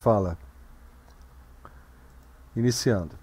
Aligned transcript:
Fala. 0.00 0.38
Iniciando. 2.54 3.16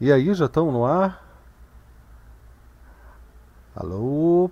E 0.00 0.12
aí, 0.12 0.32
já 0.32 0.46
estão 0.46 0.70
no 0.70 0.86
ar? 0.86 1.24
Alô? 3.74 4.48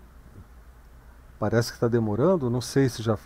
Parece 1.38 1.70
que 1.70 1.77
está 1.77 1.86
demorando, 1.86 2.50
não 2.50 2.61
sei 2.61 2.88
se 2.88 3.00
já. 3.00 3.16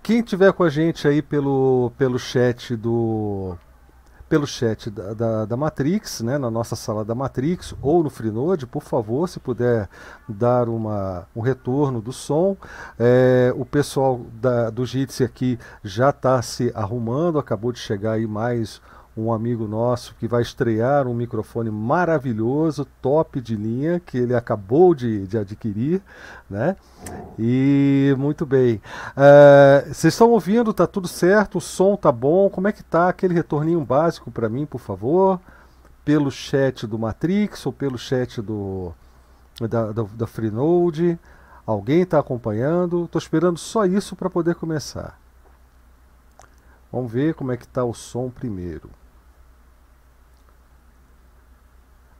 Quem 0.00 0.22
tiver 0.22 0.52
com 0.52 0.62
a 0.62 0.70
gente 0.70 1.08
aí 1.08 1.20
pelo, 1.20 1.90
pelo 1.98 2.20
chat 2.20 2.76
do 2.76 3.58
pelo 4.28 4.46
chat 4.46 4.90
da, 4.90 5.14
da, 5.14 5.44
da, 5.44 5.56
Matrix, 5.56 6.20
né, 6.20 6.36
na 6.36 6.50
nossa 6.50 6.74
sala 6.74 7.04
da 7.04 7.14
Matrix, 7.14 7.74
ou 7.80 8.02
no 8.02 8.10
Freenode, 8.10 8.66
por 8.66 8.82
favor, 8.82 9.28
se 9.28 9.38
puder 9.38 9.88
dar 10.28 10.68
uma, 10.68 11.26
um 11.34 11.40
retorno 11.40 12.00
do 12.00 12.12
som. 12.12 12.56
É, 12.98 13.52
o 13.56 13.64
pessoal 13.64 14.20
da, 14.40 14.70
do 14.70 14.84
Jitsi 14.84 15.22
aqui 15.22 15.58
já 15.82 16.10
está 16.10 16.40
se 16.42 16.72
arrumando, 16.74 17.38
acabou 17.38 17.72
de 17.72 17.78
chegar 17.78 18.12
aí 18.12 18.26
mais 18.26 18.80
um 19.16 19.32
amigo 19.32 19.66
nosso 19.66 20.14
que 20.16 20.28
vai 20.28 20.42
estrear 20.42 21.06
um 21.06 21.14
microfone 21.14 21.70
maravilhoso, 21.70 22.84
top 23.00 23.40
de 23.40 23.56
linha, 23.56 23.98
que 23.98 24.18
ele 24.18 24.34
acabou 24.34 24.94
de, 24.94 25.26
de 25.26 25.38
adquirir, 25.38 26.02
né? 26.50 26.76
E 27.38 28.14
muito 28.18 28.44
bem. 28.44 28.80
Uh, 29.16 29.86
vocês 29.86 30.12
estão 30.12 30.30
ouvindo? 30.30 30.74
Tá 30.74 30.86
tudo 30.86 31.08
certo? 31.08 31.56
O 31.56 31.60
som 31.60 31.96
tá 31.96 32.12
bom? 32.12 32.50
Como 32.50 32.68
é 32.68 32.72
que 32.72 32.84
tá? 32.84 33.08
Aquele 33.08 33.32
retorninho 33.32 33.82
básico 33.82 34.30
para 34.30 34.50
mim, 34.50 34.66
por 34.66 34.80
favor, 34.80 35.40
pelo 36.04 36.30
chat 36.30 36.86
do 36.86 36.98
Matrix 36.98 37.64
ou 37.64 37.72
pelo 37.72 37.96
chat 37.96 38.42
do 38.42 38.92
da, 39.60 39.92
da, 39.92 40.02
da 40.02 40.26
Freenode. 40.26 41.18
Alguém 41.66 42.02
está 42.02 42.18
acompanhando? 42.18 43.06
Estou 43.06 43.18
esperando 43.18 43.58
só 43.58 43.86
isso 43.86 44.14
para 44.14 44.28
poder 44.28 44.56
começar. 44.56 45.18
Vamos 46.92 47.10
ver 47.10 47.34
como 47.34 47.50
é 47.50 47.56
que 47.56 47.64
está 47.64 47.82
o 47.82 47.94
som 47.94 48.28
primeiro. 48.30 48.90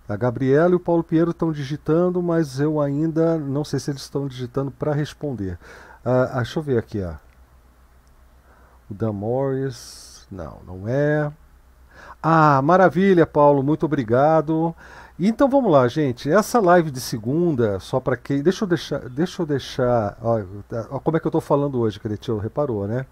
A 0.08 0.16
Gabriela 0.16 0.72
e 0.72 0.76
o 0.76 0.80
Paulo 0.80 1.02
Pinheiro 1.02 1.32
estão 1.32 1.50
digitando, 1.50 2.22
mas 2.22 2.60
eu 2.60 2.80
ainda 2.80 3.36
não 3.38 3.64
sei 3.64 3.80
se 3.80 3.90
eles 3.90 4.02
estão 4.02 4.28
digitando 4.28 4.70
para 4.70 4.92
responder. 4.92 5.58
Ah, 6.04 6.30
ah, 6.32 6.36
deixa 6.36 6.58
eu 6.58 6.62
ver 6.62 6.78
aqui. 6.78 7.02
Ó. 7.02 7.14
O 8.88 8.94
Dan 8.94 9.12
Morris. 9.12 10.26
Não, 10.30 10.58
não 10.66 10.88
é. 10.88 11.32
Ah, 12.22 12.60
maravilha, 12.62 13.26
Paulo, 13.26 13.62
muito 13.62 13.86
obrigado. 13.86 14.74
Então 15.18 15.48
vamos 15.48 15.72
lá, 15.72 15.88
gente. 15.88 16.30
Essa 16.30 16.60
live 16.60 16.90
de 16.90 17.00
segunda, 17.00 17.80
só 17.80 17.98
para 17.98 18.16
quem. 18.16 18.42
Deixa 18.42 18.64
eu 18.64 18.68
deixar. 18.68 19.08
Deixa 19.08 19.42
eu 19.42 19.46
deixar. 19.46 20.16
Ó, 20.20 21.00
como 21.00 21.16
é 21.16 21.20
que 21.20 21.26
eu 21.26 21.30
estou 21.30 21.40
falando 21.40 21.80
hoje, 21.80 21.98
Cretinho? 21.98 22.38
Reparou, 22.38 22.86
né? 22.86 23.06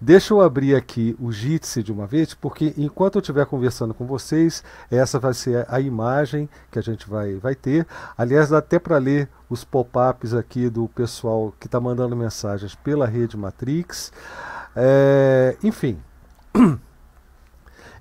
Deixa 0.00 0.32
eu 0.32 0.40
abrir 0.40 0.76
aqui 0.76 1.16
o 1.18 1.32
Jitsi 1.32 1.82
de 1.82 1.90
uma 1.90 2.06
vez, 2.06 2.32
porque 2.32 2.72
enquanto 2.76 3.16
eu 3.16 3.20
estiver 3.20 3.44
conversando 3.46 3.92
com 3.92 4.06
vocês, 4.06 4.62
essa 4.88 5.18
vai 5.18 5.34
ser 5.34 5.66
a 5.68 5.80
imagem 5.80 6.48
que 6.70 6.78
a 6.78 6.82
gente 6.82 7.08
vai, 7.10 7.34
vai 7.34 7.56
ter. 7.56 7.84
Aliás, 8.16 8.48
dá 8.48 8.58
até 8.58 8.78
para 8.78 8.96
ler 8.96 9.28
os 9.50 9.64
pop-ups 9.64 10.34
aqui 10.34 10.70
do 10.70 10.86
pessoal 10.86 11.52
que 11.58 11.66
está 11.66 11.80
mandando 11.80 12.14
mensagens 12.14 12.76
pela 12.76 13.08
rede 13.08 13.36
Matrix. 13.36 14.12
É, 14.76 15.56
enfim. 15.64 15.98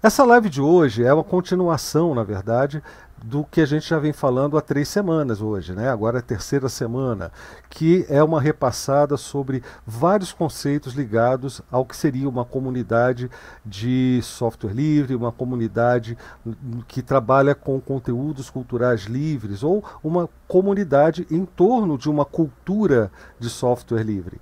Essa 0.03 0.23
live 0.23 0.49
de 0.49 0.61
hoje 0.61 1.03
é 1.03 1.11
uma 1.11 1.23
continuação, 1.23 2.13
na 2.13 2.23
verdade, 2.23 2.83
do 3.23 3.43
que 3.43 3.61
a 3.61 3.65
gente 3.65 3.87
já 3.87 3.97
vem 3.97 4.13
falando 4.13 4.57
há 4.57 4.61
três 4.61 4.87
semanas 4.87 5.41
hoje, 5.41 5.73
né? 5.73 5.89
agora 5.89 6.17
é 6.17 6.19
a 6.19 6.23
terceira 6.23 6.69
semana, 6.69 7.31
que 7.69 8.05
é 8.09 8.23
uma 8.23 8.39
repassada 8.39 9.17
sobre 9.17 9.63
vários 9.85 10.31
conceitos 10.31 10.93
ligados 10.93 11.61
ao 11.71 11.85
que 11.85 11.95
seria 11.95 12.29
uma 12.29 12.45
comunidade 12.45 13.29
de 13.65 14.19
software 14.23 14.73
livre, 14.73 15.15
uma 15.15 15.31
comunidade 15.31 16.17
que 16.87 17.01
trabalha 17.01 17.55
com 17.55 17.79
conteúdos 17.81 18.49
culturais 18.49 19.05
livres, 19.05 19.63
ou 19.63 19.83
uma 20.03 20.29
comunidade 20.47 21.27
em 21.31 21.45
torno 21.45 21.97
de 21.97 22.09
uma 22.09 22.25
cultura 22.25 23.11
de 23.39 23.49
software 23.49 24.03
livre. 24.03 24.39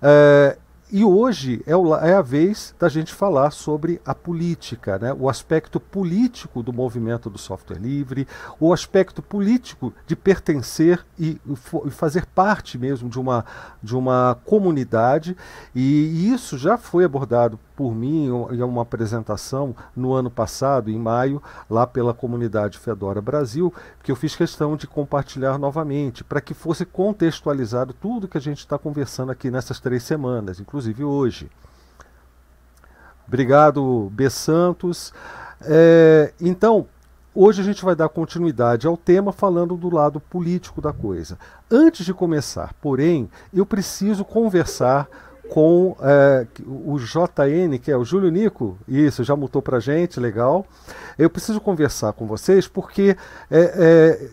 É, 0.00 0.56
e 0.92 1.04
hoje 1.04 1.62
é, 1.66 1.74
o, 1.74 1.94
é, 1.96 2.14
a 2.14 2.22
vez 2.22 2.74
da 2.78 2.88
gente 2.88 3.12
falar 3.12 3.50
sobre 3.50 4.00
a 4.04 4.14
política, 4.14 4.98
né? 4.98 5.12
o 5.18 5.28
aspecto 5.28 5.80
político 5.80 6.62
do 6.62 6.72
movimento 6.72 7.28
do 7.28 7.38
software 7.38 7.78
livre, 7.78 8.28
o 8.60 8.72
aspecto 8.72 9.22
político 9.22 9.92
de 10.06 10.14
pertencer 10.14 11.04
e, 11.18 11.40
e 11.86 11.90
fazer 11.90 12.26
parte 12.26 12.78
mesmo 12.78 13.08
de 13.08 13.18
uma, 13.18 13.44
de 13.82 13.96
uma 13.96 14.38
comunidade, 14.44 15.36
e 15.74 16.32
isso 16.32 16.56
já 16.56 16.76
foi 16.76 17.04
abordado 17.04 17.58
por 17.74 17.92
mim 17.92 18.26
em 18.52 18.62
uma 18.62 18.82
apresentação 18.82 19.74
no 19.96 20.12
ano 20.12 20.30
passado, 20.30 20.90
em 20.90 20.98
maio, 20.98 21.42
lá 21.68 21.86
pela 21.86 22.14
comunidade 22.14 22.78
Fedora 22.78 23.20
Brasil, 23.20 23.74
que 24.02 24.12
eu 24.12 24.16
fiz 24.16 24.36
questão 24.36 24.76
de 24.76 24.86
compartilhar 24.86 25.58
novamente, 25.58 26.22
para 26.22 26.40
que 26.40 26.54
fosse 26.54 26.84
contextualizado 26.84 27.92
tudo 27.92 28.28
que 28.28 28.38
a 28.38 28.40
gente 28.40 28.58
está 28.58 28.78
conversando 28.78 29.32
aqui 29.32 29.50
nessas 29.50 29.80
três 29.80 30.04
semanas, 30.04 30.60
inclusive 30.60 30.83
hoje. 31.02 31.50
Obrigado, 33.26 34.10
B. 34.12 34.28
Santos. 34.28 35.12
É, 35.62 36.32
então, 36.40 36.86
hoje 37.34 37.60
a 37.62 37.64
gente 37.64 37.84
vai 37.84 37.94
dar 37.94 38.08
continuidade 38.08 38.86
ao 38.86 38.96
tema 38.96 39.32
falando 39.32 39.76
do 39.76 39.92
lado 39.92 40.20
político 40.20 40.80
da 40.80 40.92
coisa. 40.92 41.38
Antes 41.70 42.04
de 42.04 42.12
começar, 42.12 42.74
porém, 42.80 43.30
eu 43.52 43.64
preciso 43.64 44.24
conversar 44.24 45.08
com 45.48 45.96
é, 46.00 46.46
o 46.66 46.98
JN, 46.98 47.78
que 47.78 47.90
é 47.90 47.96
o 47.96 48.04
Júlio 48.04 48.30
Nico, 48.30 48.78
isso, 48.88 49.22
já 49.22 49.36
mutou 49.36 49.60
para 49.60 49.78
gente, 49.78 50.18
legal. 50.18 50.66
Eu 51.18 51.28
preciso 51.28 51.60
conversar 51.60 52.12
com 52.12 52.26
vocês 52.26 52.66
porque, 52.66 53.16
é, 53.50 53.60
é, 53.60 54.28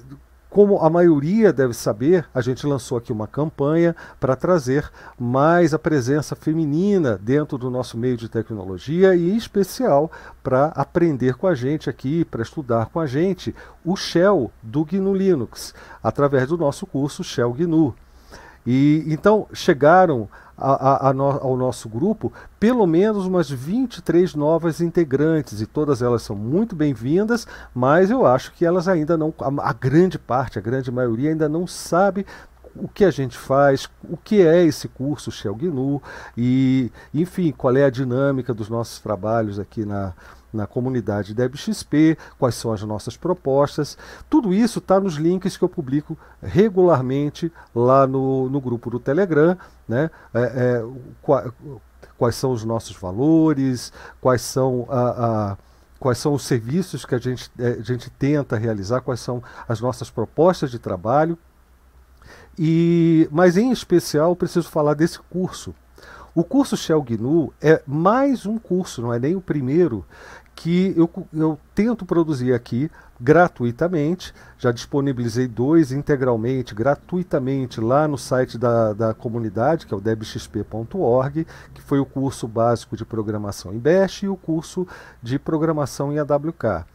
como 0.52 0.80
a 0.80 0.90
maioria 0.90 1.54
deve 1.54 1.74
saber, 1.74 2.28
a 2.34 2.42
gente 2.42 2.68
lançou 2.68 2.98
aqui 2.98 3.10
uma 3.10 3.26
campanha 3.26 3.96
para 4.20 4.36
trazer 4.36 4.92
mais 5.18 5.74
a 5.74 5.80
presença 5.80 6.36
feminina 6.36 7.18
dentro 7.18 7.58
do 7.58 7.72
nosso 7.72 7.98
meio 7.98 8.18
de 8.18 8.28
tecnologia 8.28 9.16
e, 9.16 9.32
em 9.32 9.38
especial, 9.38 10.12
para 10.44 10.66
aprender 10.76 11.36
com 11.36 11.48
a 11.48 11.56
gente 11.56 11.90
aqui, 11.90 12.26
para 12.26 12.42
estudar 12.42 12.88
com 12.88 13.00
a 13.00 13.08
gente 13.08 13.56
o 13.86 13.96
Shell 13.96 14.52
do 14.62 14.84
GNU 14.84 15.16
Linux, 15.16 15.74
através 16.04 16.50
do 16.50 16.58
nosso 16.58 16.86
curso 16.86 17.24
Shell 17.24 17.54
GNU. 17.54 17.96
E 18.68 19.06
então 19.08 19.48
chegaram 19.54 20.28
a, 20.62 21.10
a, 21.10 21.14
no, 21.14 21.24
ao 21.24 21.58
nosso 21.58 21.90
grupo 21.90 22.32
pelo 22.60 22.86
menos 22.86 23.26
umas 23.26 23.50
23 23.50 24.36
novas 24.36 24.80
integrantes 24.80 25.60
e 25.62 25.66
todas 25.66 26.02
elas 26.02 26.22
são 26.22 26.36
muito 26.36 26.76
bem-vindas, 26.76 27.48
mas 27.74 28.12
eu 28.12 28.26
acho 28.26 28.54
que 28.54 28.66
elas 28.66 28.88
ainda 28.88 29.18
não, 29.18 29.34
a, 29.40 29.70
a 29.70 29.74
grande 29.74 30.20
parte, 30.20 30.60
a 30.60 30.62
grande 30.62 30.92
maioria 30.92 31.32
ainda 31.32 31.50
não 31.50 31.66
sabe 31.66 32.26
o 32.76 32.88
que 32.88 33.04
a 33.04 33.12
gente 33.12 33.38
faz, 33.38 33.90
o 34.04 34.16
que 34.16 34.42
é 34.42 34.64
esse 34.64 34.88
curso 34.88 35.32
Shell 35.32 35.56
GNU 35.56 36.02
e, 36.38 36.92
enfim, 37.14 37.52
qual 37.52 37.76
é 37.76 37.84
a 37.84 37.90
dinâmica 37.90 38.54
dos 38.54 38.70
nossos 38.70 39.00
trabalhos 39.00 39.60
aqui 39.60 39.86
na, 39.86 40.14
na 40.54 40.68
comunidade 40.68 41.34
DebXP, 41.34 42.18
quais 42.38 42.56
são 42.56 42.74
as 42.74 42.82
nossas 42.84 43.16
propostas. 43.16 43.98
Tudo 44.30 44.54
isso 44.54 44.80
está 44.80 45.00
nos 45.00 45.16
links 45.16 45.58
que 45.58 45.64
eu 45.64 45.70
publico 45.70 46.18
regularmente 46.42 47.52
lá 47.74 48.06
no, 48.06 48.50
no 48.50 48.60
grupo 48.60 48.90
do 48.90 49.00
Telegram. 49.00 49.58
Né? 49.88 50.10
É, 50.34 50.42
é, 50.42 50.86
quais, 52.18 52.36
são 52.36 52.52
os 52.52 52.64
nossos 52.64 52.96
valores, 52.96 53.92
quais 54.20 54.42
são 54.42 54.88
a, 54.90 55.52
a 55.52 55.58
quais 56.02 56.18
são 56.18 56.34
os 56.34 56.44
serviços 56.44 57.06
que 57.06 57.14
a 57.14 57.20
gente, 57.20 57.52
é, 57.60 57.78
a 57.80 57.84
gente 57.84 58.10
tenta 58.10 58.58
realizar, 58.58 59.02
quais 59.02 59.20
são 59.20 59.44
as 59.70 59.80
nossas 59.80 60.10
propostas 60.10 60.72
de 60.72 60.80
trabalho. 60.80 61.38
E, 62.58 63.30
mas 63.32 63.56
em 63.56 63.72
especial, 63.72 64.36
preciso 64.36 64.68
falar 64.68 64.96
desse 64.96 65.20
curso. 65.20 65.76
O 66.34 66.44
curso 66.44 66.76
Shell 66.76 67.04
GNU 67.04 67.54
é 67.62 67.84
mais 67.86 68.46
um 68.46 68.58
curso, 68.58 69.02
não 69.02 69.14
é 69.14 69.20
nem 69.20 69.36
o 69.36 69.42
primeiro, 69.42 70.06
que 70.62 70.94
eu, 70.96 71.10
eu 71.34 71.60
tento 71.74 72.06
produzir 72.06 72.54
aqui 72.54 72.92
gratuitamente. 73.20 74.32
Já 74.60 74.72
disponibilizei 74.72 75.48
dois 75.48 75.92
integralmente, 75.92 76.76
gratuitamente, 76.76 77.82
lá 77.82 78.08
no 78.08 78.16
site 78.16 78.60
da, 78.60 78.94
da 78.94 79.12
comunidade, 79.12 79.88
que 79.88 79.94
é 79.94 79.98
o 79.98 80.00
debxp.org, 80.00 81.48
que 81.74 81.82
foi 81.82 82.00
o 82.00 82.06
curso 82.06 82.48
básico 82.48 82.96
de 82.96 83.04
programação 83.04 83.74
em 83.74 83.80
Bash 83.80 84.22
e 84.22 84.28
o 84.28 84.36
curso 84.36 84.88
de 85.22 85.40
programação 85.40 86.14
em 86.14 86.20
AWK. 86.20 86.86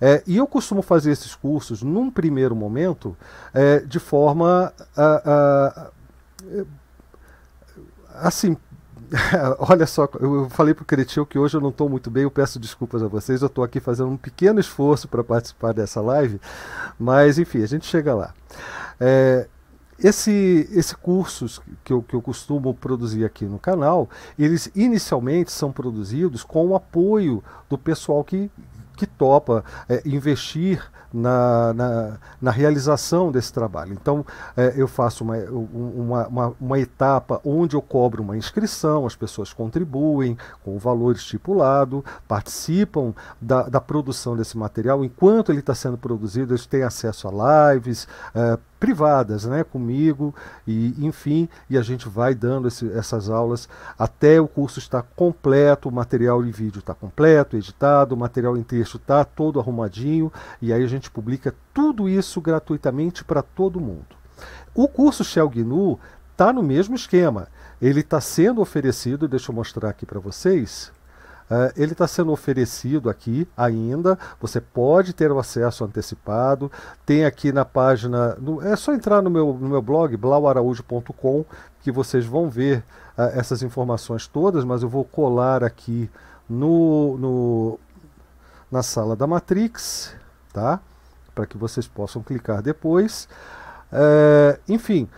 É, 0.00 0.22
e 0.24 0.36
eu 0.36 0.46
costumo 0.46 0.80
fazer 0.80 1.10
esses 1.10 1.34
cursos, 1.34 1.82
num 1.82 2.12
primeiro 2.12 2.54
momento, 2.54 3.16
é, 3.52 3.80
de 3.80 3.98
forma 3.98 4.72
a, 4.96 5.02
a, 5.02 5.90
a, 8.14 8.28
assim 8.28 8.56
olha 9.58 9.86
só, 9.86 10.08
eu 10.20 10.48
falei 10.50 10.74
para 10.74 10.82
o 10.82 10.86
Cretil 10.86 11.24
que 11.24 11.38
hoje 11.38 11.56
eu 11.56 11.60
não 11.60 11.70
estou 11.70 11.88
muito 11.88 12.10
bem, 12.10 12.24
eu 12.24 12.30
peço 12.30 12.58
desculpas 12.58 13.02
a 13.02 13.08
vocês, 13.08 13.42
eu 13.42 13.46
estou 13.46 13.64
aqui 13.64 13.80
fazendo 13.80 14.10
um 14.10 14.16
pequeno 14.16 14.60
esforço 14.60 15.08
para 15.08 15.24
participar 15.24 15.72
dessa 15.72 16.00
live, 16.00 16.40
mas 16.98 17.38
enfim, 17.38 17.62
a 17.62 17.66
gente 17.66 17.86
chega 17.86 18.14
lá. 18.14 18.34
É, 19.00 19.48
esse, 19.98 20.68
esse 20.72 20.94
cursos 20.96 21.60
que 21.82 21.92
eu, 21.92 22.02
que 22.02 22.14
eu 22.14 22.22
costumo 22.22 22.72
produzir 22.72 23.24
aqui 23.24 23.44
no 23.44 23.58
canal, 23.58 24.08
eles 24.38 24.70
inicialmente 24.74 25.50
são 25.50 25.72
produzidos 25.72 26.44
com 26.44 26.68
o 26.68 26.76
apoio 26.76 27.42
do 27.68 27.76
pessoal 27.76 28.22
que, 28.22 28.50
que 28.98 29.06
topa 29.06 29.64
é, 29.88 30.02
investir 30.04 30.82
na, 31.12 31.72
na, 31.72 32.18
na, 32.42 32.50
realização 32.50 33.30
desse 33.32 33.52
trabalho. 33.52 33.92
Então, 33.92 34.26
é, 34.56 34.74
eu 34.76 34.86
faço 34.86 35.24
uma, 35.24 35.36
uma, 35.38 36.26
uma, 36.26 36.56
uma, 36.60 36.78
etapa 36.78 37.40
onde 37.44 37.76
eu 37.76 37.80
cobro 37.80 38.22
uma 38.22 38.36
inscrição, 38.36 39.06
as 39.06 39.16
pessoas 39.16 39.52
contribuem 39.52 40.36
com 40.64 40.76
o 40.76 40.78
valor 40.78 41.14
estipulado, 41.14 42.04
participam 42.26 43.14
da, 43.40 43.62
da 43.62 43.80
produção 43.80 44.36
desse 44.36 44.58
material. 44.58 45.04
Enquanto 45.04 45.50
ele 45.50 45.60
está 45.60 45.74
sendo 45.74 45.96
produzido, 45.96 46.52
eles 46.52 46.66
têm 46.66 46.82
acesso 46.82 47.28
a 47.28 47.72
lives, 47.72 48.06
é, 48.34 48.58
privadas, 48.78 49.44
né, 49.44 49.64
comigo 49.64 50.34
e 50.66 50.94
enfim, 51.04 51.48
e 51.68 51.76
a 51.76 51.82
gente 51.82 52.08
vai 52.08 52.34
dando 52.34 52.68
esse, 52.68 52.90
essas 52.92 53.28
aulas 53.28 53.68
até 53.98 54.40
o 54.40 54.46
curso 54.46 54.78
estar 54.78 55.02
completo, 55.02 55.88
o 55.88 55.92
material 55.92 56.44
em 56.44 56.50
vídeo 56.50 56.78
está 56.78 56.94
completo, 56.94 57.56
editado, 57.56 58.14
o 58.14 58.18
material 58.18 58.56
em 58.56 58.62
texto 58.62 58.96
está 58.96 59.24
todo 59.24 59.58
arrumadinho 59.58 60.32
e 60.62 60.72
aí 60.72 60.82
a 60.82 60.88
gente 60.88 61.10
publica 61.10 61.54
tudo 61.74 62.08
isso 62.08 62.40
gratuitamente 62.40 63.24
para 63.24 63.42
todo 63.42 63.80
mundo. 63.80 64.16
O 64.74 64.86
curso 64.86 65.24
Shell 65.24 65.48
GNU 65.48 65.98
está 66.32 66.52
no 66.52 66.62
mesmo 66.62 66.94
esquema. 66.94 67.48
Ele 67.82 68.00
está 68.00 68.20
sendo 68.20 68.60
oferecido, 68.60 69.26
deixa 69.26 69.50
eu 69.50 69.54
mostrar 69.56 69.88
aqui 69.88 70.06
para 70.06 70.20
vocês. 70.20 70.92
Uh, 71.50 71.72
ele 71.76 71.92
está 71.92 72.06
sendo 72.06 72.30
oferecido 72.30 73.08
aqui 73.08 73.48
ainda. 73.56 74.18
Você 74.40 74.60
pode 74.60 75.12
ter 75.14 75.32
o 75.32 75.38
acesso 75.38 75.84
antecipado. 75.84 76.70
Tem 77.06 77.24
aqui 77.24 77.52
na 77.52 77.64
página. 77.64 78.34
No, 78.36 78.62
é 78.62 78.76
só 78.76 78.92
entrar 78.92 79.22
no 79.22 79.30
meu, 79.30 79.54
no 79.54 79.68
meu 79.68 79.80
blog, 79.80 80.16
blauaraújo.com, 80.16 81.44
que 81.80 81.90
vocês 81.90 82.26
vão 82.26 82.50
ver 82.50 82.84
uh, 83.16 83.22
essas 83.34 83.62
informações 83.62 84.26
todas, 84.26 84.64
mas 84.64 84.82
eu 84.82 84.88
vou 84.88 85.04
colar 85.04 85.64
aqui 85.64 86.10
no, 86.48 87.16
no 87.18 87.78
na 88.70 88.82
sala 88.82 89.16
da 89.16 89.26
Matrix, 89.26 90.14
tá? 90.52 90.80
Para 91.34 91.46
que 91.46 91.56
vocês 91.56 91.86
possam 91.86 92.22
clicar 92.22 92.60
depois. 92.60 93.26
Uh, 93.90 94.60
enfim, 94.68 95.08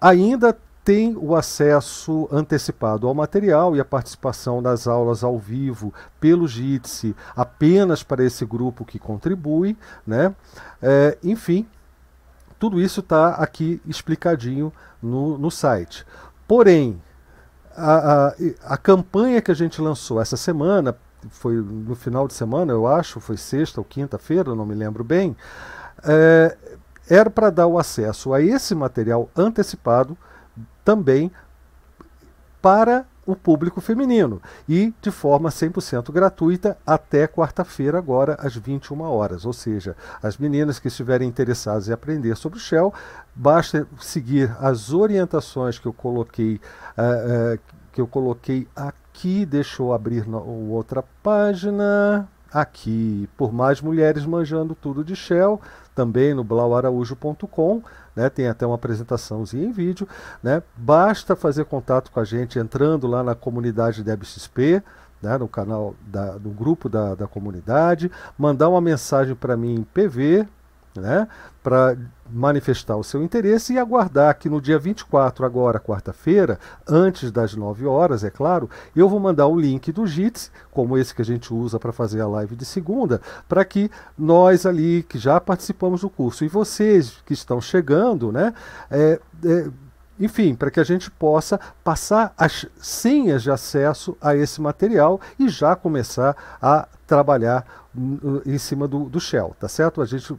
ainda 0.00 0.56
tem 0.86 1.16
o 1.18 1.34
acesso 1.34 2.28
antecipado 2.30 3.08
ao 3.08 3.14
material 3.14 3.74
e 3.74 3.80
a 3.80 3.84
participação 3.84 4.62
das 4.62 4.86
aulas 4.86 5.24
ao 5.24 5.36
vivo 5.36 5.92
pelo 6.20 6.46
Jitsi 6.46 7.12
apenas 7.34 8.04
para 8.04 8.22
esse 8.22 8.46
grupo 8.46 8.84
que 8.84 8.96
contribui, 8.96 9.76
né? 10.06 10.32
É, 10.80 11.18
enfim, 11.24 11.66
tudo 12.56 12.80
isso 12.80 13.00
está 13.00 13.30
aqui 13.30 13.82
explicadinho 13.84 14.72
no, 15.02 15.36
no 15.36 15.50
site. 15.50 16.06
Porém, 16.46 17.02
a, 17.76 18.28
a, 18.28 18.34
a 18.74 18.76
campanha 18.76 19.42
que 19.42 19.50
a 19.50 19.56
gente 19.56 19.82
lançou 19.82 20.20
essa 20.20 20.36
semana, 20.36 20.96
foi 21.30 21.56
no 21.56 21.96
final 21.96 22.28
de 22.28 22.34
semana, 22.34 22.72
eu 22.72 22.86
acho, 22.86 23.18
foi 23.18 23.36
sexta 23.36 23.80
ou 23.80 23.84
quinta-feira, 23.84 24.54
não 24.54 24.64
me 24.64 24.76
lembro 24.76 25.02
bem, 25.02 25.36
é, 26.04 26.56
era 27.10 27.28
para 27.28 27.50
dar 27.50 27.66
o 27.66 27.76
acesso 27.76 28.32
a 28.32 28.40
esse 28.40 28.72
material 28.72 29.28
antecipado 29.36 30.16
também 30.86 31.32
para 32.62 33.04
o 33.26 33.34
público 33.34 33.80
feminino. 33.80 34.40
E 34.68 34.94
de 35.02 35.10
forma 35.10 35.48
100% 35.48 36.12
gratuita 36.12 36.78
até 36.86 37.26
quarta-feira 37.26 37.98
agora 37.98 38.36
às 38.38 38.54
21 38.54 39.00
horas, 39.02 39.44
ou 39.44 39.52
seja, 39.52 39.96
as 40.22 40.38
meninas 40.38 40.78
que 40.78 40.86
estiverem 40.86 41.28
interessadas 41.28 41.88
em 41.88 41.92
aprender 41.92 42.36
sobre 42.36 42.58
o 42.58 42.60
Shell, 42.62 42.94
basta 43.34 43.86
seguir 44.00 44.56
as 44.60 44.92
orientações 44.92 45.76
que 45.76 45.86
eu 45.86 45.92
coloquei 45.92 46.60
uh, 46.96 47.56
uh, 47.56 47.58
que 47.92 48.00
eu 48.00 48.06
coloquei 48.06 48.68
aqui, 48.76 49.44
deixa 49.44 49.82
eu 49.82 49.92
abrir 49.92 50.28
no, 50.28 50.70
outra 50.70 51.02
página, 51.22 52.28
aqui, 52.52 53.28
por 53.36 53.52
mais 53.52 53.80
mulheres 53.80 54.24
manjando 54.24 54.74
tudo 54.74 55.02
de 55.02 55.16
Shell, 55.16 55.60
também 55.96 56.34
no 56.34 56.44
blauaraújo.com, 56.44 57.82
né, 58.14 58.28
tem 58.28 58.46
até 58.46 58.66
uma 58.66 58.74
apresentaçãozinha 58.76 59.66
em 59.66 59.72
vídeo, 59.72 60.06
né, 60.42 60.62
basta 60.76 61.34
fazer 61.34 61.64
contato 61.64 62.12
com 62.12 62.20
a 62.20 62.24
gente 62.24 62.58
entrando 62.58 63.06
lá 63.06 63.24
na 63.24 63.34
comunidade 63.34 64.04
DebXP, 64.04 64.82
né, 65.22 65.38
no 65.38 65.48
canal, 65.48 65.94
da, 66.06 66.34
no 66.34 66.50
grupo 66.50 66.88
da, 66.90 67.14
da 67.14 67.26
comunidade, 67.26 68.12
mandar 68.36 68.68
uma 68.68 68.80
mensagem 68.80 69.34
para 69.34 69.56
mim 69.56 69.74
em 69.74 69.82
PV, 69.82 70.46
né, 70.96 71.28
para 71.62 71.96
manifestar 72.30 72.96
o 72.96 73.04
seu 73.04 73.22
interesse 73.22 73.72
e 73.72 73.78
aguardar 73.78 74.36
que 74.38 74.48
no 74.48 74.60
dia 74.60 74.78
24, 74.78 75.44
agora 75.44 75.80
quarta-feira, 75.80 76.58
antes 76.86 77.30
das 77.30 77.54
9 77.54 77.86
horas, 77.86 78.24
é 78.24 78.30
claro, 78.30 78.68
eu 78.94 79.08
vou 79.08 79.20
mandar 79.20 79.46
o 79.46 79.58
link 79.58 79.92
do 79.92 80.06
JITS, 80.06 80.50
como 80.70 80.98
esse 80.98 81.14
que 81.14 81.22
a 81.22 81.24
gente 81.24 81.52
usa 81.52 81.78
para 81.78 81.92
fazer 81.92 82.20
a 82.20 82.26
live 82.26 82.56
de 82.56 82.64
segunda, 82.64 83.20
para 83.48 83.64
que 83.64 83.90
nós 84.18 84.66
ali 84.66 85.02
que 85.04 85.18
já 85.18 85.40
participamos 85.40 86.00
do 86.00 86.10
curso 86.10 86.44
e 86.44 86.48
vocês 86.48 87.22
que 87.24 87.32
estão 87.32 87.60
chegando, 87.60 88.32
né, 88.32 88.52
é, 88.90 89.20
é, 89.44 89.70
enfim, 90.18 90.54
para 90.54 90.70
que 90.70 90.80
a 90.80 90.84
gente 90.84 91.10
possa 91.10 91.60
passar 91.84 92.32
as 92.36 92.66
senhas 92.78 93.42
de 93.42 93.50
acesso 93.50 94.16
a 94.20 94.34
esse 94.34 94.60
material 94.60 95.20
e 95.38 95.48
já 95.48 95.76
começar 95.76 96.34
a 96.60 96.88
trabalhar 97.06 97.66
em 98.44 98.58
cima 98.58 98.88
do, 98.88 99.04
do 99.04 99.20
Shell, 99.20 99.54
tá 99.58 99.68
certo? 99.68 100.02
A 100.02 100.06
gente 100.06 100.34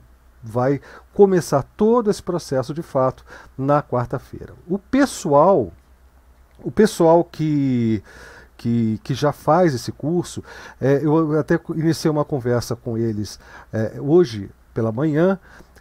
vai 0.47 0.79
começar 1.13 1.63
todo 1.75 2.09
esse 2.09 2.23
processo 2.23 2.73
de 2.73 2.81
fato 2.81 3.25
na 3.57 3.81
quarta-feira. 3.81 4.53
O 4.67 4.79
pessoal, 4.79 5.71
o 6.63 6.71
pessoal 6.71 7.23
que 7.23 8.03
que, 8.57 8.99
que, 9.03 9.13
já 9.13 9.31
faz 9.31 9.75
esse 9.75 9.91
curso. 9.91 10.43
É, 10.81 10.99
eu 11.03 11.39
até 11.39 11.59
iniciei 11.75 12.09
uma 12.09 12.25
conversa 12.25 12.75
com 12.75 12.97
eles 12.97 13.39
é, 13.71 14.01
hoje 14.01 14.49
pela 14.73 14.91
manhã. 14.91 15.39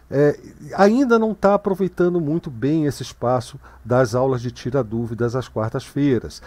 É, 0.09 0.39
ainda 0.75 1.19
não 1.19 1.31
está 1.33 1.53
aproveitando 1.55 2.21
muito 2.21 2.49
bem 2.49 2.85
esse 2.85 3.03
espaço 3.03 3.59
das 3.83 4.15
aulas 4.15 4.41
de 4.41 4.51
tira 4.51 4.81
dúvidas 4.81 5.35
às 5.35 5.49
quartas-feiras 5.49 6.41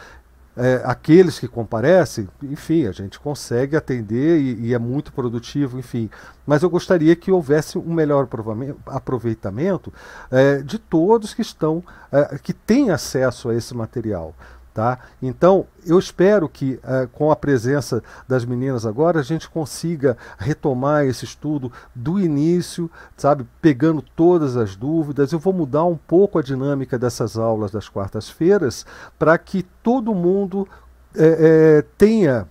é, 0.60 0.82
aqueles 0.84 1.38
que 1.38 1.48
comparecem, 1.48 2.28
enfim, 2.42 2.86
a 2.86 2.92
gente 2.92 3.18
consegue 3.18 3.74
atender 3.76 4.38
e, 4.38 4.66
e, 4.66 4.74
é 4.74 4.78
muito 4.78 5.10
produtivo, 5.10 5.78
enfim. 5.78 6.10
Mas 6.46 6.62
eu 6.62 6.68
gostaria 6.68 7.16
que 7.16 7.32
houvesse 7.32 7.78
um 7.78 7.94
melhor 7.94 8.28
aproveitamento 8.84 9.90
é, 10.30 10.58
de 10.58 10.78
todos 10.78 11.32
que 11.32 11.40
estão, 11.40 11.82
é, 12.12 12.36
que 12.36 12.52
têm 12.52 12.90
acesso 12.90 13.48
a 13.48 13.54
esse 13.54 13.74
material. 13.74 14.34
Tá? 14.72 15.00
Então, 15.20 15.66
eu 15.84 15.98
espero 15.98 16.48
que 16.48 16.74
uh, 16.84 17.08
com 17.08 17.32
a 17.32 17.36
presença 17.36 18.00
das 18.28 18.44
meninas 18.44 18.86
agora 18.86 19.18
a 19.18 19.22
gente 19.22 19.50
consiga 19.50 20.16
retomar 20.38 21.04
esse 21.04 21.24
estudo 21.24 21.72
do 21.92 22.20
início, 22.20 22.88
sabe, 23.16 23.44
pegando 23.60 24.00
todas 24.14 24.56
as 24.56 24.76
dúvidas. 24.76 25.32
Eu 25.32 25.40
vou 25.40 25.52
mudar 25.52 25.84
um 25.84 25.96
pouco 25.96 26.38
a 26.38 26.42
dinâmica 26.42 26.96
dessas 26.96 27.36
aulas 27.36 27.72
das 27.72 27.88
quartas-feiras 27.88 28.86
para 29.18 29.36
que 29.36 29.64
todo 29.82 30.14
mundo 30.14 30.68
é, 31.16 31.78
é, 31.78 31.84
tenha 31.98 32.46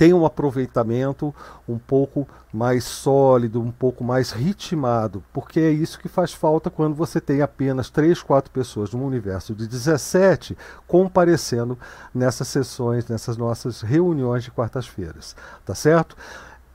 tem 0.00 0.14
um 0.14 0.24
aproveitamento 0.24 1.34
um 1.68 1.76
pouco 1.76 2.26
mais 2.50 2.84
sólido, 2.84 3.60
um 3.60 3.70
pouco 3.70 4.02
mais 4.02 4.30
ritmado, 4.30 5.22
porque 5.30 5.60
é 5.60 5.70
isso 5.70 5.98
que 5.98 6.08
faz 6.08 6.32
falta 6.32 6.70
quando 6.70 6.94
você 6.94 7.20
tem 7.20 7.42
apenas 7.42 7.90
3, 7.90 8.22
4 8.22 8.50
pessoas 8.50 8.94
num 8.94 9.04
universo 9.04 9.54
de 9.54 9.68
17 9.68 10.56
comparecendo 10.86 11.78
nessas 12.14 12.48
sessões, 12.48 13.06
nessas 13.08 13.36
nossas 13.36 13.82
reuniões 13.82 14.42
de 14.42 14.50
quartas-feiras, 14.50 15.36
tá 15.66 15.74
certo? 15.74 16.16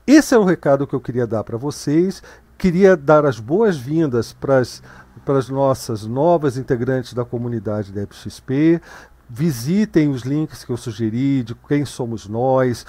Esse 0.06 0.32
é 0.32 0.38
o 0.38 0.44
recado 0.44 0.86
que 0.86 0.94
eu 0.94 1.00
queria 1.00 1.26
dar 1.26 1.42
para 1.42 1.58
vocês. 1.58 2.22
Queria 2.56 2.96
dar 2.96 3.26
as 3.26 3.40
boas-vindas 3.40 4.32
para 4.32 4.60
as 4.60 5.48
nossas 5.48 6.06
novas 6.06 6.56
integrantes 6.56 7.12
da 7.12 7.24
comunidade 7.24 7.90
da 7.90 8.02
EPXP, 8.02 8.80
visitem 9.28 10.08
os 10.08 10.22
links 10.22 10.64
que 10.64 10.70
eu 10.70 10.76
sugeri 10.76 11.42
de 11.42 11.54
quem 11.54 11.84
somos 11.84 12.28
nós, 12.28 12.86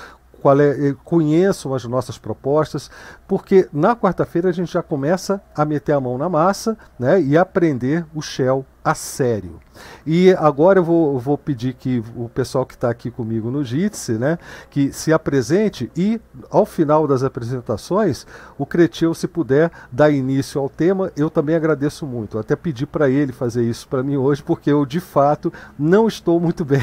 qual 0.48 0.62
é, 0.62 0.96
conheçam 1.04 1.74
as 1.74 1.84
nossas 1.84 2.18
propostas, 2.18 2.90
porque 3.28 3.68
na 3.74 3.98
quarta-feira 3.98 4.48
a 4.48 4.54
gente 4.54 4.72
já 4.72 4.82
começa 4.82 5.42
a 5.54 5.66
meter 5.66 5.92
a 5.92 6.00
mão 6.00 6.18
na 6.18 6.30
massa 6.30 6.78
né, 6.98 7.22
e 7.22 7.38
aprender 7.38 8.06
o 8.16 8.22
Shell 8.22 8.66
a 8.88 8.96
sério. 8.96 9.60
E 10.06 10.32
agora 10.40 10.80
eu 10.80 10.84
vou, 10.84 11.20
vou 11.20 11.38
pedir 11.38 11.74
que 11.74 12.02
o 12.16 12.30
pessoal 12.30 12.66
que 12.66 12.74
está 12.74 12.90
aqui 12.90 13.12
comigo 13.12 13.52
no 13.52 13.66
Jitsi, 13.66 14.14
né, 14.14 14.40
que 14.70 14.94
se 14.94 15.12
apresente 15.12 15.92
e, 15.94 16.22
ao 16.50 16.66
final 16.66 17.06
das 17.06 17.22
apresentações, 17.22 18.26
o 18.58 18.66
Cretil, 18.66 19.14
se 19.14 19.28
puder, 19.28 19.70
dar 19.92 20.10
início 20.10 20.62
ao 20.62 20.70
tema, 20.70 21.12
eu 21.18 21.30
também 21.30 21.54
agradeço 21.54 22.06
muito. 22.06 22.40
Até 22.40 22.56
pedi 22.56 22.86
para 22.86 23.10
ele 23.10 23.34
fazer 23.34 23.62
isso 23.64 23.90
para 23.90 24.02
mim 24.02 24.16
hoje, 24.16 24.42
porque 24.42 24.72
eu, 24.72 24.86
de 24.86 25.02
fato, 25.02 25.52
não 25.78 26.08
estou 26.08 26.40
muito 26.40 26.64
bem, 26.66 26.80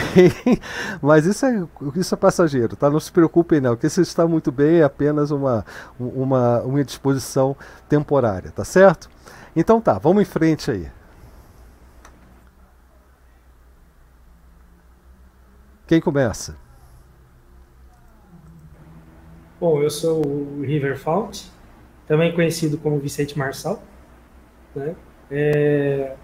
mas 1.00 1.24
isso 1.24 1.46
é, 1.46 1.66
isso 1.96 2.14
é 2.14 2.18
passageiro, 2.18 2.76
tá? 2.76 2.90
Não 2.90 3.00
se 3.00 3.10
preocupem 3.10 3.62
não, 3.62 3.76
que 3.76 3.88
se 3.88 4.02
está 4.02 4.26
muito 4.28 4.52
bem 4.52 4.80
é 4.80 4.84
apenas 4.84 5.30
uma, 5.30 5.64
uma, 5.98 6.60
uma 6.60 6.84
disposição 6.84 7.56
temporária, 7.88 8.50
tá 8.50 8.62
certo? 8.62 9.08
Então 9.56 9.80
tá, 9.80 9.98
vamos 9.98 10.20
em 10.20 10.26
frente 10.26 10.70
aí. 10.70 10.86
Quem 15.86 16.00
começa? 16.00 16.56
Bom, 19.60 19.82
eu 19.82 19.90
sou 19.90 20.26
o 20.26 20.62
River 20.62 20.98
Fault, 20.98 21.50
também 22.06 22.34
conhecido 22.34 22.78
como 22.78 22.98
Vicente 22.98 23.38
Marçal. 23.38 23.82
Né? 24.74 24.96
É... 25.30 26.16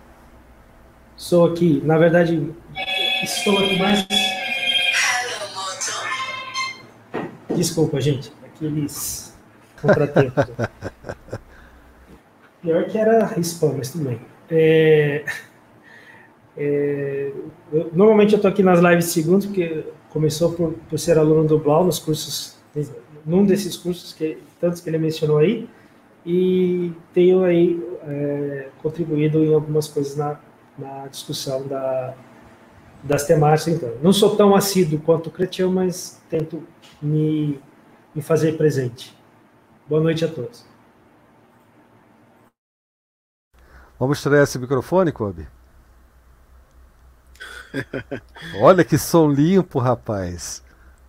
Sou 1.16 1.50
aqui, 1.50 1.82
na 1.84 1.98
verdade, 1.98 2.54
estou 3.22 3.58
aqui 3.58 3.78
mais. 3.78 4.06
Desculpa, 7.54 8.00
gente, 8.00 8.32
aqueles 8.42 9.38
contratempos. 9.80 10.44
Pior 12.62 12.84
que 12.86 12.98
era 12.98 13.38
spam, 13.40 13.74
mas 13.76 13.90
tudo 13.90 14.04
bem. 14.04 14.20
É... 14.50 15.24
É, 16.56 17.32
eu, 17.72 17.90
normalmente 17.92 18.32
eu 18.32 18.36
estou 18.36 18.50
aqui 18.50 18.62
nas 18.62 18.80
lives 18.80 19.06
segundos, 19.06 19.46
porque 19.46 19.84
começou 20.10 20.52
por, 20.52 20.72
por 20.88 20.98
ser 20.98 21.18
aluno 21.18 21.46
do 21.46 21.58
Blau 21.58 21.84
nos 21.84 21.98
cursos, 21.98 22.58
num 23.24 23.44
desses 23.44 23.76
cursos, 23.76 24.12
que 24.12 24.38
tantos 24.60 24.80
que 24.80 24.90
ele 24.90 24.98
mencionou 24.98 25.38
aí, 25.38 25.68
e 26.24 26.92
tenho 27.14 27.42
aí 27.44 27.82
é, 28.02 28.68
contribuído 28.82 29.42
em 29.42 29.54
algumas 29.54 29.88
coisas 29.88 30.16
na, 30.16 30.38
na 30.78 31.06
discussão 31.06 31.66
da, 31.66 32.14
das 33.02 33.26
temáticas. 33.26 33.74
Então, 33.74 33.92
não 34.02 34.12
sou 34.12 34.36
tão 34.36 34.54
assíduo 34.54 35.00
quanto 35.00 35.28
o 35.28 35.30
Cretil, 35.30 35.70
mas 35.70 36.20
tento 36.28 36.62
me, 37.00 37.58
me 38.14 38.20
fazer 38.20 38.56
presente. 38.56 39.16
Boa 39.88 40.02
noite 40.02 40.24
a 40.24 40.28
todos. 40.28 40.64
Vamos 43.98 44.22
tirar 44.22 44.42
esse 44.42 44.58
microfone, 44.58 45.12
Kobe? 45.12 45.46
Olha 48.60 48.84
que 48.84 48.98
som 48.98 49.30
limpo, 49.30 49.78
rapaz. 49.78 50.62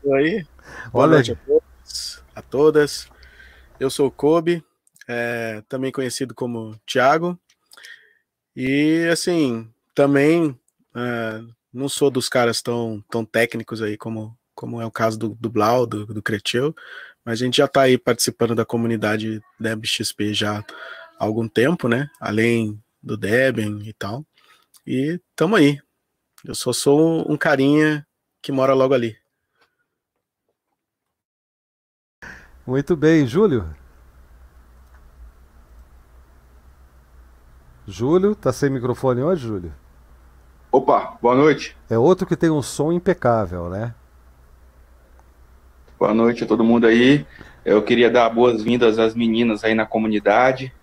E 0.04 0.14
aí? 0.14 0.48
Boa 0.92 1.06
Olha... 1.06 1.14
noite 1.14 1.32
a 1.32 1.36
todos, 1.36 2.24
a 2.36 2.42
todas. 2.42 3.10
Eu 3.80 3.90
sou 3.90 4.08
o 4.08 4.12
Kobe, 4.12 4.64
é, 5.08 5.64
também 5.68 5.92
conhecido 5.92 6.34
como 6.36 6.80
Thiago. 6.86 7.40
E 8.56 9.08
assim, 9.12 9.72
também 9.96 10.58
é, 10.96 11.42
não 11.74 11.88
sou 11.88 12.12
dos 12.12 12.28
caras 12.28 12.62
tão, 12.62 13.04
tão 13.10 13.26
técnicos 13.26 13.82
aí 13.82 13.98
como, 13.98 14.38
como 14.54 14.82
é 14.82 14.86
o 14.86 14.92
caso 14.92 15.18
do, 15.18 15.30
do 15.30 15.50
Blau, 15.50 15.86
do, 15.86 16.06
do 16.06 16.22
Cretil, 16.22 16.76
mas 17.24 17.42
a 17.42 17.46
gente 17.46 17.58
já 17.58 17.66
está 17.66 17.82
aí 17.82 17.98
participando 17.98 18.56
da 18.56 18.66
comunidade 18.66 19.42
DebXP 19.60 20.34
já 20.34 20.60
há 20.60 20.66
algum 21.18 21.48
tempo, 21.48 21.88
né? 21.88 22.10
Além 22.20 22.82
do 23.02 23.16
Debian 23.16 23.80
e 23.84 23.94
tal. 23.94 24.26
E 24.86 25.20
estamos 25.30 25.60
aí, 25.60 25.80
eu 26.46 26.56
só 26.56 26.74
sou 26.74 27.32
um 27.32 27.38
carinha 27.38 28.06
que 28.42 28.52
mora 28.52 28.74
logo 28.74 28.94
ali. 28.94 29.16
Muito 32.66 32.96
bem, 32.96 33.28
Júlio. 33.28 33.74
Júlio, 37.88 38.36
tá 38.36 38.54
sem 38.54 38.70
microfone 38.70 39.22
hoje, 39.22 39.48
Júlio? 39.48 39.74
Opa, 40.72 41.18
boa 41.22 41.36
noite. 41.36 41.76
É 41.90 41.98
outro 41.98 42.26
que 42.26 42.38
tem 42.38 42.50
um 42.50 42.62
som 42.62 42.92
impecável, 42.92 43.70
né? 43.70 43.94
Boa 46.00 46.14
noite 46.14 46.44
a 46.44 46.48
todo 46.48 46.64
mundo 46.64 46.88
aí. 46.88 47.26
Eu 47.66 47.84
queria 47.84 48.10
dar 48.10 48.30
boas-vindas 48.30 48.98
às 48.98 49.14
meninas 49.14 49.64
aí 49.64 49.76
na 49.76 49.86
comunidade. 49.86 50.74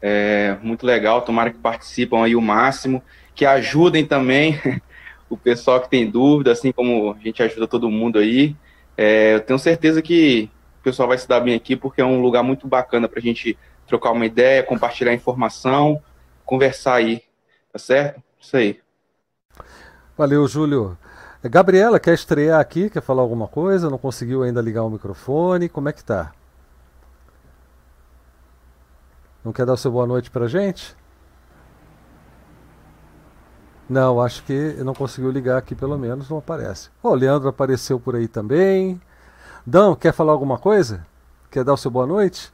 É 0.00 0.56
muito 0.62 0.84
legal, 0.84 1.22
tomara 1.22 1.50
que 1.50 1.58
participam 1.58 2.22
aí 2.22 2.36
o 2.36 2.40
máximo 2.42 3.02
que 3.34 3.44
ajudem 3.44 4.06
também 4.06 4.60
o 5.28 5.36
pessoal 5.36 5.80
que 5.80 5.88
tem 5.88 6.10
dúvida, 6.10 6.52
assim 6.52 6.72
como 6.72 7.12
a 7.12 7.22
gente 7.22 7.42
ajuda 7.42 7.66
todo 7.66 7.90
mundo 7.90 8.18
aí. 8.18 8.56
É, 8.96 9.34
eu 9.34 9.40
tenho 9.40 9.58
certeza 9.58 10.00
que 10.00 10.48
o 10.80 10.84
pessoal 10.84 11.08
vai 11.08 11.18
se 11.18 11.28
dar 11.28 11.40
bem 11.40 11.54
aqui, 11.54 11.74
porque 11.74 12.00
é 12.00 12.04
um 12.04 12.20
lugar 12.20 12.42
muito 12.42 12.68
bacana 12.68 13.08
para 13.08 13.18
a 13.18 13.22
gente 13.22 13.58
trocar 13.86 14.12
uma 14.12 14.26
ideia, 14.26 14.62
compartilhar 14.62 15.12
informação, 15.12 16.00
conversar 16.44 16.94
aí, 16.94 17.22
tá 17.72 17.78
certo? 17.78 18.22
Isso 18.40 18.56
aí. 18.56 18.80
Valeu, 20.16 20.46
Júlio. 20.46 20.96
Gabriela, 21.42 22.00
quer 22.00 22.14
estrear 22.14 22.60
aqui? 22.60 22.88
Quer 22.88 23.02
falar 23.02 23.22
alguma 23.22 23.48
coisa? 23.48 23.90
Não 23.90 23.98
conseguiu 23.98 24.42
ainda 24.42 24.62
ligar 24.62 24.82
o 24.84 24.90
microfone? 24.90 25.68
Como 25.68 25.88
é 25.88 25.92
que 25.92 26.04
tá? 26.04 26.32
Não 29.44 29.52
quer 29.52 29.66
dar 29.66 29.74
o 29.74 29.76
seu 29.76 29.90
boa 29.90 30.06
noite 30.06 30.30
pra 30.30 30.46
gente? 30.46 30.96
Não, 33.88 34.20
acho 34.20 34.42
que 34.44 34.74
não 34.84 34.94
conseguiu 34.94 35.30
ligar 35.30 35.58
aqui, 35.58 35.74
pelo 35.74 35.98
menos 35.98 36.30
não 36.30 36.38
aparece. 36.38 36.90
Ó, 37.02 37.10
oh, 37.10 37.12
o 37.12 37.14
Leandro 37.14 37.48
apareceu 37.48 38.00
por 38.00 38.16
aí 38.16 38.26
também. 38.26 39.00
Dão, 39.66 39.94
quer 39.94 40.12
falar 40.12 40.32
alguma 40.32 40.58
coisa? 40.58 41.06
Quer 41.50 41.64
dar 41.64 41.74
o 41.74 41.76
seu 41.76 41.90
boa 41.90 42.06
noite? 42.06 42.52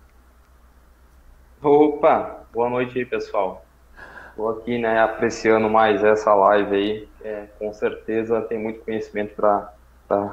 Opa, 1.62 2.40
boa 2.52 2.68
noite 2.68 2.98
aí, 2.98 3.04
pessoal. 3.04 3.64
Estou 4.30 4.50
aqui, 4.50 4.78
né, 4.78 5.00
apreciando 5.00 5.68
mais 5.68 6.02
essa 6.02 6.34
live 6.34 6.74
aí. 6.74 7.08
É, 7.22 7.46
com 7.58 7.72
certeza 7.72 8.40
tem 8.42 8.58
muito 8.58 8.80
conhecimento 8.80 9.34
para 9.36 9.72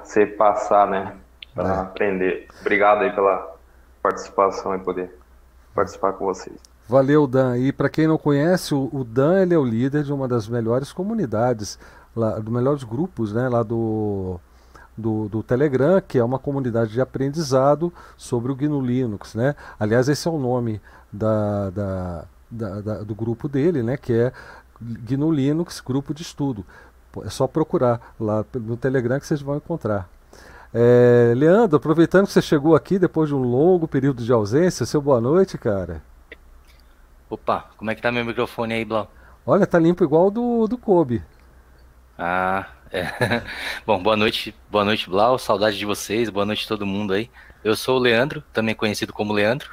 ser 0.04 0.38
passar, 0.38 0.88
né, 0.88 1.16
para 1.54 1.76
é. 1.76 1.80
aprender. 1.80 2.48
Obrigado 2.62 3.02
aí 3.02 3.14
pela 3.14 3.56
participação 4.02 4.74
e 4.76 4.80
poder 4.80 5.14
participar 5.76 6.14
com 6.14 6.26
vocês. 6.26 6.58
Valeu, 6.88 7.28
Dan. 7.28 7.58
E 7.58 7.72
para 7.72 7.90
quem 7.90 8.08
não 8.08 8.18
conhece, 8.18 8.74
o, 8.74 8.90
o 8.94 9.04
Dan 9.04 9.42
ele 9.42 9.54
é 9.54 9.58
o 9.58 9.66
líder 9.66 10.04
de 10.04 10.14
uma 10.14 10.28
das 10.28 10.48
melhores 10.48 10.94
comunidades, 10.94 11.78
lá, 12.16 12.40
dos 12.40 12.54
melhores 12.54 12.84
grupos 12.84 13.34
né, 13.34 13.50
lá 13.50 13.62
do, 13.62 14.40
do, 14.98 15.28
do, 15.28 15.44
Telegram, 15.44 16.02
que 16.02 16.18
é 16.18 16.24
uma 16.24 16.40
comunidade 16.40 16.92
de 16.92 17.02
aprendizado 17.02 17.92
sobre 18.16 18.52
o 18.52 18.56
GNU 18.56 18.82
Linux. 18.82 19.36
Né? 19.36 19.54
Aliás, 19.78 20.08
esse 20.08 20.28
é 20.28 20.32
o 20.32 20.40
nome 20.40 20.82
da, 21.12 21.70
da, 21.72 22.26
da, 22.50 22.82
da 22.82 23.04
do 23.04 23.14
grupo 23.14 23.50
dele, 23.50 23.84
né, 23.84 23.98
que 23.98 24.14
é 24.14 24.32
GNU 24.82 25.32
Linux 25.32 25.82
Grupo 25.82 26.14
de 26.14 26.22
Estudo. 26.22 26.66
É 27.26 27.30
só 27.30 27.48
procurar 27.48 28.14
lá 28.20 28.46
no 28.54 28.78
Telegram 28.78 29.20
que 29.20 29.28
vocês 29.28 29.42
vão 29.42 29.58
encontrar. 29.58 30.08
É, 30.74 31.34
Leandro, 31.36 31.78
aproveitando 31.78 32.28
que 32.28 32.34
você 32.34 32.42
chegou 32.42 32.76
aqui 32.76 33.00
depois 33.00 33.30
de 33.30 33.36
um 33.36 33.42
longo 33.42 33.88
período 33.88 34.24
de 34.24 34.32
ausência, 34.32 34.86
seu 34.86 35.02
boa 35.02 35.20
noite, 35.20 35.58
cara. 35.58 36.02
Opa, 37.30 37.70
como 37.76 37.92
é 37.92 37.96
que 37.96 38.02
tá 38.02 38.12
meu 38.12 38.24
microfone 38.24 38.74
aí, 38.74 38.86
Blau? 38.86 39.12
Olha, 39.46 39.68
tá 39.68 39.78
limpo 39.78 40.04
igual 40.04 40.32
do, 40.32 40.68
do 40.68 40.78
Kobe. 40.78 41.24
Ah, 42.18 42.68
é. 42.92 43.04
Bom, 43.86 44.02
boa 44.02 44.16
noite, 44.16 44.56
boa 44.72 44.86
noite, 44.86 45.10
Blau. 45.10 45.38
Saudade 45.38 45.78
de 45.78 45.86
vocês, 45.86 46.30
boa 46.30 46.46
noite 46.46 46.66
a 46.66 46.68
todo 46.68 46.86
mundo 46.86 47.14
aí. 47.14 47.30
Eu 47.64 47.76
sou 47.76 47.98
o 47.98 48.00
Leandro, 48.00 48.42
também 48.54 48.74
conhecido 48.74 49.12
como 49.12 49.34
Leandro. 49.34 49.70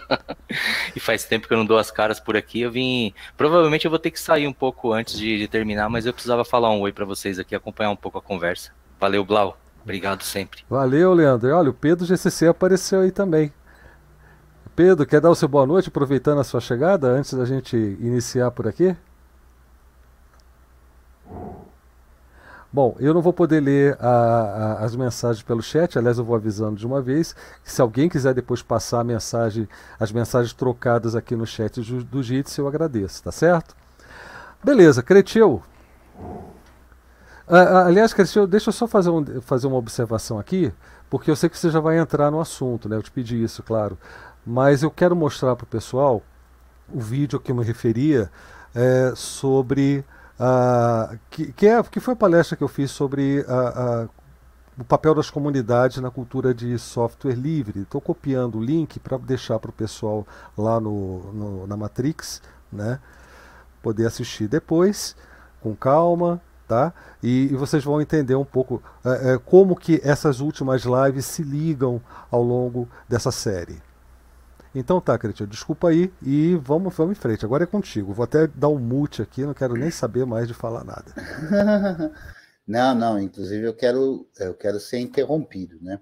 e 0.94 1.00
faz 1.00 1.24
tempo 1.24 1.48
que 1.48 1.54
eu 1.54 1.58
não 1.58 1.64
dou 1.64 1.78
as 1.78 1.90
caras 1.90 2.20
por 2.20 2.36
aqui. 2.36 2.60
Eu 2.60 2.70
vim. 2.70 3.14
Provavelmente 3.36 3.86
eu 3.86 3.90
vou 3.90 3.98
ter 3.98 4.10
que 4.10 4.20
sair 4.20 4.46
um 4.46 4.52
pouco 4.52 4.92
antes 4.92 5.16
de, 5.18 5.38
de 5.38 5.48
terminar, 5.48 5.88
mas 5.88 6.04
eu 6.04 6.12
precisava 6.12 6.44
falar 6.44 6.70
um 6.70 6.80
oi 6.80 6.92
para 6.92 7.04
vocês 7.04 7.38
aqui, 7.38 7.54
acompanhar 7.54 7.90
um 7.90 7.96
pouco 7.96 8.18
a 8.18 8.22
conversa. 8.22 8.70
Valeu, 9.00 9.24
Blau. 9.24 9.58
Obrigado 9.82 10.22
sempre. 10.22 10.62
Valeu, 10.68 11.14
Leandro. 11.14 11.54
Olha, 11.54 11.70
o 11.70 11.74
Pedro 11.74 12.04
GCC 12.04 12.48
apareceu 12.48 13.00
aí 13.00 13.12
também. 13.12 13.52
Pedro, 14.76 15.06
quer 15.06 15.22
dar 15.22 15.30
o 15.30 15.34
seu 15.34 15.48
boa 15.48 15.64
noite, 15.64 15.88
aproveitando 15.88 16.38
a 16.38 16.44
sua 16.44 16.60
chegada, 16.60 17.08
antes 17.08 17.32
da 17.32 17.46
gente 17.46 17.74
iniciar 17.98 18.50
por 18.50 18.68
aqui? 18.68 18.94
Bom, 22.70 22.94
eu 23.00 23.14
não 23.14 23.22
vou 23.22 23.32
poder 23.32 23.60
ler 23.60 23.96
a, 23.98 24.08
a, 24.10 24.84
as 24.84 24.94
mensagens 24.94 25.42
pelo 25.42 25.62
chat, 25.62 25.98
aliás, 25.98 26.18
eu 26.18 26.24
vou 26.26 26.36
avisando 26.36 26.76
de 26.76 26.86
uma 26.86 27.00
vez. 27.00 27.34
Se 27.64 27.80
alguém 27.80 28.06
quiser 28.06 28.34
depois 28.34 28.60
passar 28.60 29.00
a 29.00 29.04
mensagem, 29.04 29.66
as 29.98 30.12
mensagens 30.12 30.52
trocadas 30.52 31.16
aqui 31.16 31.34
no 31.34 31.46
chat 31.46 31.80
do, 31.80 32.04
do 32.04 32.22
Jitsi, 32.22 32.58
eu 32.58 32.68
agradeço, 32.68 33.22
tá 33.22 33.32
certo? 33.32 33.74
Beleza, 34.62 35.02
Cretil. 35.02 35.62
Ah, 37.48 37.86
aliás, 37.86 38.12
Cretil, 38.12 38.46
deixa 38.46 38.68
eu 38.68 38.74
só 38.74 38.86
fazer, 38.86 39.08
um, 39.08 39.40
fazer 39.40 39.68
uma 39.68 39.78
observação 39.78 40.38
aqui, 40.38 40.70
porque 41.08 41.30
eu 41.30 41.36
sei 41.36 41.48
que 41.48 41.56
você 41.56 41.70
já 41.70 41.80
vai 41.80 41.98
entrar 41.98 42.30
no 42.30 42.40
assunto, 42.40 42.88
né? 42.88 42.96
Eu 42.96 43.02
te 43.02 43.10
pedi 43.10 43.42
isso, 43.42 43.62
claro. 43.62 43.96
Mas 44.46 44.82
eu 44.82 44.90
quero 44.90 45.16
mostrar 45.16 45.56
para 45.56 45.64
o 45.64 45.66
pessoal 45.66 46.22
o 46.92 47.00
vídeo 47.00 47.40
que 47.40 47.50
eu 47.50 47.56
me 47.56 47.64
referia 47.64 48.30
é, 48.74 49.12
sobre. 49.16 50.04
Uh, 50.38 51.18
que, 51.30 51.50
que, 51.52 51.66
é, 51.66 51.82
que 51.82 51.98
foi 51.98 52.12
a 52.12 52.16
palestra 52.16 52.56
que 52.56 52.62
eu 52.62 52.68
fiz 52.68 52.90
sobre 52.90 53.40
uh, 53.40 54.04
uh, 54.04 54.10
o 54.78 54.84
papel 54.84 55.14
das 55.14 55.30
comunidades 55.30 55.96
na 55.96 56.10
cultura 56.10 56.52
de 56.52 56.78
software 56.78 57.34
livre. 57.34 57.80
Estou 57.80 58.00
copiando 58.00 58.58
o 58.58 58.62
link 58.62 59.00
para 59.00 59.16
deixar 59.16 59.58
para 59.58 59.70
o 59.70 59.72
pessoal 59.72 60.26
lá 60.56 60.78
no, 60.78 61.32
no, 61.32 61.66
na 61.66 61.76
Matrix, 61.76 62.42
né? 62.70 63.00
Poder 63.82 64.06
assistir 64.06 64.46
depois, 64.46 65.16
com 65.62 65.74
calma, 65.74 66.40
tá? 66.68 66.92
E, 67.22 67.48
e 67.50 67.56
vocês 67.56 67.82
vão 67.82 68.00
entender 68.00 68.34
um 68.34 68.44
pouco 68.44 68.82
é, 69.04 69.32
é, 69.32 69.38
como 69.38 69.74
que 69.74 70.00
essas 70.04 70.40
últimas 70.40 70.82
lives 70.82 71.24
se 71.24 71.42
ligam 71.42 72.00
ao 72.30 72.42
longo 72.42 72.86
dessa 73.08 73.32
série. 73.32 73.85
Então 74.78 75.00
tá, 75.00 75.16
Cristian, 75.18 75.46
desculpa 75.46 75.88
aí 75.88 76.12
e 76.22 76.54
vamos, 76.56 76.94
vamos 76.94 77.16
em 77.16 77.20
frente. 77.20 77.46
Agora 77.46 77.64
é 77.64 77.66
contigo. 77.66 78.12
Vou 78.12 78.24
até 78.24 78.46
dar 78.46 78.68
um 78.68 78.78
mute 78.78 79.22
aqui, 79.22 79.40
não 79.42 79.54
quero 79.54 79.72
nem 79.72 79.90
saber 79.90 80.26
mais 80.26 80.46
de 80.46 80.52
falar 80.52 80.84
nada. 80.84 81.14
Não, 82.66 82.96
não, 82.96 83.20
inclusive 83.20 83.64
eu 83.64 83.72
quero, 83.72 84.26
eu 84.40 84.52
quero 84.52 84.80
ser 84.80 84.98
interrompido, 84.98 85.78
né? 85.80 86.00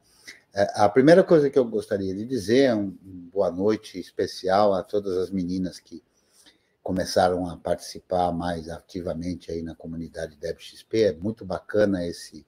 É, 0.54 0.66
a 0.76 0.88
primeira 0.88 1.23
coisa 1.23 1.50
que 1.50 1.59
eu 1.59 1.64
gostaria 1.66 2.14
de 2.14 2.25
dizer 2.25 2.61
é 2.61 2.75
um, 2.75 2.97
boa 3.31 3.50
noite 3.50 4.00
especial 4.00 4.73
a 4.73 4.83
todas 4.83 5.14
as 5.19 5.28
meninas 5.28 5.78
que 5.78 6.02
começaram 6.83 7.50
a 7.50 7.59
participar 7.59 8.33
mais 8.33 8.71
ativamente 8.71 9.52
aí 9.52 9.62
na 9.62 9.75
comunidade 9.75 10.38
DebXP. 10.38 11.02
É 11.02 11.12
muito 11.12 11.45
bacana 11.45 12.07
esse, 12.07 12.47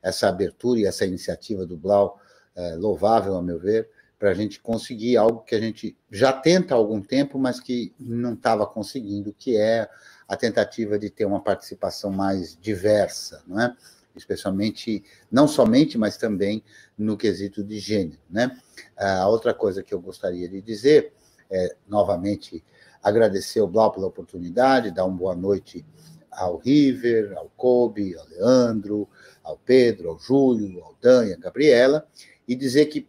essa 0.00 0.28
abertura 0.28 0.78
e 0.78 0.86
essa 0.86 1.04
iniciativa 1.04 1.66
do 1.66 1.76
Blau, 1.76 2.20
é, 2.54 2.76
louvável, 2.76 3.34
a 3.34 3.42
meu 3.42 3.58
ver, 3.58 3.90
para 4.26 4.32
a 4.32 4.34
gente 4.34 4.58
conseguir 4.58 5.16
algo 5.16 5.44
que 5.44 5.54
a 5.54 5.60
gente 5.60 5.96
já 6.10 6.32
tenta 6.32 6.74
há 6.74 6.76
algum 6.76 7.00
tempo, 7.00 7.38
mas 7.38 7.60
que 7.60 7.94
não 7.96 8.34
estava 8.34 8.66
conseguindo, 8.66 9.32
que 9.32 9.56
é 9.56 9.88
a 10.26 10.36
tentativa 10.36 10.98
de 10.98 11.08
ter 11.08 11.24
uma 11.24 11.40
participação 11.40 12.10
mais 12.10 12.58
diversa, 12.60 13.44
não 13.46 13.60
é? 13.60 13.72
especialmente, 14.16 15.04
não 15.30 15.46
somente, 15.46 15.96
mas 15.96 16.16
também 16.16 16.64
no 16.98 17.16
quesito 17.16 17.62
de 17.62 17.78
gênero. 17.78 18.18
Né? 18.28 18.50
A 18.96 19.28
outra 19.28 19.54
coisa 19.54 19.80
que 19.80 19.94
eu 19.94 20.00
gostaria 20.00 20.48
de 20.48 20.60
dizer 20.60 21.12
é, 21.48 21.76
novamente, 21.86 22.64
agradecer 23.00 23.60
ao 23.60 23.68
Blau 23.68 23.92
pela 23.92 24.08
oportunidade, 24.08 24.90
dar 24.90 25.04
uma 25.04 25.16
boa 25.16 25.36
noite 25.36 25.86
ao 26.32 26.56
River, 26.56 27.32
ao 27.36 27.48
Kobe, 27.56 28.16
ao 28.16 28.26
Leandro, 28.26 29.08
ao 29.44 29.56
Pedro, 29.56 30.10
ao 30.10 30.18
Júlio, 30.18 30.82
ao 30.82 30.96
Dan 31.00 31.26
e 31.26 31.32
à 31.32 31.36
Gabriela, 31.36 32.08
e 32.48 32.56
dizer 32.56 32.86
que, 32.86 33.06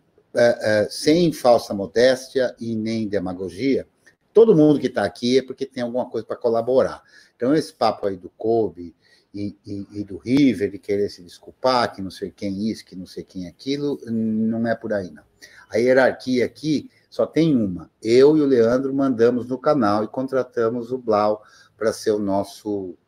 sem 0.89 1.32
falsa 1.32 1.74
modéstia 1.74 2.56
e 2.60 2.75
nem 2.75 3.08
demagogia, 3.08 3.88
todo 4.34 4.56
mundo 4.56 4.79
que 4.79 4.88
está 4.88 5.03
aqui 5.03 5.39
é 5.39 5.41
porque 5.41 5.65
tem 5.65 5.84
alguma 5.84 6.10
coisa 6.10 6.25
para 6.25 6.36
colaborar. 6.36 7.01
Então, 7.36 7.56
esse 7.56 7.74
papo 7.74 8.08
aí 8.08 8.17
do 8.17 8.29
Kobe 8.29 8.96
e, 9.34 9.56
e, 9.65 9.88
e, 9.91 10.03
do 10.03 10.17
River, 10.17 10.72
de 10.72 10.79
querer 10.79 11.10
se 11.10 11.22
desculpar, 11.22 11.94
que 11.94 12.01
não 12.01 12.12
sei 12.12 12.32
quem 12.32 12.70
isso, 12.70 12.86
que 12.86 12.96
não 12.96 13.06
sei 13.06 13.24
quem 13.24 13.48
aquilo, 13.48 14.00
não 14.06 14.67
é 14.67 14.75
por 14.75 14.94
aí, 14.94 15.12
não. 15.12 15.24
A 15.70 15.77
hierarquia 15.77 16.46
aqui 16.46 16.89
só 17.10 17.25
tem 17.25 17.56
uma. 17.56 17.89
Eu 18.01 18.38
e 18.38 18.41
o 18.41 18.46
Leandro 18.46 18.94
mandamos 18.94 19.48
no 19.48 19.58
canal 19.58 20.03
e 20.03 20.08
contratamos 20.08 20.91
o 20.91 20.98
Blau 20.98 21.44
para 21.77 21.94
ser 21.94 22.12
o 22.12 22.20
nosso 22.20 22.96
é, 22.96 22.96
é, 22.96 23.06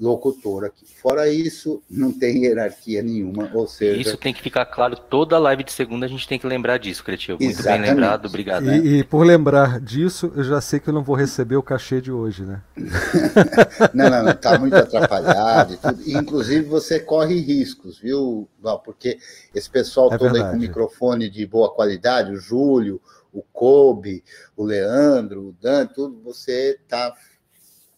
locutor 0.00 0.64
aqui. 0.64 0.84
Fora 1.00 1.28
isso, 1.28 1.82
não 1.88 2.12
tem 2.12 2.44
hierarquia 2.44 3.02
nenhuma, 3.02 3.48
ou 3.54 3.68
seja... 3.68 4.00
Isso 4.00 4.16
tem 4.16 4.34
que 4.34 4.42
ficar 4.42 4.66
claro, 4.66 4.96
toda 4.96 5.38
live 5.38 5.62
de 5.62 5.72
segunda 5.72 6.06
a 6.06 6.08
gente 6.08 6.26
tem 6.26 6.38
que 6.38 6.46
lembrar 6.46 6.78
disso, 6.78 7.04
Cretil. 7.04 7.36
Muito 7.40 7.50
Exatamente. 7.50 7.80
bem 7.82 7.90
lembrado, 7.90 8.26
obrigado. 8.26 8.72
E, 8.72 8.98
e, 8.98 9.04
por 9.04 9.24
lembrar 9.24 9.80
disso, 9.80 10.32
eu 10.34 10.42
já 10.42 10.60
sei 10.60 10.80
que 10.80 10.88
eu 10.88 10.94
não 10.94 11.04
vou 11.04 11.14
receber 11.14 11.56
o 11.56 11.62
cachê 11.62 12.00
de 12.00 12.10
hoje, 12.10 12.44
né? 12.44 12.62
não, 13.94 14.10
não, 14.10 14.30
está 14.30 14.58
muito 14.58 14.74
atrapalhado 14.74 15.74
e 15.74 15.76
tudo. 15.76 16.02
inclusive, 16.06 16.64
você 16.66 16.98
corre 16.98 17.38
riscos, 17.40 17.98
viu, 17.98 18.48
Porque 18.84 19.18
esse 19.54 19.70
pessoal 19.70 20.12
é 20.12 20.18
todo 20.18 20.32
verdade. 20.32 20.46
aí 20.46 20.52
com 20.52 20.58
microfone 20.58 21.30
de 21.30 21.46
boa 21.46 21.72
qualidade, 21.72 22.32
o 22.32 22.36
Júlio, 22.36 23.00
o 23.32 23.42
Kobe, 23.52 24.22
o 24.56 24.64
Leandro, 24.64 25.48
o 25.48 25.56
Dan, 25.60 25.86
tudo, 25.86 26.20
você 26.22 26.78
está 26.82 27.14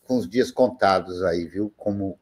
com 0.05 0.17
os 0.17 0.29
dias 0.29 0.51
contados 0.51 1.23
aí, 1.23 1.47
viu? 1.47 1.73
Como, 1.77 2.19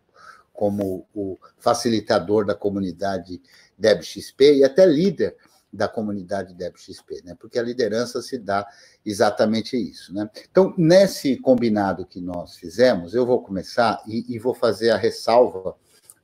como 0.53 1.07
o 1.15 1.39
facilitador 1.59 2.45
da 2.45 2.55
comunidade 2.55 3.41
DebXP 3.77 4.59
e 4.59 4.65
até 4.65 4.87
líder 4.87 5.37
da 5.73 5.89
comunidade 5.89 6.55
DebXP, 6.55 7.23
né? 7.25 7.35
Porque 7.39 7.59
a 7.59 7.63
liderança 7.63 8.21
se 8.21 8.39
dá 8.39 8.67
exatamente 9.05 9.77
isso, 9.77 10.13
né? 10.13 10.29
Então, 10.51 10.75
nesse 10.77 11.37
combinado 11.39 12.05
que 12.05 12.21
nós 12.21 12.57
fizemos, 12.57 13.15
eu 13.15 13.25
vou 13.25 13.43
começar 13.43 14.03
e, 14.07 14.35
e 14.35 14.39
vou 14.39 14.55
fazer 14.55 14.91
a 14.91 14.99
ressalva 14.99 15.75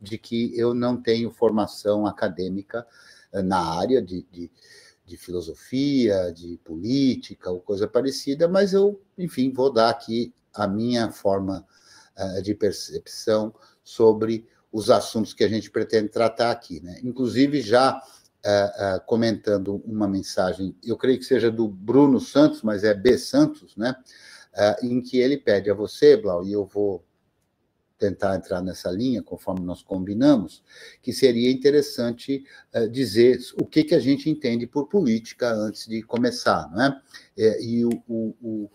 de 0.00 0.18
que 0.18 0.56
eu 0.56 0.74
não 0.74 1.00
tenho 1.00 1.30
formação 1.30 2.06
acadêmica 2.06 2.86
eh, 3.32 3.42
na 3.42 3.58
área 3.58 4.02
de, 4.02 4.24
de, 4.30 4.50
de 5.04 5.16
filosofia, 5.16 6.30
de 6.32 6.58
política 6.62 7.50
ou 7.50 7.60
coisa 7.60 7.88
parecida, 7.88 8.46
mas 8.46 8.74
eu, 8.74 9.00
enfim, 9.16 9.50
vou 9.50 9.72
dar 9.72 9.88
aqui 9.88 10.32
a 10.58 10.66
minha 10.66 11.10
forma 11.10 11.64
uh, 12.16 12.42
de 12.42 12.52
percepção 12.52 13.54
sobre 13.84 14.44
os 14.72 14.90
assuntos 14.90 15.32
que 15.32 15.44
a 15.44 15.48
gente 15.48 15.70
pretende 15.70 16.08
tratar 16.08 16.50
aqui. 16.50 16.80
Né? 16.80 17.00
Inclusive, 17.04 17.60
já 17.60 17.96
uh, 17.96 18.96
uh, 18.96 19.06
comentando 19.06 19.76
uma 19.86 20.08
mensagem, 20.08 20.76
eu 20.84 20.96
creio 20.96 21.18
que 21.18 21.24
seja 21.24 21.50
do 21.50 21.68
Bruno 21.68 22.20
Santos, 22.20 22.62
mas 22.62 22.82
é 22.82 22.92
B. 22.92 23.16
Santos, 23.16 23.76
né? 23.76 23.94
em 24.82 25.00
que 25.00 25.18
ele 25.18 25.36
pede 25.36 25.70
a 25.70 25.74
você, 25.74 26.16
Blau, 26.16 26.44
e 26.44 26.52
eu 26.52 26.66
vou 26.66 27.04
tentar 27.96 28.34
entrar 28.34 28.60
nessa 28.60 28.90
linha, 28.90 29.22
conforme 29.22 29.64
nós 29.64 29.82
combinamos, 29.82 30.64
que 31.00 31.12
seria 31.12 31.48
interessante 31.48 32.44
dizer 32.90 33.38
o 33.60 33.64
que, 33.64 33.84
que 33.84 33.94
a 33.94 34.00
gente 34.00 34.28
entende 34.28 34.66
por 34.66 34.88
política 34.88 35.52
antes 35.52 35.86
de 35.86 36.02
começar, 36.02 36.68
não 36.72 36.82
é? 36.82 37.00
é 37.36 37.62
e 37.62 37.84
o, 37.84 37.90
o, 38.08 38.68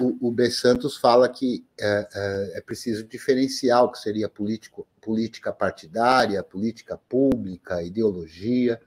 o, 0.00 0.28
o 0.28 0.30
B. 0.30 0.50
Santos 0.50 0.96
fala 0.96 1.28
que 1.28 1.64
é, 1.78 2.08
é, 2.14 2.58
é, 2.58 2.60
preciso 2.60 3.04
diferenciar 3.04 3.84
o 3.84 3.92
que 3.92 3.98
seria 3.98 4.28
político, 4.28 4.86
política 5.00 5.52
partidária, 5.52 6.42
política 6.42 6.98
pública, 7.08 7.82
ideologia 7.82 8.80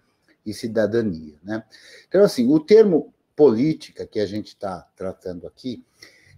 e 0.45 0.53
cidadania. 0.53 1.35
Né? 1.43 1.63
Então, 2.07 2.23
assim, 2.23 2.51
o 2.51 2.59
termo 2.59 3.13
política 3.35 4.05
que 4.05 4.19
a 4.19 4.25
gente 4.25 4.47
está 4.47 4.87
tratando 4.95 5.47
aqui 5.47 5.83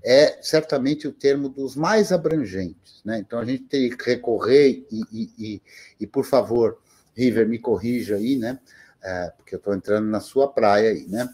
é 0.04 0.42
certamente 0.42 1.08
o 1.08 1.12
termo 1.12 1.50
dos 1.50 1.76
mais 1.76 2.12
abrangentes. 2.12 3.02
Né? 3.04 3.20
Então, 3.20 3.40
a 3.40 3.46
gente 3.46 3.64
tem 3.64 3.90
que 3.90 4.04
recorrer 4.04 4.86
e, 4.92 5.02
e, 5.12 5.30
e, 5.38 5.62
e 6.02 6.08
por 6.08 6.26
favor, 6.26 6.80
River, 7.16 7.48
me 7.48 7.60
corrija 7.60 8.16
aí, 8.16 8.38
né? 8.38 8.60
É, 9.02 9.32
porque 9.38 9.56
eu 9.56 9.58
estou 9.58 9.74
entrando 9.74 10.08
na 10.08 10.20
sua 10.20 10.52
praia 10.52 10.92
aí, 10.92 11.08
né? 11.08 11.28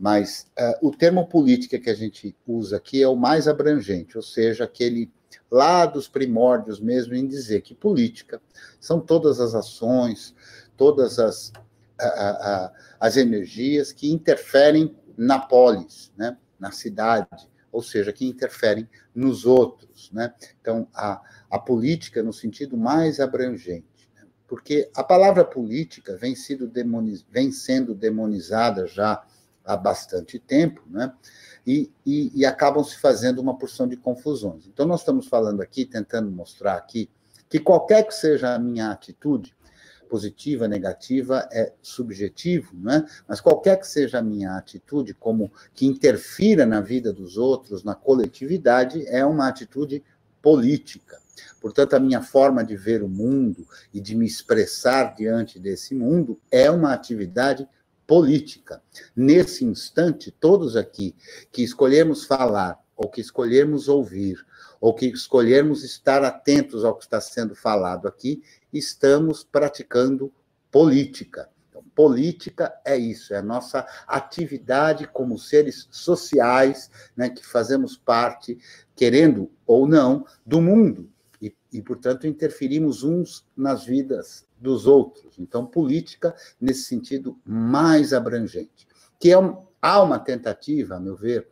Mas 0.00 0.50
uh, 0.58 0.88
o 0.88 0.90
termo 0.90 1.28
política 1.28 1.78
que 1.78 1.90
a 1.90 1.94
gente 1.94 2.34
usa 2.46 2.78
aqui 2.78 3.02
é 3.02 3.06
o 3.06 3.14
mais 3.14 3.46
abrangente, 3.46 4.16
ou 4.16 4.22
seja, 4.22 4.64
aquele 4.64 5.12
lá 5.50 5.84
dos 5.84 6.08
primórdios 6.08 6.80
mesmo 6.80 7.14
em 7.14 7.26
dizer 7.26 7.60
que 7.60 7.74
política 7.74 8.40
são 8.80 8.98
todas 8.98 9.40
as 9.40 9.54
ações, 9.54 10.34
todas 10.74 11.18
as, 11.18 11.52
as 12.98 13.16
energias 13.18 13.92
que 13.92 14.10
interferem 14.10 14.96
na 15.18 15.38
polis, 15.38 16.10
né, 16.16 16.38
na 16.58 16.70
cidade, 16.70 17.28
ou 17.70 17.82
seja, 17.82 18.12
que 18.12 18.26
interferem 18.26 18.88
nos 19.14 19.44
outros. 19.44 20.10
Né? 20.12 20.32
Então, 20.60 20.88
a, 20.94 21.20
a 21.50 21.58
política 21.58 22.22
no 22.22 22.32
sentido 22.32 22.76
mais 22.76 23.20
abrangente. 23.20 24.08
Né? 24.16 24.22
Porque 24.48 24.90
a 24.96 25.04
palavra 25.04 25.44
política 25.44 26.16
vem, 26.16 26.34
sido 26.34 26.66
demoniz, 26.66 27.24
vem 27.30 27.52
sendo 27.52 27.94
demonizada 27.94 28.86
já 28.86 29.22
há 29.72 29.76
bastante 29.76 30.38
tempo, 30.38 30.82
né? 30.88 31.12
E, 31.66 31.90
e, 32.06 32.32
e, 32.34 32.46
acabam 32.46 32.82
se 32.82 32.98
fazendo 32.98 33.38
uma 33.38 33.56
porção 33.56 33.86
de 33.86 33.96
confusões. 33.96 34.66
Então, 34.66 34.86
nós 34.86 35.00
estamos 35.00 35.26
falando 35.28 35.60
aqui, 35.60 35.84
tentando 35.84 36.30
mostrar 36.30 36.74
aqui, 36.74 37.08
que 37.48 37.58
qualquer 37.58 38.06
que 38.06 38.14
seja 38.14 38.54
a 38.54 38.58
minha 38.58 38.90
atitude, 38.90 39.54
positiva, 40.08 40.66
negativa, 40.66 41.48
é 41.52 41.72
subjetivo, 41.80 42.74
né? 42.74 43.06
mas 43.28 43.40
qualquer 43.40 43.78
que 43.78 43.86
seja 43.86 44.18
a 44.18 44.22
minha 44.22 44.56
atitude, 44.56 45.14
como 45.14 45.52
que 45.72 45.86
interfira 45.86 46.66
na 46.66 46.80
vida 46.80 47.12
dos 47.12 47.36
outros, 47.36 47.84
na 47.84 47.94
coletividade, 47.94 49.06
é 49.06 49.24
uma 49.24 49.46
atitude 49.46 50.02
política. 50.42 51.20
Portanto, 51.60 51.94
a 51.94 52.00
minha 52.00 52.22
forma 52.22 52.64
de 52.64 52.76
ver 52.76 53.02
o 53.02 53.08
mundo 53.08 53.66
e 53.94 54.00
de 54.00 54.16
me 54.16 54.26
expressar 54.26 55.14
diante 55.14 55.60
desse 55.60 55.94
mundo 55.94 56.40
é 56.50 56.70
uma 56.70 56.92
atividade 56.92 57.62
política 57.62 57.79
política. 58.10 58.82
Nesse 59.14 59.64
instante, 59.64 60.32
todos 60.32 60.74
aqui 60.74 61.14
que 61.52 61.62
escolhemos 61.62 62.24
falar, 62.24 62.76
ou 62.96 63.08
que 63.08 63.20
escolhemos 63.20 63.88
ouvir, 63.88 64.44
ou 64.80 64.92
que 64.92 65.06
escolhermos 65.06 65.84
estar 65.84 66.24
atentos 66.24 66.84
ao 66.84 66.96
que 66.96 67.04
está 67.04 67.20
sendo 67.20 67.54
falado 67.54 68.08
aqui, 68.08 68.42
estamos 68.72 69.44
praticando 69.44 70.32
política. 70.72 71.48
Então, 71.68 71.84
política 71.94 72.74
é 72.84 72.98
isso, 72.98 73.32
é 73.32 73.36
a 73.36 73.42
nossa 73.42 73.86
atividade 74.08 75.06
como 75.06 75.38
seres 75.38 75.86
sociais, 75.92 76.90
né, 77.16 77.30
que 77.30 77.46
fazemos 77.46 77.96
parte, 77.96 78.58
querendo 78.96 79.48
ou 79.64 79.86
não, 79.86 80.26
do 80.44 80.60
mundo. 80.60 81.08
E, 81.40 81.54
e, 81.72 81.80
portanto, 81.80 82.26
interferimos 82.26 83.02
uns 83.02 83.46
nas 83.56 83.84
vidas 83.84 84.46
dos 84.58 84.86
outros. 84.86 85.38
Então, 85.38 85.64
política, 85.64 86.34
nesse 86.60 86.82
sentido 86.84 87.38
mais 87.44 88.12
abrangente. 88.12 88.86
Que 89.18 89.30
é 89.30 89.38
um, 89.38 89.64
há 89.80 90.02
uma 90.02 90.18
tentativa, 90.18 90.96
a 90.96 91.00
meu 91.00 91.16
ver, 91.16 91.48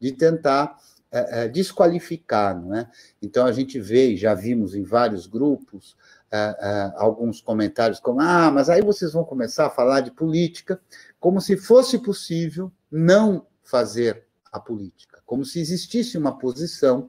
de 0.00 0.12
tentar 0.12 0.76
é, 1.10 1.44
é, 1.44 1.48
desqualificar, 1.48 2.60
não 2.60 2.74
é? 2.76 2.88
Então, 3.20 3.46
a 3.46 3.52
gente 3.52 3.80
vê, 3.80 4.16
já 4.16 4.34
vimos 4.34 4.74
em 4.74 4.82
vários 4.82 5.26
grupos, 5.26 5.96
uh, 6.32 6.36
uh, 6.36 6.92
alguns 6.96 7.40
comentários 7.40 8.00
como: 8.00 8.20
ah, 8.20 8.50
mas 8.50 8.68
aí 8.68 8.82
vocês 8.82 9.12
vão 9.12 9.24
começar 9.24 9.66
a 9.66 9.70
falar 9.70 10.00
de 10.00 10.10
política, 10.10 10.80
como 11.20 11.40
se 11.40 11.56
fosse 11.56 11.98
possível 11.98 12.70
não 12.90 13.46
fazer 13.62 14.26
a 14.52 14.58
política, 14.60 15.22
como 15.24 15.44
se 15.44 15.60
existisse 15.60 16.18
uma 16.18 16.38
posição 16.38 17.08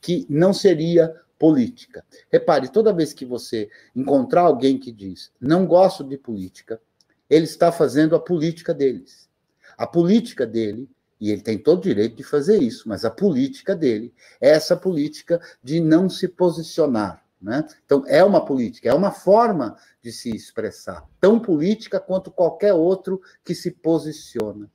que 0.00 0.26
não 0.28 0.52
seria 0.52 1.14
política. 1.42 2.04
Repare, 2.30 2.68
toda 2.68 2.92
vez 2.92 3.12
que 3.12 3.24
você 3.24 3.68
encontrar 3.96 4.42
alguém 4.42 4.78
que 4.78 4.92
diz 4.92 5.32
não 5.40 5.66
gosto 5.66 6.04
de 6.04 6.16
política, 6.16 6.80
ele 7.28 7.46
está 7.46 7.72
fazendo 7.72 8.14
a 8.14 8.20
política 8.20 8.72
deles. 8.72 9.28
A 9.76 9.84
política 9.84 10.46
dele 10.46 10.88
e 11.20 11.32
ele 11.32 11.42
tem 11.42 11.58
todo 11.58 11.80
o 11.80 11.82
direito 11.82 12.14
de 12.14 12.22
fazer 12.22 12.62
isso, 12.62 12.88
mas 12.88 13.04
a 13.04 13.10
política 13.10 13.74
dele 13.74 14.14
é 14.40 14.50
essa 14.50 14.76
política 14.76 15.40
de 15.60 15.80
não 15.80 16.08
se 16.08 16.28
posicionar, 16.28 17.24
né? 17.40 17.66
Então, 17.84 18.04
é 18.06 18.22
uma 18.22 18.44
política, 18.44 18.88
é 18.88 18.94
uma 18.94 19.10
forma 19.10 19.76
de 20.00 20.12
se 20.12 20.30
expressar, 20.30 21.04
tão 21.20 21.40
política 21.40 21.98
quanto 21.98 22.30
qualquer 22.30 22.72
outro 22.72 23.20
que 23.44 23.52
se 23.52 23.72
posiciona. 23.72 24.70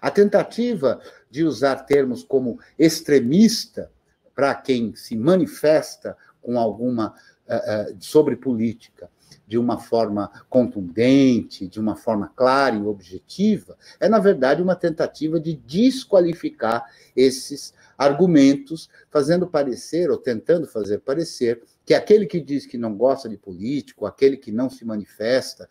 A 0.00 0.10
tentativa 0.10 0.98
de 1.30 1.44
usar 1.44 1.76
termos 1.84 2.24
como 2.24 2.58
extremista 2.78 3.90
para 4.36 4.54
quem 4.54 4.94
se 4.94 5.16
manifesta 5.16 6.16
com 6.42 6.60
alguma 6.60 7.14
uh, 7.48 7.92
uh, 7.92 7.96
sobre 7.98 8.36
política 8.36 9.10
de 9.46 9.56
uma 9.56 9.78
forma 9.78 10.30
contundente, 10.50 11.66
de 11.66 11.80
uma 11.80 11.96
forma 11.96 12.32
clara 12.34 12.76
e 12.76 12.82
objetiva, 12.82 13.76
é 13.98 14.08
na 14.08 14.18
verdade 14.18 14.60
uma 14.60 14.76
tentativa 14.76 15.40
de 15.40 15.54
desqualificar 15.54 16.84
esses 17.14 17.72
argumentos, 17.96 18.90
fazendo 19.10 19.46
parecer 19.46 20.10
ou 20.10 20.18
tentando 20.18 20.66
fazer 20.66 20.98
parecer 20.98 21.62
que 21.86 21.94
aquele 21.94 22.26
que 22.26 22.40
diz 22.40 22.66
que 22.66 22.76
não 22.76 22.96
gosta 22.96 23.28
de 23.28 23.38
político, 23.38 24.06
aquele 24.06 24.36
que 24.36 24.50
não 24.50 24.68
se 24.68 24.84
manifesta, 24.84 25.68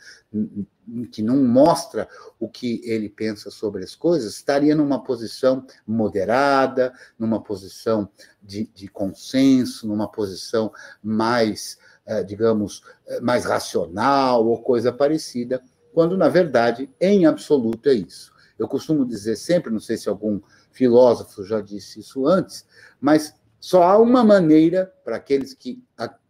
que 1.11 1.21
não 1.21 1.43
mostra 1.43 2.07
o 2.39 2.47
que 2.47 2.79
ele 2.85 3.09
pensa 3.09 3.51
sobre 3.51 3.83
as 3.83 3.95
coisas, 3.95 4.33
estaria 4.33 4.73
numa 4.73 5.03
posição 5.03 5.67
moderada, 5.85 6.93
numa 7.19 7.43
posição 7.43 8.09
de, 8.41 8.65
de 8.73 8.87
consenso, 8.87 9.85
numa 9.85 10.09
posição 10.09 10.71
mais, 11.03 11.77
eh, 12.05 12.23
digamos, 12.23 12.81
eh, 13.07 13.19
mais 13.19 13.43
racional 13.43 14.47
ou 14.47 14.63
coisa 14.63 14.93
parecida, 14.93 15.61
quando, 15.93 16.15
na 16.15 16.29
verdade, 16.29 16.89
em 16.99 17.25
absoluto 17.25 17.89
é 17.89 17.93
isso. 17.93 18.33
Eu 18.57 18.69
costumo 18.69 19.05
dizer 19.05 19.35
sempre, 19.35 19.69
não 19.69 19.81
sei 19.81 19.97
se 19.97 20.07
algum 20.07 20.39
filósofo 20.71 21.43
já 21.43 21.59
disse 21.59 21.99
isso 21.99 22.25
antes, 22.25 22.65
mas 23.01 23.33
só 23.65 23.81
há 23.81 23.97
uma 23.97 24.23
maneira 24.23 24.93
para 25.03 25.15
aqueles 25.15 25.55
que, 25.55 25.83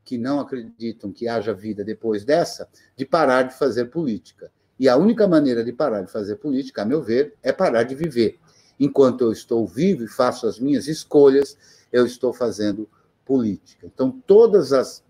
que 0.05 0.17
não 0.17 0.39
acreditam 0.39 1.11
que 1.11 1.27
haja 1.27 1.53
vida 1.53 1.83
depois 1.83 2.23
dessa, 2.23 2.65
de 2.95 3.05
parar 3.05 3.41
de 3.41 3.53
fazer 3.53 3.87
política. 3.87 4.49
E 4.79 4.87
a 4.87 4.95
única 4.95 5.27
maneira 5.27 5.61
de 5.61 5.73
parar 5.73 6.03
de 6.03 6.09
fazer 6.09 6.37
política, 6.37 6.83
a 6.83 6.85
meu 6.85 7.03
ver, 7.03 7.33
é 7.43 7.51
parar 7.51 7.83
de 7.83 7.93
viver. 7.93 8.39
Enquanto 8.79 9.19
eu 9.19 9.33
estou 9.33 9.67
vivo 9.67 10.05
e 10.05 10.07
faço 10.07 10.47
as 10.47 10.57
minhas 10.61 10.87
escolhas, 10.87 11.57
eu 11.91 12.05
estou 12.05 12.31
fazendo 12.31 12.87
política. 13.25 13.85
Então, 13.85 14.11
todas 14.25 14.71
as 14.71 15.03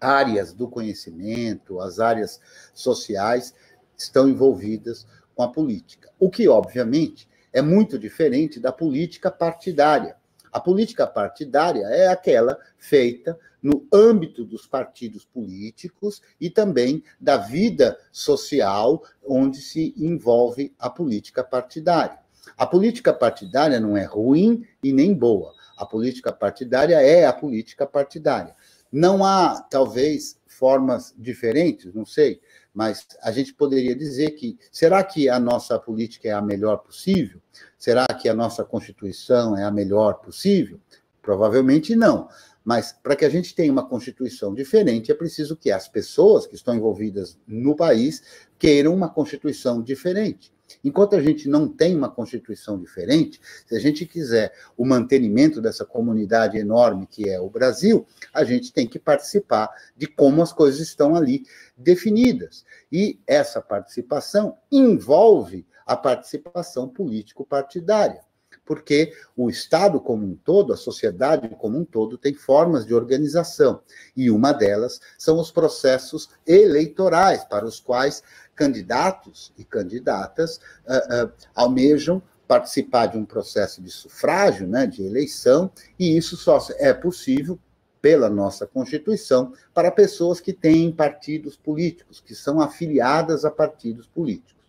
áreas 0.00 0.54
do 0.54 0.66
conhecimento, 0.66 1.78
as 1.78 2.00
áreas 2.00 2.40
sociais, 2.72 3.52
estão 3.98 4.26
envolvidas 4.26 5.06
com 5.34 5.42
a 5.42 5.48
política. 5.48 6.10
O 6.18 6.30
que, 6.30 6.48
obviamente, 6.48 7.28
é 7.52 7.60
muito 7.60 7.98
diferente 7.98 8.58
da 8.58 8.72
política 8.72 9.30
partidária. 9.30 10.16
A 10.52 10.60
política 10.60 11.06
partidária 11.06 11.84
é 11.86 12.08
aquela 12.08 12.58
feita 12.78 13.38
no 13.62 13.86
âmbito 13.92 14.44
dos 14.44 14.66
partidos 14.66 15.24
políticos 15.24 16.22
e 16.40 16.48
também 16.48 17.02
da 17.20 17.36
vida 17.36 17.98
social 18.10 19.02
onde 19.24 19.58
se 19.60 19.94
envolve 19.96 20.74
a 20.78 20.88
política 20.88 21.44
partidária. 21.44 22.18
A 22.56 22.66
política 22.66 23.12
partidária 23.12 23.78
não 23.78 23.96
é 23.96 24.04
ruim 24.04 24.66
e 24.82 24.92
nem 24.92 25.14
boa. 25.14 25.54
A 25.76 25.86
política 25.86 26.32
partidária 26.32 27.00
é 27.00 27.26
a 27.26 27.32
política 27.32 27.86
partidária. 27.86 28.54
Não 28.92 29.24
há, 29.24 29.62
talvez, 29.70 30.38
formas 30.46 31.14
diferentes, 31.16 31.94
não 31.94 32.04
sei, 32.04 32.40
mas 32.74 33.06
a 33.22 33.30
gente 33.30 33.54
poderia 33.54 33.94
dizer 33.94 34.32
que 34.32 34.58
será 34.70 35.02
que 35.02 35.28
a 35.28 35.38
nossa 35.38 35.78
política 35.78 36.28
é 36.28 36.32
a 36.32 36.42
melhor 36.42 36.78
possível? 36.78 37.40
Será 37.80 38.06
que 38.08 38.28
a 38.28 38.34
nossa 38.34 38.62
Constituição 38.62 39.56
é 39.56 39.64
a 39.64 39.70
melhor 39.70 40.20
possível? 40.20 40.78
Provavelmente 41.22 41.96
não. 41.96 42.28
Mas 42.62 42.92
para 42.92 43.16
que 43.16 43.24
a 43.24 43.28
gente 43.30 43.54
tenha 43.54 43.72
uma 43.72 43.88
Constituição 43.88 44.54
diferente, 44.54 45.10
é 45.10 45.14
preciso 45.14 45.56
que 45.56 45.70
as 45.70 45.88
pessoas 45.88 46.46
que 46.46 46.54
estão 46.54 46.74
envolvidas 46.74 47.38
no 47.48 47.74
país 47.74 48.22
queiram 48.58 48.92
uma 48.92 49.08
Constituição 49.08 49.82
diferente. 49.82 50.52
Enquanto 50.84 51.16
a 51.16 51.22
gente 51.22 51.48
não 51.48 51.66
tem 51.66 51.96
uma 51.96 52.10
Constituição 52.10 52.78
diferente, 52.78 53.40
se 53.66 53.74
a 53.74 53.80
gente 53.80 54.04
quiser 54.04 54.52
o 54.76 54.84
mantenimento 54.84 55.58
dessa 55.58 55.86
comunidade 55.86 56.58
enorme 56.58 57.06
que 57.06 57.30
é 57.30 57.40
o 57.40 57.48
Brasil, 57.48 58.06
a 58.30 58.44
gente 58.44 58.74
tem 58.74 58.86
que 58.86 58.98
participar 58.98 59.70
de 59.96 60.06
como 60.06 60.42
as 60.42 60.52
coisas 60.52 60.80
estão 60.80 61.16
ali 61.16 61.44
definidas. 61.74 62.62
E 62.92 63.18
essa 63.26 63.62
participação 63.62 64.58
envolve 64.70 65.66
a 65.92 65.96
participação 65.96 66.88
político-partidária 66.88 68.20
porque 68.64 69.12
o 69.36 69.50
Estado 69.50 70.00
como 70.00 70.24
um 70.24 70.36
todo, 70.36 70.72
a 70.72 70.76
sociedade 70.76 71.48
como 71.58 71.78
um 71.78 71.84
todo, 71.84 72.16
tem 72.16 72.34
formas 72.34 72.86
de 72.86 72.94
organização. 72.94 73.80
E 74.16 74.30
uma 74.30 74.52
delas 74.52 75.00
são 75.18 75.40
os 75.40 75.50
processos 75.50 76.28
eleitorais, 76.46 77.44
para 77.44 77.64
os 77.64 77.80
quais 77.80 78.22
candidatos 78.54 79.52
e 79.58 79.64
candidatas 79.64 80.58
uh, 80.86 81.26
uh, 81.26 81.32
almejam 81.54 82.22
participar 82.46 83.06
de 83.06 83.18
um 83.18 83.24
processo 83.24 83.82
de 83.82 83.90
sufrágio, 83.90 84.68
né, 84.68 84.86
de 84.86 85.04
eleição, 85.04 85.70
e 85.98 86.16
isso 86.16 86.36
só 86.36 86.64
é 86.78 86.92
possível 86.92 87.58
pela 88.00 88.30
nossa 88.30 88.66
Constituição 88.66 89.52
para 89.74 89.90
pessoas 89.90 90.40
que 90.40 90.52
têm 90.52 90.90
partidos 90.90 91.56
políticos, 91.56 92.22
que 92.24 92.34
são 92.34 92.60
afiliadas 92.60 93.44
a 93.44 93.50
partidos 93.50 94.06
políticos. 94.06 94.59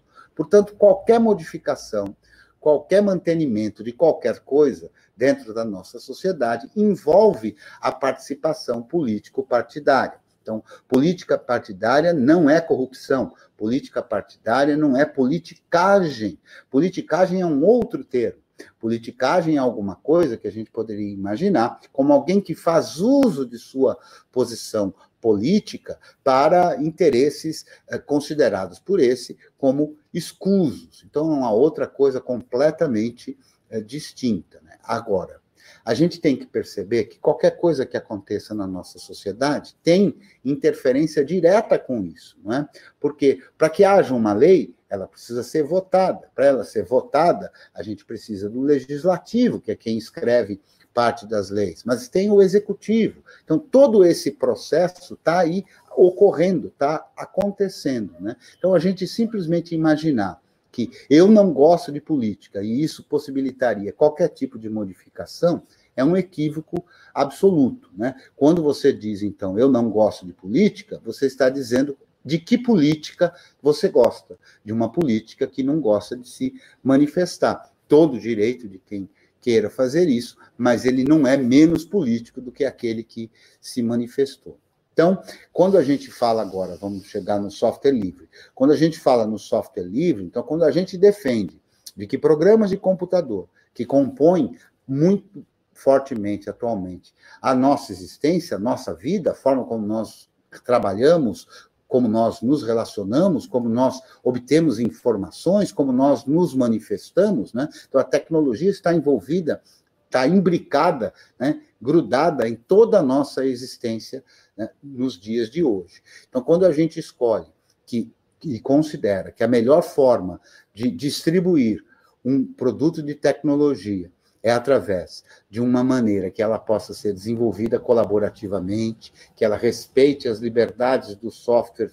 Portanto, 0.41 0.73
qualquer 0.73 1.19
modificação, 1.19 2.15
qualquer 2.59 2.99
mantenimento 2.99 3.83
de 3.83 3.91
qualquer 3.91 4.39
coisa 4.39 4.89
dentro 5.15 5.53
da 5.53 5.63
nossa 5.63 5.99
sociedade 5.99 6.67
envolve 6.75 7.55
a 7.79 7.91
participação 7.91 8.81
político-partidária. 8.81 10.19
Então, 10.41 10.63
política 10.87 11.37
partidária 11.37 12.11
não 12.11 12.49
é 12.49 12.59
corrupção, 12.59 13.35
política 13.55 14.01
partidária 14.01 14.75
não 14.75 14.97
é 14.97 15.05
politicagem. 15.05 16.39
Politicagem 16.71 17.41
é 17.41 17.45
um 17.45 17.63
outro 17.63 18.03
termo. 18.03 18.41
Politicagem 18.79 19.57
é 19.57 19.59
alguma 19.59 19.95
coisa 19.95 20.37
que 20.37 20.47
a 20.47 20.51
gente 20.51 20.71
poderia 20.71 21.13
imaginar 21.13 21.79
como 21.93 22.13
alguém 22.13 22.41
que 22.41 22.55
faz 22.55 22.97
uso 22.99 23.45
de 23.45 23.59
sua 23.59 23.95
posição 24.31 24.91
política 25.21 25.99
para 26.23 26.81
interesses 26.81 27.63
eh, 27.87 27.99
considerados 27.99 28.79
por 28.79 28.99
esse 28.99 29.37
como 29.55 29.95
escusos. 30.13 31.03
Então, 31.05 31.31
é 31.31 31.35
uma 31.35 31.51
outra 31.51 31.87
coisa 31.87 32.19
completamente 32.19 33.37
eh, 33.69 33.81
distinta. 33.81 34.59
Né? 34.61 34.77
Agora, 34.83 35.41
a 35.83 35.93
gente 35.93 36.19
tem 36.19 36.35
que 36.35 36.45
perceber 36.45 37.05
que 37.05 37.19
qualquer 37.19 37.57
coisa 37.57 37.85
que 37.85 37.97
aconteça 37.97 38.53
na 38.53 38.67
nossa 38.67 38.99
sociedade 38.99 39.75
tem 39.83 40.17
interferência 40.43 41.23
direta 41.23 41.77
com 41.79 42.03
isso, 42.03 42.37
não 42.43 42.53
é? 42.53 42.69
Porque 42.99 43.41
para 43.57 43.69
que 43.69 43.83
haja 43.83 44.13
uma 44.13 44.33
lei, 44.33 44.75
ela 44.89 45.07
precisa 45.07 45.41
ser 45.41 45.63
votada. 45.63 46.29
Para 46.35 46.45
ela 46.45 46.63
ser 46.63 46.83
votada, 46.83 47.51
a 47.73 47.81
gente 47.81 48.05
precisa 48.05 48.49
do 48.49 48.61
legislativo, 48.61 49.61
que 49.61 49.71
é 49.71 49.75
quem 49.75 49.97
escreve 49.97 50.59
parte 50.93 51.25
das 51.25 51.49
leis, 51.49 51.83
mas 51.85 52.07
tem 52.07 52.29
o 52.31 52.41
executivo. 52.41 53.23
Então, 53.43 53.57
todo 53.57 54.05
esse 54.05 54.31
processo 54.31 55.13
está 55.13 55.39
aí 55.39 55.65
ocorrendo, 55.95 56.67
está 56.67 57.07
acontecendo. 57.15 58.13
Né? 58.19 58.35
Então, 58.57 58.73
a 58.73 58.79
gente 58.79 59.07
simplesmente 59.07 59.75
imaginar 59.75 60.41
que 60.71 60.89
eu 61.09 61.27
não 61.27 61.51
gosto 61.51 61.91
de 61.91 61.99
política 61.99 62.63
e 62.63 62.81
isso 62.81 63.03
possibilitaria 63.03 63.91
qualquer 63.91 64.29
tipo 64.29 64.57
de 64.57 64.69
modificação, 64.69 65.63
é 65.95 66.03
um 66.03 66.15
equívoco 66.15 66.85
absoluto. 67.13 67.89
Né? 67.95 68.15
Quando 68.35 68.63
você 68.63 68.93
diz, 68.93 69.21
então, 69.21 69.59
eu 69.59 69.69
não 69.69 69.89
gosto 69.89 70.25
de 70.25 70.33
política, 70.33 71.01
você 71.03 71.25
está 71.25 71.49
dizendo 71.49 71.97
de 72.23 72.37
que 72.37 72.57
política 72.57 73.33
você 73.61 73.89
gosta, 73.89 74.37
de 74.63 74.71
uma 74.71 74.91
política 74.91 75.47
que 75.47 75.63
não 75.63 75.81
gosta 75.81 76.15
de 76.15 76.27
se 76.29 76.53
manifestar. 76.83 77.69
Todo 77.87 78.19
direito 78.19 78.69
de 78.69 78.77
quem 78.77 79.09
queira 79.41 79.69
fazer 79.69 80.07
isso, 80.07 80.37
mas 80.57 80.85
ele 80.85 81.03
não 81.03 81.25
é 81.25 81.35
menos 81.35 81.83
político 81.83 82.39
do 82.39 82.51
que 82.51 82.63
aquele 82.63 83.03
que 83.03 83.29
se 83.59 83.81
manifestou. 83.81 84.57
Então, 84.93 85.21
quando 85.51 85.77
a 85.77 85.83
gente 85.83 86.11
fala 86.11 86.41
agora, 86.41 86.77
vamos 86.77 87.05
chegar 87.05 87.39
no 87.39 87.49
software 87.49 87.91
livre. 87.91 88.29
Quando 88.53 88.71
a 88.71 88.77
gente 88.77 88.99
fala 88.99 89.25
no 89.25 89.39
software 89.39 89.83
livre, 89.83 90.23
então 90.23 90.43
quando 90.43 90.63
a 90.63 90.71
gente 90.71 90.97
defende 90.97 91.59
de 91.95 92.05
que 92.05 92.17
programas 92.17 92.69
de 92.69 92.77
computador 92.77 93.49
que 93.73 93.85
compõem 93.85 94.55
muito 94.87 95.45
fortemente 95.73 96.49
atualmente 96.49 97.13
a 97.41 97.55
nossa 97.55 97.91
existência, 97.91 98.57
a 98.57 98.59
nossa 98.59 98.93
vida, 98.93 99.31
a 99.31 99.35
forma 99.35 99.63
como 99.65 99.87
nós 99.87 100.29
trabalhamos, 100.63 101.47
como 101.91 102.07
nós 102.07 102.41
nos 102.41 102.63
relacionamos, 102.63 103.45
como 103.45 103.67
nós 103.67 104.01
obtemos 104.23 104.79
informações, 104.79 105.73
como 105.73 105.91
nós 105.91 106.25
nos 106.25 106.55
manifestamos, 106.55 107.53
né? 107.53 107.67
Então 107.89 107.99
a 107.99 108.03
tecnologia 108.05 108.69
está 108.69 108.93
envolvida, 108.93 109.61
está 110.05 110.25
imbricada, 110.25 111.13
né? 111.37 111.61
grudada 111.81 112.47
em 112.47 112.55
toda 112.55 112.99
a 112.99 113.03
nossa 113.03 113.45
existência 113.45 114.23
né? 114.55 114.69
nos 114.81 115.19
dias 115.19 115.49
de 115.49 115.65
hoje. 115.65 116.01
Então 116.29 116.41
quando 116.41 116.65
a 116.65 116.71
gente 116.71 116.97
escolhe 116.97 117.51
que 117.85 118.09
e 118.41 118.57
considera 118.57 119.29
que 119.29 119.43
a 119.43 119.47
melhor 119.47 119.81
forma 119.81 120.39
de 120.73 120.89
distribuir 120.89 121.83
um 122.23 122.45
produto 122.53 123.03
de 123.03 123.15
tecnologia 123.15 124.09
é 124.43 124.51
através 124.51 125.23
de 125.49 125.61
uma 125.61 125.83
maneira 125.83 126.31
que 126.31 126.41
ela 126.41 126.57
possa 126.57 126.93
ser 126.93 127.13
desenvolvida 127.13 127.79
colaborativamente, 127.79 129.13
que 129.35 129.45
ela 129.45 129.57
respeite 129.57 130.27
as 130.27 130.39
liberdades 130.39 131.15
do 131.15 131.29
software 131.29 131.91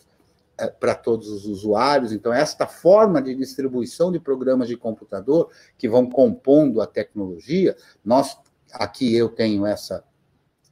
é, 0.57 0.67
para 0.67 0.95
todos 0.95 1.29
os 1.29 1.47
usuários. 1.47 2.13
Então, 2.13 2.33
esta 2.33 2.67
forma 2.67 3.21
de 3.23 3.35
distribuição 3.35 4.11
de 4.11 4.19
programas 4.19 4.69
de 4.69 4.77
computador 4.77 5.51
que 5.77 5.89
vão 5.89 6.09
compondo 6.09 6.81
a 6.81 6.87
tecnologia, 6.87 7.77
nós 8.05 8.37
aqui 8.73 9.15
eu 9.15 9.29
tenho 9.29 9.65
essa 9.65 10.05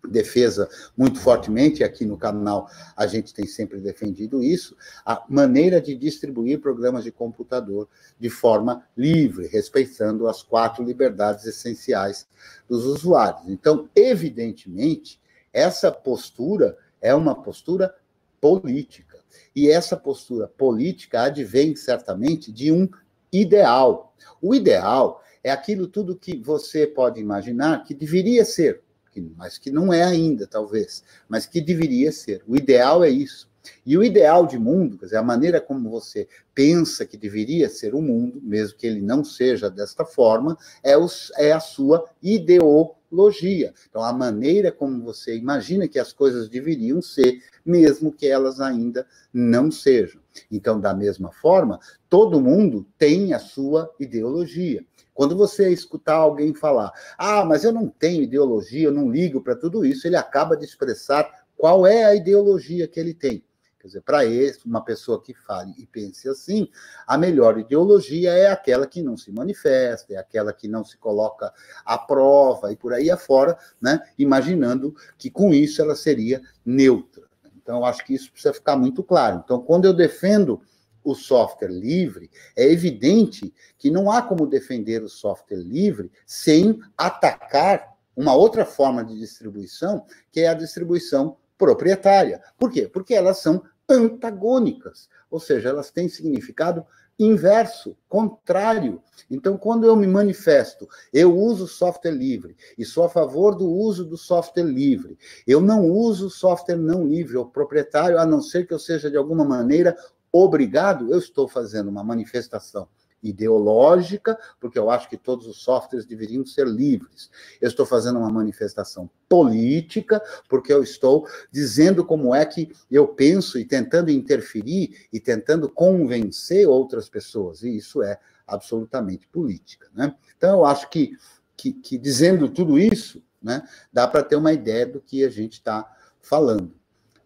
defesa 0.08 0.68
muito 0.96 1.20
fortemente, 1.20 1.84
aqui 1.84 2.04
no 2.04 2.16
canal 2.16 2.68
a 2.96 3.06
gente 3.06 3.34
tem 3.34 3.46
sempre 3.46 3.80
defendido 3.80 4.42
isso, 4.42 4.76
a 5.04 5.24
maneira 5.28 5.80
de 5.80 5.94
distribuir 5.94 6.60
programas 6.60 7.04
de 7.04 7.10
computador 7.10 7.88
de 8.18 8.30
forma 8.30 8.84
livre, 8.96 9.46
respeitando 9.46 10.28
as 10.28 10.42
quatro 10.42 10.84
liberdades 10.84 11.44
essenciais 11.44 12.26
dos 12.68 12.84
usuários. 12.84 13.48
Então, 13.48 13.88
evidentemente, 13.94 15.20
essa 15.52 15.90
postura 15.90 16.76
é 17.00 17.14
uma 17.14 17.34
postura 17.34 17.94
política. 18.40 19.18
E 19.54 19.70
essa 19.70 19.96
postura 19.96 20.46
política 20.46 21.22
advém 21.22 21.74
certamente 21.74 22.52
de 22.52 22.70
um 22.70 22.88
ideal. 23.32 24.14
O 24.40 24.54
ideal 24.54 25.22
é 25.42 25.50
aquilo 25.50 25.86
tudo 25.86 26.16
que 26.16 26.36
você 26.36 26.86
pode 26.86 27.20
imaginar 27.20 27.84
que 27.84 27.94
deveria 27.94 28.44
ser 28.44 28.82
mas 29.20 29.58
que 29.58 29.70
não 29.70 29.92
é 29.92 30.02
ainda, 30.02 30.46
talvez, 30.46 31.02
mas 31.28 31.46
que 31.46 31.60
deveria 31.60 32.10
ser. 32.12 32.42
O 32.46 32.56
ideal 32.56 33.04
é 33.04 33.10
isso. 33.10 33.48
E 33.84 33.96
o 33.96 34.04
ideal 34.04 34.46
de 34.46 34.58
mundo, 34.58 34.98
quer 34.98 35.06
dizer, 35.06 35.16
a 35.16 35.22
maneira 35.22 35.60
como 35.60 35.90
você 35.90 36.28
pensa 36.54 37.04
que 37.04 37.16
deveria 37.16 37.68
ser 37.68 37.94
o 37.94 38.02
mundo, 38.02 38.40
mesmo 38.42 38.76
que 38.76 38.86
ele 38.86 39.00
não 39.00 39.24
seja 39.24 39.70
desta 39.70 40.04
forma, 40.04 40.56
é, 40.82 40.92
é 41.38 41.52
a 41.52 41.60
sua 41.60 42.04
ideologia. 42.22 43.72
Então, 43.88 44.02
a 44.02 44.12
maneira 44.12 44.70
como 44.70 45.02
você 45.02 45.36
imagina 45.36 45.88
que 45.88 45.98
as 45.98 46.12
coisas 46.12 46.48
deveriam 46.48 47.00
ser, 47.00 47.42
mesmo 47.64 48.12
que 48.12 48.26
elas 48.26 48.60
ainda 48.60 49.06
não 49.32 49.70
sejam. 49.70 50.20
Então, 50.50 50.80
da 50.80 50.94
mesma 50.94 51.32
forma, 51.32 51.80
todo 52.08 52.40
mundo 52.40 52.86
tem 52.98 53.32
a 53.32 53.38
sua 53.38 53.92
ideologia. 53.98 54.84
Quando 55.16 55.34
você 55.34 55.70
escutar 55.70 56.16
alguém 56.16 56.52
falar, 56.52 56.92
ah, 57.16 57.42
mas 57.42 57.64
eu 57.64 57.72
não 57.72 57.88
tenho 57.88 58.22
ideologia, 58.22 58.88
eu 58.88 58.92
não 58.92 59.10
ligo 59.10 59.40
para 59.40 59.56
tudo 59.56 59.82
isso, 59.82 60.06
ele 60.06 60.14
acaba 60.14 60.54
de 60.54 60.66
expressar 60.66 61.26
qual 61.56 61.86
é 61.86 62.04
a 62.04 62.14
ideologia 62.14 62.86
que 62.86 63.00
ele 63.00 63.14
tem. 63.14 63.42
Quer 63.80 63.86
dizer, 63.86 64.02
para 64.02 64.18
uma 64.66 64.84
pessoa 64.84 65.22
que 65.22 65.32
fale 65.32 65.72
e 65.78 65.86
pense 65.86 66.28
assim, 66.28 66.68
a 67.06 67.16
melhor 67.16 67.58
ideologia 67.58 68.32
é 68.32 68.48
aquela 68.48 68.86
que 68.86 69.00
não 69.00 69.16
se 69.16 69.32
manifesta, 69.32 70.12
é 70.12 70.18
aquela 70.18 70.52
que 70.52 70.68
não 70.68 70.84
se 70.84 70.98
coloca 70.98 71.50
à 71.82 71.96
prova 71.96 72.70
e 72.70 72.76
por 72.76 72.92
aí 72.92 73.10
afora, 73.10 73.56
né? 73.80 74.00
imaginando 74.18 74.94
que 75.16 75.30
com 75.30 75.54
isso 75.54 75.80
ela 75.80 75.96
seria 75.96 76.42
neutra. 76.62 77.24
Então, 77.56 77.86
acho 77.86 78.04
que 78.04 78.14
isso 78.14 78.30
precisa 78.30 78.52
ficar 78.52 78.76
muito 78.76 79.02
claro. 79.02 79.40
Então, 79.42 79.62
quando 79.62 79.86
eu 79.86 79.94
defendo 79.94 80.60
o 81.06 81.14
software 81.14 81.70
livre, 81.70 82.28
é 82.56 82.64
evidente 82.64 83.54
que 83.78 83.92
não 83.92 84.10
há 84.10 84.20
como 84.20 84.44
defender 84.44 85.04
o 85.04 85.08
software 85.08 85.58
livre 85.58 86.10
sem 86.26 86.80
atacar 86.98 87.96
uma 88.16 88.34
outra 88.34 88.64
forma 88.64 89.04
de 89.04 89.16
distribuição, 89.16 90.04
que 90.32 90.40
é 90.40 90.48
a 90.48 90.54
distribuição 90.54 91.36
proprietária. 91.56 92.42
Por 92.58 92.72
quê? 92.72 92.88
Porque 92.88 93.14
elas 93.14 93.38
são 93.38 93.62
antagônicas, 93.88 95.08
ou 95.30 95.38
seja, 95.38 95.68
elas 95.68 95.92
têm 95.92 96.08
significado 96.08 96.84
inverso, 97.18 97.96
contrário. 98.08 99.02
Então, 99.30 99.56
quando 99.56 99.86
eu 99.86 99.96
me 99.96 100.06
manifesto, 100.06 100.86
eu 101.12 101.34
uso 101.34 101.66
software 101.66 102.10
livre 102.10 102.56
e 102.76 102.84
sou 102.84 103.04
a 103.04 103.08
favor 103.08 103.54
do 103.54 103.68
uso 103.68 104.04
do 104.04 104.16
software 104.16 104.64
livre. 104.64 105.18
Eu 105.46 105.60
não 105.60 105.88
uso 105.88 106.28
software 106.28 106.76
não 106.76 107.06
livre 107.06 107.36
ou 107.36 107.46
proprietário, 107.46 108.18
a 108.18 108.26
não 108.26 108.40
ser 108.40 108.66
que 108.66 108.74
eu 108.74 108.78
seja 108.78 109.10
de 109.10 109.16
alguma 109.16 109.44
maneira 109.44 109.96
obrigado, 110.44 111.10
eu 111.12 111.18
estou 111.18 111.48
fazendo 111.48 111.88
uma 111.88 112.04
manifestação 112.04 112.88
ideológica, 113.22 114.38
porque 114.60 114.78
eu 114.78 114.90
acho 114.90 115.08
que 115.08 115.16
todos 115.16 115.46
os 115.46 115.62
softwares 115.62 116.06
deveriam 116.06 116.44
ser 116.44 116.66
livres. 116.66 117.30
Eu 117.60 117.68
estou 117.68 117.84
fazendo 117.84 118.18
uma 118.18 118.30
manifestação 118.30 119.10
política, 119.28 120.22
porque 120.48 120.72
eu 120.72 120.82
estou 120.82 121.26
dizendo 121.50 122.04
como 122.04 122.34
é 122.34 122.44
que 122.44 122.72
eu 122.90 123.08
penso 123.08 123.58
e 123.58 123.64
tentando 123.64 124.10
interferir 124.10 125.08
e 125.12 125.18
tentando 125.18 125.68
convencer 125.68 126.68
outras 126.68 127.08
pessoas, 127.08 127.62
e 127.62 127.76
isso 127.76 128.02
é 128.02 128.18
absolutamente 128.46 129.26
política. 129.28 129.88
Né? 129.94 130.14
Então, 130.36 130.58
eu 130.58 130.64
acho 130.64 130.88
que, 130.88 131.16
que, 131.56 131.72
que 131.72 131.98
dizendo 131.98 132.48
tudo 132.48 132.78
isso, 132.78 133.22
né, 133.42 133.62
dá 133.92 134.06
para 134.06 134.22
ter 134.22 134.36
uma 134.36 134.52
ideia 134.52 134.86
do 134.86 135.00
que 135.00 135.24
a 135.24 135.30
gente 135.30 135.54
está 135.54 135.84
falando. 136.20 136.72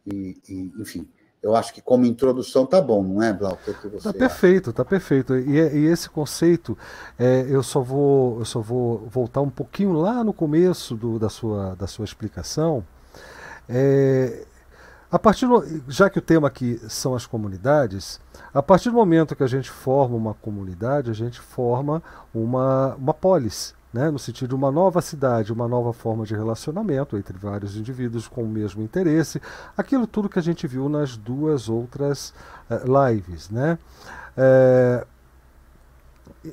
E, 0.06 0.40
e, 0.48 0.72
enfim, 0.78 1.08
eu 1.42 1.56
acho 1.56 1.72
que 1.72 1.80
como 1.80 2.04
introdução 2.04 2.66
tá 2.66 2.80
bom, 2.80 3.02
não 3.02 3.22
é, 3.22 3.32
Blau? 3.32 3.58
Que 3.64 3.72
que 3.72 3.88
tá 4.02 4.12
perfeito, 4.12 4.72
tá 4.72 4.84
perfeito. 4.84 5.36
E, 5.36 5.56
e 5.56 5.86
esse 5.86 6.08
conceito, 6.10 6.76
é, 7.18 7.46
eu 7.48 7.62
só 7.62 7.80
vou, 7.80 8.40
eu 8.40 8.44
só 8.44 8.60
vou 8.60 9.06
voltar 9.08 9.40
um 9.40 9.48
pouquinho 9.48 9.92
lá 9.92 10.22
no 10.22 10.32
começo 10.32 10.94
do, 10.94 11.18
da, 11.18 11.30
sua, 11.30 11.74
da 11.76 11.86
sua 11.86 12.04
explicação. 12.04 12.84
É, 13.68 14.44
a 15.10 15.18
partir 15.18 15.46
do, 15.46 15.64
já 15.88 16.10
que 16.10 16.18
o 16.18 16.22
tema 16.22 16.46
aqui 16.46 16.78
são 16.88 17.14
as 17.14 17.26
comunidades, 17.26 18.20
a 18.52 18.62
partir 18.62 18.90
do 18.90 18.96
momento 18.96 19.34
que 19.34 19.42
a 19.42 19.48
gente 19.48 19.70
forma 19.70 20.16
uma 20.16 20.34
comunidade, 20.34 21.10
a 21.10 21.14
gente 21.14 21.40
forma 21.40 22.02
uma, 22.34 22.94
uma 22.96 23.14
polis 23.14 23.74
né, 23.92 24.10
no 24.10 24.18
sentido 24.18 24.50
de 24.50 24.54
uma 24.54 24.70
nova 24.70 25.00
cidade, 25.00 25.52
uma 25.52 25.66
nova 25.66 25.92
forma 25.92 26.24
de 26.24 26.34
relacionamento 26.34 27.16
entre 27.16 27.36
vários 27.36 27.76
indivíduos 27.76 28.28
com 28.28 28.44
o 28.44 28.48
mesmo 28.48 28.82
interesse, 28.82 29.40
aquilo 29.76 30.06
tudo 30.06 30.28
que 30.28 30.38
a 30.38 30.42
gente 30.42 30.66
viu 30.66 30.88
nas 30.88 31.16
duas 31.16 31.68
outras 31.68 32.32
uh, 32.70 33.08
lives. 33.08 33.50
Né? 33.50 33.78
É, 34.36 35.06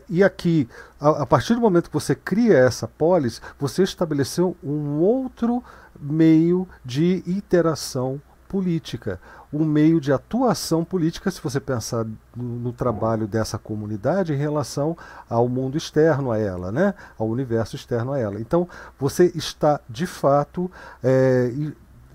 e 0.10 0.24
aqui, 0.24 0.68
a, 1.00 1.10
a, 1.22 1.26
partir 1.26 1.54
do 1.54 1.62
momento 1.62 1.90
que 1.90 1.94
você 1.94 2.16
cria 2.16 2.58
essa 2.58 2.88
polis, 2.88 3.42
você 3.60 3.84
estabeleceu 3.84 4.58
um 4.64 5.00
outro 5.00 5.64
meio 6.00 6.68
de 6.84 7.24
interação 7.28 8.22
política, 8.48 9.20
um 9.52 9.64
meio 9.64 10.00
de 10.02 10.12
atuação 10.12 10.84
política, 10.84 11.32
se 11.32 11.42
você 11.42 11.60
pensar 11.60 12.06
no, 12.36 12.44
no, 12.44 12.74
trabalho 12.74 13.28
dessa 13.28 13.58
comunidade 13.58 14.34
em 14.34 14.38
relação 14.38 14.98
ao 15.30 15.48
mundo 15.48 15.78
externo 15.78 16.32
a 16.32 16.38
ela, 16.38 16.72
né? 16.72 16.94
ao 17.18 17.28
universo 17.28 17.76
externo 17.76 18.12
a 18.12 18.20
ela. 18.20 18.40
Então, 18.40 18.68
você 19.00 19.32
está 19.36 19.80
de 19.90 20.06
fato. 20.06 20.70
É, 21.04 21.52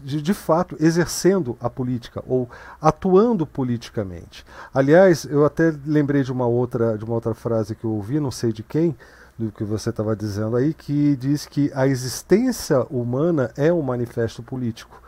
de, 0.04 0.20
de, 0.20 0.34
fato 0.34 0.76
exercendo 0.80 1.56
a 1.60 1.70
política 1.70 2.24
ou 2.26 2.50
atuando 2.80 3.46
politicamente. 3.46 4.44
Aliás, 4.74 5.24
eu 5.24 5.44
até 5.44 5.72
lembrei 5.86 6.24
de 6.24 6.32
uma 6.32 6.44
outra 6.44 6.98
de 6.98 7.04
uma 7.04 7.14
outra 7.14 7.34
frase 7.34 7.76
que 7.76 7.84
eu 7.84 7.92
ouvi, 7.92 8.18
não 8.18 8.32
sei 8.32 8.52
de 8.52 8.64
quem, 8.64 8.96
do 9.38 9.50
que 9.50 9.64
você 9.64 9.90
estava 9.90 10.14
dizendo 10.14 10.56
aí, 10.56 10.74
que 10.74 11.16
diz 11.16 11.46
que 11.46 11.70
a 11.74 11.86
existência 11.86 12.80
humana 12.90 13.50
é 13.56 13.72
um 13.72 13.82
manifesto 13.82 14.42
político. 14.42 15.01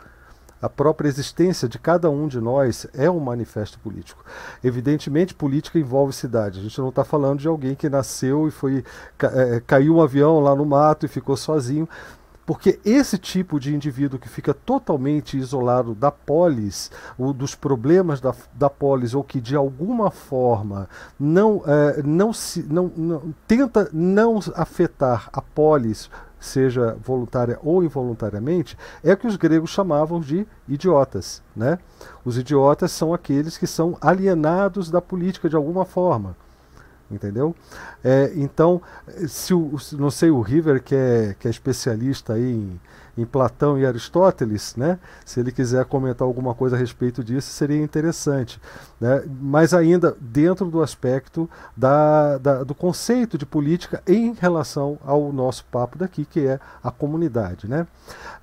A 0.61 0.69
própria 0.69 1.07
existência 1.07 1.67
de 1.67 1.77
cada 1.77 2.09
um 2.09 2.27
de 2.27 2.39
nós 2.39 2.87
é 2.93 3.09
um 3.09 3.19
manifesto 3.19 3.77
político. 3.79 4.23
Evidentemente, 4.63 5.33
política 5.33 5.77
envolve 5.77 6.13
cidade. 6.13 6.59
A 6.59 6.63
gente 6.63 6.79
não 6.79 6.89
está 6.89 7.03
falando 7.03 7.39
de 7.39 7.47
alguém 7.47 7.75
que 7.75 7.89
nasceu 7.89 8.47
e 8.47 8.51
foi 8.51 8.83
é, 9.21 9.61
caiu 9.65 9.97
um 9.97 10.01
avião 10.01 10.39
lá 10.39 10.55
no 10.55 10.65
mato 10.65 11.05
e 11.05 11.09
ficou 11.09 11.35
sozinho. 11.35 11.87
Porque 12.45 12.79
esse 12.85 13.17
tipo 13.17 13.59
de 13.59 13.73
indivíduo 13.73 14.19
que 14.19 14.29
fica 14.29 14.53
totalmente 14.53 15.35
isolado 15.35 15.95
da 15.95 16.11
polis, 16.11 16.91
ou 17.17 17.33
dos 17.33 17.55
problemas 17.55 18.21
da, 18.21 18.35
da 18.53 18.69
polis, 18.69 19.15
ou 19.15 19.23
que 19.23 19.41
de 19.41 19.55
alguma 19.55 20.11
forma 20.11 20.87
não, 21.19 21.63
é, 21.65 22.03
não, 22.03 22.31
se, 22.31 22.61
não, 22.63 22.91
não 22.95 23.33
tenta 23.47 23.89
não 23.91 24.39
afetar 24.53 25.27
a 25.33 25.41
polis, 25.41 26.09
seja 26.45 26.97
voluntária 27.03 27.59
ou 27.63 27.83
involuntariamente, 27.83 28.77
é 29.03 29.13
o 29.13 29.17
que 29.17 29.27
os 29.27 29.35
gregos 29.35 29.69
chamavam 29.69 30.19
de 30.19 30.45
idiotas. 30.67 31.41
Né? 31.55 31.79
Os 32.23 32.37
idiotas 32.37 32.91
são 32.91 33.13
aqueles 33.13 33.57
que 33.57 33.67
são 33.67 33.97
alienados 33.99 34.89
da 34.89 35.01
política 35.01 35.49
de 35.49 35.55
alguma 35.55 35.85
forma 35.85 36.35
entendeu? 37.09 37.55
É, 38.03 38.31
então, 38.35 38.81
se 39.27 39.53
o, 39.53 39.75
não 39.93 40.09
sei, 40.09 40.31
o 40.31 40.41
River, 40.41 40.81
que 40.81 40.95
é, 40.95 41.35
que 41.37 41.47
é 41.47 41.51
especialista 41.51 42.37
em, 42.37 42.79
em, 43.17 43.25
Platão 43.25 43.77
e 43.77 43.85
Aristóteles, 43.85 44.75
né? 44.75 44.99
se 45.25 45.39
ele 45.39 45.51
quiser 45.51 45.85
comentar 45.85 46.25
alguma 46.25 46.53
coisa 46.53 46.75
a 46.75 46.79
respeito 46.79 47.23
disso, 47.23 47.49
seria 47.49 47.81
interessante. 47.81 48.59
Né? 48.99 49.23
Mas 49.41 49.73
ainda 49.73 50.15
dentro 50.19 50.67
do 50.67 50.81
aspecto 50.81 51.49
da, 51.75 52.37
da, 52.37 52.63
do 52.63 52.75
conceito 52.75 53.37
de 53.37 53.45
política 53.45 54.01
em 54.07 54.33
relação 54.33 54.97
ao 55.05 55.31
nosso 55.31 55.65
papo 55.65 55.97
daqui, 55.97 56.25
que 56.25 56.45
é 56.45 56.59
a 56.83 56.91
comunidade. 56.91 57.67
Né? 57.67 57.87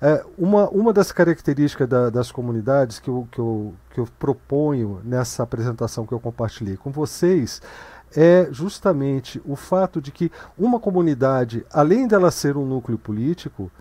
É, 0.01 0.23
uma, 0.37 0.69
uma 0.69 0.93
das 0.93 1.11
características 1.11 1.87
da, 1.87 2.09
das 2.09 2.31
comunidades 2.31 2.99
que 2.99 3.09
eu, 3.09 3.27
que, 3.31 3.39
eu, 3.39 3.73
que 3.93 3.99
eu 3.99 4.07
proponho 4.19 5.01
nessa 5.03 5.43
apresentação 5.43 6.05
que 6.05 6.13
eu 6.13 6.19
compartilhei 6.19 6.77
com 6.77 6.91
vocês 6.91 7.61
é 8.15 8.47
justamente 8.51 9.41
o 9.45 9.55
fato 9.55 10.01
de 10.01 10.11
que 10.11 10.31
uma 10.57 10.79
comunidade, 10.79 11.65
além 11.71 12.07
dela 12.07 12.31
ser 12.31 12.57
um 12.57 12.65
núcleo 12.65 12.97
político, 12.97 13.71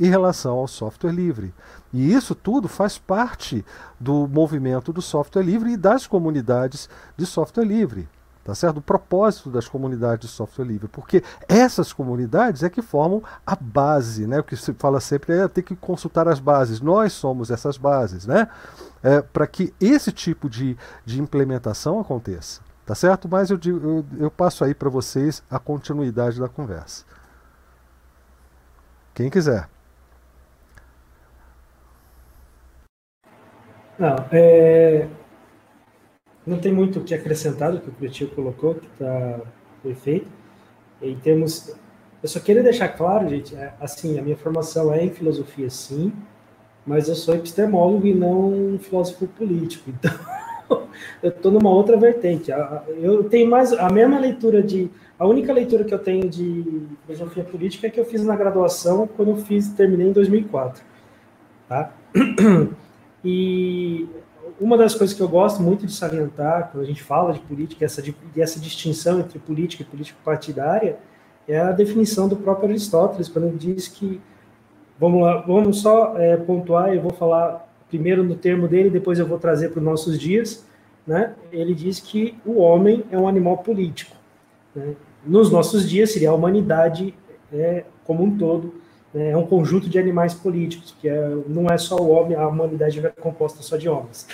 em 0.00 0.06
relação 0.06 0.58
ao 0.58 0.68
software 0.68 1.12
livre. 1.12 1.54
E 1.92 2.12
isso 2.12 2.34
tudo 2.34 2.68
faz 2.68 2.98
parte 2.98 3.64
do 3.98 4.28
movimento 4.28 4.92
do 4.92 5.00
software 5.02 5.42
livre 5.42 5.72
e 5.72 5.76
das 5.76 6.06
comunidades 6.06 6.88
de 7.16 7.24
software 7.24 7.64
livre. 7.64 8.08
Tá 8.44 8.54
certo? 8.54 8.76
O 8.76 8.82
propósito 8.82 9.48
das 9.48 9.66
comunidades 9.66 10.28
de 10.28 10.36
software 10.36 10.66
livre, 10.66 10.86
porque 10.86 11.24
essas 11.48 11.94
comunidades 11.94 12.62
é 12.62 12.68
que 12.68 12.82
formam 12.82 13.22
a 13.46 13.56
base, 13.56 14.26
né? 14.26 14.40
O 14.40 14.44
que 14.44 14.54
se 14.54 14.74
fala 14.74 15.00
sempre 15.00 15.32
é 15.34 15.48
ter 15.48 15.62
que 15.62 15.74
consultar 15.74 16.28
as 16.28 16.38
bases. 16.38 16.82
Nós 16.82 17.14
somos 17.14 17.50
essas 17.50 17.78
bases, 17.78 18.26
né? 18.26 18.46
É, 19.02 19.22
Para 19.22 19.46
que 19.46 19.72
esse 19.80 20.12
tipo 20.12 20.50
de, 20.50 20.76
de 21.06 21.22
implementação 21.22 21.98
aconteça, 21.98 22.60
tá 22.84 22.94
certo? 22.94 23.26
Mas 23.30 23.48
eu, 23.48 23.58
eu, 23.64 24.04
eu 24.18 24.30
passo 24.30 24.62
aí 24.62 24.74
para 24.74 24.90
vocês 24.90 25.42
a 25.50 25.58
continuidade 25.58 26.38
da 26.38 26.48
conversa. 26.48 27.02
Quem 29.14 29.30
quiser. 29.30 29.68
Não, 33.96 34.16
é... 34.32 35.06
não 36.44 36.58
tem 36.58 36.72
muito 36.72 36.98
o 36.98 37.04
que 37.04 37.14
acrescentar 37.14 37.70
do 37.70 37.80
que 37.80 37.88
o 37.88 37.92
Cretil 37.92 38.28
colocou, 38.30 38.74
que 38.74 38.86
está 38.86 39.40
perfeito. 39.82 40.26
Em 41.00 41.16
termos. 41.16 41.74
Eu 42.22 42.28
só 42.28 42.40
queria 42.40 42.62
deixar 42.62 42.88
claro, 42.88 43.28
gente, 43.28 43.54
é, 43.54 43.74
assim, 43.80 44.18
a 44.18 44.22
minha 44.22 44.36
formação 44.36 44.92
é 44.92 45.04
em 45.04 45.10
filosofia, 45.10 45.68
sim, 45.68 46.10
mas 46.86 47.08
eu 47.08 47.14
sou 47.14 47.34
epistemólogo 47.34 48.06
e 48.06 48.14
não 48.14 48.74
um 48.74 48.78
filósofo 48.78 49.26
político. 49.28 49.90
Então, 50.64 50.88
eu 51.22 51.28
estou 51.28 51.52
numa 51.52 51.68
outra 51.68 51.94
vertente. 51.94 52.50
Eu 53.02 53.24
tenho 53.24 53.50
mais 53.50 53.70
a 53.74 53.90
mesma 53.90 54.18
leitura 54.18 54.62
de 54.62 54.90
a 55.24 55.26
única 55.26 55.54
leitura 55.54 55.84
que 55.84 55.94
eu 55.94 55.98
tenho 55.98 56.28
de 56.28 56.86
filosofia 57.06 57.42
política 57.42 57.86
é 57.86 57.90
que 57.90 57.98
eu 57.98 58.04
fiz 58.04 58.22
na 58.22 58.36
graduação, 58.36 59.06
quando 59.06 59.30
eu 59.30 59.36
fiz, 59.38 59.70
terminei 59.70 60.08
em 60.08 60.12
2004. 60.12 60.84
Tá? 61.68 61.92
E 63.26 64.06
uma 64.60 64.76
das 64.76 64.94
coisas 64.94 65.16
que 65.16 65.22
eu 65.22 65.28
gosto 65.28 65.62
muito 65.62 65.86
de 65.86 65.92
salientar, 65.94 66.68
quando 66.70 66.84
a 66.84 66.86
gente 66.86 67.02
fala 67.02 67.32
de 67.32 67.40
política, 67.40 67.82
essa, 67.82 68.02
de, 68.02 68.14
essa 68.36 68.60
distinção 68.60 69.18
entre 69.18 69.38
política 69.38 69.82
e 69.82 69.86
política 69.86 70.18
partidária, 70.22 70.98
é 71.48 71.58
a 71.58 71.72
definição 71.72 72.28
do 72.28 72.36
próprio 72.36 72.68
Aristóteles, 72.68 73.26
quando 73.26 73.46
ele 73.46 73.56
diz 73.56 73.88
que, 73.88 74.20
vamos 75.00 75.22
lá, 75.22 75.40
vamos 75.40 75.80
só 75.80 76.18
é, 76.18 76.36
pontuar, 76.36 76.92
eu 76.92 77.00
vou 77.00 77.14
falar 77.14 77.66
primeiro 77.88 78.22
no 78.22 78.36
termo 78.36 78.68
dele, 78.68 78.90
depois 78.90 79.18
eu 79.18 79.26
vou 79.26 79.38
trazer 79.38 79.70
para 79.70 79.78
os 79.78 79.84
nossos 79.86 80.18
dias, 80.18 80.66
né? 81.06 81.34
ele 81.50 81.74
diz 81.74 81.98
que 81.98 82.36
o 82.44 82.58
homem 82.58 83.04
é 83.10 83.16
um 83.16 83.26
animal 83.26 83.56
político. 83.56 84.14
Né? 84.76 84.94
Nos 85.26 85.50
nossos 85.50 85.88
dias 85.88 86.12
seria 86.12 86.30
a 86.30 86.34
humanidade 86.34 87.14
é, 87.52 87.84
como 88.04 88.22
um 88.22 88.36
todo, 88.36 88.74
né? 89.12 89.30
é 89.30 89.36
um 89.36 89.46
conjunto 89.46 89.88
de 89.88 89.98
animais 89.98 90.34
políticos, 90.34 90.94
que 91.00 91.08
é, 91.08 91.36
não 91.46 91.66
é 91.66 91.78
só 91.78 91.96
o 91.96 92.10
homem, 92.10 92.36
a 92.36 92.46
humanidade 92.46 93.04
é 93.04 93.08
composta 93.08 93.62
só 93.62 93.76
de 93.76 93.88
homens. 93.88 94.26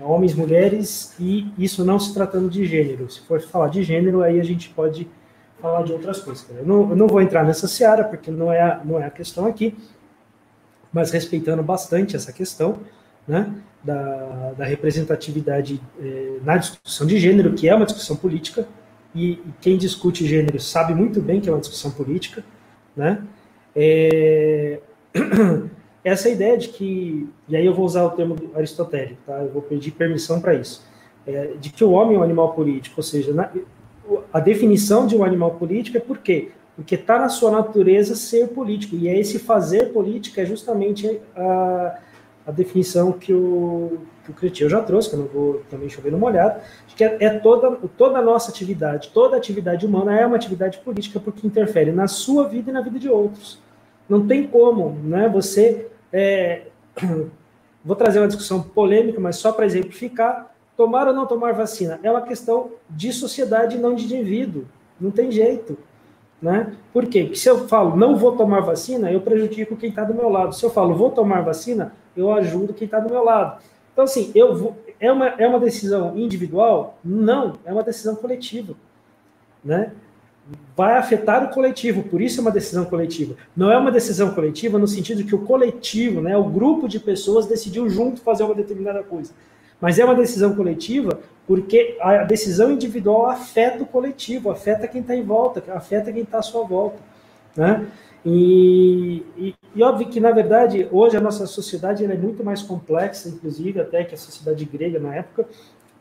É 0.00 0.04
homens, 0.04 0.34
mulheres, 0.34 1.14
e 1.20 1.52
isso 1.58 1.84
não 1.84 1.98
se 1.98 2.14
tratando 2.14 2.48
de 2.48 2.64
gênero. 2.64 3.10
Se 3.10 3.20
for 3.20 3.40
falar 3.40 3.68
de 3.68 3.82
gênero, 3.82 4.22
aí 4.22 4.40
a 4.40 4.44
gente 4.44 4.70
pode 4.70 5.08
falar 5.60 5.82
de 5.82 5.92
outras 5.92 6.20
coisas. 6.20 6.44
Eu 6.50 6.66
não, 6.66 6.90
eu 6.90 6.96
não 6.96 7.06
vou 7.06 7.20
entrar 7.20 7.44
nessa 7.44 7.68
seara, 7.68 8.02
porque 8.02 8.30
não 8.30 8.52
é, 8.52 8.60
a, 8.60 8.80
não 8.84 8.98
é 8.98 9.06
a 9.06 9.10
questão 9.10 9.46
aqui, 9.46 9.76
mas 10.92 11.10
respeitando 11.10 11.62
bastante 11.62 12.16
essa 12.16 12.32
questão, 12.32 12.80
né, 13.28 13.54
da, 13.84 14.52
da 14.58 14.64
representatividade 14.64 15.80
eh, 16.00 16.38
na 16.44 16.56
discussão 16.56 17.06
de 17.06 17.18
gênero, 17.18 17.54
que 17.54 17.68
é 17.68 17.74
uma 17.74 17.86
discussão 17.86 18.16
política, 18.16 18.66
e, 19.14 19.40
quem 19.60 19.76
discute 19.76 20.26
gênero 20.26 20.58
sabe 20.60 20.94
muito 20.94 21.20
bem 21.20 21.40
que 21.40 21.48
é 21.48 21.52
uma 21.52 21.60
discussão 21.60 21.90
política, 21.90 22.44
né? 22.96 23.22
É... 23.74 24.80
Essa 26.04 26.28
ideia 26.28 26.58
de 26.58 26.68
que, 26.68 27.28
e 27.48 27.54
aí 27.54 27.64
eu 27.64 27.72
vou 27.72 27.84
usar 27.84 28.04
o 28.04 28.10
termo 28.10 28.36
aristotélico, 28.56 29.20
tá? 29.24 29.38
Eu 29.38 29.50
vou 29.50 29.62
pedir 29.62 29.92
permissão 29.92 30.40
para 30.40 30.54
isso, 30.54 30.84
é, 31.24 31.52
de 31.60 31.70
que 31.70 31.84
o 31.84 31.92
homem 31.92 32.16
é 32.16 32.18
um 32.18 32.24
animal 32.24 32.54
político, 32.54 32.96
ou 32.96 33.04
seja, 33.04 33.32
na, 33.32 33.48
a 34.32 34.40
definição 34.40 35.06
de 35.06 35.16
um 35.16 35.22
animal 35.22 35.52
político 35.52 35.96
é 35.96 36.00
por 36.00 36.18
quê? 36.18 36.50
Porque 36.74 36.96
está 36.96 37.20
na 37.20 37.28
sua 37.28 37.52
natureza 37.52 38.16
ser 38.16 38.48
político, 38.48 38.96
e 38.96 39.06
é 39.06 39.16
esse 39.16 39.38
fazer 39.38 39.92
política 39.92 40.42
é 40.42 40.46
justamente 40.46 41.20
a, 41.36 41.98
a 42.48 42.50
definição 42.50 43.12
que 43.12 43.32
o, 43.32 44.00
que 44.24 44.30
o 44.30 44.34
Cretil 44.34 44.68
já 44.68 44.80
trouxe, 44.82 45.10
que 45.10 45.16
eu 45.16 45.20
não 45.20 45.26
vou 45.26 45.62
também 45.68 45.88
chover 45.88 46.12
no 46.12 46.18
molhado, 46.18 46.60
de 46.86 46.94
que 46.94 47.04
é, 47.04 47.16
é, 47.20 47.38
toda, 47.38 47.76
toda 47.96 48.18
a 48.18 48.22
nossa 48.22 48.50
atividade, 48.50 49.10
toda 49.12 49.36
atividade 49.36 49.84
humana 49.84 50.18
é 50.18 50.24
uma 50.26 50.36
atividade 50.36 50.78
política 50.78 51.18
porque 51.18 51.46
interfere 51.46 51.92
na 51.92 52.06
sua 52.06 52.48
vida 52.48 52.70
e 52.70 52.72
na 52.72 52.80
vida 52.80 52.98
de 52.98 53.08
outros. 53.08 53.60
Não 54.08 54.26
tem 54.26 54.46
como, 54.46 54.98
né? 55.02 55.28
Você. 55.28 55.88
É, 56.12 56.62
vou 57.84 57.96
trazer 57.96 58.20
uma 58.20 58.28
discussão 58.28 58.62
polêmica, 58.62 59.20
mas 59.20 59.36
só 59.36 59.52
para 59.52 59.66
exemplificar: 59.66 60.54
tomar 60.76 61.08
ou 61.08 61.14
não 61.14 61.26
tomar 61.26 61.52
vacina 61.52 61.98
é 62.02 62.10
uma 62.10 62.22
questão 62.22 62.72
de 62.88 63.12
sociedade, 63.12 63.78
não 63.78 63.94
de 63.94 64.04
indivíduo. 64.04 64.66
Não 65.00 65.10
tem 65.10 65.32
jeito. 65.32 65.76
Né? 66.40 66.74
Por 66.92 67.06
quê? 67.06 67.22
Porque 67.22 67.38
se 67.38 67.48
eu 67.48 67.68
falo 67.68 67.96
não 67.96 68.16
vou 68.16 68.36
tomar 68.36 68.60
vacina, 68.60 69.10
eu 69.12 69.20
prejudico 69.20 69.76
quem 69.76 69.90
está 69.90 70.02
do 70.04 70.12
meu 70.12 70.28
lado. 70.28 70.54
Se 70.54 70.64
eu 70.64 70.70
falo 70.70 70.94
vou 70.94 71.10
tomar 71.10 71.40
vacina, 71.42 71.94
eu 72.16 72.32
ajudo 72.32 72.74
quem 72.74 72.84
está 72.84 72.98
do 72.98 73.08
meu 73.08 73.24
lado. 73.24 73.62
Então, 73.92 74.04
assim, 74.04 74.32
eu 74.34 74.56
vou, 74.56 74.76
é, 74.98 75.10
uma, 75.10 75.28
é 75.28 75.46
uma 75.46 75.60
decisão 75.60 76.16
individual? 76.16 76.98
Não, 77.04 77.54
é 77.64 77.72
uma 77.72 77.82
decisão 77.82 78.14
coletiva. 78.14 78.74
Né? 79.64 79.92
Vai 80.76 80.96
afetar 80.96 81.44
o 81.44 81.48
coletivo, 81.50 82.02
por 82.02 82.20
isso 82.20 82.40
é 82.40 82.42
uma 82.42 82.50
decisão 82.50 82.84
coletiva. 82.84 83.36
Não 83.56 83.70
é 83.70 83.76
uma 83.76 83.92
decisão 83.92 84.34
coletiva 84.34 84.78
no 84.78 84.88
sentido 84.88 85.24
que 85.24 85.34
o 85.34 85.40
coletivo, 85.40 86.20
né, 86.20 86.36
o 86.36 86.44
grupo 86.44 86.88
de 86.88 86.98
pessoas 86.98 87.46
decidiu 87.46 87.88
junto 87.88 88.20
fazer 88.20 88.42
uma 88.42 88.54
determinada 88.54 89.02
coisa. 89.02 89.32
Mas 89.80 89.98
é 89.98 90.04
uma 90.04 90.14
decisão 90.14 90.54
coletiva 90.54 91.20
porque 91.46 91.96
a 92.00 92.24
decisão 92.24 92.70
individual 92.70 93.26
afeta 93.26 93.82
o 93.82 93.86
coletivo, 93.86 94.50
afeta 94.50 94.86
quem 94.86 95.00
está 95.00 95.14
em 95.14 95.22
volta, 95.22 95.62
afeta 95.72 96.12
quem 96.12 96.22
está 96.22 96.38
à 96.38 96.42
sua 96.42 96.64
volta. 96.64 96.98
Né? 97.56 97.86
E, 98.24 99.24
e, 99.36 99.54
e, 99.74 99.82
óbvio 99.82 100.08
que, 100.08 100.20
na 100.20 100.30
verdade, 100.30 100.88
hoje 100.92 101.16
a 101.16 101.20
nossa 101.20 101.46
sociedade 101.46 102.04
é 102.04 102.16
muito 102.16 102.44
mais 102.44 102.62
complexa, 102.62 103.28
inclusive, 103.28 103.80
até 103.80 104.04
que 104.04 104.14
a 104.14 104.18
sociedade 104.18 104.64
grega 104.64 105.00
na 105.00 105.14
época, 105.14 105.46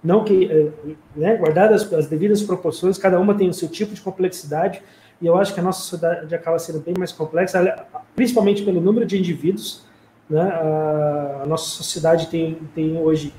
não 0.04 0.24
que, 0.24 0.46
eh, 0.46 0.72
né, 1.16 1.36
guardadas 1.38 1.92
as 1.94 2.08
devidas 2.08 2.42
proporções, 2.42 2.98
cada 2.98 3.20
uma 3.20 3.36
tem 3.36 3.50
o 3.50 3.54
seu 3.54 3.68
tipo 3.68 3.94
de 3.94 4.02
complexidade, 4.02 4.82
e 5.22 5.28
eu 5.28 5.38
acho 5.38 5.54
que 5.54 5.60
a 5.60 5.64
nossa 5.64 5.82
sociedade 5.82 6.34
acaba 6.34 6.58
sendo 6.58 6.80
bem 6.80 6.96
mais 6.98 7.12
complexa, 7.12 7.86
principalmente 8.16 8.64
pelo 8.64 8.82
número 8.82 9.06
de 9.06 9.20
indivíduos. 9.20 9.86
Né? 10.28 10.42
A, 10.42 11.46
nossa 11.48 11.70
sociedade 11.70 12.28
tem, 12.28 12.56
tem 12.74 12.98
hoje 12.98 13.34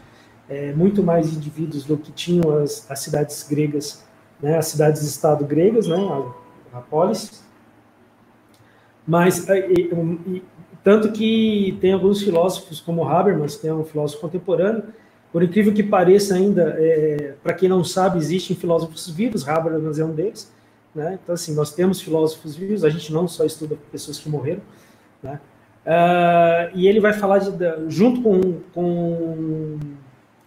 é, 0.48 0.72
muito 0.72 1.02
mais 1.02 1.34
indivíduos 1.34 1.84
do 1.84 1.96
que 1.96 2.12
tinham 2.12 2.58
as, 2.58 2.88
as 2.88 3.00
cidades 3.00 3.44
gregas, 3.48 4.04
né? 4.40 4.56
as 4.56 4.66
cidades-estado 4.66 5.44
gregas, 5.44 5.88
né? 5.88 5.96
a, 5.96 6.78
a 6.78 6.80
polis. 6.80 7.41
Mas, 9.06 9.48
é, 9.48 9.70
e, 9.70 9.90
e, 10.26 10.42
tanto 10.82 11.12
que 11.12 11.76
tem 11.80 11.92
alguns 11.92 12.22
filósofos, 12.22 12.80
como 12.80 13.08
Habermas, 13.08 13.56
que 13.56 13.66
é 13.66 13.74
um 13.74 13.84
filósofo 13.84 14.20
contemporâneo, 14.20 14.84
por 15.32 15.42
incrível 15.42 15.72
que 15.72 15.82
pareça 15.82 16.34
ainda, 16.34 16.76
é, 16.78 17.34
para 17.42 17.54
quem 17.54 17.68
não 17.68 17.82
sabe, 17.82 18.18
existem 18.18 18.54
filósofos 18.54 19.08
vivos, 19.08 19.48
Habermas 19.48 19.98
é 19.98 20.04
um 20.04 20.12
deles, 20.12 20.52
né? 20.94 21.18
Então, 21.22 21.34
assim, 21.34 21.54
nós 21.54 21.74
temos 21.74 22.00
filósofos 22.00 22.54
vivos, 22.54 22.84
a 22.84 22.90
gente 22.90 23.12
não 23.12 23.26
só 23.26 23.44
estuda 23.44 23.76
pessoas 23.90 24.18
que 24.18 24.28
morreram, 24.28 24.60
né? 25.22 25.40
Uh, 25.84 26.76
e 26.76 26.86
ele 26.86 27.00
vai 27.00 27.12
falar 27.12 27.38
de, 27.38 27.50
junto 27.88 28.22
com, 28.22 28.60
com 28.72 29.78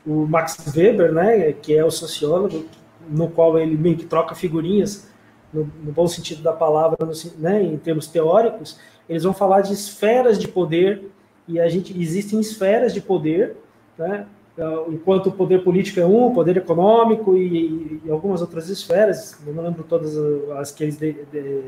o 0.06 0.26
Max 0.26 0.58
Weber, 0.74 1.12
né, 1.12 1.52
que 1.52 1.76
é 1.76 1.84
o 1.84 1.92
sociólogo, 1.92 2.66
no 3.10 3.30
qual 3.30 3.60
ele 3.60 3.76
meio 3.76 3.98
que 3.98 4.06
troca 4.06 4.34
figurinhas, 4.34 5.10
no, 5.56 5.72
no 5.84 5.92
bom 5.92 6.08
sentido 6.08 6.44
da 6.44 6.54
palavra, 6.54 6.98
no, 7.00 7.14
né, 7.40 7.64
em 7.64 7.78
termos 7.78 8.08
teóricos, 8.08 8.80
eles 9.08 9.24
vão 9.24 9.34
falar 9.34 9.62
de 9.62 9.74
esferas 9.74 10.38
de 10.38 10.48
poder, 10.48 11.10
e 11.48 11.60
a 11.60 11.70
gente 11.70 12.00
existem 12.00 12.40
esferas 12.40 12.94
de 12.94 13.02
poder, 13.02 13.56
né, 13.98 14.26
então, 14.54 14.86
enquanto 14.90 15.28
o 15.28 15.32
poder 15.34 15.64
político 15.64 16.00
é 16.00 16.06
um, 16.06 16.28
o 16.28 16.34
poder 16.34 16.56
econômico 16.56 17.36
e, 17.36 18.02
e, 18.06 18.10
algumas 18.10 18.40
outras 18.40 18.70
esferas, 18.70 19.38
não 19.46 19.64
lembro 19.64 19.84
todas 19.84 20.16
as 20.58 20.72
que 20.72 20.84
eles 20.84 20.98
de, 20.98 21.12
de, 21.32 21.62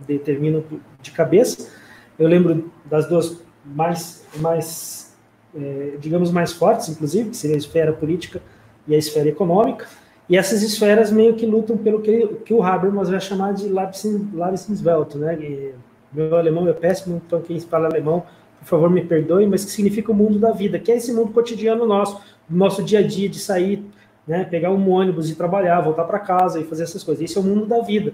determinam 0.00 0.64
de 1.00 1.10
cabeça, 1.12 1.70
eu 2.18 2.26
lembro 2.26 2.70
das 2.84 3.08
duas 3.08 3.40
mais, 3.64 4.26
mais 4.38 5.16
é, 5.54 5.96
digamos, 6.00 6.32
mais 6.32 6.52
fortes, 6.52 6.88
inclusive, 6.88 7.30
que 7.30 7.36
seria 7.36 7.56
a 7.56 7.58
esfera 7.58 7.92
política 7.92 8.42
e 8.88 8.94
a 8.94 8.98
esfera 8.98 9.28
econômica, 9.28 9.86
e 10.28 10.36
essas 10.36 10.62
esferas 10.62 11.10
meio 11.10 11.34
que 11.34 11.44
lutam 11.44 11.76
pelo 11.76 12.00
que, 12.00 12.26
que 12.44 12.54
o 12.54 12.62
Habermas 12.62 13.08
vai 13.08 13.20
chamar 13.20 13.52
de 13.54 13.68
Labsinswelt, 13.68 15.16
né? 15.16 15.34
E 15.40 15.74
meu 16.12 16.36
alemão 16.36 16.68
é 16.68 16.72
péssimo, 16.72 17.20
então 17.26 17.40
quem 17.40 17.58
fala 17.60 17.86
alemão, 17.86 18.24
por 18.60 18.66
favor, 18.66 18.90
me 18.90 19.02
perdoe, 19.02 19.46
mas 19.46 19.64
que 19.64 19.70
significa 19.70 20.12
o 20.12 20.14
mundo 20.14 20.38
da 20.38 20.52
vida, 20.52 20.78
que 20.78 20.92
é 20.92 20.96
esse 20.96 21.12
mundo 21.12 21.32
cotidiano 21.32 21.86
nosso, 21.86 22.20
nosso 22.48 22.82
dia 22.82 23.00
a 23.00 23.02
dia 23.02 23.28
de 23.28 23.38
sair, 23.38 23.84
né, 24.26 24.44
pegar 24.44 24.70
um 24.70 24.90
ônibus 24.90 25.28
e 25.30 25.34
trabalhar, 25.34 25.80
voltar 25.80 26.04
para 26.04 26.18
casa 26.18 26.60
e 26.60 26.64
fazer 26.64 26.84
essas 26.84 27.02
coisas. 27.02 27.24
Esse 27.24 27.36
é 27.36 27.40
o 27.40 27.44
mundo 27.44 27.66
da 27.66 27.80
vida. 27.80 28.12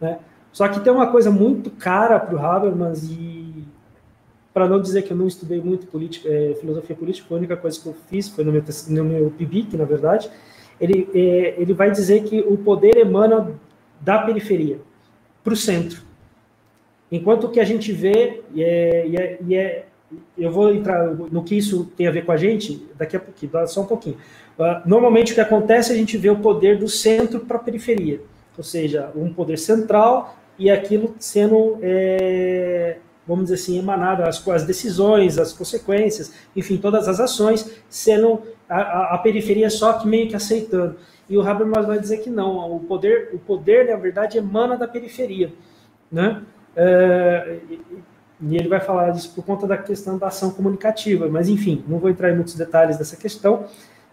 Né? 0.00 0.18
Só 0.52 0.68
que 0.68 0.80
tem 0.80 0.92
uma 0.92 1.10
coisa 1.10 1.30
muito 1.30 1.70
cara 1.70 2.20
para 2.20 2.36
o 2.36 2.38
Habermas 2.38 3.04
e 3.10 3.64
para 4.54 4.68
não 4.68 4.80
dizer 4.80 5.02
que 5.02 5.12
eu 5.12 5.16
não 5.16 5.26
estudei 5.26 5.60
muito 5.60 5.86
política, 5.86 6.28
é, 6.28 6.56
filosofia 6.60 6.96
política, 6.96 7.32
a 7.32 7.38
única 7.38 7.56
coisa 7.56 7.80
que 7.80 7.86
eu 7.86 7.94
fiz 8.08 8.28
foi 8.28 8.42
no 8.44 8.52
meu, 8.52 8.62
no 8.88 9.04
meu 9.04 9.30
PIBIC, 9.30 9.76
na 9.76 9.84
verdade, 9.84 10.30
ele, 10.80 11.08
é, 11.14 11.54
ele 11.58 11.72
vai 11.72 11.90
dizer 11.90 12.24
que 12.24 12.40
o 12.40 12.56
poder 12.56 12.96
emana 12.96 13.52
da 14.00 14.18
periferia 14.18 14.78
para 15.42 15.52
o 15.52 15.56
centro. 15.56 16.02
Enquanto 17.10 17.48
que 17.48 17.58
a 17.58 17.64
gente 17.64 17.92
vê, 17.92 18.42
e 18.54 18.62
é, 18.62 19.06
e 19.06 19.16
é, 19.16 19.38
e 19.46 19.54
é 19.54 19.84
eu 20.36 20.50
vou 20.50 20.72
entrar 20.72 21.06
no 21.14 21.42
que 21.42 21.56
isso 21.56 21.84
tem 21.96 22.06
a 22.06 22.10
ver 22.10 22.24
com 22.24 22.32
a 22.32 22.36
gente 22.36 22.86
daqui 22.96 23.16
a 23.16 23.20
pouquinho, 23.20 23.52
só 23.66 23.82
um 23.82 23.86
pouquinho. 23.86 24.16
Uh, 24.58 24.88
normalmente 24.88 25.32
o 25.32 25.34
que 25.34 25.40
acontece 25.40 25.90
é 25.90 25.94
a 25.94 25.98
gente 25.98 26.16
vê 26.16 26.30
o 26.30 26.38
poder 26.38 26.78
do 26.78 26.88
centro 26.88 27.40
para 27.40 27.56
a 27.56 27.60
periferia, 27.60 28.20
ou 28.56 28.64
seja, 28.64 29.10
um 29.14 29.32
poder 29.32 29.58
central 29.58 30.36
e 30.58 30.70
aquilo 30.70 31.14
sendo, 31.18 31.78
é, 31.82 32.96
vamos 33.26 33.44
dizer 33.44 33.56
assim, 33.56 33.78
emanado, 33.78 34.22
as, 34.22 34.46
as 34.48 34.64
decisões, 34.64 35.38
as 35.38 35.52
consequências, 35.52 36.32
enfim, 36.56 36.78
todas 36.78 37.06
as 37.06 37.20
ações 37.20 37.70
sendo 37.88 38.42
a, 38.68 39.14
a, 39.14 39.18
periferia 39.18 39.70
só 39.70 39.94
que 39.94 40.06
meio 40.06 40.28
que 40.28 40.36
aceitando. 40.36 40.96
E 41.28 41.36
o 41.36 41.42
Habermas 41.42 41.86
vai 41.86 41.98
dizer 41.98 42.18
que 42.18 42.30
não, 42.30 42.76
o 42.76 42.80
poder, 42.80 43.30
o 43.32 43.38
poder 43.38 43.88
na 43.88 43.96
verdade 43.96 44.38
emana 44.38 44.76
da 44.76 44.88
periferia, 44.88 45.52
né? 46.10 46.42
É, 46.76 47.58
e 48.40 48.56
ele 48.56 48.68
vai 48.68 48.80
falar 48.80 49.10
disso 49.10 49.32
por 49.34 49.44
conta 49.44 49.66
da 49.66 49.76
questão 49.76 50.16
da 50.16 50.28
ação 50.28 50.50
comunicativa. 50.50 51.28
Mas, 51.28 51.48
enfim, 51.48 51.84
não 51.88 51.98
vou 51.98 52.08
entrar 52.08 52.30
em 52.30 52.36
muitos 52.36 52.54
detalhes 52.54 52.96
dessa 52.96 53.16
questão, 53.16 53.64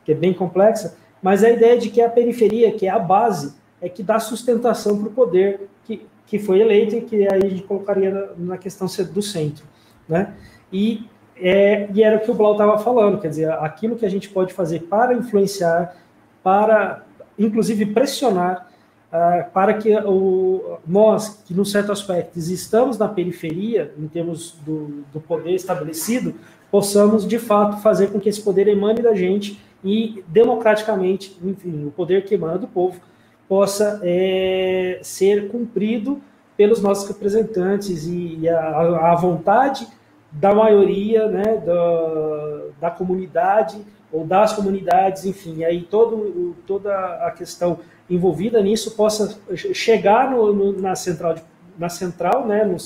que 0.03 0.11
é 0.11 0.15
bem 0.15 0.33
complexa, 0.33 0.97
mas 1.21 1.43
a 1.43 1.49
ideia 1.49 1.77
de 1.77 1.89
que 1.89 2.01
a 2.01 2.09
periferia, 2.09 2.71
que 2.71 2.87
é 2.87 2.89
a 2.89 2.99
base, 2.99 3.55
é 3.81 3.89
que 3.89 4.01
dá 4.01 4.19
sustentação 4.19 4.97
para 4.97 5.09
o 5.09 5.11
poder 5.11 5.69
que, 5.83 6.05
que 6.25 6.39
foi 6.39 6.59
eleito 6.59 6.95
e 6.95 7.01
que 7.01 7.27
aí 7.27 7.41
a 7.43 7.49
gente 7.49 7.63
colocaria 7.63 8.11
na, 8.11 8.27
na 8.37 8.57
questão 8.57 8.87
do 9.11 9.21
centro. 9.21 9.65
Né? 10.07 10.33
E, 10.71 11.07
é, 11.37 11.89
e 11.93 12.03
era 12.03 12.17
o 12.17 12.19
que 12.19 12.31
o 12.31 12.33
Blau 12.33 12.53
estava 12.53 12.77
falando, 12.77 13.19
quer 13.19 13.29
dizer, 13.29 13.51
aquilo 13.51 13.95
que 13.95 14.05
a 14.05 14.09
gente 14.09 14.29
pode 14.29 14.53
fazer 14.53 14.81
para 14.81 15.13
influenciar, 15.13 15.95
para, 16.43 17.03
inclusive, 17.37 17.85
pressionar 17.87 18.67
ah, 19.11 19.47
para 19.53 19.73
que 19.75 19.95
o, 19.95 20.77
nós, 20.85 21.41
que, 21.45 21.53
num 21.53 21.63
certo 21.63 21.91
aspecto, 21.91 22.37
estamos 22.37 22.97
na 22.97 23.07
periferia, 23.07 23.93
em 23.97 24.07
termos 24.07 24.57
do, 24.65 25.05
do 25.13 25.21
poder 25.21 25.53
estabelecido, 25.53 26.35
possamos, 26.69 27.25
de 27.25 27.39
fato, 27.39 27.81
fazer 27.81 28.07
com 28.07 28.19
que 28.19 28.27
esse 28.27 28.41
poder 28.41 28.67
emane 28.67 29.01
da 29.01 29.15
gente 29.15 29.57
e, 29.83 30.23
democraticamente, 30.27 31.37
enfim, 31.41 31.85
o 31.85 31.91
poder 31.91 32.25
que 32.25 32.35
emana 32.35 32.57
do 32.57 32.67
povo, 32.67 32.99
possa 33.47 34.01
é, 34.03 34.99
ser 35.01 35.47
cumprido 35.47 36.21
pelos 36.57 36.81
nossos 36.81 37.07
representantes 37.07 38.05
e, 38.05 38.39
e 38.41 38.49
a, 38.49 39.11
a, 39.11 39.15
vontade 39.15 39.87
da 40.35 40.53
maioria 40.53 41.27
né, 41.27 41.57
da, 41.65 42.61
da 42.79 42.91
comunidade 42.91 43.77
ou 44.11 44.25
das 44.25 44.53
comunidades, 44.53 45.25
enfim, 45.25 45.63
aí 45.63 45.81
todo, 45.81 46.55
toda 46.65 46.93
a 47.25 47.31
questão 47.31 47.79
envolvida 48.09 48.61
nisso 48.61 48.91
possa 48.95 49.37
chegar 49.55 50.29
no, 50.31 50.53
no, 50.53 50.81
na 50.81 50.95
central, 50.95 51.35
na 51.77 51.89
central 51.89 52.45
né, 52.45 52.63
no, 52.63 52.77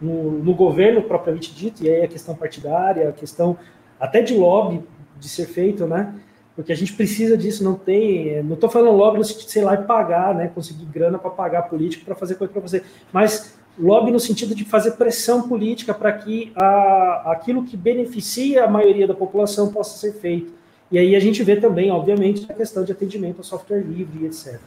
no, 0.00 0.32
no, 0.32 0.54
governo 0.54 1.02
propriamente 1.02 1.54
dito, 1.54 1.84
e 1.84 1.88
aí 1.88 2.02
a 2.02 2.08
questão 2.08 2.34
partidária, 2.34 3.08
a 3.08 3.12
questão 3.12 3.56
até 3.98 4.22
de 4.22 4.34
lobby 4.34 4.82
de 5.18 5.28
ser 5.28 5.46
feito, 5.46 5.86
né? 5.86 6.14
Porque 6.56 6.72
a 6.72 6.76
gente 6.76 6.92
precisa 6.94 7.38
disso, 7.38 7.62
não 7.62 7.74
tem. 7.74 8.42
Não 8.42 8.54
estou 8.54 8.68
falando 8.68 8.96
lobby 8.96 9.24
sei 9.24 9.62
lá, 9.62 9.76
pagar, 9.76 10.34
né? 10.34 10.50
Conseguir 10.54 10.84
grana 10.86 11.18
para 11.18 11.30
pagar 11.30 11.62
político 11.62 12.04
para 12.04 12.14
fazer 12.14 12.34
coisa 12.34 12.52
para 12.52 12.60
você. 12.60 12.82
Mas 13.12 13.58
lobby 13.78 14.10
no 14.10 14.20
sentido 14.20 14.54
de 14.54 14.64
fazer 14.64 14.92
pressão 14.92 15.48
política 15.48 15.94
para 15.94 16.12
que 16.12 16.52
a, 16.54 17.32
aquilo 17.32 17.64
que 17.64 17.76
beneficia 17.76 18.64
a 18.64 18.68
maioria 18.68 19.06
da 19.06 19.14
população 19.14 19.72
possa 19.72 19.98
ser 19.98 20.14
feito. 20.14 20.52
E 20.90 20.98
aí 20.98 21.14
a 21.14 21.20
gente 21.20 21.42
vê 21.42 21.56
também, 21.56 21.90
obviamente, 21.90 22.50
a 22.50 22.54
questão 22.54 22.84
de 22.84 22.92
atendimento 22.92 23.38
ao 23.38 23.44
software 23.44 23.80
livre, 23.80 24.26
etc. 24.26 24.60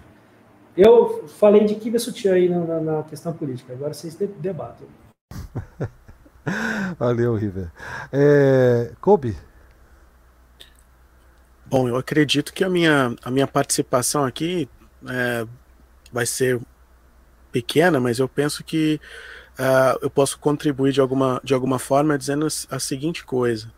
Eu 0.75 1.27
falei 1.27 1.65
de 1.65 1.75
Kiba 1.75 1.99
Sutiã 1.99 2.33
aí 2.33 2.49
na, 2.49 2.79
na, 2.79 3.03
questão 3.03 3.33
política, 3.33 3.73
agora 3.73 3.93
vocês 3.93 4.15
debatem. 4.15 4.87
Valeu, 6.97 7.35
River. 7.35 7.71
É, 8.11 8.91
Kobe? 8.99 9.35
Bom, 11.65 11.87
eu 11.87 11.95
acredito 11.95 12.53
que 12.53 12.63
a 12.63 12.69
minha, 12.69 13.15
a 13.23 13.29
minha 13.29 13.47
participação 13.47 14.23
aqui 14.23 14.67
é, 15.07 15.45
vai 16.11 16.25
ser 16.25 16.59
pequena, 17.53 17.99
mas 17.99 18.17
eu 18.17 18.27
penso 18.27 18.63
que 18.63 18.99
uh, 19.59 19.99
eu 20.01 20.09
posso 20.09 20.39
contribuir 20.39 20.91
de 20.91 20.99
alguma, 20.99 21.39
de 21.43 21.53
alguma 21.53 21.77
forma 21.77 22.17
dizendo 22.17 22.47
a 22.69 22.79
seguinte 22.79 23.23
coisa. 23.23 23.71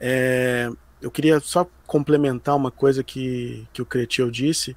É, 0.00 0.70
eu 1.00 1.10
queria 1.10 1.38
só 1.40 1.68
complementar 1.86 2.56
uma 2.56 2.70
coisa 2.70 3.04
que, 3.04 3.68
que 3.72 3.82
o 3.82 3.86
Cretil 3.86 4.30
disse. 4.30 4.74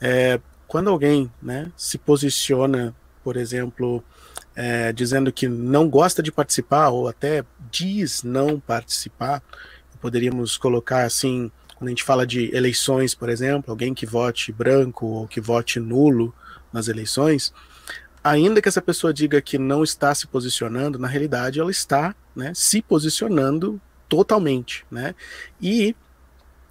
É, 0.00 0.40
quando 0.66 0.90
alguém 0.90 1.30
né, 1.40 1.70
se 1.76 1.96
posiciona, 1.96 2.94
por 3.22 3.36
exemplo, 3.36 4.02
é, 4.56 4.92
dizendo 4.92 5.32
que 5.32 5.48
não 5.48 5.88
gosta 5.88 6.22
de 6.22 6.32
participar 6.32 6.88
ou 6.88 7.08
até 7.08 7.44
diz 7.70 8.22
não 8.22 8.58
participar, 8.58 9.42
poderíamos 10.00 10.56
colocar 10.56 11.04
assim, 11.04 11.50
quando 11.76 11.88
a 11.88 11.90
gente 11.90 12.04
fala 12.04 12.26
de 12.26 12.54
eleições, 12.54 13.14
por 13.14 13.28
exemplo, 13.28 13.70
alguém 13.70 13.94
que 13.94 14.04
vote 14.04 14.52
branco 14.52 15.06
ou 15.06 15.28
que 15.28 15.40
vote 15.40 15.80
nulo 15.80 16.34
nas 16.74 16.88
eleições, 16.88 17.54
ainda 18.22 18.60
que 18.60 18.68
essa 18.68 18.82
pessoa 18.82 19.14
diga 19.14 19.40
que 19.40 19.56
não 19.56 19.84
está 19.84 20.12
se 20.12 20.26
posicionando, 20.26 20.98
na 20.98 21.06
realidade 21.06 21.60
ela 21.60 21.70
está 21.70 22.16
né, 22.34 22.50
se 22.52 22.82
posicionando 22.82 23.80
totalmente. 24.08 24.84
Né? 24.90 25.14
E, 25.62 25.94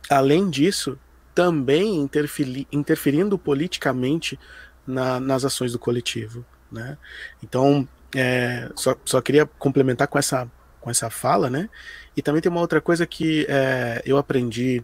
além 0.10 0.49
disso, 0.49 0.99
também 1.34 1.95
interferi 1.95 2.68
interferindo 2.70 3.38
politicamente 3.38 4.38
na, 4.86 5.22
nas 5.22 5.45
ações 5.45 5.72
do 5.72 5.80
coletivo. 5.80 6.45
Né? 6.70 6.97
Então, 7.41 7.88
é, 8.14 8.70
só, 8.76 8.95
só 9.06 9.22
queria 9.22 9.45
complementar 9.45 10.10
com 10.10 10.20
essa, 10.20 10.51
com 10.82 10.89
essa 10.89 11.10
fala, 11.10 11.49
né? 11.49 11.70
E 12.16 12.22
também 12.22 12.41
tem 12.41 12.51
uma 12.51 12.62
outra 12.62 12.80
coisa 12.80 13.08
que 13.08 13.45
é, 13.49 14.04
eu 14.06 14.18
aprendi 14.18 14.84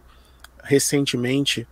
recentemente, 0.64 1.66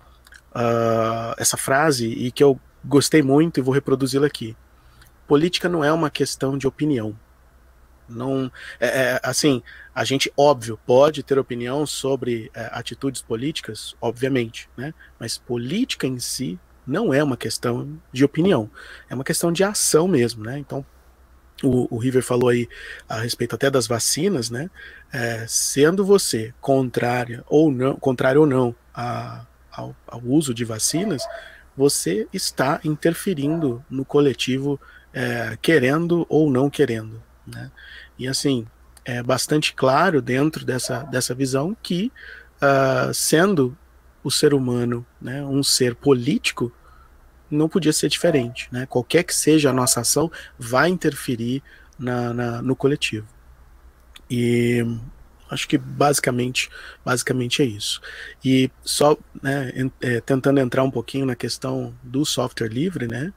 uh, 0.55 1.35
essa 1.37 1.57
frase, 1.57 2.07
e 2.07 2.31
que 2.31 2.43
eu 2.43 2.61
gostei 2.89 3.23
muito 3.23 3.61
e 3.61 3.63
vou 3.63 3.75
reproduzi-la 3.75 4.27
aqui. 4.27 4.57
Política 5.27 5.69
não 5.69 5.85
é 5.85 5.93
uma 5.93 6.11
questão 6.11 6.57
de 6.57 6.67
opinião. 6.67 7.15
Não, 8.09 8.51
é, 8.81 8.87
é, 8.87 9.21
assim, 9.23 9.63
a 9.95 10.03
gente, 10.03 10.33
óbvio, 10.35 10.81
pode 10.87 11.23
ter 11.23 11.39
opinião 11.39 11.87
sobre 11.87 12.51
é, 12.55 12.71
atitudes 12.73 13.21
políticas, 13.21 13.95
obviamente, 14.01 14.71
né? 14.75 14.95
Mas 15.21 15.37
política 15.37 16.07
em 16.07 16.19
si 16.19 16.59
não 16.87 17.13
é 17.13 17.23
uma 17.23 17.37
questão 17.37 18.01
de 18.11 18.25
opinião, 18.25 18.71
é 19.11 19.15
uma 19.15 19.25
questão 19.25 19.53
de 19.53 19.63
ação 19.63 20.09
mesmo, 20.09 20.43
né? 20.43 20.59
Então, 20.59 20.87
o, 21.63 21.95
o 21.95 21.99
River 21.99 22.23
falou 22.23 22.49
aí 22.49 22.67
a 23.07 23.21
respeito 23.21 23.55
até 23.55 23.71
das 23.71 23.87
vacinas, 23.87 24.49
né? 24.49 24.71
É, 25.13 25.45
sendo 25.47 26.05
você 26.05 26.55
contrária 26.63 27.45
ou 27.47 27.71
não, 27.71 27.97
contrário 27.97 28.41
ou 28.41 28.47
não 28.47 28.75
a, 28.95 29.45
ao, 29.71 29.95
ao, 30.07 30.21
uso 30.25 30.55
de 30.55 30.65
vacinas, 30.65 31.23
você 31.79 32.27
está 32.33 32.81
interferindo 32.83 33.85
no 33.89 34.05
coletivo, 34.05 34.81
é, 35.15 35.57
querendo 35.63 36.27
ou 36.29 36.51
não 36.51 36.69
querendo, 36.69 37.23
né? 37.47 37.71
E 38.19 38.27
assim, 38.27 38.67
é 39.05 39.23
bastante 39.23 39.73
claro 39.73 40.21
dentro 40.21 40.65
dessa, 40.65 41.05
dessa 41.05 41.37
visão 41.37 41.77
que, 41.81 42.11
uh, 42.57 43.15
sendo 43.15 43.79
o 44.25 44.31
ser 44.31 44.53
humano 44.53 45.07
né, 45.23 45.45
um 45.45 45.63
ser 45.63 45.95
político, 45.95 46.73
não 47.49 47.69
podia 47.69 47.93
ser 47.93 48.09
diferente. 48.09 48.69
Né? 48.73 48.85
Qualquer 48.87 49.23
que 49.23 49.35
seja 49.35 49.71
a 49.71 49.73
nossa 49.73 50.01
ação, 50.01 50.31
vai 50.59 50.89
interferir 50.89 51.63
na, 51.97 52.35
na 52.35 52.61
no 52.61 52.75
coletivo. 52.75 53.29
E 54.29 54.85
acho 55.51 55.69
que 55.69 55.79
basicamente, 55.79 56.69
basicamente 57.05 57.63
é 57.63 57.65
isso. 57.65 58.01
E 58.45 58.71
só 58.83 59.17
né, 59.43 59.73
é, 60.01 60.21
tentando 60.21 60.61
entrar 60.61 60.83
um 60.83 60.91
pouquinho 60.91 61.27
na 61.27 61.35
questão 61.35 61.95
do 62.03 62.25
software 62.25 62.69
livre, 62.69 63.07
né? 63.07 63.33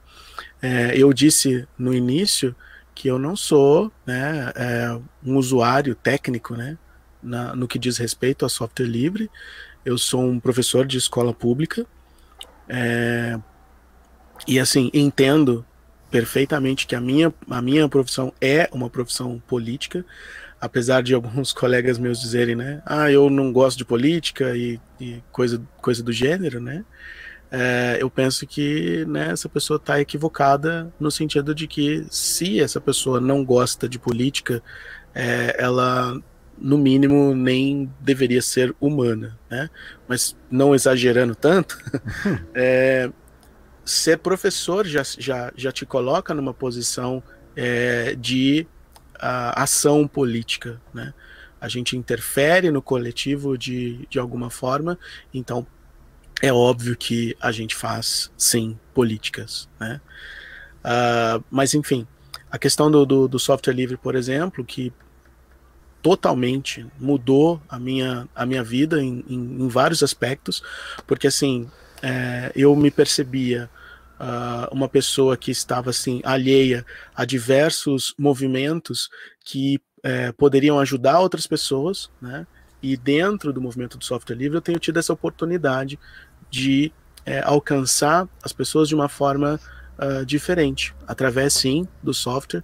É, 0.61 0.95
eu 0.95 1.11
disse 1.11 1.67
no 1.77 1.93
início 1.93 2.55
que 2.93 3.07
eu 3.07 3.17
não 3.17 3.35
sou 3.35 3.91
né, 4.05 4.51
é, 4.55 4.99
um 5.25 5.37
usuário 5.37 5.95
técnico 5.95 6.55
né, 6.55 6.77
na, 7.21 7.55
no 7.55 7.67
que 7.67 7.79
diz 7.79 7.97
respeito 7.97 8.45
a 8.45 8.49
software 8.49 8.85
livre. 8.85 9.29
Eu 9.83 9.97
sou 9.97 10.23
um 10.23 10.39
professor 10.39 10.85
de 10.85 10.97
escola 10.97 11.33
pública. 11.33 11.85
É, 12.69 13.39
e 14.47 14.59
assim, 14.59 14.89
entendo 14.93 15.65
perfeitamente 16.11 16.85
que 16.85 16.95
a 16.95 17.01
minha, 17.01 17.33
a 17.49 17.61
minha 17.61 17.87
profissão 17.87 18.33
é 18.41 18.69
uma 18.71 18.89
profissão 18.89 19.41
política, 19.47 20.05
apesar 20.61 21.01
de 21.01 21.13
alguns 21.13 21.51
colegas 21.53 21.97
meus 21.97 22.21
dizerem, 22.21 22.55
né, 22.55 22.81
ah, 22.85 23.11
eu 23.11 23.29
não 23.29 23.51
gosto 23.51 23.77
de 23.79 23.85
política 23.85 24.55
e, 24.55 24.79
e 24.99 25.21
coisa, 25.31 25.61
coisa 25.81 26.03
do 26.03 26.13
gênero, 26.13 26.61
né, 26.61 26.85
é, 27.51 27.97
eu 27.99 28.09
penso 28.09 28.47
que 28.47 29.03
né, 29.05 29.31
essa 29.31 29.49
pessoa 29.49 29.75
está 29.75 29.99
equivocada 29.99 30.91
no 30.97 31.11
sentido 31.11 31.53
de 31.53 31.67
que 31.67 32.05
se 32.09 32.61
essa 32.61 32.79
pessoa 32.79 33.19
não 33.19 33.43
gosta 33.43 33.89
de 33.89 33.99
política, 33.99 34.63
é, 35.13 35.57
ela 35.59 36.17
no 36.57 36.77
mínimo 36.77 37.35
nem 37.35 37.91
deveria 37.99 38.41
ser 38.41 38.73
humana, 38.79 39.37
né? 39.49 39.69
Mas 40.07 40.37
não 40.49 40.73
exagerando 40.73 41.35
tanto, 41.35 41.77
é, 42.53 43.11
ser 43.83 44.19
professor 44.19 44.85
já, 44.85 45.01
já, 45.03 45.51
já 45.57 45.71
te 45.71 45.85
coloca 45.85 46.33
numa 46.33 46.53
posição 46.53 47.21
de 48.17 48.65
a, 49.21 49.63
ação 49.63 50.07
política, 50.07 50.81
né? 50.93 51.13
A 51.59 51.67
gente 51.67 51.95
interfere 51.95 52.71
no 52.71 52.81
coletivo 52.81 53.55
de, 53.55 54.07
de 54.09 54.17
alguma 54.17 54.49
forma, 54.49 54.97
então 55.31 55.65
é 56.41 56.51
óbvio 56.51 56.97
que 56.97 57.37
a 57.39 57.51
gente 57.51 57.75
faz, 57.75 58.31
sim, 58.35 58.77
políticas, 58.93 59.69
né? 59.79 60.01
Uh, 60.83 61.43
mas, 61.51 61.75
enfim, 61.75 62.07
a 62.49 62.57
questão 62.57 62.89
do, 62.89 63.05
do, 63.05 63.27
do, 63.27 63.37
software 63.37 63.75
livre, 63.75 63.95
por 63.95 64.15
exemplo, 64.15 64.65
que 64.65 64.91
totalmente 66.01 66.87
mudou 66.99 67.61
a 67.69 67.77
minha, 67.77 68.27
a 68.33 68.43
minha 68.43 68.63
vida 68.63 68.99
em, 68.99 69.23
em, 69.29 69.63
em 69.63 69.67
vários 69.67 70.01
aspectos, 70.01 70.63
porque, 71.05 71.27
assim, 71.27 71.69
é, 72.01 72.51
eu 72.55 72.75
me 72.75 72.89
percebia 72.89 73.69
uh, 74.21 74.71
uma 74.71 74.87
pessoa 74.87 75.35
que 75.35 75.49
estava, 75.49 75.89
assim, 75.89 76.21
alheia 76.23 76.85
a 77.15 77.25
diversos 77.25 78.13
movimentos 78.17 79.09
que 79.43 79.81
é, 80.03 80.31
poderiam 80.31 80.79
ajudar 80.79 81.19
outras 81.19 81.47
pessoas, 81.47 82.09
né? 82.21 82.45
E 82.81 82.97
dentro 82.97 83.53
do 83.53 83.61
movimento 83.61 83.97
do 83.97 84.05
software 84.05 84.35
livre 84.35 84.57
eu 84.57 84.61
tenho 84.61 84.79
tido 84.79 84.97
essa 84.97 85.13
oportunidade 85.13 85.99
de 86.49 86.91
é, 87.25 87.39
alcançar 87.41 88.27
as 88.43 88.51
pessoas 88.51 88.87
de 88.87 88.95
uma 88.95 89.07
forma 89.07 89.59
uh, 89.99 90.25
diferente, 90.25 90.95
através 91.07 91.53
sim 91.53 91.87
do 92.01 92.13
software. 92.13 92.63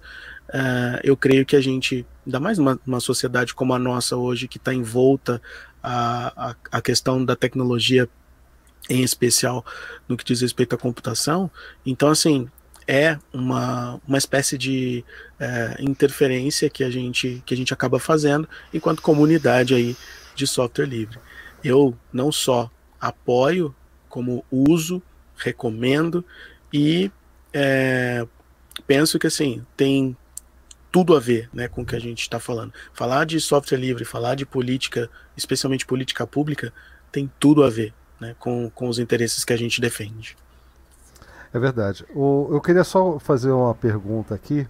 Uh, 0.49 0.97
eu 1.03 1.15
creio 1.15 1.45
que 1.45 1.55
a 1.55 1.61
gente, 1.61 2.05
ainda 2.25 2.39
mais 2.39 2.57
uma, 2.57 2.79
uma 2.85 2.99
sociedade 2.99 3.53
como 3.53 3.73
a 3.73 3.79
nossa 3.79 4.15
hoje, 4.15 4.47
que 4.47 4.57
está 4.57 4.73
envolta 4.73 5.39
a, 5.83 6.49
a, 6.49 6.55
a 6.71 6.81
questão 6.81 7.23
da 7.23 7.35
tecnologia, 7.35 8.09
em 8.89 9.03
especial 9.03 9.65
no 10.07 10.15
que 10.15 10.23
diz 10.23 10.41
respeito 10.41 10.75
à 10.75 10.77
computação, 10.77 11.49
então 11.85 12.09
assim 12.09 12.49
é 12.87 13.19
uma, 13.33 13.99
uma 14.07 14.17
espécie 14.17 14.57
de 14.57 15.03
é, 15.39 15.75
interferência 15.79 16.69
que 16.69 16.83
a 16.83 16.89
gente 16.89 17.43
que 17.45 17.53
a 17.53 17.57
gente 17.57 17.73
acaba 17.73 17.99
fazendo 17.99 18.47
enquanto 18.73 19.01
comunidade 19.01 19.75
aí 19.75 19.95
de 20.33 20.47
software 20.47 20.85
livre. 20.85 21.19
Eu 21.63 21.97
não 22.13 22.31
só 22.31 22.71
apoio, 22.99 23.75
como 24.07 24.45
uso, 24.49 25.01
recomendo 25.35 26.23
e 26.71 27.11
é, 27.51 28.25
penso 28.85 29.19
que 29.19 29.27
assim 29.27 29.65
tem 29.75 30.15
tudo 30.91 31.15
a 31.15 31.19
ver 31.19 31.49
né, 31.53 31.67
com 31.67 31.81
o 31.81 31.85
que 31.85 31.95
a 31.95 31.99
gente 31.99 32.21
está 32.21 32.39
falando. 32.39 32.73
Falar 32.93 33.25
de 33.25 33.39
software 33.41 33.77
livre, 33.77 34.05
falar 34.05 34.35
de 34.35 34.45
política, 34.45 35.09
especialmente 35.35 35.85
política 35.85 36.25
pública, 36.25 36.73
tem 37.11 37.29
tudo 37.39 37.63
a 37.63 37.69
ver 37.69 37.93
né, 38.19 38.35
com, 38.39 38.69
com 38.69 38.87
os 38.87 38.99
interesses 38.99 39.43
que 39.43 39.53
a 39.53 39.57
gente 39.57 39.79
defende. 39.81 40.37
É 41.53 41.59
verdade. 41.59 42.05
O, 42.13 42.49
eu 42.51 42.61
queria 42.61 42.83
só 42.83 43.19
fazer 43.19 43.51
uma 43.51 43.73
pergunta 43.73 44.35
aqui, 44.35 44.67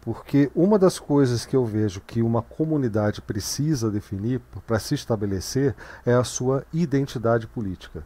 porque 0.00 0.50
uma 0.54 0.78
das 0.78 0.98
coisas 0.98 1.44
que 1.44 1.56
eu 1.56 1.66
vejo 1.66 2.00
que 2.00 2.22
uma 2.22 2.40
comunidade 2.40 3.20
precisa 3.20 3.90
definir 3.90 4.40
para 4.66 4.78
se 4.78 4.94
estabelecer 4.94 5.74
é 6.06 6.14
a 6.14 6.24
sua 6.24 6.64
identidade 6.72 7.46
política. 7.46 8.02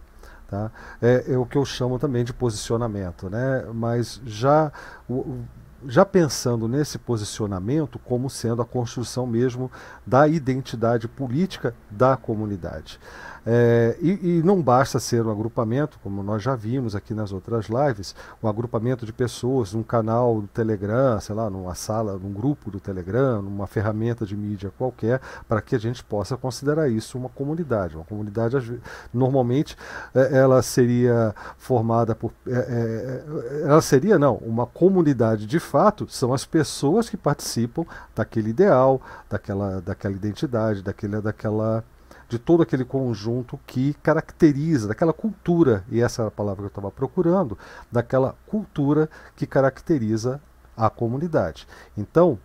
Tá? 0.48 0.70
É, 1.00 1.24
é, 1.28 1.38
o 1.38 1.46
que 1.46 1.56
eu 1.56 1.64
chamo 1.64 1.98
também 1.98 2.24
de 2.24 2.32
posicionamento, 2.32 3.30
né? 3.30 3.64
mas 3.72 4.20
já, 4.26 4.70
já 5.86 6.04
pensando 6.04 6.68
nesse 6.68 6.98
posicionamento 6.98 7.98
como 7.98 8.28
sendo 8.28 8.60
a 8.60 8.66
construção 8.66 9.26
mesmo 9.26 9.70
da 10.06 10.28
identidade 10.28 11.08
política 11.08 11.74
da 11.90 12.16
comunidade. 12.16 13.00
É, 13.44 13.96
e, 14.00 14.38
e, 14.38 14.42
não 14.44 14.62
basta 14.62 15.00
ser 15.00 15.26
um 15.26 15.30
agrupamento, 15.30 15.98
como 16.02 16.22
nós 16.22 16.42
já 16.42 16.54
vimos 16.54 16.94
aqui 16.94 17.12
nas 17.12 17.32
outras 17.32 17.66
lives, 17.66 18.14
um 18.42 18.48
agrupamento 18.48 19.04
de 19.04 19.12
pessoas 19.12 19.72
num 19.72 19.82
canal 19.82 20.40
do 20.40 20.46
Telegram, 20.46 21.20
sei 21.20 21.34
lá, 21.34 21.50
numa 21.50 21.74
sala, 21.74 22.16
num 22.18 22.32
grupo 22.32 22.70
do 22.70 22.78
Telegram, 22.78 23.42
numa 23.42 23.66
ferramenta 23.66 24.24
de 24.24 24.36
mídia 24.36 24.72
qualquer, 24.78 25.20
para 25.48 25.60
que 25.60 25.74
a 25.74 25.78
gente 25.78 26.04
possa 26.04 26.36
considerar 26.36 26.88
isso 26.88 27.18
uma 27.18 27.28
comunidade. 27.28 27.96
Uma 27.96 28.04
comunidade, 28.04 28.80
normalmente, 29.12 29.76
é, 30.14 30.38
ela 30.38 30.62
seria 30.62 31.34
formada 31.58 32.14
por. 32.14 32.32
É, 32.46 32.52
é, 32.52 33.62
ela 33.64 33.80
seria, 33.82 34.18
não, 34.18 34.36
uma 34.36 34.66
comunidade 34.66 35.46
de 35.46 35.58
fato 35.58 36.06
são 36.08 36.32
as 36.32 36.44
pessoas 36.44 37.08
que 37.08 37.16
participam 37.16 37.84
daquele 38.14 38.50
ideal, 38.50 39.00
daquela, 39.28 39.80
daquela 39.80 40.14
identidade, 40.14 40.82
daquele, 40.82 41.20
daquela 41.20 41.84
de 42.32 42.38
todo 42.38 42.62
aquele 42.62 42.82
conjunto 42.82 43.60
que 43.66 43.92
caracteriza, 44.02 44.88
daquela 44.88 45.12
cultura, 45.12 45.84
e 45.90 46.00
essa 46.00 46.22
era 46.22 46.28
a 46.28 46.30
palavra 46.30 46.62
que 46.62 46.64
eu 46.64 46.68
estava 46.68 46.90
procurando, 46.90 47.58
daquela 47.90 48.34
cultura 48.46 49.10
que 49.36 49.46
caracteriza 49.46 50.40
a 50.74 50.88
comunidade. 50.88 51.68
Então, 51.94 52.38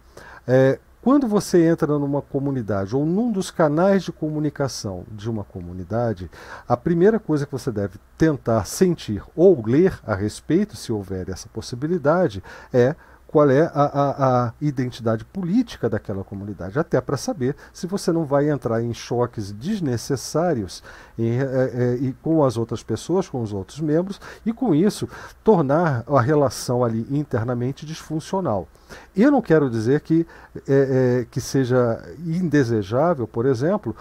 é, 0.45 0.77
quando 1.01 1.25
você 1.25 1.65
entra 1.65 1.97
numa 1.97 2.21
comunidade 2.21 2.97
ou 2.97 3.05
num 3.05 3.31
dos 3.31 3.49
canais 3.49 4.03
de 4.03 4.11
comunicação 4.11 5.05
de 5.09 5.29
uma 5.29 5.45
comunidade, 5.45 6.29
a 6.67 6.75
primeira 6.75 7.17
coisa 7.17 7.45
que 7.45 7.51
você 7.53 7.71
deve 7.71 7.97
tentar 8.17 8.65
sentir 8.65 9.23
ou 9.37 9.65
ler 9.65 9.97
a 10.05 10.15
respeito, 10.15 10.75
se 10.75 10.91
houver 10.91 11.29
essa 11.29 11.47
possibilidade, 11.47 12.43
é 12.73 12.93
qual 13.27 13.49
é 13.49 13.69
a, 13.73 13.83
a, 13.83 14.45
a, 14.45 14.53
identidade 14.61 15.25
política 15.25 15.89
daquela 15.89 16.23
comunidade, 16.23 16.79
até 16.79 16.99
para 17.01 17.17
saber 17.17 17.55
se 17.73 17.85
você 17.85 18.11
não 18.11 18.23
vai 18.23 18.49
entrar 18.49 18.81
em 18.81 18.93
choques 18.93 19.51
desnecessários 19.51 20.81
em, 21.19 21.37
é, 21.37 21.43
é, 21.43 22.13
com 22.21 22.43
as 22.43 22.55
outras 22.57 22.81
pessoas, 22.81 23.27
com 23.27 23.41
os 23.41 23.51
outros 23.51 23.81
membros, 23.81 24.19
e 24.45 24.53
com 24.53 24.73
isso 24.73 25.09
tornar 25.43 26.03
a 26.07 26.21
relação 26.21 26.83
ali 26.83 27.05
internamente 27.11 27.85
disfuncional. 27.85 28.67
Eu 29.15 29.29
não 29.29 29.41
quero 29.41 29.69
dizer 29.69 29.99
que, 29.99 30.25
é, 30.67 31.21
é 31.21 31.27
que 31.29 31.41
seja 31.41 32.01
indesejável, 32.25 33.27
por 33.27 33.45
exemplo, 33.45 33.93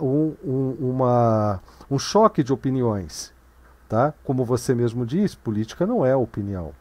um, 0.00 0.34
um, 0.44 0.76
uma, 0.80 1.60
um 1.90 1.98
choque 1.98 2.44
de 2.44 2.52
opiniões. 2.52 3.32
Tá? 3.88 4.12
Como 4.22 4.44
você 4.44 4.74
mesmo 4.74 5.04
diz, 5.04 5.34
política 5.34 5.86
não 5.86 6.04
é 6.04 6.14
opinião. 6.14 6.72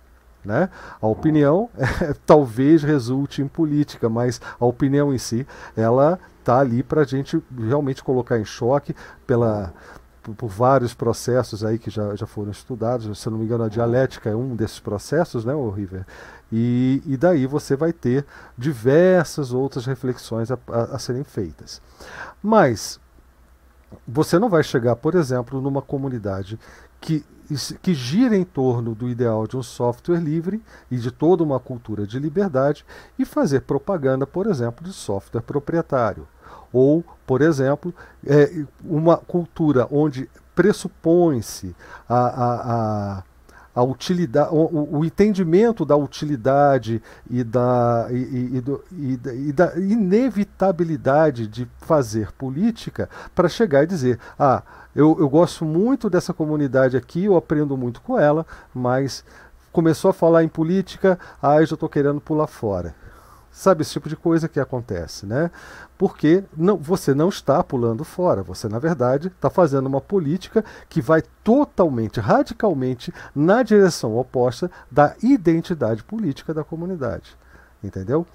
Né? 0.48 0.70
A 1.02 1.08
opinião 1.08 1.70
é, 1.76 2.16
talvez 2.26 2.82
resulte 2.82 3.42
em 3.42 3.50
política, 3.50 4.08
mas 4.08 4.40
a 4.58 4.66
opinião 4.66 5.14
em 5.14 5.18
si, 5.18 5.46
ela 5.76 6.18
está 6.40 6.60
ali 6.60 6.82
para 6.82 7.02
a 7.02 7.04
gente 7.04 7.44
realmente 7.60 8.02
colocar 8.02 8.40
em 8.40 8.46
choque 8.46 8.96
pela, 9.28 9.74
por, 10.22 10.48
vários 10.48 10.94
processos 10.94 11.66
aí 11.66 11.78
que 11.78 11.90
já, 11.90 12.16
já 12.16 12.26
foram 12.26 12.50
estudados. 12.50 13.20
Se 13.20 13.28
eu 13.28 13.32
não 13.32 13.40
me 13.40 13.44
engano, 13.44 13.66
a 13.66 13.68
dialética 13.68 14.30
é 14.30 14.36
um 14.36 14.56
desses 14.56 14.80
processos, 14.80 15.44
né, 15.44 15.52
River? 15.76 16.06
E, 16.50 17.04
e 17.06 17.18
daí 17.18 17.46
você 17.46 17.76
vai 17.76 17.92
ter 17.92 18.26
diversas 18.58 19.52
outras 19.52 19.86
reflexões 19.86 20.50
a, 20.50 20.58
a, 20.70 20.82
a 20.96 21.00
serem 21.00 21.26
feitas. 21.26 21.82
Mas 22.42 23.02
você 24.08 24.40
não 24.40 24.48
vai 24.48 24.64
chegar, 24.64 24.96
por 24.96 25.14
exemplo, 25.14 25.60
numa 25.60 25.82
comunidade 25.82 26.58
que 27.02 27.26
que 27.82 27.94
gira 27.94 28.36
em 28.36 28.44
torno 28.44 28.94
do 28.94 29.10
ideal 29.10 29.48
de 29.48 29.56
um 29.56 29.64
software 29.64 30.20
livre 30.20 30.62
e 30.92 30.98
de 30.98 31.12
toda 31.12 31.44
uma 31.44 31.60
cultura 31.60 32.06
de 32.06 32.20
liberdade 32.20 32.86
e 33.18 33.26
fazer 33.26 33.62
propaganda, 33.62 34.28
por 34.28 34.48
exemplo, 34.48 34.86
de 34.86 34.94
software 34.94 35.42
proprietário. 35.42 36.28
Ou, 36.74 37.04
por 37.26 37.42
exemplo, 37.42 37.94
é, 38.26 38.66
uma 38.84 39.18
cultura 39.18 39.88
onde 39.90 40.30
pressupõe-se 40.54 41.76
a, 42.10 42.18
a, 42.18 43.18
a 43.18 43.24
a 43.78 43.84
utilidade, 43.84 44.50
o, 44.52 44.98
o, 44.98 45.06
entendimento 45.06 45.86
da 45.86 45.96
utilidade 45.96 47.00
e 47.30 47.44
da, 47.44 48.08
e, 48.10 48.56
e, 48.56 48.62
do, 48.62 48.84
e, 48.92 49.20
e, 49.50 49.54
da 49.54 49.78
inevitabilidade 49.78 51.46
de 51.46 51.68
fazer 51.82 52.32
política 52.32 53.08
para 53.36 53.48
chegar 53.48 53.84
e 53.84 53.86
dizer: 53.86 54.18
ah, 54.40 54.64
eu, 54.96 55.16
eu 55.20 55.30
gosto 55.30 55.64
muito 55.64 56.10
dessa 56.10 56.34
comunidade 56.34 56.98
aqui, 56.98 57.26
eu 57.26 57.38
aprendo 57.38 57.78
muito 57.78 58.02
com 58.02 58.18
ela, 58.18 58.48
mas 58.74 59.24
começou 59.72 60.10
a 60.10 60.14
falar 60.14 60.44
em 60.44 60.50
política, 60.50 61.20
ah, 61.40 61.62
eu 61.62 61.68
já 61.68 61.76
estou 61.76 61.88
querendo 61.88 62.20
pular 62.20 62.48
fora. 62.48 62.96
Sabe 63.52 63.84
esse 63.84 63.92
tipo 63.92 64.10
de 64.10 64.16
coisa 64.16 64.48
que 64.48 64.60
acontece, 64.60 65.28
né? 65.28 65.52
Porque 65.98 66.44
não, 66.56 66.78
você 66.78 67.14
não 67.14 67.30
está 67.30 67.64
pulando 67.64 68.04
fora, 68.04 68.44
você 68.44 68.68
na 68.68 68.80
verdade 68.80 69.28
está 69.28 69.50
fazendo 69.50 69.88
uma 69.88 70.02
política 70.02 70.64
que 70.88 71.02
vai 71.02 71.24
totalmente, 71.44 72.20
radicalmente 72.20 73.14
na 73.36 73.64
direção 73.64 74.18
oposta 74.18 74.70
da 74.92 75.16
identidade 75.24 76.04
política 76.04 76.54
da 76.54 76.64
comunidade 76.64 77.36
entendeu? 77.84 78.26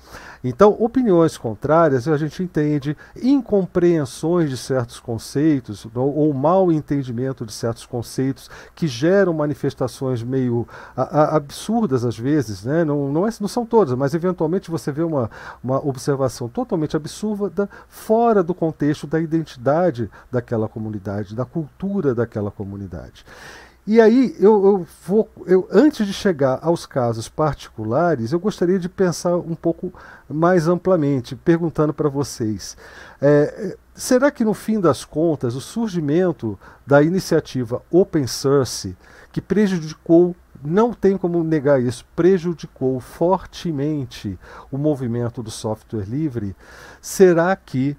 Então, 0.43 0.77
opiniões 0.79 1.37
contrárias 1.37 2.07
a 2.09 2.17
gente 2.17 2.43
entende, 2.43 2.97
incompreensões 3.21 4.51
de 4.51 4.57
certos 4.57 5.01
conceitos 5.01 5.87
ou, 5.95 6.15
ou 6.17 6.33
mal 6.33 6.71
entendimento 6.73 7.45
de 7.45 7.53
certos 7.53 7.87
conceitos 7.87 8.51
que 8.75 8.87
geram 8.87 9.33
manifestações 9.33 10.23
meio 10.23 10.67
a, 10.97 11.03
a, 11.03 11.37
absurdas 11.37 12.05
às 12.05 12.19
vezes, 12.19 12.65
né? 12.65 12.85
não, 12.85 13.13
não, 13.13 13.27
é, 13.27 13.31
não 13.41 13.49
são 13.49 13.67
todas, 13.67 13.97
mas 13.97 14.15
eventualmente 14.15 14.71
você 14.71 14.91
vê 14.91 15.03
uma, 15.03 15.31
uma 15.63 15.85
observação 15.87 16.49
totalmente 16.49 16.97
absurda 16.97 17.69
fora 17.89 18.43
do 18.43 18.55
contexto 18.55 19.07
da 19.07 19.21
identidade 19.21 20.11
daquela 20.31 20.69
comunidade, 20.69 21.35
da 21.35 21.45
cultura 21.45 22.15
daquela 22.15 22.51
comunidade. 22.51 23.25
E 23.85 24.01
aí, 24.01 24.37
eu, 24.39 24.65
eu 24.65 24.87
vou, 25.05 25.29
eu, 25.45 25.67
antes 25.73 26.07
de 26.07 26.13
chegar 26.13 26.61
aos 26.63 26.87
casos 26.87 27.29
particulares, 27.29 28.31
eu 28.31 28.39
gostaria 28.39 28.79
de 28.79 28.89
pensar 28.89 29.37
um 29.37 29.57
pouco 29.57 29.93
mais 30.29 30.69
amplamente, 30.69 31.35
perguntando 31.35 31.93
para 31.93 32.09
vocês: 32.09 32.77
é, 33.21 33.77
será 33.93 34.31
que 34.31 34.45
no 34.45 34.55
fim 34.55 34.81
das 34.81 35.05
contas 35.05 35.57
o 35.57 35.61
surgimento 35.61 36.57
da 36.87 37.03
iniciativa 37.03 37.83
Open 37.91 38.25
Source, 38.25 38.97
que 39.33 39.41
prejudicou, 39.41 40.37
não 40.65 40.93
tem 40.93 41.17
como 41.17 41.43
negar 41.43 41.83
isso, 41.83 42.05
prejudicou 42.15 43.01
fortemente 43.01 44.39
o 44.71 44.79
movimento 44.79 45.43
do 45.43 45.51
software 45.51 46.05
livre, 46.05 46.55
será 47.01 47.57
que 47.57 47.97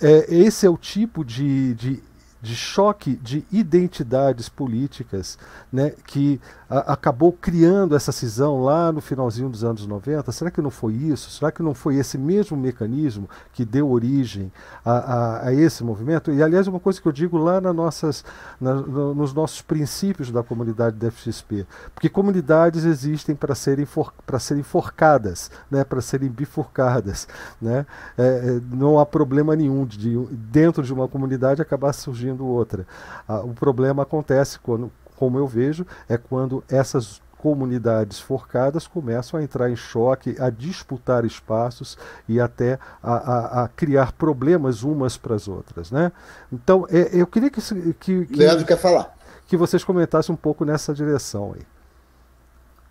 é, 0.00 0.34
esse 0.34 0.64
é 0.64 0.70
o 0.70 0.78
tipo 0.78 1.22
de, 1.22 1.74
de 1.74 2.02
de 2.46 2.54
choque 2.54 3.16
de 3.16 3.44
identidades 3.50 4.48
políticas, 4.48 5.36
né, 5.72 5.92
que 6.06 6.40
a, 6.70 6.92
acabou 6.92 7.32
criando 7.32 7.96
essa 7.96 8.12
cisão 8.12 8.62
lá 8.62 8.92
no 8.92 9.00
finalzinho 9.00 9.48
dos 9.48 9.64
anos 9.64 9.86
90? 9.86 10.30
Será 10.30 10.50
que 10.50 10.62
não 10.62 10.70
foi 10.70 10.94
isso? 10.94 11.30
Será 11.30 11.50
que 11.50 11.62
não 11.62 11.74
foi 11.74 11.96
esse 11.96 12.16
mesmo 12.16 12.56
mecanismo 12.56 13.28
que 13.52 13.64
deu 13.64 13.90
origem 13.90 14.52
a, 14.84 14.92
a, 14.92 15.48
a 15.48 15.54
esse 15.54 15.82
movimento? 15.82 16.30
E, 16.30 16.40
aliás, 16.40 16.68
uma 16.68 16.78
coisa 16.78 17.00
que 17.00 17.08
eu 17.08 17.12
digo 17.12 17.36
lá 17.36 17.60
na 17.60 17.72
nossas, 17.72 18.24
na, 18.60 18.74
no, 18.74 19.14
nos 19.14 19.34
nossos 19.34 19.60
princípios 19.60 20.30
da 20.30 20.42
comunidade 20.42 20.96
da 20.96 21.10
FXP, 21.10 21.66
porque 21.94 22.08
comunidades 22.08 22.84
existem 22.84 23.34
para 23.34 23.56
serem, 23.56 23.84
for, 23.84 24.14
serem 24.38 24.62
forcadas, 24.62 25.50
né, 25.68 25.82
para 25.82 26.00
serem 26.00 26.28
bifurcadas. 26.28 27.26
Né? 27.60 27.84
É, 28.16 28.22
é, 28.22 28.60
não 28.70 29.00
há 29.00 29.04
problema 29.04 29.56
nenhum 29.56 29.84
de, 29.84 29.98
de, 29.98 30.16
dentro 30.36 30.82
de 30.82 30.92
uma 30.92 31.08
comunidade 31.08 31.60
acabar 31.60 31.92
surgindo 31.92 32.35
outra. 32.44 32.86
Ah, 33.26 33.40
o 33.40 33.54
problema 33.54 34.02
acontece 34.02 34.58
quando, 34.58 34.90
como 35.16 35.38
eu 35.38 35.46
vejo, 35.46 35.86
é 36.08 36.18
quando 36.18 36.62
essas 36.68 37.20
comunidades 37.36 38.18
forcadas 38.18 38.86
começam 38.86 39.38
a 39.38 39.42
entrar 39.42 39.70
em 39.70 39.76
choque, 39.76 40.34
a 40.40 40.50
disputar 40.50 41.24
espaços 41.24 41.96
e 42.28 42.40
até 42.40 42.78
a, 43.02 43.12
a, 43.12 43.64
a 43.64 43.68
criar 43.68 44.12
problemas 44.12 44.82
umas 44.82 45.16
para 45.16 45.34
as 45.34 45.46
outras. 45.46 45.90
Né? 45.90 46.10
Então, 46.52 46.86
é, 46.90 47.10
eu 47.12 47.26
queria 47.26 47.50
que, 47.50 47.60
que, 47.94 48.26
que. 48.26 48.36
Leandro 48.36 48.64
quer 48.64 48.78
falar. 48.78 49.14
Que 49.46 49.56
vocês 49.56 49.84
comentassem 49.84 50.34
um 50.34 50.36
pouco 50.36 50.64
nessa 50.64 50.92
direção 50.92 51.54
aí. 51.54 51.62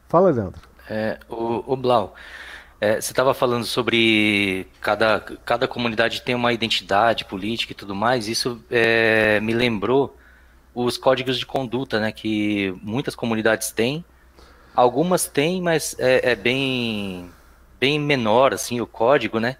Fala, 0.08 0.30
Leandro. 0.30 0.62
É, 0.90 1.20
o, 1.28 1.74
o 1.74 1.76
Blau. 1.76 2.14
É, 2.80 3.00
você 3.00 3.12
estava 3.12 3.34
falando 3.34 3.64
sobre 3.66 4.68
cada, 4.82 5.20
cada 5.20 5.68
comunidade 5.68 6.22
tem 6.22 6.36
uma 6.36 6.52
identidade 6.52 7.26
política 7.26 7.72
e 7.72 7.76
tudo 7.76 7.96
mais. 7.96 8.28
Isso 8.28 8.64
é, 8.70 9.40
me 9.40 9.54
lembrou 9.54 10.18
os 10.74 10.98
códigos 10.98 11.40
de 11.40 11.46
conduta, 11.46 12.00
né? 12.00 12.12
Que 12.12 12.74
muitas 12.82 13.16
comunidades 13.16 13.72
têm. 13.72 14.04
Algumas 14.76 15.26
têm, 15.26 15.62
mas 15.62 15.96
é, 15.98 16.32
é 16.32 16.36
bem, 16.36 17.30
bem 17.80 17.98
menor 17.98 18.54
assim 18.54 18.82
o 18.82 18.88
código, 18.88 19.40
né? 19.40 19.56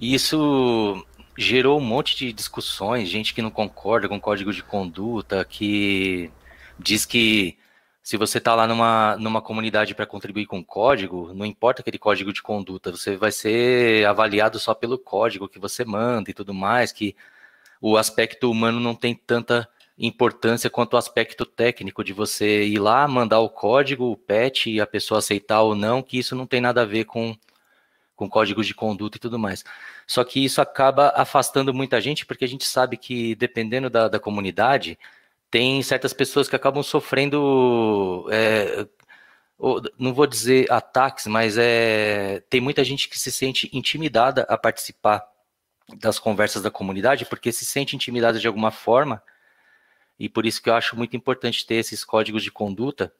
E 0.00 0.14
isso 0.14 1.04
gerou 1.36 1.78
um 1.78 1.84
monte 1.84 2.16
de 2.16 2.32
discussões, 2.32 3.08
gente 3.08 3.34
que 3.34 3.42
não 3.42 3.50
concorda 3.50 4.08
com 4.08 4.16
o 4.16 4.20
código 4.20 4.52
de 4.52 4.62
conduta, 4.62 5.44
que 5.44 6.30
diz 6.78 7.04
que 7.04 7.56
se 8.04 8.18
você 8.18 8.36
está 8.38 8.54
lá 8.54 8.66
numa, 8.66 9.16
numa 9.16 9.40
comunidade 9.40 9.94
para 9.94 10.04
contribuir 10.06 10.44
com 10.46 10.62
código, 10.62 11.32
não 11.32 11.46
importa 11.46 11.80
aquele 11.80 11.98
código 11.98 12.34
de 12.34 12.42
conduta, 12.42 12.92
você 12.92 13.16
vai 13.16 13.32
ser 13.32 14.06
avaliado 14.06 14.58
só 14.58 14.74
pelo 14.74 14.98
código 14.98 15.48
que 15.48 15.58
você 15.58 15.86
manda 15.86 16.30
e 16.30 16.34
tudo 16.34 16.52
mais, 16.52 16.92
que 16.92 17.16
o 17.80 17.96
aspecto 17.96 18.50
humano 18.50 18.78
não 18.78 18.94
tem 18.94 19.14
tanta 19.14 19.66
importância 19.98 20.68
quanto 20.68 20.94
o 20.94 20.96
aspecto 20.98 21.46
técnico 21.46 22.04
de 22.04 22.12
você 22.12 22.64
ir 22.64 22.78
lá, 22.78 23.08
mandar 23.08 23.40
o 23.40 23.48
código, 23.48 24.10
o 24.10 24.16
patch, 24.18 24.66
e 24.66 24.80
a 24.82 24.86
pessoa 24.86 25.18
aceitar 25.18 25.62
ou 25.62 25.74
não, 25.74 26.02
que 26.02 26.18
isso 26.18 26.36
não 26.36 26.46
tem 26.46 26.60
nada 26.60 26.82
a 26.82 26.86
ver 26.86 27.04
com, 27.04 27.34
com 28.14 28.28
códigos 28.28 28.66
de 28.66 28.74
conduta 28.74 29.16
e 29.16 29.20
tudo 29.20 29.38
mais. 29.38 29.64
Só 30.06 30.22
que 30.24 30.44
isso 30.44 30.60
acaba 30.60 31.08
afastando 31.16 31.72
muita 31.72 32.00
gente, 32.02 32.26
porque 32.26 32.44
a 32.44 32.48
gente 32.48 32.66
sabe 32.66 32.98
que, 32.98 33.34
dependendo 33.34 33.88
da, 33.88 34.08
da 34.08 34.20
comunidade, 34.20 34.98
tem 35.54 35.80
certas 35.84 36.12
pessoas 36.12 36.48
que 36.48 36.56
acabam 36.56 36.82
sofrendo, 36.82 38.26
é, 38.28 38.88
não 39.96 40.12
vou 40.12 40.26
dizer 40.26 40.68
ataques, 40.68 41.28
mas 41.28 41.56
é, 41.56 42.40
tem 42.50 42.60
muita 42.60 42.82
gente 42.82 43.08
que 43.08 43.16
se 43.16 43.30
sente 43.30 43.70
intimidada 43.72 44.42
a 44.48 44.58
participar 44.58 45.24
das 46.00 46.18
conversas 46.18 46.60
da 46.60 46.72
comunidade, 46.72 47.24
porque 47.24 47.52
se 47.52 47.64
sente 47.64 47.94
intimidada 47.94 48.40
de 48.40 48.48
alguma 48.48 48.72
forma, 48.72 49.22
e 50.18 50.28
por 50.28 50.44
isso 50.44 50.60
que 50.60 50.68
eu 50.68 50.74
acho 50.74 50.96
muito 50.96 51.16
importante 51.16 51.64
ter 51.64 51.76
esses 51.76 52.04
códigos 52.04 52.42
de 52.42 52.50
conduta, 52.50 53.12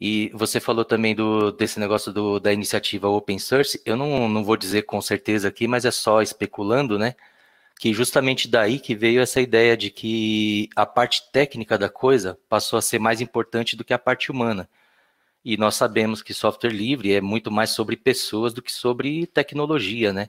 E 0.00 0.30
você 0.32 0.60
falou 0.60 0.84
também 0.84 1.14
do, 1.14 1.50
desse 1.50 1.80
negócio 1.80 2.12
do, 2.12 2.38
da 2.38 2.52
iniciativa 2.52 3.08
open 3.08 3.38
source. 3.38 3.80
Eu 3.84 3.96
não, 3.96 4.28
não 4.28 4.44
vou 4.44 4.56
dizer 4.56 4.82
com 4.82 5.00
certeza 5.00 5.48
aqui, 5.48 5.66
mas 5.66 5.84
é 5.84 5.90
só 5.90 6.22
especulando, 6.22 6.98
né? 6.98 7.16
Que 7.78 7.92
justamente 7.92 8.48
daí 8.48 8.80
que 8.80 8.94
veio 8.94 9.20
essa 9.20 9.40
ideia 9.40 9.76
de 9.76 9.90
que 9.90 10.68
a 10.76 10.84
parte 10.86 11.30
técnica 11.32 11.78
da 11.78 11.88
coisa 11.88 12.38
passou 12.48 12.78
a 12.78 12.82
ser 12.82 12.98
mais 12.98 13.20
importante 13.20 13.76
do 13.76 13.84
que 13.84 13.94
a 13.94 13.98
parte 13.98 14.30
humana. 14.32 14.68
E 15.44 15.56
nós 15.56 15.76
sabemos 15.76 16.22
que 16.22 16.34
software 16.34 16.70
livre 16.72 17.12
é 17.14 17.20
muito 17.20 17.50
mais 17.50 17.70
sobre 17.70 17.96
pessoas 17.96 18.52
do 18.54 18.62
que 18.62 18.72
sobre 18.72 19.26
tecnologia, 19.28 20.12
né? 20.12 20.28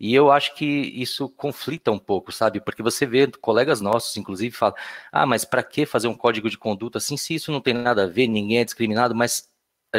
E 0.00 0.14
eu 0.14 0.30
acho 0.32 0.54
que 0.54 0.64
isso 0.64 1.28
conflita 1.28 1.90
um 1.92 1.98
pouco, 1.98 2.32
sabe? 2.32 2.60
Porque 2.60 2.82
você 2.82 3.04
vê 3.06 3.26
colegas 3.28 3.80
nossos, 3.82 4.16
inclusive, 4.16 4.56
falam: 4.56 4.74
ah, 5.12 5.26
mas 5.26 5.44
para 5.44 5.62
que 5.62 5.84
fazer 5.86 6.08
um 6.08 6.14
código 6.16 6.48
de 6.50 6.56
conduta 6.58 6.98
assim, 6.98 7.16
se 7.18 7.34
isso 7.34 7.52
não 7.52 7.60
tem 7.60 7.74
nada 7.74 8.04
a 8.04 8.06
ver, 8.06 8.26
ninguém 8.28 8.60
é 8.60 8.64
discriminado, 8.64 9.14
mas 9.14 9.49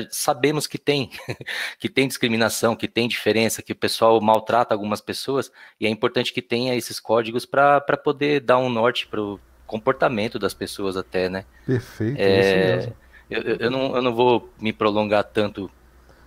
sabemos 0.10 0.68
que 0.68 0.78
tem, 0.78 1.10
que 1.80 1.90
tem 1.90 2.08
discriminação, 2.08 2.76
que 2.76 2.88
tem 2.88 3.08
diferença, 3.08 3.62
que 3.62 3.74
o 3.74 3.76
pessoal 3.76 4.20
maltrata 4.22 4.74
algumas 4.74 5.02
pessoas, 5.02 5.52
e 5.80 5.86
é 5.86 5.90
importante 5.90 6.34
que 6.34 6.42
tenha 6.42 6.76
esses 6.76 7.00
códigos 7.00 7.46
para 7.46 7.82
poder 7.82 8.42
dar 8.42 8.58
um 8.58 8.70
norte 8.70 9.08
para 9.08 9.22
o 9.22 9.40
comportamento 9.68 10.38
das 10.38 10.54
pessoas 10.54 10.98
até, 10.98 11.30
né? 11.30 11.46
Perfeito, 11.66 12.20
é, 12.20 12.76
mesmo. 12.76 12.96
Eu, 13.30 13.42
eu, 13.42 13.72
não, 13.72 13.96
eu 13.96 14.02
não 14.02 14.14
vou 14.14 14.52
me 14.60 14.74
prolongar 14.74 15.24
tanto 15.24 15.72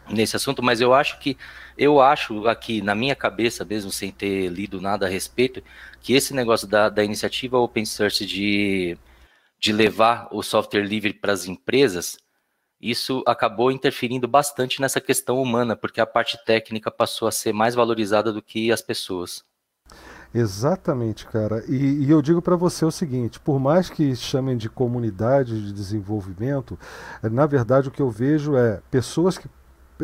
nesse 0.09 0.37
assunto, 0.37 0.63
mas 0.63 0.81
eu 0.81 0.95
acho 0.95 1.19
que 1.19 1.37
eu 1.77 2.01
acho 2.01 2.47
aqui 2.47 2.81
na 2.81 2.95
minha 2.95 3.15
cabeça, 3.15 3.65
mesmo 3.65 3.91
sem 3.91 4.11
ter 4.11 4.49
lido 4.49 4.81
nada 4.81 5.07
a 5.07 5.09
respeito, 5.09 5.63
que 6.01 6.15
esse 6.15 6.35
negócio 6.35 6.67
da, 6.67 6.89
da 6.89 7.05
iniciativa 7.05 7.59
open 7.59 7.85
source 7.85 8.25
de, 8.25 8.97
de 9.59 9.73
levar 9.73 10.29
o 10.31 10.43
software 10.43 10.85
livre 10.85 11.13
para 11.13 11.33
as 11.33 11.47
empresas, 11.47 12.19
isso 12.91 13.23
acabou 13.27 13.73
interferindo 13.73 14.29
bastante 14.29 14.81
nessa 14.81 15.01
questão 15.01 15.41
humana, 15.41 15.75
porque 15.75 16.01
a 16.01 16.07
parte 16.07 16.39
técnica 16.45 16.91
passou 16.91 17.27
a 17.27 17.33
ser 17.33 17.53
mais 17.53 17.75
valorizada 17.75 18.33
do 18.33 18.43
que 18.43 18.71
as 18.71 18.83
pessoas. 18.83 19.43
Exatamente, 20.35 21.27
cara. 21.27 21.65
E, 21.69 22.05
e 22.05 22.11
eu 22.11 22.21
digo 22.21 22.43
para 22.43 22.57
você 22.57 22.85
o 22.85 22.91
seguinte: 22.91 23.39
por 23.39 23.61
mais 23.61 23.89
que 23.89 24.15
chamem 24.17 24.57
de 24.57 24.69
comunidade 24.69 25.65
de 25.65 25.73
desenvolvimento, 25.73 26.79
na 27.23 27.47
verdade 27.47 27.89
o 27.89 27.93
que 27.93 28.03
eu 28.03 28.11
vejo 28.11 28.57
é 28.57 28.83
pessoas 28.91 29.39
que 29.39 29.49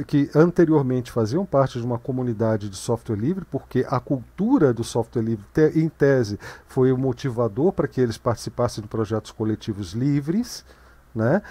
que 0.07 0.31
anteriormente 0.35 1.11
faziam 1.11 1.45
parte 1.45 1.78
de 1.78 1.85
uma 1.85 1.99
comunidade 1.99 2.68
de 2.68 2.76
software 2.76 3.16
livre, 3.16 3.45
porque 3.45 3.85
a 3.89 3.99
cultura 3.99 4.72
do 4.72 4.85
software 4.85 5.22
livre, 5.22 5.45
em 5.74 5.89
tese, 5.89 6.39
foi 6.68 6.93
o 6.93 6.97
motivador 6.97 7.72
para 7.72 7.89
que 7.89 8.01
eles 8.01 8.16
participassem 8.16 8.83
de 8.83 8.89
projetos 8.89 9.33
coletivos 9.33 9.93
livres, 9.93 10.64
né? 11.15 11.43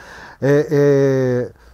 É, 0.41 1.51
é 1.55 1.69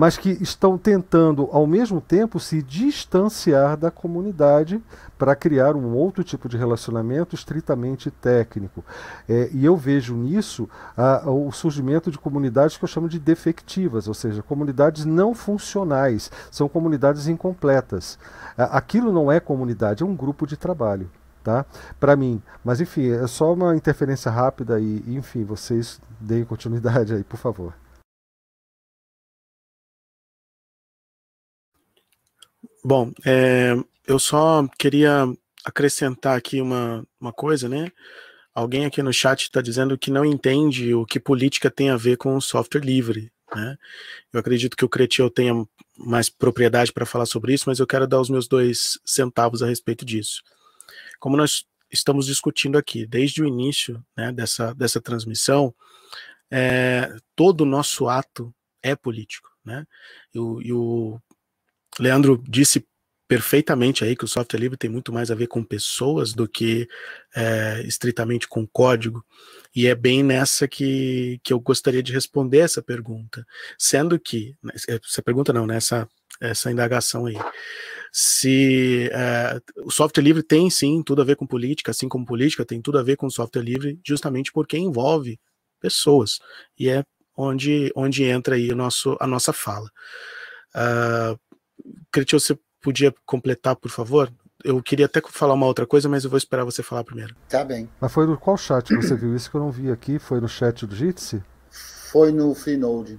mas 0.00 0.16
que 0.16 0.30
estão 0.40 0.78
tentando, 0.78 1.50
ao 1.52 1.66
mesmo 1.66 2.00
tempo, 2.00 2.40
se 2.40 2.62
distanciar 2.62 3.76
da 3.76 3.90
comunidade 3.90 4.82
para 5.18 5.36
criar 5.36 5.76
um 5.76 5.94
outro 5.94 6.24
tipo 6.24 6.48
de 6.48 6.56
relacionamento 6.56 7.34
estritamente 7.34 8.10
técnico. 8.10 8.82
É, 9.28 9.50
e 9.52 9.62
eu 9.62 9.76
vejo 9.76 10.14
nisso 10.14 10.66
a, 10.96 11.28
o 11.30 11.52
surgimento 11.52 12.10
de 12.10 12.18
comunidades 12.18 12.78
que 12.78 12.84
eu 12.84 12.88
chamo 12.88 13.10
de 13.10 13.18
defectivas, 13.18 14.08
ou 14.08 14.14
seja, 14.14 14.42
comunidades 14.42 15.04
não 15.04 15.34
funcionais, 15.34 16.30
são 16.50 16.66
comunidades 16.66 17.28
incompletas. 17.28 18.18
Aquilo 18.56 19.12
não 19.12 19.30
é 19.30 19.38
comunidade, 19.38 20.02
é 20.02 20.06
um 20.06 20.16
grupo 20.16 20.46
de 20.46 20.56
trabalho. 20.56 21.10
Tá? 21.42 21.64
Para 21.98 22.16
mim, 22.16 22.42
mas 22.62 22.80
enfim, 22.80 23.10
é 23.10 23.26
só 23.26 23.54
uma 23.54 23.74
interferência 23.74 24.30
rápida 24.30 24.78
e, 24.78 25.02
enfim, 25.08 25.42
vocês 25.42 26.00
deem 26.20 26.44
continuidade 26.44 27.14
aí, 27.14 27.24
por 27.24 27.38
favor. 27.38 27.74
Bom, 32.84 33.12
é, 33.24 33.74
eu 34.06 34.18
só 34.18 34.66
queria 34.78 35.26
acrescentar 35.64 36.36
aqui 36.36 36.60
uma, 36.60 37.06
uma 37.20 37.32
coisa, 37.32 37.68
né? 37.68 37.90
Alguém 38.54 38.84
aqui 38.84 39.02
no 39.02 39.12
chat 39.12 39.42
está 39.42 39.60
dizendo 39.62 39.96
que 39.96 40.10
não 40.10 40.24
entende 40.24 40.92
o 40.94 41.06
que 41.06 41.20
política 41.20 41.70
tem 41.70 41.90
a 41.90 41.96
ver 41.96 42.16
com 42.16 42.40
software 42.40 42.80
livre. 42.80 43.32
Né? 43.54 43.76
Eu 44.32 44.40
acredito 44.40 44.76
que 44.76 44.84
o 44.84 44.88
Cretil 44.88 45.30
tenha 45.30 45.54
mais 45.96 46.28
propriedade 46.28 46.92
para 46.92 47.06
falar 47.06 47.26
sobre 47.26 47.54
isso, 47.54 47.64
mas 47.66 47.78
eu 47.78 47.86
quero 47.86 48.06
dar 48.06 48.20
os 48.20 48.30
meus 48.30 48.48
dois 48.48 48.98
centavos 49.04 49.62
a 49.62 49.66
respeito 49.66 50.04
disso. 50.04 50.42
Como 51.20 51.36
nós 51.36 51.64
estamos 51.92 52.26
discutindo 52.26 52.76
aqui 52.76 53.06
desde 53.06 53.42
o 53.42 53.46
início 53.46 54.04
né, 54.16 54.32
dessa, 54.32 54.74
dessa 54.74 55.00
transmissão, 55.00 55.74
é, 56.50 57.14
todo 57.36 57.62
o 57.62 57.66
nosso 57.66 58.08
ato 58.08 58.52
é 58.82 58.96
político. 58.96 59.48
Né? 59.64 59.86
E 60.34 60.38
o, 60.38 60.62
e 60.62 60.72
o 60.72 61.20
Leandro 61.98 62.42
disse 62.48 62.86
perfeitamente 63.30 64.02
aí 64.02 64.16
que 64.16 64.24
o 64.24 64.28
software 64.28 64.58
livre 64.58 64.76
tem 64.76 64.90
muito 64.90 65.12
mais 65.12 65.30
a 65.30 65.36
ver 65.36 65.46
com 65.46 65.62
pessoas 65.62 66.32
do 66.32 66.48
que 66.48 66.88
é, 67.36 67.80
estritamente 67.84 68.48
com 68.48 68.66
código. 68.66 69.24
E 69.72 69.86
é 69.86 69.94
bem 69.94 70.24
nessa 70.24 70.66
que, 70.66 71.38
que 71.44 71.52
eu 71.52 71.60
gostaria 71.60 72.02
de 72.02 72.12
responder 72.12 72.58
essa 72.58 72.82
pergunta. 72.82 73.46
Sendo 73.78 74.18
que, 74.18 74.56
né, 74.60 74.72
essa 74.88 75.22
pergunta 75.22 75.52
não, 75.52 75.64
né, 75.64 75.78
essa 76.40 76.72
indagação 76.72 77.26
aí. 77.26 77.36
Se 78.12 79.08
é, 79.12 79.60
o 79.84 79.90
software 79.90 80.22
livre 80.22 80.42
tem 80.42 80.68
sim 80.68 81.02
tudo 81.02 81.22
a 81.22 81.24
ver 81.24 81.36
com 81.36 81.46
política, 81.46 81.90
assim 81.92 82.08
como 82.08 82.26
política 82.26 82.64
tem 82.64 82.80
tudo 82.80 82.98
a 82.98 83.02
ver 83.02 83.16
com 83.16 83.30
software 83.30 83.62
livre, 83.62 84.00
justamente 84.04 84.52
porque 84.52 84.76
envolve 84.76 85.38
pessoas. 85.80 86.38
E 86.78 86.88
é 86.88 87.04
onde, 87.36 87.92
onde 87.94 88.24
entra 88.24 88.54
aí 88.54 88.70
o 88.70 88.76
nosso, 88.76 89.16
a 89.20 89.26
nossa 89.26 89.52
fala. 89.52 89.88
Uh, 90.74 91.38
Cretil, 92.12 92.38
você 92.38 92.58
podia 92.82 93.14
completar, 93.24 93.76
por 93.76 93.90
favor? 93.90 94.32
Eu 94.62 94.82
queria 94.82 95.06
até 95.06 95.22
falar 95.26 95.54
uma 95.54 95.66
outra 95.66 95.86
coisa, 95.86 96.08
mas 96.08 96.24
eu 96.24 96.30
vou 96.30 96.36
esperar 96.36 96.64
você 96.64 96.82
falar 96.82 97.04
primeiro. 97.04 97.34
Tá 97.48 97.64
bem. 97.64 97.88
Mas 98.00 98.12
foi 98.12 98.26
no 98.26 98.36
qual 98.36 98.56
chat 98.56 98.94
você 98.94 99.14
viu 99.14 99.34
isso 99.34 99.50
que 99.50 99.56
eu 99.56 99.60
não 99.60 99.70
vi 99.70 99.90
aqui? 99.90 100.18
Foi 100.18 100.40
no 100.40 100.48
chat 100.48 100.86
do 100.86 100.94
Jitsi? 100.94 101.42
Foi 101.70 102.30
no 102.30 102.54
Freenode. 102.54 103.18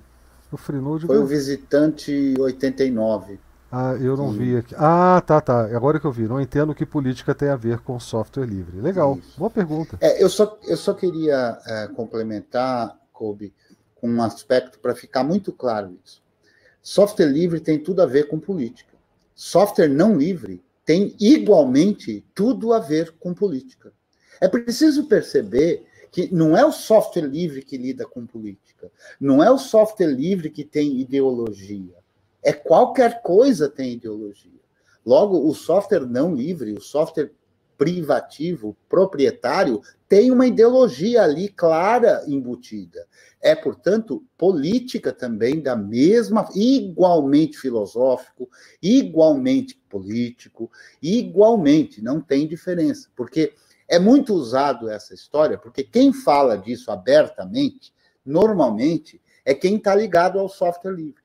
No 0.51 0.57
Freenode? 0.57 1.07
Foi 1.07 1.17
o 1.17 1.25
visitante 1.25 2.35
89. 2.37 3.39
Ah, 3.71 3.95
eu 4.01 4.17
não 4.17 4.31
vi 4.31 4.57
aqui. 4.57 4.75
Ah, 4.77 5.23
tá, 5.25 5.39
tá. 5.39 5.65
Agora 5.75 5.99
que 5.99 6.05
eu 6.05 6.11
vi. 6.11 6.27
Não 6.27 6.41
entendo 6.41 6.75
que 6.75 6.85
política 6.85 7.33
tem 7.33 7.47
a 7.47 7.55
ver 7.55 7.79
com 7.79 7.97
software 7.99 8.45
livre. 8.45 8.81
Legal. 8.81 9.17
Isso. 9.17 9.39
Boa 9.39 9.49
pergunta. 9.49 9.97
É, 10.01 10.21
eu, 10.21 10.29
só, 10.29 10.59
eu 10.67 10.75
só 10.75 10.93
queria 10.93 11.57
é, 11.65 11.87
complementar, 11.87 12.99
Kobe, 13.13 13.53
com 13.95 14.09
um 14.09 14.21
aspecto 14.21 14.77
para 14.79 14.93
ficar 14.93 15.23
muito 15.23 15.53
claro 15.53 15.97
isso. 16.03 16.21
Software 16.81 17.27
livre 17.27 17.59
tem 17.59 17.79
tudo 17.79 18.01
a 18.01 18.05
ver 18.05 18.27
com 18.27 18.39
política. 18.39 18.91
Software 19.33 19.87
não 19.87 20.17
livre 20.17 20.61
tem 20.83 21.15
igualmente 21.19 22.25
tudo 22.35 22.73
a 22.73 22.79
ver 22.79 23.15
com 23.19 23.33
política. 23.33 23.93
É 24.41 24.47
preciso 24.47 25.05
perceber 25.05 25.85
que 26.11 26.33
não 26.33 26.57
é 26.57 26.65
o 26.65 26.71
software 26.71 27.27
livre 27.27 27.63
que 27.63 27.77
lida 27.77 28.05
com 28.05 28.25
política, 28.25 28.91
não 29.19 29.41
é 29.41 29.49
o 29.49 29.57
software 29.57 30.07
livre 30.07 30.49
que 30.49 30.65
tem 30.65 30.99
ideologia. 30.99 32.00
É 32.43 32.53
qualquer 32.53 33.21
coisa 33.21 33.69
tem 33.69 33.93
ideologia. 33.93 34.59
Logo, 35.05 35.47
o 35.47 35.53
software 35.53 36.05
não 36.05 36.33
livre, 36.33 36.73
o 36.73 36.81
software 36.81 37.31
privativo, 37.77 38.77
proprietário, 38.87 39.81
tem 40.07 40.29
uma 40.29 40.45
ideologia 40.45 41.23
ali 41.23 41.49
clara 41.49 42.23
embutida. 42.27 43.07
É, 43.41 43.55
portanto, 43.55 44.23
política 44.37 45.11
também 45.11 45.59
da 45.59 45.75
mesma, 45.75 46.47
igualmente 46.53 47.57
filosófico, 47.57 48.47
igualmente 48.83 49.81
político, 49.89 50.69
igualmente, 51.01 52.03
não 52.03 52.21
tem 52.21 52.47
diferença. 52.47 53.09
Porque 53.15 53.53
é 53.87 53.97
muito 53.97 54.35
usado 54.35 54.87
essa 54.87 55.15
história, 55.15 55.57
porque 55.57 55.83
quem 55.83 56.13
fala 56.13 56.55
disso 56.57 56.91
abertamente, 56.91 57.91
normalmente, 58.23 59.19
é 59.43 59.55
quem 59.55 59.77
está 59.77 59.95
ligado 59.95 60.37
ao 60.37 60.47
software 60.47 60.93
livre. 60.93 61.20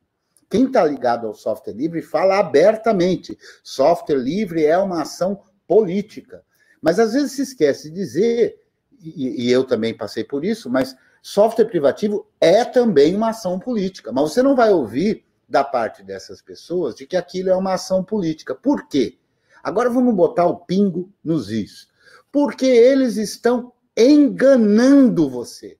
Quem 0.48 0.66
está 0.66 0.84
ligado 0.84 1.26
ao 1.26 1.34
software 1.34 1.74
livre 1.74 2.02
fala 2.02 2.38
abertamente: 2.38 3.36
software 3.62 4.16
livre 4.16 4.64
é 4.64 4.78
uma 4.78 5.02
ação 5.02 5.40
política. 5.66 6.44
Mas 6.80 6.98
às 6.98 7.14
vezes 7.14 7.32
se 7.32 7.42
esquece 7.42 7.90
de 7.90 7.96
dizer, 7.96 8.60
e, 9.00 9.46
e 9.46 9.50
eu 9.50 9.64
também 9.64 9.96
passei 9.96 10.22
por 10.22 10.44
isso, 10.44 10.70
mas 10.70 10.96
software 11.20 11.64
privativo 11.64 12.26
é 12.40 12.64
também 12.64 13.16
uma 13.16 13.30
ação 13.30 13.58
política. 13.58 14.12
Mas 14.12 14.32
você 14.32 14.42
não 14.42 14.54
vai 14.54 14.70
ouvir 14.70 15.24
da 15.48 15.64
parte 15.64 16.02
dessas 16.02 16.40
pessoas 16.40 16.94
de 16.94 17.06
que 17.06 17.16
aquilo 17.16 17.50
é 17.50 17.56
uma 17.56 17.74
ação 17.74 18.04
política. 18.04 18.54
Por 18.54 18.88
quê? 18.88 19.18
Agora 19.62 19.90
vamos 19.90 20.14
botar 20.14 20.46
o 20.46 20.60
pingo 20.60 21.10
nos 21.24 21.50
is. 21.50 21.88
Porque 22.30 22.66
eles 22.66 23.16
estão 23.16 23.72
enganando 23.96 25.28
você 25.28 25.78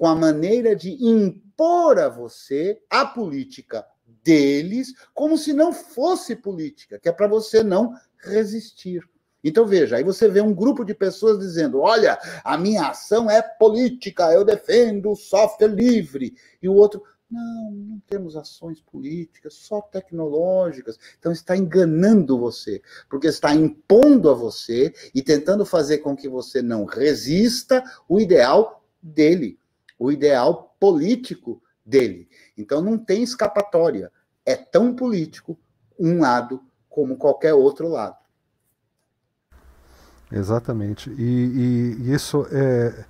com 0.00 0.06
a 0.06 0.14
maneira 0.16 0.74
de 0.74 0.92
impor 1.04 1.98
a 1.98 2.08
você 2.08 2.80
a 2.88 3.04
política 3.04 3.86
deles 4.24 4.94
como 5.12 5.36
se 5.36 5.52
não 5.52 5.74
fosse 5.74 6.34
política, 6.34 6.98
que 6.98 7.06
é 7.06 7.12
para 7.12 7.28
você 7.28 7.62
não 7.62 7.92
resistir. 8.16 9.06
Então 9.44 9.66
veja, 9.66 9.96
aí 9.96 10.02
você 10.02 10.26
vê 10.26 10.40
um 10.40 10.54
grupo 10.54 10.86
de 10.86 10.94
pessoas 10.94 11.38
dizendo: 11.38 11.80
olha, 11.80 12.18
a 12.42 12.56
minha 12.56 12.88
ação 12.88 13.30
é 13.30 13.42
política, 13.42 14.32
eu 14.32 14.42
defendo 14.42 15.10
o 15.10 15.14
software 15.14 15.68
livre. 15.68 16.34
E 16.62 16.66
o 16.66 16.72
outro, 16.72 17.02
Não, 17.30 17.70
não 17.70 18.02
temos 18.06 18.36
ações 18.36 18.80
políticas, 18.80 19.52
só 19.52 19.82
tecnológicas. 19.82 20.98
Então 21.18 21.30
está 21.30 21.54
enganando 21.54 22.38
você, 22.38 22.80
porque 23.06 23.26
está 23.26 23.54
impondo 23.54 24.30
a 24.30 24.34
você 24.34 24.94
e 25.14 25.20
tentando 25.22 25.66
fazer 25.66 25.98
com 25.98 26.16
que 26.16 26.26
você 26.26 26.62
não 26.62 26.86
resista 26.86 27.84
o 28.08 28.18
ideal 28.18 28.82
dele, 29.02 29.58
o 30.00 30.10
ideal 30.10 30.74
político 30.80 31.62
dele. 31.84 32.26
Então 32.56 32.80
não 32.80 32.96
tem 32.96 33.22
escapatória. 33.22 34.10
É 34.46 34.56
tão 34.56 34.94
político 34.96 35.58
um 35.98 36.20
lado 36.20 36.62
como 36.88 37.18
qualquer 37.18 37.52
outro 37.52 37.86
lado. 37.86 38.16
Exatamente. 40.32 41.10
E, 41.10 41.22
e, 41.22 41.96
e 42.00 42.14
isso 42.14 42.46
é, 42.50 43.04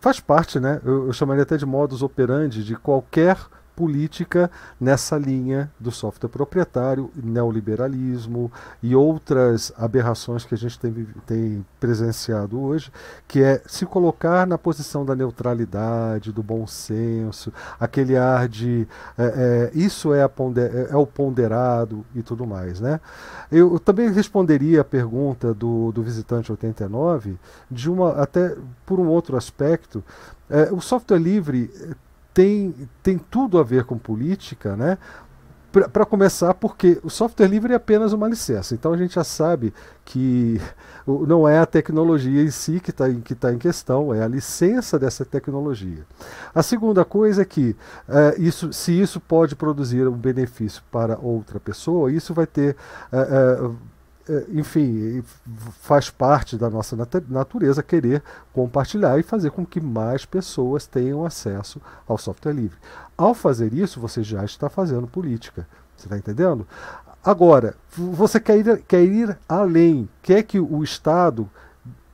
faz 0.00 0.18
parte, 0.18 0.58
né? 0.58 0.80
Eu, 0.82 1.06
eu 1.06 1.12
chamaria 1.12 1.42
até 1.42 1.58
de 1.58 1.66
modus 1.66 2.02
operandi 2.02 2.64
de 2.64 2.74
qualquer 2.76 3.36
política 3.76 4.50
nessa 4.80 5.18
linha 5.18 5.70
do 5.78 5.92
software 5.92 6.30
proprietário, 6.30 7.10
neoliberalismo 7.14 8.50
e 8.82 8.96
outras 8.96 9.70
aberrações 9.76 10.46
que 10.46 10.54
a 10.54 10.58
gente 10.58 10.78
tem, 10.80 11.06
tem 11.26 11.66
presenciado 11.78 12.58
hoje, 12.58 12.90
que 13.28 13.42
é 13.42 13.60
se 13.66 13.84
colocar 13.84 14.46
na 14.46 14.56
posição 14.56 15.04
da 15.04 15.14
neutralidade, 15.14 16.32
do 16.32 16.42
bom 16.42 16.66
senso, 16.66 17.52
aquele 17.78 18.16
ar 18.16 18.48
de 18.48 18.88
é, 19.18 19.70
é, 19.74 19.78
isso 19.78 20.14
é, 20.14 20.26
ponder, 20.26 20.74
é, 20.74 20.92
é, 20.92 20.96
o 20.96 21.06
ponderado 21.06 22.04
e 22.14 22.22
tudo 22.22 22.46
mais. 22.46 22.80
Né? 22.80 22.98
Eu, 23.52 23.74
eu, 23.74 23.78
também 23.78 24.10
responderia 24.10 24.80
a 24.80 24.84
pergunta 24.84 25.52
do, 25.52 25.92
do 25.92 26.02
visitante 26.02 26.50
89 26.50 27.36
de 27.70 27.90
uma 27.90 28.12
até 28.12 28.56
por 28.86 28.98
um 28.98 29.06
outro 29.08 29.36
aspecto. 29.36 30.02
É, 30.48 30.72
o 30.72 30.80
software 30.80 31.18
livre 31.18 31.70
tem, 32.36 32.74
tem 33.02 33.16
tudo 33.16 33.58
a 33.58 33.62
ver 33.62 33.84
com 33.84 33.96
política, 33.96 34.76
né? 34.76 34.98
Para 35.72 36.04
começar, 36.04 36.52
porque 36.52 37.00
o 37.02 37.08
software 37.08 37.46
livre 37.46 37.72
é 37.72 37.76
apenas 37.76 38.12
uma 38.12 38.28
licença. 38.28 38.74
Então 38.74 38.92
a 38.92 38.96
gente 38.96 39.14
já 39.14 39.24
sabe 39.24 39.72
que 40.04 40.60
não 41.06 41.48
é 41.48 41.58
a 41.58 41.64
tecnologia 41.64 42.42
em 42.42 42.50
si 42.50 42.78
que 42.78 42.90
está 42.90 43.10
que 43.10 43.34
tá 43.34 43.52
em 43.52 43.58
questão, 43.58 44.12
é 44.12 44.22
a 44.22 44.28
licença 44.28 44.98
dessa 44.98 45.24
tecnologia. 45.24 46.04
A 46.54 46.62
segunda 46.62 47.06
coisa 47.06 47.40
é 47.40 47.44
que 47.44 47.74
é, 48.06 48.34
isso, 48.38 48.70
se 48.70 48.92
isso 48.92 49.18
pode 49.18 49.56
produzir 49.56 50.06
um 50.06 50.12
benefício 50.12 50.82
para 50.90 51.18
outra 51.18 51.58
pessoa, 51.58 52.12
isso 52.12 52.34
vai 52.34 52.46
ter. 52.46 52.76
É, 53.10 53.18
é, 53.18 53.70
enfim, 54.52 55.22
faz 55.80 56.10
parte 56.10 56.56
da 56.56 56.68
nossa 56.68 56.96
natureza 57.28 57.82
querer 57.82 58.22
compartilhar 58.52 59.18
e 59.18 59.22
fazer 59.22 59.50
com 59.50 59.64
que 59.64 59.80
mais 59.80 60.24
pessoas 60.24 60.86
tenham 60.86 61.24
acesso 61.24 61.80
ao 62.08 62.18
software 62.18 62.52
livre. 62.52 62.76
Ao 63.16 63.34
fazer 63.34 63.72
isso, 63.72 64.00
você 64.00 64.22
já 64.22 64.44
está 64.44 64.68
fazendo 64.68 65.06
política. 65.06 65.66
Você 65.96 66.06
está 66.06 66.18
entendendo? 66.18 66.66
Agora, 67.24 67.74
você 67.96 68.38
quer 68.38 68.58
ir, 68.58 68.82
quer 68.86 69.02
ir 69.02 69.36
além, 69.48 70.08
quer 70.22 70.42
que 70.42 70.60
o 70.60 70.84
Estado, 70.84 71.50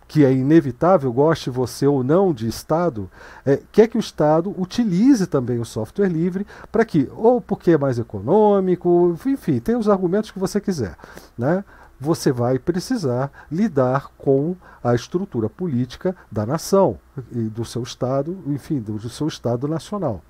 que 0.08 0.24
é 0.24 0.32
inevitável, 0.32 1.12
goste 1.12 1.50
você 1.50 1.86
ou 1.86 2.02
não 2.02 2.32
de 2.32 2.48
Estado, 2.48 3.10
é, 3.44 3.60
quer 3.70 3.88
que 3.88 3.96
o 3.96 4.00
Estado 4.00 4.54
utilize 4.58 5.26
também 5.26 5.58
o 5.58 5.64
software 5.64 6.08
livre 6.08 6.46
para 6.70 6.84
que, 6.84 7.10
ou 7.14 7.40
porque 7.40 7.72
é 7.72 7.78
mais 7.78 7.98
econômico, 7.98 9.18
enfim, 9.26 9.58
tem 9.58 9.76
os 9.76 9.88
argumentos 9.88 10.30
que 10.30 10.38
você 10.38 10.60
quiser. 10.60 10.96
Né? 11.36 11.62
Você 12.02 12.32
vai 12.32 12.58
precisar 12.58 13.30
lidar 13.50 14.08
com 14.18 14.56
a 14.82 14.94
estrutura 14.94 15.48
política 15.48 16.16
da 16.30 16.44
nação 16.44 16.98
e 17.30 17.42
do 17.42 17.64
seu 17.64 17.82
Estado, 17.82 18.36
enfim, 18.46 18.80
do 18.80 19.08
seu 19.08 19.28
Estado 19.28 19.68
nacional. 19.68 20.20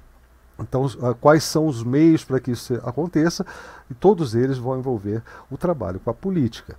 Então, 0.60 0.86
quais 1.18 1.42
são 1.42 1.66
os 1.66 1.82
meios 1.82 2.24
para 2.24 2.38
que 2.38 2.50
isso 2.50 2.74
aconteça? 2.84 3.44
E 3.90 3.94
todos 3.94 4.34
eles 4.34 4.58
vão 4.58 4.78
envolver 4.78 5.22
o 5.50 5.56
trabalho 5.56 5.98
com 5.98 6.10
a 6.10 6.14
política. 6.14 6.76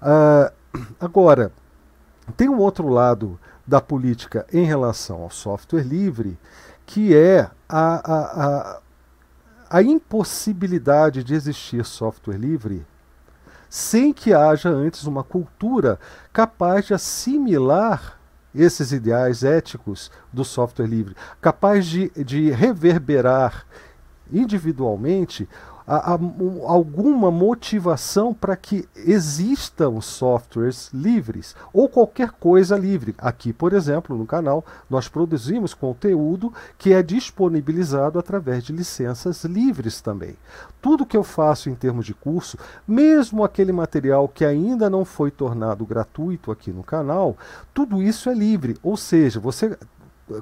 Uh, 0.00 0.52
agora, 1.00 1.52
tem 2.36 2.48
um 2.48 2.58
outro 2.58 2.88
lado 2.88 3.38
da 3.66 3.80
política 3.80 4.46
em 4.52 4.64
relação 4.64 5.22
ao 5.22 5.30
software 5.30 5.82
livre, 5.82 6.38
que 6.86 7.14
é 7.14 7.50
a, 7.68 8.12
a, 8.12 8.46
a, 8.46 8.80
a 9.70 9.82
impossibilidade 9.82 11.24
de 11.24 11.34
existir 11.34 11.84
software 11.84 12.38
livre 12.38 12.86
sem 13.70 14.12
que 14.12 14.34
haja 14.34 14.68
antes 14.68 15.04
uma 15.04 15.22
cultura 15.22 15.98
capaz 16.32 16.86
de 16.86 16.94
assimilar 16.94 18.18
esses 18.52 18.90
ideais 18.90 19.44
éticos 19.44 20.10
do 20.32 20.44
software 20.44 20.88
livre, 20.88 21.14
capaz 21.40 21.86
de, 21.86 22.10
de 22.24 22.50
reverberar 22.50 23.64
individualmente 24.32 25.48
a, 25.90 26.14
a, 26.14 26.18
alguma 26.72 27.32
motivação 27.32 28.32
para 28.32 28.54
que 28.54 28.88
existam 28.94 30.00
softwares 30.00 30.88
livres 30.94 31.56
ou 31.72 31.88
qualquer 31.88 32.30
coisa 32.30 32.78
livre. 32.78 33.12
Aqui, 33.18 33.52
por 33.52 33.72
exemplo, 33.72 34.16
no 34.16 34.24
canal, 34.24 34.64
nós 34.88 35.08
produzimos 35.08 35.74
conteúdo 35.74 36.54
que 36.78 36.92
é 36.92 37.02
disponibilizado 37.02 38.20
através 38.20 38.62
de 38.62 38.72
licenças 38.72 39.42
livres 39.42 40.00
também. 40.00 40.36
Tudo 40.80 41.04
que 41.04 41.16
eu 41.16 41.24
faço 41.24 41.68
em 41.68 41.74
termos 41.74 42.06
de 42.06 42.14
curso, 42.14 42.56
mesmo 42.86 43.42
aquele 43.42 43.72
material 43.72 44.28
que 44.28 44.44
ainda 44.44 44.88
não 44.88 45.04
foi 45.04 45.32
tornado 45.32 45.84
gratuito 45.84 46.52
aqui 46.52 46.70
no 46.70 46.84
canal, 46.84 47.36
tudo 47.74 48.00
isso 48.00 48.30
é 48.30 48.34
livre. 48.34 48.76
Ou 48.80 48.96
seja, 48.96 49.40
você 49.40 49.76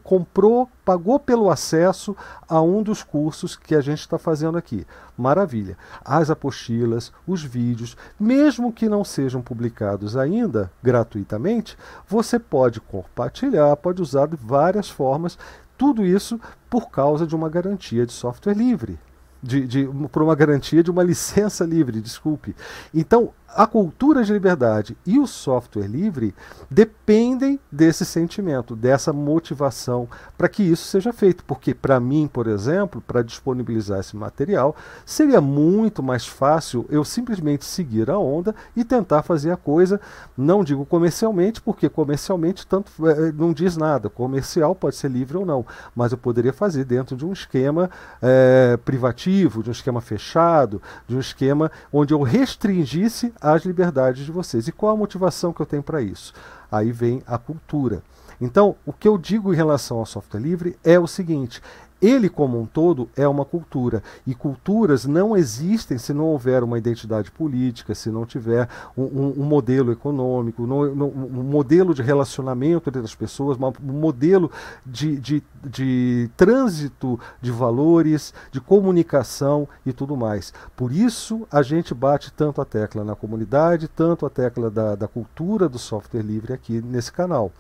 comprou, 0.03 0.69
pagou 0.85 1.19
pelo 1.19 1.51
acesso 1.51 2.17
a 2.49 2.61
um 2.61 2.83
dos 2.83 3.03
cursos 3.03 3.57
que 3.57 3.75
a 3.75 3.81
gente 3.81 4.01
está 4.01 4.19
fazendo 4.19 4.59
aqui. 4.59 4.87
Maravilha. 5.17 5.77
As 6.05 6.31
apostilas, 6.31 7.13
os 7.27 7.43
vídeos, 7.43 7.97
mesmo 8.19 8.73
que 8.73 8.89
não 8.89 9.05
sejam 9.05 9.41
publicados 9.41 10.17
ainda 10.17 10.71
gratuitamente, 10.83 11.77
você 12.07 12.39
pode 12.39 12.81
compartilhar, 12.81 13.77
pode 13.77 14.03
usar 14.03 14.27
de 14.27 14.37
várias 14.37 14.89
formas. 14.89 15.39
Tudo 15.77 16.05
isso 16.05 16.41
por 16.69 16.91
causa 16.91 17.27
de 17.27 17.35
uma 17.35 17.49
garantia 17.49 18.05
de 18.05 18.13
software 18.13 18.55
livre 18.55 18.99
de, 19.43 19.67
de, 19.67 19.89
por 20.11 20.23
uma 20.23 20.35
garantia 20.35 20.83
de 20.83 20.91
uma 20.91 21.03
licença 21.03 21.65
livre, 21.65 22.01
desculpe. 22.01 22.55
Então, 22.93 23.33
a 23.55 23.67
cultura 23.67 24.23
de 24.23 24.33
liberdade 24.33 24.97
e 25.07 25.19
o 25.19 25.27
software 25.27 25.87
livre 25.87 26.35
dependem 26.71 27.59
desse 27.73 28.05
sentimento, 28.05 28.77
dessa 28.77 29.13
motivação 29.13 30.07
para 30.37 30.49
que 30.49 30.63
isso 30.63 30.87
seja 30.87 31.13
feito. 31.13 31.43
Porque, 31.45 31.75
para 31.75 31.99
mim, 31.99 32.29
por 32.31 32.47
exemplo, 32.47 33.01
para 33.01 33.23
disponibilizar 33.23 34.01
esse 34.01 34.17
material, 34.17 34.77
seria 35.05 35.41
muito 35.41 36.03
mais 36.03 36.27
fácil 36.27 36.87
eu 36.91 37.05
simplesmente 37.05 37.65
seguir 37.65 38.11
a 38.11 38.19
onda 38.19 38.55
e 38.77 38.85
tentar 38.85 39.23
fazer 39.23 39.51
a 39.51 39.57
coisa, 39.57 40.01
não 40.37 40.63
digo 40.63 40.85
comercialmente, 40.85 41.61
porque 41.61 41.89
comercialmente 41.89 42.67
tanto 42.67 42.93
é, 43.09 43.33
não 43.33 43.53
diz 43.53 43.77
nada. 43.77 44.11
Comercial 44.11 44.75
pode 44.75 44.97
ser 44.97 45.11
livre 45.11 45.39
ou 45.39 45.47
não, 45.47 45.65
mas 45.97 46.13
eu 46.13 46.19
poderia 46.19 46.53
fazer 46.53 46.85
dentro 46.85 47.17
de 47.17 47.25
um 47.25 47.33
esquema 47.33 47.91
é, 48.21 48.79
privativo, 48.85 49.63
de 49.63 49.71
um 49.71 49.73
esquema 49.73 50.01
fechado, 50.01 50.83
de 51.07 51.17
um 51.17 51.21
esquema 51.21 51.73
onde 51.93 52.13
eu 52.13 52.23
restringisse 52.23 53.33
as 53.41 53.65
liberdades 53.65 54.25
de 54.25 54.33
vocês. 54.33 54.69
E 54.69 54.73
qual 54.73 54.93
a 54.93 54.97
motivação 54.97 55.53
que 55.53 55.61
eu 55.61 55.67
tenho 55.67 55.83
para 55.83 56.03
isso? 56.03 56.33
Aí 56.71 56.93
vem 56.93 57.23
a 57.27 57.39
cultura. 57.39 58.03
Então, 58.41 58.77
o 58.87 58.93
que 58.93 59.09
eu 59.09 59.19
digo 59.19 59.53
em 59.53 59.57
relação 59.57 59.99
ao 59.99 60.07
software 60.07 60.41
livre 60.41 60.79
é 60.85 60.99
o 60.99 61.07
seguinte: 61.07 61.61
ele, 62.01 62.29
como 62.29 62.61
um 62.61 62.67
todo, 62.67 63.09
é 63.17 63.27
uma 63.27 63.45
cultura. 63.45 64.03
E 64.27 64.35
culturas 64.35 65.05
não 65.05 65.37
existem 65.37 65.99
se 65.99 66.13
não 66.13 66.27
houver 66.27 66.63
uma 66.63 66.79
identidade 66.79 67.31
política, 67.31 67.95
se 67.95 68.11
não 68.11 68.25
tiver 68.25 68.69
um, 68.97 69.03
um, 69.03 69.35
um 69.39 69.45
modelo 69.45 69.91
econômico, 69.91 70.63
um 70.63 71.43
modelo 71.43 71.93
de 71.93 72.03
relacionamento 72.03 72.89
entre 72.89 73.03
as 73.03 73.15
pessoas, 73.15 73.59
um 73.59 73.93
modelo 73.93 74.51
de, 74.87 75.17
de, 75.19 75.43
de 75.65 76.31
trânsito 76.37 77.19
de 77.41 77.51
valores, 77.51 78.33
de 78.53 78.61
comunicação 78.61 79.69
e 79.85 79.93
tudo 79.93 80.17
mais. 80.17 80.53
Por 80.77 80.93
isso, 80.93 81.47
a 81.51 81.63
gente 81.63 81.95
bate 81.95 82.33
tanto 82.33 82.61
a 82.61 82.65
tecla 82.65 83.03
na 83.03 83.17
comunidade, 83.17 83.89
tanto 83.89 84.25
a 84.25 84.31
tecla 84.31 84.71
da, 84.71 84.95
da 84.95 85.09
cultura 85.09 85.69
do 85.69 85.79
software 85.79 86.23
livre 86.23 86.53
aqui 86.53 86.81
nesse 86.81 87.11
canal. 87.11 87.53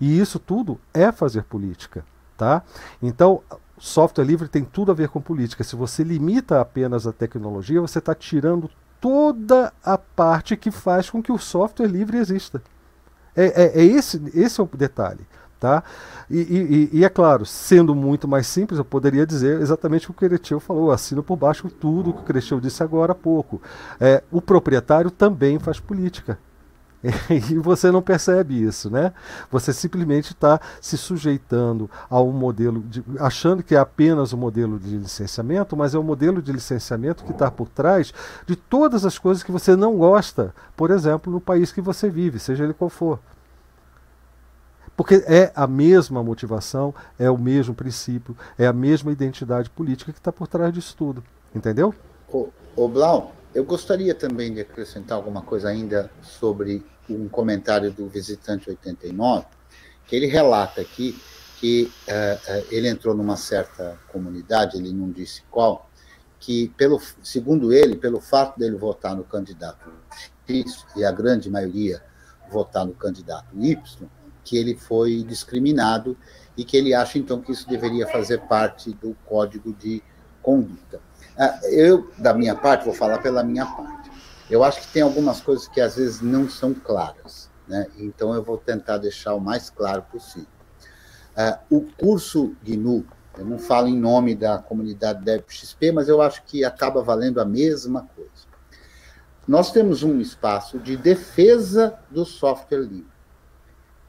E 0.00 0.18
isso 0.18 0.38
tudo 0.38 0.80
é 0.94 1.12
fazer 1.12 1.44
política. 1.44 2.04
Tá? 2.36 2.62
Então, 3.00 3.42
software 3.82 4.24
livre 4.24 4.46
tem 4.46 4.62
tudo 4.62 4.92
a 4.92 4.94
ver 4.94 5.08
com 5.08 5.20
política. 5.20 5.64
Se 5.64 5.74
você 5.74 6.04
limita 6.04 6.60
apenas 6.60 7.04
a 7.04 7.12
tecnologia, 7.12 7.80
você 7.80 7.98
está 7.98 8.14
tirando 8.14 8.70
toda 9.00 9.72
a 9.84 9.98
parte 9.98 10.56
que 10.56 10.70
faz 10.70 11.10
com 11.10 11.20
que 11.20 11.32
o 11.32 11.38
software 11.38 11.88
livre 11.88 12.16
exista. 12.16 12.62
É, 13.34 13.64
é, 13.64 13.80
é 13.80 13.84
esse, 13.84 14.22
esse 14.34 14.60
é 14.60 14.64
o 14.64 14.68
detalhe. 14.72 15.26
Tá? 15.58 15.82
E, 16.30 16.38
e, 16.38 16.90
e, 16.92 17.04
é 17.04 17.08
claro, 17.08 17.44
sendo 17.44 17.94
muito 17.94 18.26
mais 18.26 18.46
simples, 18.46 18.78
eu 18.78 18.84
poderia 18.84 19.26
dizer 19.26 19.60
exatamente 19.60 20.10
o 20.10 20.14
que 20.14 20.24
o 20.24 20.28
Cretil 20.28 20.58
falou, 20.58 20.90
assino 20.90 21.22
por 21.22 21.36
baixo 21.36 21.68
tudo 21.68 22.10
o 22.10 22.12
que 22.12 22.20
o 22.20 22.24
Cretil 22.24 22.60
disse 22.60 22.82
agora 22.82 23.12
há 23.12 23.14
pouco. 23.16 23.60
É, 24.00 24.22
o 24.30 24.40
proprietário 24.40 25.10
também 25.10 25.58
faz 25.58 25.78
política. 25.78 26.38
E 27.30 27.58
você 27.58 27.90
não 27.90 28.02
percebe 28.02 28.62
isso, 28.62 28.90
né? 28.90 29.12
Você 29.50 29.72
simplesmente 29.72 30.32
está 30.32 30.60
se 30.80 30.96
sujeitando 30.96 31.90
a 32.08 32.20
um 32.20 32.32
modelo, 32.32 32.80
de, 32.82 33.02
achando 33.18 33.62
que 33.62 33.74
é 33.74 33.78
apenas 33.78 34.32
o 34.32 34.36
um 34.36 34.40
modelo 34.40 34.78
de 34.78 34.96
licenciamento, 34.96 35.76
mas 35.76 35.94
é 35.94 35.98
o 35.98 36.00
um 36.00 36.04
modelo 36.04 36.40
de 36.40 36.52
licenciamento 36.52 37.24
que 37.24 37.32
está 37.32 37.50
por 37.50 37.68
trás 37.68 38.12
de 38.46 38.56
todas 38.56 39.04
as 39.04 39.18
coisas 39.18 39.42
que 39.42 39.52
você 39.52 39.74
não 39.74 39.96
gosta, 39.96 40.54
por 40.76 40.90
exemplo, 40.90 41.32
no 41.32 41.40
país 41.40 41.72
que 41.72 41.80
você 41.80 42.08
vive, 42.08 42.38
seja 42.38 42.64
ele 42.64 42.74
qual 42.74 42.88
for. 42.88 43.18
Porque 44.96 45.24
é 45.26 45.50
a 45.54 45.66
mesma 45.66 46.22
motivação, 46.22 46.94
é 47.18 47.30
o 47.30 47.38
mesmo 47.38 47.74
princípio, 47.74 48.36
é 48.58 48.66
a 48.66 48.72
mesma 48.72 49.10
identidade 49.10 49.70
política 49.70 50.12
que 50.12 50.18
está 50.18 50.30
por 50.30 50.46
trás 50.46 50.72
disso 50.72 50.94
tudo. 50.96 51.24
Entendeu? 51.54 51.94
Ô, 52.30 52.48
ô 52.76 52.88
Blau, 52.88 53.32
eu 53.54 53.64
gostaria 53.64 54.14
também 54.14 54.52
de 54.52 54.60
acrescentar 54.60 55.16
alguma 55.16 55.42
coisa 55.42 55.68
ainda 55.68 56.10
sobre 56.22 56.84
um 57.08 57.28
comentário 57.28 57.90
do 57.90 58.08
visitante 58.08 58.70
89, 58.70 59.46
que 60.06 60.16
ele 60.16 60.26
relata 60.26 60.80
aqui 60.80 61.20
que 61.58 61.84
uh, 61.84 62.66
ele 62.72 62.88
entrou 62.88 63.14
numa 63.14 63.36
certa 63.36 63.96
comunidade, 64.08 64.76
ele 64.76 64.92
não 64.92 65.10
disse 65.10 65.44
qual, 65.48 65.88
que 66.40 66.68
pelo 66.76 67.00
segundo 67.22 67.72
ele, 67.72 67.94
pelo 67.94 68.20
fato 68.20 68.58
dele 68.58 68.74
votar 68.74 69.14
no 69.14 69.22
candidato 69.22 69.88
X 70.44 70.84
e 70.96 71.04
a 71.04 71.12
grande 71.12 71.48
maioria 71.48 72.02
votar 72.50 72.84
no 72.84 72.92
candidato 72.94 73.46
Y, 73.56 74.08
que 74.44 74.56
ele 74.56 74.74
foi 74.74 75.22
discriminado 75.22 76.16
e 76.56 76.64
que 76.64 76.76
ele 76.76 76.92
acha 76.94 77.18
então 77.18 77.40
que 77.40 77.52
isso 77.52 77.68
deveria 77.68 78.08
fazer 78.08 78.38
parte 78.48 78.92
do 78.94 79.16
código 79.24 79.72
de 79.72 80.02
conduta. 80.42 81.00
Ah, 81.38 81.60
eu, 81.64 82.10
da 82.18 82.34
minha 82.34 82.54
parte, 82.54 82.84
vou 82.84 82.94
falar 82.94 83.18
pela 83.18 83.42
minha 83.42 83.64
parte. 83.64 84.10
Eu 84.50 84.62
acho 84.62 84.82
que 84.82 84.88
tem 84.88 85.02
algumas 85.02 85.40
coisas 85.40 85.66
que 85.66 85.80
às 85.80 85.96
vezes 85.96 86.20
não 86.20 86.48
são 86.48 86.74
claras, 86.74 87.50
né? 87.66 87.86
Então 87.96 88.34
eu 88.34 88.42
vou 88.42 88.58
tentar 88.58 88.98
deixar 88.98 89.34
o 89.34 89.40
mais 89.40 89.70
claro 89.70 90.02
possível. 90.02 90.48
Uh, 91.70 91.76
o 91.76 91.80
curso 91.98 92.54
GNU, 92.62 93.06
eu 93.38 93.46
não 93.46 93.58
falo 93.58 93.88
em 93.88 93.98
nome 93.98 94.34
da 94.34 94.58
comunidade 94.58 95.24
DevXP, 95.24 95.92
mas 95.92 96.08
eu 96.08 96.20
acho 96.20 96.42
que 96.44 96.64
acaba 96.64 97.02
valendo 97.02 97.40
a 97.40 97.44
mesma 97.44 98.06
coisa. 98.14 98.30
Nós 99.48 99.72
temos 99.72 100.02
um 100.02 100.20
espaço 100.20 100.78
de 100.78 100.96
defesa 100.96 101.98
do 102.10 102.24
software 102.26 102.80
livre. 102.80 103.10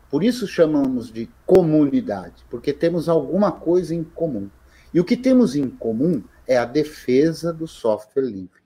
Por 0.09 0.23
isso 0.23 0.45
chamamos 0.45 1.11
de 1.11 1.29
comunidade, 1.45 2.45
porque 2.49 2.73
temos 2.73 3.07
alguma 3.07 3.51
coisa 3.51 3.95
em 3.95 4.03
comum. 4.03 4.49
E 4.93 4.99
o 4.99 5.05
que 5.05 5.17
temos 5.17 5.55
em 5.55 5.69
comum 5.69 6.21
é 6.47 6.57
a 6.57 6.65
defesa 6.65 7.53
do 7.53 7.67
software 7.67 8.23
livre. 8.23 8.61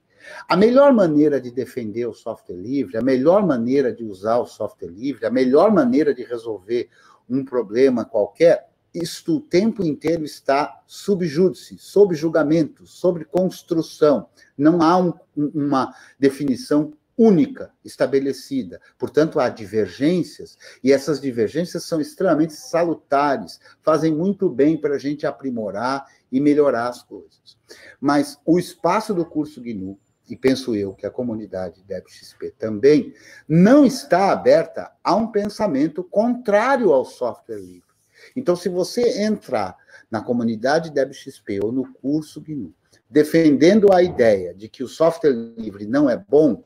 A 0.48 0.56
melhor 0.56 0.92
maneira 0.92 1.40
de 1.40 1.50
defender 1.50 2.06
o 2.06 2.12
software 2.12 2.56
livre, 2.56 2.96
a 2.96 3.02
melhor 3.02 3.46
maneira 3.46 3.92
de 3.92 4.04
usar 4.04 4.38
o 4.38 4.46
software 4.46 4.90
livre, 4.90 5.26
a 5.26 5.30
melhor 5.30 5.72
maneira 5.72 6.14
de 6.14 6.22
resolver 6.22 6.88
um 7.28 7.44
problema 7.44 8.04
qualquer, 8.04 8.68
isto 8.92 9.36
o 9.36 9.40
tempo 9.40 9.84
inteiro 9.84 10.24
está 10.24 10.82
sob 10.86 11.26
júdice, 11.26 11.76
sob 11.78 12.14
julgamento, 12.14 12.86
sob 12.86 13.24
construção. 13.26 14.28
Não 14.56 14.80
há 14.82 14.98
um, 14.98 15.12
uma 15.36 15.94
definição 16.18 16.92
única 17.18 17.72
estabelecida. 17.84 18.80
Portanto, 18.96 19.40
há 19.40 19.48
divergências, 19.48 20.56
e 20.84 20.92
essas 20.92 21.20
divergências 21.20 21.82
são 21.82 22.00
extremamente 22.00 22.52
salutares, 22.52 23.58
fazem 23.82 24.14
muito 24.14 24.48
bem 24.48 24.80
para 24.80 24.94
a 24.94 24.98
gente 24.98 25.26
aprimorar 25.26 26.06
e 26.30 26.40
melhorar 26.40 26.88
as 26.88 27.02
coisas. 27.02 27.58
Mas 28.00 28.38
o 28.46 28.58
espaço 28.58 29.12
do 29.12 29.26
curso 29.26 29.60
GNU, 29.60 29.98
e 30.30 30.36
penso 30.36 30.76
eu 30.76 30.94
que 30.94 31.06
a 31.06 31.10
comunidade 31.10 31.82
DebXP 31.82 32.52
também, 32.56 33.12
não 33.48 33.84
está 33.84 34.30
aberta 34.30 34.92
a 35.02 35.16
um 35.16 35.32
pensamento 35.32 36.04
contrário 36.04 36.92
ao 36.92 37.04
software 37.04 37.58
livre. 37.58 37.88
Então, 38.36 38.54
se 38.54 38.68
você 38.68 39.22
entrar 39.22 39.76
na 40.10 40.22
comunidade 40.22 40.90
DebXP 40.90 41.60
ou 41.62 41.72
no 41.72 41.92
curso 41.94 42.40
GNU, 42.40 42.74
defendendo 43.10 43.92
a 43.92 44.02
ideia 44.02 44.54
de 44.54 44.68
que 44.68 44.84
o 44.84 44.88
software 44.88 45.32
livre 45.32 45.86
não 45.86 46.08
é 46.08 46.16
bom, 46.16 46.62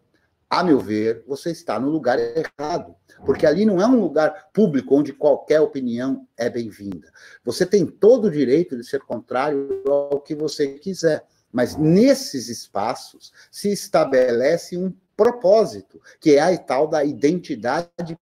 a 0.53 0.63
meu 0.63 0.79
ver, 0.79 1.25
você 1.27 1.51
está 1.51 1.81
no 1.81 1.89
lugar 1.89 2.19
errado. 2.19 2.95
Porque 3.25 3.47
ali 3.47 3.65
não 3.65 3.81
é 3.81 3.87
um 3.87 3.99
lugar 3.99 4.51
público 4.53 4.95
onde 4.95 5.11
qualquer 5.11 5.63
opinião 5.63 6.29
é 6.37 6.51
bem-vinda. 6.51 7.11
Você 7.43 7.65
tem 7.65 7.87
todo 7.87 8.27
o 8.27 8.31
direito 8.31 8.77
de 8.77 8.85
ser 8.85 9.01
contrário 9.01 9.83
ao 9.89 10.21
que 10.21 10.35
você 10.35 10.75
quiser. 10.79 11.25
Mas 11.51 11.75
nesses 11.75 12.51
espaços 12.51 13.33
se 13.51 13.73
estabelece 13.73 14.77
um 14.77 14.93
propósito, 15.17 15.99
que 16.21 16.37
é 16.37 16.41
a 16.41 16.59
tal 16.59 16.87
da 16.87 17.03
identidade 17.03 18.19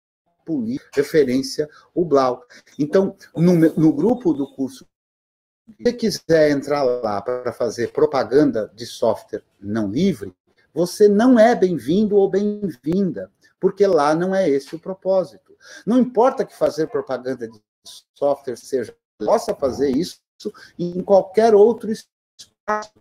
política, 0.46 0.92
referência 0.94 1.68
o 1.96 2.06
Blau. 2.06 2.46
Então, 2.78 3.16
no, 3.36 3.56
no 3.56 3.92
grupo 3.92 4.34
do 4.34 4.54
curso 4.54 4.86
se 5.84 5.94
quiser 5.94 6.52
entrar 6.52 6.84
lá 6.84 7.22
para 7.22 7.54
fazer 7.54 7.92
propaganda 7.92 8.72
de 8.76 8.86
software 8.86 9.44
não 9.60 9.90
livre, 9.90 10.34
você 10.74 11.08
não 11.08 11.40
é 11.40 11.56
bem-vindo 11.56 12.16
ou 12.16 12.30
bem-vinda, 12.30 13.32
porque 13.60 13.86
lá 13.86 14.16
não 14.16 14.34
é 14.34 14.50
esse 14.50 14.76
o 14.76 14.80
propósito. 14.80 15.56
Não 15.86 15.98
importa 15.98 16.46
que 16.46 16.56
fazer 16.56 16.88
propaganda 16.88 17.48
de 17.48 17.62
software 18.14 18.56
seja, 18.56 18.96
possa 19.18 19.54
fazer 19.54 19.90
isso 19.90 20.20
em 20.78 21.02
qualquer 21.02 21.54
outro 21.54 21.92
espaço, 21.92 22.94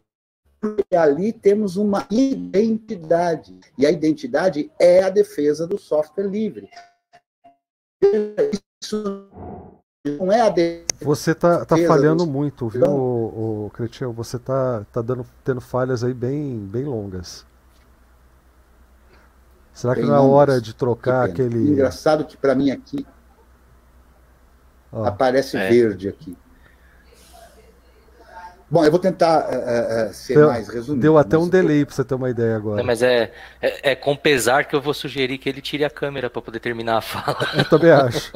porque 0.61 0.97
ali 0.97 1.33
temos 1.33 1.77
uma 1.77 2.07
identidade, 2.11 3.59
e 3.77 3.87
a 3.87 3.91
identidade 3.91 4.73
é 4.79 5.03
a 5.03 5.11
defesa 5.11 5.67
do 5.67 5.79
software 5.79 6.27
livre. 6.27 6.69
Isso 8.83 9.29
não 10.19 10.33
é 10.33 10.41
a 10.41 10.49
defesa. 10.49 10.87
Você 11.01 11.31
está 11.33 11.65
tá 11.65 11.77
falhando 11.77 12.27
muito, 12.27 12.69
viu, 12.69 12.85
o, 12.87 13.67
o 13.67 13.71
Cretinho? 13.71 14.13
Você 14.13 14.37
está 14.37 14.85
tá 14.93 15.01
dando, 15.01 15.25
tendo 15.45 15.61
falhas 15.61 16.03
aí 16.03 16.15
bem, 16.15 16.59
bem 16.59 16.85
longas. 16.85 17.47
Será 19.79 19.95
que 19.95 20.03
não 20.03 20.13
é 20.13 20.19
hora 20.19 20.61
de 20.61 20.75
trocar 20.75 21.25
aquele. 21.25 21.71
Engraçado 21.71 22.25
que 22.25 22.37
para 22.37 22.53
mim 22.53 22.73
aqui 22.73 23.07
oh. 24.91 25.05
aparece 25.05 25.57
é. 25.57 25.69
verde 25.69 26.09
aqui. 26.09 26.37
Bom, 28.69 28.85
eu 28.85 28.91
vou 28.91 28.99
tentar 28.99 29.49
uh, 29.49 30.11
uh, 30.11 30.13
ser 30.13 30.35
deu, 30.35 30.49
mais 30.49 30.67
resumido. 30.67 31.01
Deu 31.01 31.17
até 31.17 31.39
um 31.39 31.49
delay 31.49 31.85
para 31.85 31.95
você 31.95 32.05
ter 32.05 32.17
uma 32.17 32.29
ideia 32.29 32.57
agora. 32.57 32.79
Não, 32.79 32.85
mas 32.85 33.03
é, 33.03 33.33
é, 33.63 33.93
é, 33.93 33.95
com 33.95 34.17
pesar 34.17 34.65
que 34.65 34.75
eu 34.75 34.83
vou 34.83 34.93
sugerir 34.93 35.39
que 35.39 35.49
ele 35.49 35.63
tire 35.63 35.85
a 35.85 35.91
câmera 35.91 36.29
para 36.29 36.43
poder 36.43 36.59
terminar 36.59 36.97
a 36.97 37.01
fala. 37.01 37.39
Eu 37.57 37.65
também 37.65 37.93
acho. 37.93 38.33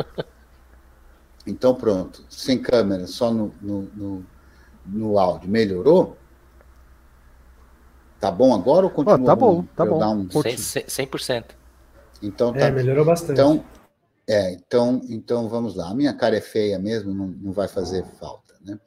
Então 1.45 1.75
pronto, 1.75 2.25
sem 2.29 2.57
câmera, 2.57 3.09
só 3.09 3.33
no, 3.33 3.53
no, 3.61 3.83
no, 3.97 4.27
no 4.87 5.19
áudio. 5.19 5.51
Melhorou? 5.51 6.17
Tá 8.23 8.31
bom 8.31 8.55
agora 8.55 8.87
ou 8.87 8.91
continua? 8.93 9.19
Oh, 9.21 9.25
tá 9.25 9.35
bom, 9.35 9.65
tá 9.75 9.85
bom. 9.85 10.15
Um... 10.15 10.29
100%. 10.29 10.87
100%. 10.87 11.45
Então, 12.23 12.53
tá... 12.53 12.61
É, 12.61 12.71
melhorou 12.71 13.05
bastante. 13.05 13.33
Então, 13.33 13.65
é, 14.29 14.53
então, 14.53 15.01
então 15.09 15.49
vamos 15.49 15.75
lá. 15.75 15.91
A 15.91 15.95
minha 15.95 16.15
cara 16.15 16.37
é 16.37 16.41
feia 16.41 16.79
mesmo, 16.79 17.13
não, 17.13 17.27
não 17.27 17.51
vai 17.53 17.67
fazer 17.67 18.05
falta, 18.21 18.55
né? 18.65 18.79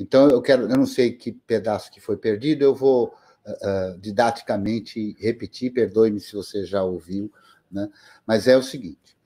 Então 0.00 0.28
eu 0.28 0.42
quero, 0.42 0.62
eu 0.62 0.76
não 0.76 0.86
sei 0.86 1.12
que 1.12 1.30
pedaço 1.30 1.88
que 1.92 2.00
foi 2.00 2.16
perdido, 2.16 2.64
eu 2.64 2.74
vou 2.74 3.14
uh, 3.46 3.96
didaticamente 4.00 5.14
repetir, 5.20 5.72
perdoe-me 5.72 6.18
se 6.18 6.32
você 6.32 6.64
já 6.64 6.82
ouviu, 6.82 7.30
né? 7.70 7.88
Mas 8.26 8.48
é 8.48 8.56
o 8.56 8.62
seguinte: 8.62 9.16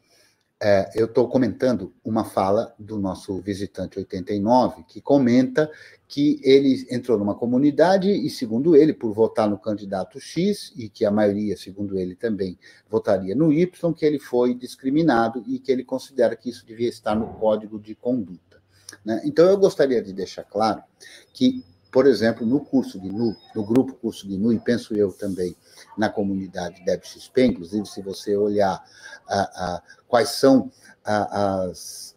é, 0.65 0.91
eu 0.95 1.05
estou 1.05 1.29
comentando 1.29 1.93
uma 2.03 2.25
fala 2.25 2.75
do 2.79 2.99
nosso 2.99 3.39
visitante 3.43 3.99
89, 3.99 4.85
que 4.85 4.99
comenta 4.99 5.71
que 6.09 6.41
ele 6.43 6.87
entrou 6.91 7.19
numa 7.19 7.35
comunidade 7.35 8.11
e, 8.11 8.31
segundo 8.31 8.75
ele, 8.75 8.95
por 8.95 9.13
votar 9.13 9.47
no 9.47 9.59
candidato 9.59 10.19
X, 10.19 10.73
e 10.75 10.89
que 10.89 11.05
a 11.05 11.11
maioria, 11.11 11.55
segundo 11.55 11.99
ele, 11.99 12.15
também 12.15 12.59
votaria 12.89 13.35
no 13.35 13.53
Y, 13.53 13.93
que 13.93 14.07
ele 14.07 14.19
foi 14.19 14.55
discriminado 14.55 15.45
e 15.47 15.59
que 15.59 15.71
ele 15.71 15.85
considera 15.85 16.35
que 16.35 16.49
isso 16.49 16.65
devia 16.65 16.89
estar 16.89 17.15
no 17.15 17.27
código 17.35 17.79
de 17.79 17.95
conduta. 17.95 18.63
Né? 19.05 19.21
Então, 19.23 19.45
eu 19.45 19.59
gostaria 19.59 20.01
de 20.01 20.15
deixar 20.15 20.45
claro 20.45 20.83
que, 21.35 21.63
por 21.95 22.09
exemplo, 22.09 22.45
no 22.45 22.59
curso 22.59 22.99
de 22.99 23.09
NU, 23.09 23.37
no 23.55 23.65
grupo 23.65 23.95
curso 23.95 24.27
de 24.27 24.37
NU, 24.37 24.53
e 24.53 24.59
penso 24.59 24.97
eu 24.97 25.13
também 25.13 25.55
na 25.97 26.11
comunidade 26.11 26.85
DebXP, 26.85 27.45
inclusive, 27.45 27.87
se 27.87 28.03
você 28.03 28.37
olhar 28.37 28.83
a, 29.29 29.41
a, 29.77 29.83
quais 30.09 30.31
são 30.31 30.73
a, 31.05 31.63
as 31.63 32.13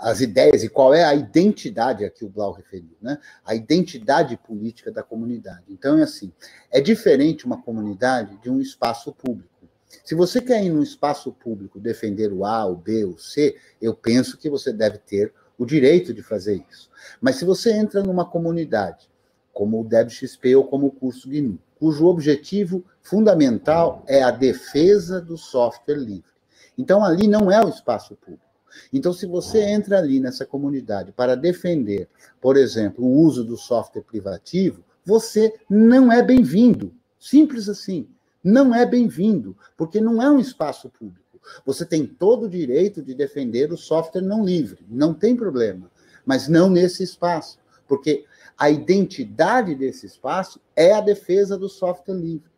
as 0.00 0.20
ideias 0.20 0.62
e 0.62 0.68
qual 0.68 0.94
é 0.94 1.04
a 1.04 1.16
identidade 1.16 2.04
a 2.04 2.10
que 2.10 2.24
o 2.24 2.28
Blau 2.28 2.52
referiu, 2.52 2.96
né? 3.02 3.18
A 3.44 3.56
identidade 3.56 4.36
política 4.36 4.92
da 4.92 5.02
comunidade. 5.02 5.64
Então, 5.68 5.98
é 5.98 6.04
assim, 6.04 6.32
é 6.70 6.80
diferente 6.80 7.44
uma 7.44 7.60
comunidade 7.60 8.38
de 8.40 8.48
um 8.48 8.60
espaço 8.60 9.12
público. 9.12 9.68
Se 10.04 10.14
você 10.14 10.40
quer 10.40 10.62
ir 10.62 10.70
num 10.70 10.80
espaço 10.80 11.32
público 11.32 11.80
defender 11.80 12.32
o 12.32 12.44
A, 12.44 12.64
o 12.66 12.76
B, 12.76 13.04
o 13.04 13.18
C, 13.18 13.56
eu 13.82 13.92
penso 13.92 14.38
que 14.38 14.48
você 14.48 14.72
deve 14.72 14.98
ter 14.98 15.34
o 15.58 15.64
direito 15.64 16.12
de 16.12 16.22
fazer 16.22 16.64
isso. 16.70 16.90
Mas 17.20 17.36
se 17.36 17.44
você 17.44 17.72
entra 17.72 18.02
numa 18.02 18.24
comunidade, 18.24 19.08
como 19.52 19.80
o 19.80 19.84
DebXP 19.84 20.56
ou 20.56 20.64
como 20.64 20.86
o 20.86 20.90
curso 20.90 21.28
GNU, 21.28 21.58
cujo 21.78 22.06
objetivo 22.06 22.84
fundamental 23.02 24.02
é 24.06 24.22
a 24.22 24.30
defesa 24.30 25.20
do 25.20 25.36
software 25.36 25.96
livre, 25.96 26.32
Então 26.76 27.04
ali 27.04 27.28
não 27.28 27.50
é 27.50 27.64
o 27.64 27.68
espaço 27.68 28.16
público. 28.16 28.44
Então, 28.92 29.12
se 29.12 29.26
você 29.26 29.62
entra 29.62 29.98
ali 29.98 30.20
nessa 30.20 30.44
comunidade 30.44 31.12
para 31.12 31.36
defender, 31.36 32.08
por 32.40 32.56
exemplo, 32.56 33.04
o 33.04 33.20
uso 33.20 33.44
do 33.44 33.56
software 33.56 34.02
privativo, 34.02 34.84
você 35.04 35.54
não 35.68 36.10
é 36.10 36.22
bem-vindo. 36.22 36.92
Simples 37.18 37.68
assim. 37.68 38.08
Não 38.42 38.74
é 38.74 38.84
bem-vindo, 38.84 39.56
porque 39.76 40.00
não 40.00 40.20
é 40.20 40.30
um 40.30 40.38
espaço 40.38 40.90
público. 40.90 41.23
Você 41.64 41.84
tem 41.84 42.06
todo 42.06 42.46
o 42.46 42.48
direito 42.48 43.02
de 43.02 43.14
defender 43.14 43.72
o 43.72 43.76
software 43.76 44.22
não 44.22 44.44
livre, 44.44 44.84
não 44.88 45.12
tem 45.14 45.36
problema, 45.36 45.90
mas 46.24 46.48
não 46.48 46.70
nesse 46.70 47.02
espaço, 47.02 47.58
porque 47.86 48.24
a 48.56 48.70
identidade 48.70 49.74
desse 49.74 50.06
espaço 50.06 50.60
é 50.76 50.92
a 50.92 51.00
defesa 51.00 51.58
do 51.58 51.68
software 51.68 52.14
livre. 52.14 52.54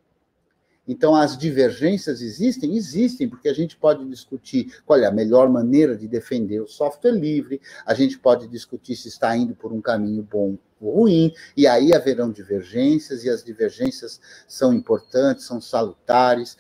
Então, 0.89 1.16
as 1.16 1.37
divergências 1.37 2.20
existem? 2.20 2.76
Existem, 2.76 3.28
porque 3.28 3.49
a 3.49 3.53
gente 3.53 3.76
pode 3.76 4.05
discutir 4.05 4.80
qual 4.84 5.01
é 5.01 5.07
a 5.07 5.11
melhor 5.11 5.51
maneira 5.51 5.97
de 5.97 6.07
defender 6.07 6.61
o 6.61 6.68
software 6.68 7.12
livre, 7.12 7.61
a 7.84 7.93
gente 7.93 8.18
pode 8.18 8.47
discutir 8.47 8.95
se 8.95 9.09
está 9.09 9.37
indo 9.37 9.55
por 9.55 9.72
um 9.72 9.80
caminho 9.80 10.22
bom 10.22 10.57
ou 10.80 11.01
ruim, 11.01 11.32
e 11.57 11.66
aí 11.66 11.93
haverão 11.93 12.30
divergências, 12.30 13.24
e 13.24 13.30
as 13.30 13.43
divergências 13.43 14.20
são 14.47 14.72
importantes, 14.72 15.47
são 15.47 15.61
salutares, 15.61 16.57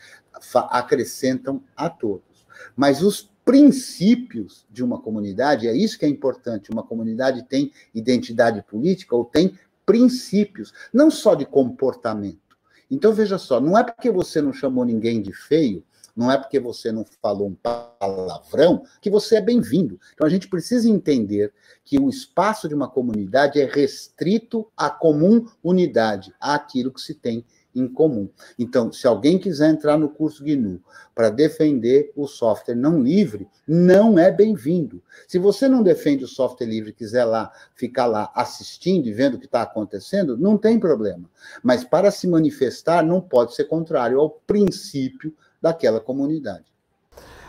acrescentam 0.70 1.62
a 1.76 1.88
todos. 1.88 2.46
Mas 2.74 3.02
os 3.02 3.30
princípios 3.44 4.66
de 4.70 4.82
uma 4.82 5.00
comunidade, 5.00 5.68
é 5.68 5.76
isso 5.76 5.98
que 5.98 6.04
é 6.04 6.08
importante, 6.08 6.70
uma 6.70 6.82
comunidade 6.82 7.44
tem 7.44 7.72
identidade 7.94 8.62
política 8.62 9.14
ou 9.14 9.24
tem 9.24 9.56
princípios, 9.86 10.74
não 10.92 11.10
só 11.10 11.34
de 11.34 11.46
comportamento. 11.46 12.56
Então, 12.90 13.12
veja 13.12 13.38
só, 13.38 13.60
não 13.60 13.78
é 13.78 13.84
porque 13.84 14.10
você 14.10 14.42
não 14.42 14.52
chamou 14.52 14.84
ninguém 14.84 15.22
de 15.22 15.32
feio, 15.32 15.84
não 16.16 16.32
é 16.32 16.38
porque 16.38 16.58
você 16.58 16.90
não 16.90 17.04
falou 17.20 17.48
um 17.48 17.54
palavrão 17.54 18.84
que 19.00 19.10
você 19.10 19.36
é 19.36 19.40
bem-vindo. 19.40 20.00
Então, 20.14 20.26
a 20.26 20.30
gente 20.30 20.48
precisa 20.48 20.88
entender 20.88 21.52
que 21.84 22.00
o 22.00 22.08
espaço 22.08 22.68
de 22.68 22.74
uma 22.74 22.88
comunidade 22.88 23.60
é 23.60 23.64
restrito 23.64 24.66
à 24.76 24.88
comum 24.88 25.46
unidade, 25.62 26.34
àquilo 26.40 26.90
que 26.90 27.00
se 27.00 27.14
tem 27.14 27.44
em 27.80 27.88
comum. 27.88 28.28
Então, 28.58 28.92
se 28.92 29.06
alguém 29.06 29.38
quiser 29.38 29.70
entrar 29.70 29.96
no 29.98 30.08
curso 30.08 30.42
GNU 30.42 30.80
para 31.14 31.30
defender 31.30 32.12
o 32.16 32.26
software 32.26 32.74
não 32.74 33.02
livre, 33.02 33.48
não 33.66 34.18
é 34.18 34.30
bem-vindo. 34.30 35.02
Se 35.28 35.38
você 35.38 35.68
não 35.68 35.82
defende 35.82 36.24
o 36.24 36.28
software 36.28 36.66
livre 36.66 36.90
e 36.90 36.94
quiser 36.94 37.24
lá 37.24 37.52
ficar 37.74 38.06
lá 38.06 38.30
assistindo 38.34 39.06
e 39.06 39.12
vendo 39.12 39.34
o 39.34 39.38
que 39.38 39.46
está 39.46 39.62
acontecendo, 39.62 40.36
não 40.36 40.56
tem 40.56 40.78
problema. 40.78 41.28
Mas 41.62 41.84
para 41.84 42.10
se 42.10 42.26
manifestar, 42.26 43.04
não 43.04 43.20
pode 43.20 43.54
ser 43.54 43.64
contrário 43.64 44.20
ao 44.20 44.30
princípio 44.30 45.34
daquela 45.60 46.00
comunidade. 46.00 46.64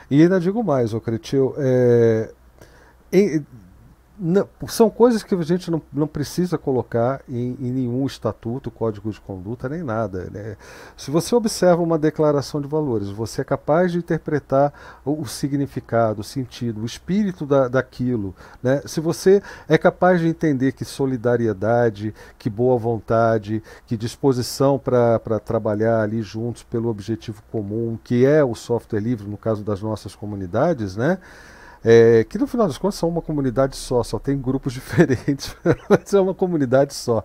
E 0.10 0.22
ainda 0.22 0.40
digo 0.40 0.64
mais, 0.64 0.94
ô 0.94 1.02
Cretil, 1.02 1.54
é, 1.58 2.34
não, 4.20 4.48
são 4.68 4.90
coisas 4.90 5.22
que 5.22 5.36
a 5.36 5.42
gente 5.44 5.70
não, 5.70 5.82
não 5.94 6.08
precisa 6.08 6.58
colocar 6.58 7.22
em, 7.30 7.56
em, 7.60 7.72
nenhum 7.72 8.06
estatuto, 8.06 8.72
código 8.72 9.12
de 9.12 9.22
conduta, 9.22 9.70
nem 9.70 9.84
nada. 9.84 10.30
Né? 10.32 10.58
Se 10.96 11.12
você 11.12 11.36
observa 11.36 11.82
uma 11.82 12.00
declaração 12.00 12.60
de 12.60 12.68
valores, 12.68 13.10
você 13.10 13.42
é 13.42 13.44
capaz 13.44 13.92
de 13.92 14.00
interpretar 14.00 14.74
o, 15.06 15.22
o 15.22 15.28
significado, 15.28 16.22
o 16.22 16.24
sentido, 16.24 16.82
o 16.82 16.86
espírito 16.86 17.46
da, 17.46 17.68
daquilo. 17.68 18.34
Né? 18.62 18.82
Se 18.86 19.00
você 19.00 19.42
é 19.68 19.78
capaz 19.78 20.20
de 20.20 20.28
entender 20.28 20.72
que 20.72 20.84
solidariedade, 20.84 22.14
que 22.40 22.50
boa 22.50 22.78
vontade, 22.78 23.62
que 23.86 23.96
disposição 23.96 24.80
para 24.80 25.40
trabalhar 25.40 26.02
ali 26.02 26.24
juntos 26.24 26.64
pelo 26.64 26.90
objetivo 26.90 27.44
comum, 27.52 27.98
que 28.04 28.26
é 28.26 28.44
o 28.44 28.56
software 28.56 29.00
livre, 29.00 29.28
no 29.28 29.38
caso 29.38 29.64
das 29.64 29.82
nossas 29.82 30.16
comunidades, 30.16 30.96
né? 30.96 31.20
É, 31.90 32.26
que 32.26 32.38
no 32.38 32.46
final 32.46 32.68
das 32.68 32.78
contas 32.78 32.96
são 32.96 33.08
uma 33.08 33.22
comunidade 33.22 33.78
só, 33.78 34.04
só 34.04 34.20
tem 34.20 34.38
grupos 34.38 34.74
diferentes, 34.76 35.56
mas 35.90 36.14
é 36.14 36.20
uma 36.20 36.34
comunidade 36.34 36.94
só. 36.94 37.24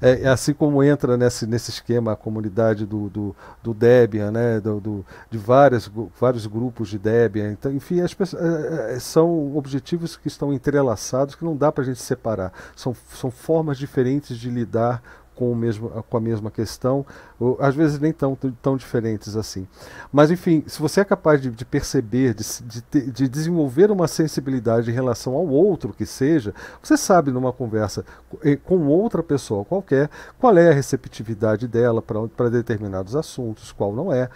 É, 0.00 0.22
é, 0.22 0.28
assim 0.28 0.54
como 0.54 0.84
entra 0.84 1.16
nesse, 1.16 1.48
nesse 1.48 1.70
esquema 1.70 2.12
a 2.12 2.16
comunidade 2.16 2.86
do, 2.86 3.08
do, 3.08 3.36
do 3.60 3.74
Debian, 3.74 4.30
né, 4.30 4.60
do, 4.60 4.80
do, 4.80 5.06
de 5.28 5.36
várias, 5.36 5.90
vários 6.20 6.46
grupos 6.46 6.90
de 6.90 6.98
Debian. 6.98 7.50
Então, 7.50 7.72
enfim, 7.72 8.00
as 8.00 8.12
é, 8.34 8.94
é, 8.94 9.00
são 9.00 9.56
objetivos 9.56 10.16
que 10.16 10.28
estão 10.28 10.52
entrelaçados 10.52 11.34
que 11.34 11.44
não 11.44 11.56
dá 11.56 11.72
para 11.72 11.82
a 11.82 11.86
gente 11.86 12.00
separar. 12.00 12.52
São, 12.76 12.94
são 13.12 13.32
formas 13.32 13.78
diferentes 13.78 14.36
de 14.36 14.48
lidar 14.48 15.02
com, 15.42 15.50
o 15.50 15.56
mesmo, 15.56 15.90
com 16.08 16.16
a 16.16 16.20
mesma 16.20 16.52
questão, 16.52 17.04
ou, 17.40 17.56
às 17.60 17.74
vezes 17.74 17.98
nem 17.98 18.12
tão, 18.12 18.38
tão 18.62 18.76
diferentes 18.76 19.36
assim. 19.36 19.66
Mas, 20.12 20.30
enfim, 20.30 20.62
se 20.68 20.80
você 20.80 21.00
é 21.00 21.04
capaz 21.04 21.42
de, 21.42 21.50
de 21.50 21.64
perceber, 21.64 22.32
de, 22.32 22.44
de, 22.92 23.10
de, 23.10 23.28
desenvolver 23.28 23.90
uma 23.90 24.06
sensibilidade 24.06 24.88
em 24.88 24.94
relação 24.94 25.34
ao 25.34 25.48
outro 25.48 25.92
que 25.92 26.06
seja, 26.06 26.54
você 26.80 26.96
sabe 26.96 27.32
numa 27.32 27.52
conversa 27.52 28.04
com 28.64 28.86
outra 28.86 29.20
pessoa 29.20 29.64
qualquer 29.64 30.08
qual 30.38 30.56
é 30.56 30.70
a 30.70 30.74
receptividade 30.74 31.66
dela 31.66 32.00
para 32.00 32.48
determinados 32.48 33.16
assuntos, 33.16 33.72
qual 33.72 33.92
não 33.92 34.12
é. 34.12 34.28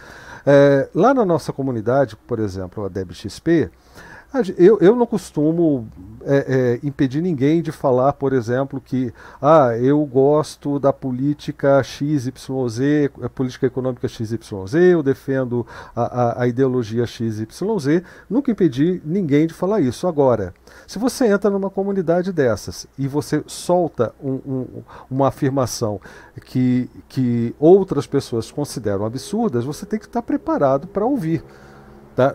é. 0.44 0.88
Lá 0.92 1.14
na 1.14 1.24
nossa 1.24 1.52
comunidade, 1.52 2.16
por 2.26 2.40
exemplo, 2.40 2.84
a 2.84 2.88
DebXP, 2.88 3.70
eu, 4.56 4.78
eu 4.80 4.96
não 4.96 5.06
costumo 5.06 5.86
é, 6.24 6.80
é, 6.82 6.86
impedir 6.86 7.22
ninguém 7.22 7.62
de 7.62 7.70
falar, 7.70 8.12
por 8.14 8.32
exemplo, 8.32 8.80
que 8.80 9.12
ah, 9.40 9.76
eu 9.78 10.04
gosto 10.04 10.78
da 10.80 10.92
política 10.92 11.82
XYZ, 11.82 13.10
a 13.22 13.28
política 13.28 13.66
econômica 13.66 14.08
XYZ, 14.08 14.74
eu 14.74 15.02
defendo 15.02 15.64
a, 15.94 16.02
a, 16.02 16.42
a 16.42 16.48
ideologia 16.48 17.06
XYZ. 17.06 17.46
Nunca 18.28 18.50
impedi 18.50 19.00
ninguém 19.04 19.46
de 19.46 19.54
falar 19.54 19.80
isso. 19.80 20.08
Agora, 20.08 20.52
se 20.86 20.98
você 20.98 21.26
entra 21.26 21.48
numa 21.48 21.70
comunidade 21.70 22.32
dessas 22.32 22.86
e 22.98 23.06
você 23.06 23.42
solta 23.46 24.12
um, 24.22 24.40
um, 24.46 24.66
uma 25.08 25.28
afirmação 25.28 26.00
que, 26.44 26.90
que 27.08 27.54
outras 27.58 28.06
pessoas 28.06 28.50
consideram 28.50 29.04
absurdas, 29.06 29.64
você 29.64 29.86
tem 29.86 29.98
que 29.98 30.06
estar 30.06 30.22
preparado 30.22 30.88
para 30.88 31.04
ouvir. 31.04 31.44
Tá? 32.16 32.34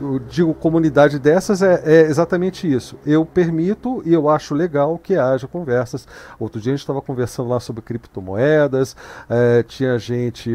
Eu 0.00 0.18
digo 0.18 0.54
comunidade 0.54 1.18
dessas 1.18 1.62
é, 1.62 1.82
é, 1.84 2.00
exatamente 2.02 2.70
isso. 2.70 2.98
Eu 3.04 3.24
permito 3.24 4.02
e 4.04 4.12
eu 4.12 4.28
acho 4.28 4.54
legal 4.54 4.98
que 4.98 5.16
haja 5.16 5.46
conversas. 5.46 6.06
Outro 6.38 6.60
dia 6.60 6.72
a 6.72 6.76
gente 6.76 6.82
estava 6.82 7.00
conversando 7.00 7.48
lá 7.48 7.60
sobre 7.60 7.82
criptomoedas, 7.82 8.96
é, 9.28 9.62
tinha 9.62 9.98
gente 9.98 10.50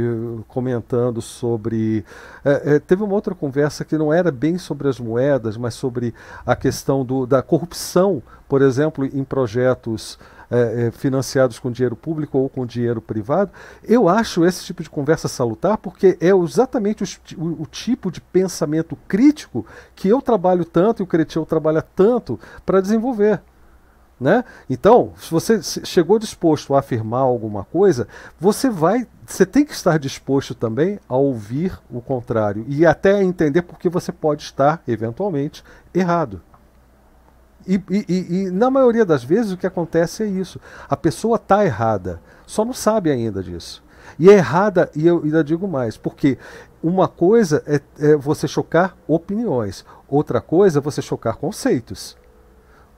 comentando 0.48 1.22
sobre. 1.22 2.06
É, 2.44 2.76
é, 2.76 2.80
teve 2.80 3.04
uma 3.04 3.14
outra 3.14 3.36
conversa 3.36 3.86
que 3.86 3.98
não 3.98 4.12
era 4.12 4.32
bem 4.32 4.58
sobre 4.58 4.88
as 4.88 5.00
moedas, 5.00 5.58
mas 5.58 5.74
sobre 5.74 6.14
a 6.46 6.56
questão 6.56 7.04
do, 7.04 7.26
da 7.26 7.42
corrupção, 7.42 8.22
por 8.48 8.62
exemplo, 8.62 9.06
em 9.06 9.24
projetos 9.24 10.18
é, 10.50 10.88
é, 10.88 10.92
financiados 10.92 11.60
com 11.60 11.72
dinheiro 11.72 11.96
público 11.96 12.38
ou 12.38 12.50
com 12.50 12.66
dinheiro 12.66 13.02
privado, 13.02 13.52
eu 13.84 14.08
acho 14.08 14.46
esse 14.46 14.64
tipo 14.64 14.84
de 14.84 14.90
conversa 14.90 15.28
salutar 15.28 15.78
porque 15.78 16.18
é 16.20 16.30
exatamente 16.30 17.04
o, 17.04 17.08
o, 17.38 17.62
o 17.64 17.66
tipo 17.66 18.12
de 18.12 18.22
pensamento 18.22 18.96
crítico 19.08 19.66
que 19.96 20.08
eu 20.08 20.22
trabalho 20.22 20.66
tanto 20.66 21.02
e 21.02 21.04
o 21.04 21.08
Cretil 21.08 21.46
trabalha 21.46 21.82
tanto 21.82 22.40
para 22.66 22.82
desenvolver. 22.82 23.42
Né? 24.20 24.46
Então, 24.70 25.12
se 25.18 25.30
você 25.30 25.62
chegou 25.62 26.18
disposto 26.18 26.74
a 26.74 26.80
afirmar 26.80 27.22
alguma 27.22 27.66
coisa, 27.66 28.08
você 28.40 28.70
vai, 28.70 29.06
você 29.26 29.46
tem 29.46 29.66
que 29.66 29.74
estar 29.74 30.00
disposto 30.00 30.56
também 30.56 31.00
a 31.10 31.18
ouvir 31.18 31.78
o 31.90 32.00
contrário 32.00 32.66
e 32.68 32.86
até 32.86 33.22
entender 33.22 33.64
porque 33.64 33.90
você 33.90 34.14
pode 34.14 34.44
estar 34.44 34.82
eventualmente 34.88 35.64
errado. 35.94 36.42
E, 37.68 37.82
e, 37.90 38.06
e, 38.10 38.52
na 38.52 38.70
maioria 38.70 39.06
das 39.06 39.24
vezes 39.24 39.52
o 39.52 39.58
que 39.58 39.68
acontece 39.68 40.24
é 40.24 40.28
isso. 40.28 40.60
A 40.88 40.96
pessoa 40.96 41.38
está 41.38 41.66
errada, 41.66 42.22
só 42.46 42.64
não 42.64 42.74
sabe 42.74 43.10
ainda 43.10 43.42
disso. 43.42 43.84
E 44.20 44.30
é 44.30 44.34
errada, 44.34 44.90
e 44.96 45.08
eu 45.08 45.22
ainda 45.24 45.44
digo 45.44 45.68
mais, 45.68 45.98
porque 45.98 46.38
uma 46.82 47.08
coisa 47.08 47.64
é, 47.66 47.82
é 48.00 48.16
você 48.16 48.48
chocar 48.48 48.96
opiniões, 49.08 49.84
outra 50.08 50.40
coisa 50.40 50.80
é 50.80 50.82
você 50.82 51.02
chocar 51.02 51.38
conceitos. 51.38 52.16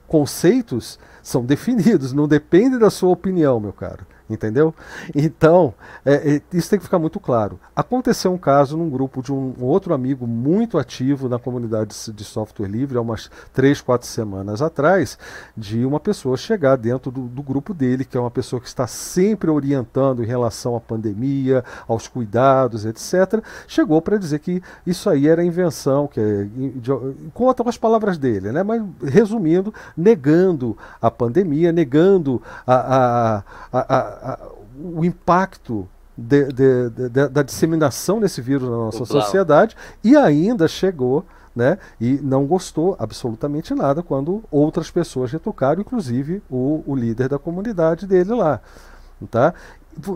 Conceitos 0.06 0.98
são 1.22 1.44
definidos, 1.44 2.12
não 2.12 2.28
depende 2.28 2.78
da 2.78 2.90
sua 2.90 3.10
opinião, 3.10 3.58
meu 3.58 3.72
caro 3.72 4.06
entendeu? 4.28 4.74
Então, 5.14 5.74
é, 6.04 6.36
é, 6.36 6.42
isso 6.52 6.70
tem 6.70 6.78
que 6.78 6.84
ficar 6.84 6.98
muito 6.98 7.18
claro. 7.18 7.58
Aconteceu 7.74 8.32
um 8.32 8.38
caso 8.38 8.76
num 8.76 8.90
grupo 8.90 9.22
de 9.22 9.32
um, 9.32 9.54
um 9.58 9.64
outro 9.64 9.94
amigo 9.94 10.26
muito 10.26 10.78
ativo 10.78 11.28
na 11.28 11.38
comunidade 11.38 11.94
de 12.12 12.24
software 12.24 12.68
livre, 12.68 12.98
há 12.98 13.00
umas 13.00 13.30
três, 13.52 13.80
quatro 13.80 14.06
semanas 14.06 14.60
atrás, 14.60 15.18
de 15.56 15.84
uma 15.84 16.00
pessoa 16.00 16.36
chegar 16.36 16.76
dentro 16.76 17.10
do, 17.10 17.22
do 17.22 17.42
grupo 17.42 17.72
dele, 17.72 18.04
que 18.04 18.16
é 18.16 18.20
uma 18.20 18.30
pessoa 18.30 18.60
que 18.60 18.68
está 18.68 18.86
sempre 18.86 19.50
orientando 19.50 20.22
em 20.22 20.26
relação 20.26 20.76
à 20.76 20.80
pandemia, 20.80 21.64
aos 21.86 22.08
cuidados, 22.08 22.84
etc. 22.84 23.42
Chegou 23.66 24.00
para 24.02 24.18
dizer 24.18 24.38
que 24.40 24.62
isso 24.86 25.08
aí 25.08 25.28
era 25.28 25.44
invenção, 25.44 26.06
que 26.06 26.20
é, 26.20 26.44
de, 26.76 26.90
conta 27.32 27.62
com 27.62 27.68
as 27.68 27.78
palavras 27.78 28.18
dele, 28.18 28.52
né? 28.52 28.62
mas 28.62 28.82
resumindo, 29.02 29.72
negando 29.96 30.76
a 31.00 31.10
pandemia, 31.10 31.72
negando 31.72 32.42
a, 32.66 32.74
a, 32.74 33.42
a, 33.72 34.04
a 34.08 34.17
a, 34.22 34.38
o 34.76 35.04
impacto 35.04 35.88
de, 36.16 36.46
de, 36.52 36.90
de, 36.90 37.28
da 37.28 37.42
disseminação 37.42 38.18
desse 38.18 38.40
vírus 38.40 38.68
na 38.68 38.76
nossa 38.76 39.04
sociedade 39.04 39.76
e 40.02 40.16
ainda 40.16 40.66
chegou 40.66 41.24
né, 41.54 41.78
e 42.00 42.20
não 42.22 42.46
gostou 42.46 42.96
absolutamente 42.98 43.74
nada 43.74 44.02
quando 44.02 44.44
outras 44.50 44.90
pessoas 44.90 45.32
retrucaram, 45.32 45.80
inclusive 45.80 46.40
o, 46.48 46.84
o 46.86 46.94
líder 46.94 47.28
da 47.28 47.38
comunidade 47.38 48.06
dele 48.06 48.32
lá. 48.32 48.60
Tá? 49.30 49.52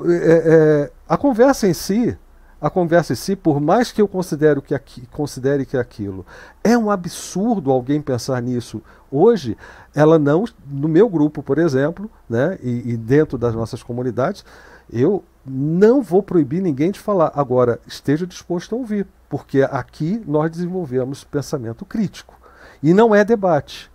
É, 0.09 0.43
é, 0.45 0.91
a 1.09 1.17
conversa 1.17 1.67
em 1.67 1.75
si 1.75 2.17
a 2.63 2.71
conversa 2.71 3.13
em 3.13 3.17
si, 3.17 3.35
por 3.35 3.61
mais 3.61 3.91
que 3.91 4.01
eu 4.01 4.07
considere 4.07 4.63
que, 4.63 4.73
aqui, 4.73 5.05
considere 5.09 5.67
que 5.67 5.77
aquilo 5.77 6.25
é 6.63 6.79
um 6.79 6.93
absurdo 6.93 7.73
alguém 7.73 8.01
pensar 8.01 8.41
nisso 8.41 8.81
hoje, 9.11 9.59
ela 9.93 10.17
não, 10.17 10.45
no 10.65 10.87
meu 10.87 11.09
grupo, 11.09 11.43
por 11.43 11.59
exemplo, 11.59 12.09
né, 12.31 12.57
e, 12.63 12.93
e 12.93 12.97
dentro 12.97 13.37
das 13.37 13.53
nossas 13.53 13.83
comunidades, 13.83 14.45
eu 14.93 15.25
não 15.45 16.01
vou 16.01 16.23
proibir 16.23 16.63
ninguém 16.63 16.93
de 16.93 17.01
falar. 17.01 17.33
Agora, 17.35 17.81
esteja 17.85 18.27
disposto 18.27 18.77
a 18.77 18.79
ouvir, 18.79 19.09
porque 19.29 19.63
aqui 19.63 20.23
nós 20.25 20.49
desenvolvemos 20.49 21.25
pensamento 21.25 21.85
crítico. 21.85 22.35
E 22.81 22.95
não 22.95 23.13
é 23.13 23.25
debate. 23.25 23.91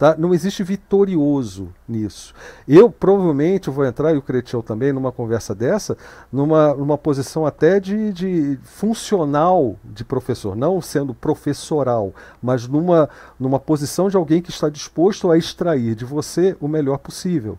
Tá? 0.00 0.16
Não 0.16 0.32
existe 0.32 0.62
vitorioso 0.62 1.68
nisso. 1.86 2.32
Eu 2.66 2.90
provavelmente 2.90 3.68
vou 3.68 3.84
entrar, 3.84 4.14
e 4.14 4.16
o 4.16 4.22
Cretiel 4.22 4.62
também, 4.62 4.94
numa 4.94 5.12
conversa 5.12 5.54
dessa, 5.54 5.94
numa, 6.32 6.72
numa 6.72 6.96
posição 6.96 7.44
até 7.44 7.78
de, 7.78 8.10
de 8.10 8.58
funcional 8.64 9.76
de 9.84 10.02
professor, 10.02 10.56
não 10.56 10.80
sendo 10.80 11.12
professoral, 11.12 12.14
mas 12.42 12.66
numa, 12.66 13.10
numa 13.38 13.60
posição 13.60 14.08
de 14.08 14.16
alguém 14.16 14.40
que 14.40 14.48
está 14.48 14.70
disposto 14.70 15.30
a 15.30 15.36
extrair 15.36 15.94
de 15.94 16.06
você 16.06 16.56
o 16.62 16.66
melhor 16.66 16.96
possível. 16.96 17.58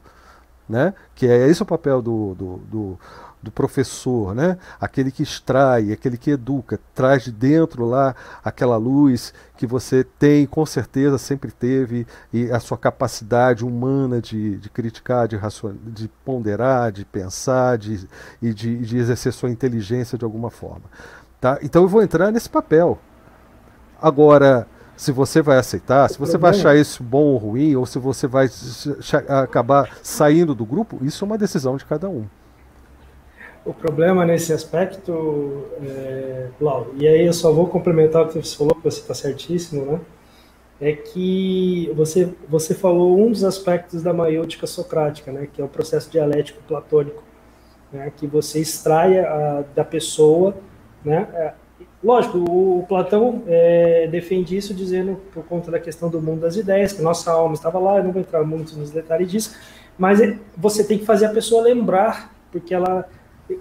Né? 0.67 0.95
Que 1.13 1.27
é 1.27 1.47
esse 1.47 1.61
o 1.61 1.65
papel 1.65 2.01
do, 2.01 2.33
do, 2.33 2.57
do 2.71 2.99
do 3.41 3.51
professor, 3.51 4.35
né? 4.35 4.57
aquele 4.79 5.11
que 5.11 5.23
extrai, 5.23 5.91
aquele 5.91 6.17
que 6.17 6.31
educa, 6.31 6.79
traz 6.93 7.23
de 7.23 7.31
dentro 7.31 7.85
lá 7.85 8.15
aquela 8.43 8.77
luz 8.77 9.33
que 9.57 9.65
você 9.65 10.03
tem, 10.03 10.45
com 10.45 10.65
certeza 10.65 11.17
sempre 11.17 11.51
teve, 11.51 12.05
e 12.31 12.51
a 12.51 12.59
sua 12.59 12.77
capacidade 12.77 13.65
humana 13.65 14.21
de, 14.21 14.57
de 14.57 14.69
criticar, 14.69 15.27
de, 15.27 15.39
de 15.87 16.07
ponderar, 16.23 16.91
de 16.91 17.05
pensar 17.05 17.77
de, 17.77 18.07
e 18.41 18.53
de, 18.53 18.77
de 18.77 18.97
exercer 18.97 19.33
sua 19.33 19.49
inteligência 19.49 20.17
de 20.17 20.25
alguma 20.25 20.49
forma. 20.49 20.85
Tá? 21.39 21.59
Então 21.61 21.81
eu 21.81 21.87
vou 21.87 22.03
entrar 22.03 22.31
nesse 22.31 22.49
papel. 22.49 22.99
Agora, 23.99 24.67
se 24.95 25.11
você 25.11 25.41
vai 25.41 25.57
aceitar, 25.57 26.07
se 26.09 26.19
você 26.19 26.37
vai 26.37 26.51
achar 26.51 26.75
isso 26.75 27.03
bom 27.03 27.23
ou 27.23 27.37
ruim, 27.37 27.75
ou 27.75 27.87
se 27.87 27.97
você 27.97 28.27
vai 28.27 28.47
acabar 29.27 29.89
saindo 30.03 30.53
do 30.53 30.63
grupo, 30.63 30.99
isso 31.01 31.23
é 31.23 31.27
uma 31.27 31.37
decisão 31.39 31.75
de 31.75 31.85
cada 31.85 32.07
um. 32.07 32.27
O 33.63 33.73
problema 33.73 34.25
nesse 34.25 34.51
aspecto, 34.51 35.65
é, 35.83 36.47
Lau, 36.59 36.87
e 36.95 37.07
aí 37.07 37.27
eu 37.27 37.33
só 37.33 37.51
vou 37.51 37.67
complementar 37.67 38.23
o 38.23 38.27
que 38.27 38.33
você 38.33 38.57
falou, 38.57 38.73
que 38.73 38.83
você 38.83 39.01
está 39.01 39.13
certíssimo, 39.13 39.85
né? 39.85 39.99
É 40.79 40.93
que 40.93 41.91
você, 41.95 42.33
você 42.49 42.73
falou 42.73 43.19
um 43.19 43.29
dos 43.29 43.43
aspectos 43.43 44.01
da 44.01 44.11
maiêutica 44.11 44.65
socrática, 44.65 45.31
né? 45.31 45.47
Que 45.51 45.61
é 45.61 45.63
o 45.63 45.67
processo 45.67 46.09
dialético 46.09 46.59
platônico, 46.63 47.23
né? 47.93 48.11
Que 48.17 48.25
você 48.25 48.59
extrai 48.59 49.19
a, 49.19 49.63
da 49.75 49.83
pessoa, 49.83 50.55
né? 51.05 51.27
É, 51.31 51.53
lógico, 52.03 52.39
o, 52.39 52.79
o 52.79 52.85
Platão 52.87 53.43
é, 53.45 54.07
defende 54.07 54.57
isso 54.57 54.73
dizendo, 54.73 55.21
por 55.31 55.45
conta 55.45 55.69
da 55.69 55.79
questão 55.79 56.09
do 56.09 56.19
mundo 56.19 56.41
das 56.41 56.55
ideias, 56.55 56.93
que 56.93 57.01
nossa 57.03 57.31
alma 57.31 57.53
estava 57.53 57.77
lá, 57.77 57.97
eu 57.97 58.05
não 58.05 58.11
vou 58.11 58.21
entrar 58.23 58.43
muito 58.43 58.75
nos 58.75 58.89
detalhes 58.89 59.29
disso, 59.29 59.55
mas 59.99 60.19
é, 60.19 60.35
você 60.57 60.83
tem 60.83 60.97
que 60.97 61.05
fazer 61.05 61.27
a 61.27 61.31
pessoa 61.31 61.61
lembrar, 61.61 62.33
porque 62.51 62.73
ela 62.73 63.07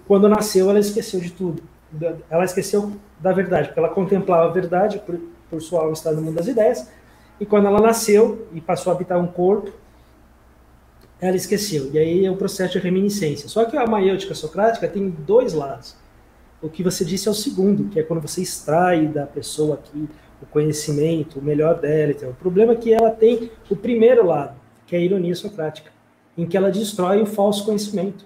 quando 0.06 0.28
nasceu, 0.28 0.68
ela 0.70 0.78
esqueceu 0.78 1.20
de 1.20 1.30
tudo. 1.30 1.62
Ela 2.28 2.44
esqueceu 2.44 2.92
da 3.18 3.32
verdade, 3.32 3.68
porque 3.68 3.80
ela 3.80 3.88
contemplava 3.88 4.48
a 4.48 4.52
verdade 4.52 5.00
por, 5.04 5.18
por 5.48 5.60
sua 5.60 5.80
alma 5.80 5.92
estar 5.92 6.12
no 6.12 6.22
mundo 6.22 6.36
das 6.36 6.46
ideias. 6.46 6.88
E 7.38 7.46
quando 7.46 7.66
ela 7.66 7.80
nasceu 7.80 8.46
e 8.52 8.60
passou 8.60 8.92
a 8.92 8.96
habitar 8.96 9.18
um 9.18 9.26
corpo, 9.26 9.72
ela 11.20 11.36
esqueceu. 11.36 11.90
E 11.92 11.98
aí 11.98 12.24
é 12.24 12.30
o 12.30 12.36
processo 12.36 12.72
de 12.72 12.78
reminiscência. 12.78 13.48
Só 13.48 13.64
que 13.64 13.76
a 13.76 13.86
maiêutica 13.86 14.34
socrática 14.34 14.88
tem 14.88 15.10
dois 15.10 15.52
lados. 15.52 15.96
O 16.62 16.68
que 16.68 16.82
você 16.82 17.04
disse 17.04 17.28
é 17.28 17.30
o 17.30 17.34
segundo, 17.34 17.88
que 17.88 17.98
é 17.98 18.02
quando 18.02 18.20
você 18.20 18.42
extrai 18.42 19.06
da 19.06 19.26
pessoa 19.26 19.74
aqui 19.74 20.08
o 20.42 20.46
conhecimento, 20.46 21.38
o 21.38 21.42
melhor 21.42 21.78
dela. 21.78 22.12
Então, 22.12 22.30
o 22.30 22.34
problema 22.34 22.72
é 22.72 22.76
que 22.76 22.92
ela 22.92 23.10
tem 23.10 23.50
o 23.68 23.76
primeiro 23.76 24.26
lado, 24.26 24.54
que 24.86 24.96
é 24.96 24.98
a 24.98 25.02
ironia 25.02 25.34
socrática, 25.34 25.90
em 26.36 26.46
que 26.46 26.56
ela 26.56 26.70
destrói 26.70 27.20
o 27.20 27.26
falso 27.26 27.64
conhecimento. 27.64 28.24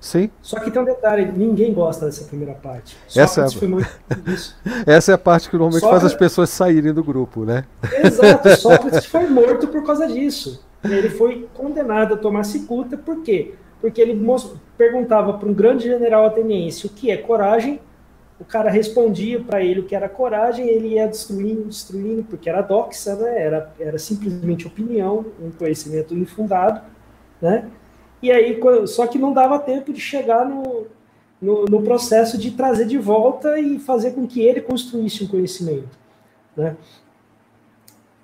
Sim. 0.00 0.30
Só 0.40 0.60
que 0.60 0.70
tem 0.70 0.80
um 0.80 0.84
detalhe, 0.84 1.30
ninguém 1.32 1.72
gosta 1.72 2.06
dessa 2.06 2.24
primeira 2.24 2.54
parte. 2.54 2.96
Essa 3.14 3.42
é, 3.42 3.66
muito 3.66 3.88
Essa 4.86 5.12
é 5.12 5.14
a 5.14 5.18
parte 5.18 5.48
que 5.48 5.56
normalmente 5.56 5.80
Sócrates... 5.80 6.02
faz 6.02 6.12
as 6.12 6.18
pessoas 6.18 6.50
saírem 6.50 6.92
do 6.92 7.02
grupo, 7.02 7.44
né? 7.44 7.64
Exato, 8.02 8.48
Sócrates 8.56 9.06
foi 9.06 9.26
morto 9.28 9.68
por 9.68 9.84
causa 9.84 10.06
disso. 10.06 10.64
Ele 10.84 11.10
foi 11.10 11.48
condenado 11.54 12.14
a 12.14 12.16
tomar 12.16 12.44
cicuta, 12.44 12.96
por 12.96 13.22
quê? 13.22 13.54
Porque 13.80 14.00
ele 14.00 14.18
perguntava 14.76 15.34
para 15.34 15.48
um 15.48 15.54
grande 15.54 15.84
general 15.84 16.26
ateniense 16.26 16.86
o 16.86 16.90
que 16.90 17.10
é 17.10 17.16
coragem, 17.16 17.80
o 18.38 18.44
cara 18.44 18.70
respondia 18.70 19.40
para 19.40 19.62
ele 19.64 19.80
o 19.80 19.84
que 19.84 19.94
era 19.94 20.08
coragem, 20.08 20.68
ele 20.68 20.88
ia 20.88 21.08
destruindo, 21.08 21.64
destruindo, 21.64 22.22
porque 22.24 22.48
era 22.48 22.60
doxa, 22.60 23.14
né? 23.16 23.42
era, 23.42 23.72
era 23.80 23.98
simplesmente 23.98 24.66
opinião, 24.66 25.24
um 25.40 25.50
conhecimento 25.50 26.14
infundado, 26.14 26.82
né? 27.40 27.66
E 28.22 28.30
aí, 28.30 28.58
só 28.86 29.06
que 29.06 29.18
não 29.18 29.32
dava 29.32 29.58
tempo 29.58 29.92
de 29.92 30.00
chegar 30.00 30.44
no, 30.48 30.86
no, 31.40 31.64
no, 31.66 31.82
processo 31.82 32.38
de 32.38 32.50
trazer 32.50 32.86
de 32.86 32.98
volta 32.98 33.58
e 33.58 33.78
fazer 33.78 34.12
com 34.12 34.26
que 34.26 34.40
ele 34.40 34.60
construísse 34.60 35.24
um 35.24 35.28
conhecimento. 35.28 35.96
Né? 36.56 36.76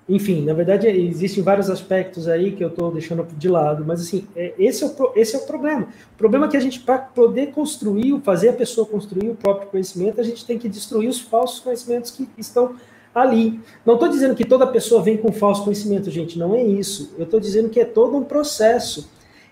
Enfim, 0.09 0.43
na 0.43 0.53
verdade, 0.53 0.87
existem 0.87 1.41
vários 1.41 1.69
aspectos 1.69 2.27
aí 2.27 2.51
que 2.51 2.63
eu 2.63 2.67
estou 2.67 2.91
deixando 2.91 3.25
de 3.37 3.47
lado, 3.47 3.85
mas 3.85 4.01
assim, 4.01 4.27
é, 4.35 4.53
esse, 4.57 4.83
é 4.83 4.87
o, 4.87 5.11
esse 5.15 5.35
é 5.35 5.39
o 5.39 5.45
problema. 5.45 5.87
O 6.13 6.17
problema 6.17 6.45
é 6.47 6.49
que 6.49 6.57
a 6.57 6.59
gente, 6.59 6.79
para 6.81 6.97
poder 6.97 7.51
construir, 7.51 8.19
fazer 8.21 8.49
a 8.49 8.53
pessoa 8.53 8.85
construir 8.85 9.29
o 9.29 9.35
próprio 9.35 9.69
conhecimento, 9.69 10.19
a 10.19 10.23
gente 10.23 10.45
tem 10.45 10.59
que 10.59 10.67
destruir 10.67 11.07
os 11.07 11.21
falsos 11.21 11.59
conhecimentos 11.61 12.11
que 12.11 12.27
estão 12.37 12.75
ali. 13.15 13.61
Não 13.85 13.93
estou 13.93 14.09
dizendo 14.09 14.35
que 14.35 14.43
toda 14.43 14.67
pessoa 14.67 15.01
vem 15.01 15.15
com 15.15 15.31
falso 15.31 15.63
conhecimento, 15.63 16.11
gente, 16.11 16.37
não 16.37 16.53
é 16.53 16.61
isso. 16.61 17.13
Eu 17.17 17.23
estou 17.23 17.39
dizendo 17.39 17.69
que 17.69 17.79
é 17.79 17.85
todo 17.85 18.17
um 18.17 18.23
processo 18.23 19.09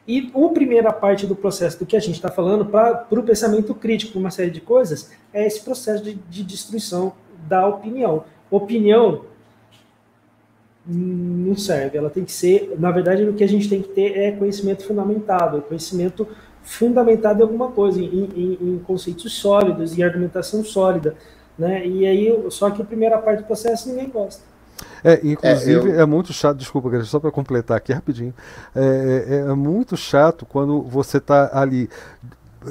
e 0.07 0.32
a 0.34 0.49
primeira 0.49 0.91
parte 0.91 1.28
do 1.28 1.36
processo 1.36 1.80
do 1.80 1.86
que 1.86 1.95
a 1.95 1.99
gente 1.99 2.15
está 2.15 2.30
falando 2.30 2.65
para 2.65 3.07
o 3.11 3.23
pensamento 3.23 3.73
crítico, 3.76 4.18
uma 4.18 4.32
série 4.32 4.49
de 4.49 4.60
coisas, 4.60 5.11
é 5.34 5.45
esse 5.45 5.61
processo 5.61 6.03
de, 6.03 6.15
de 6.15 6.44
destruição 6.44 7.14
da 7.48 7.68
opinião. 7.68 8.23
Opinião 8.49 9.26
não 10.86 11.56
serve, 11.56 11.98
ela 11.98 12.10
tem 12.10 12.26
que 12.26 12.32
ser, 12.32 12.76
na 12.80 12.90
verdade, 12.90 13.23
o 13.23 13.34
que 13.34 13.44
a 13.44 13.48
gente 13.48 13.69
tem 13.69 13.82
que 13.82 13.90
ter 13.90 14.18
é 14.18 14.32
conhecimento 14.32 14.84
fundamentado, 14.84 15.60
é 15.60 15.61
conhecimento 15.61 16.28
fundamentado 16.64 17.40
em 17.40 17.44
alguma 17.44 17.72
coisa, 17.72 18.02
em, 18.02 18.30
em, 18.36 18.57
em 18.60 18.80
conceitos 18.80 19.34
sólidos, 19.34 19.98
em 19.98 20.02
argumentação 20.02 20.64
sólida, 20.64 21.15
né? 21.57 21.86
E 21.86 22.06
aí, 22.06 22.45
só 22.49 22.72
que 22.72 22.82
a 22.82 22.86
primeira 22.86 23.18
parte 23.19 23.41
do 23.41 23.45
processo 23.45 23.90
ninguém 23.90 24.10
gosta. 24.10 24.44
É, 25.03 25.20
inclusive 25.24 25.91
é, 25.91 25.95
eu... 25.95 26.02
é 26.02 26.06
muito 26.06 26.34
chato, 26.34 26.58
desculpa, 26.58 27.03
só 27.03 27.20
para 27.20 27.32
completar 27.32 27.78
aqui 27.78 27.91
rapidinho. 27.91 28.34
É, 28.76 29.26
é, 29.28 29.36
é, 29.52 29.53
muito 29.53 29.98
chato 29.98 30.45
quando 30.45 30.82
você 30.82 31.18
está 31.18 31.49
ali, 31.53 31.90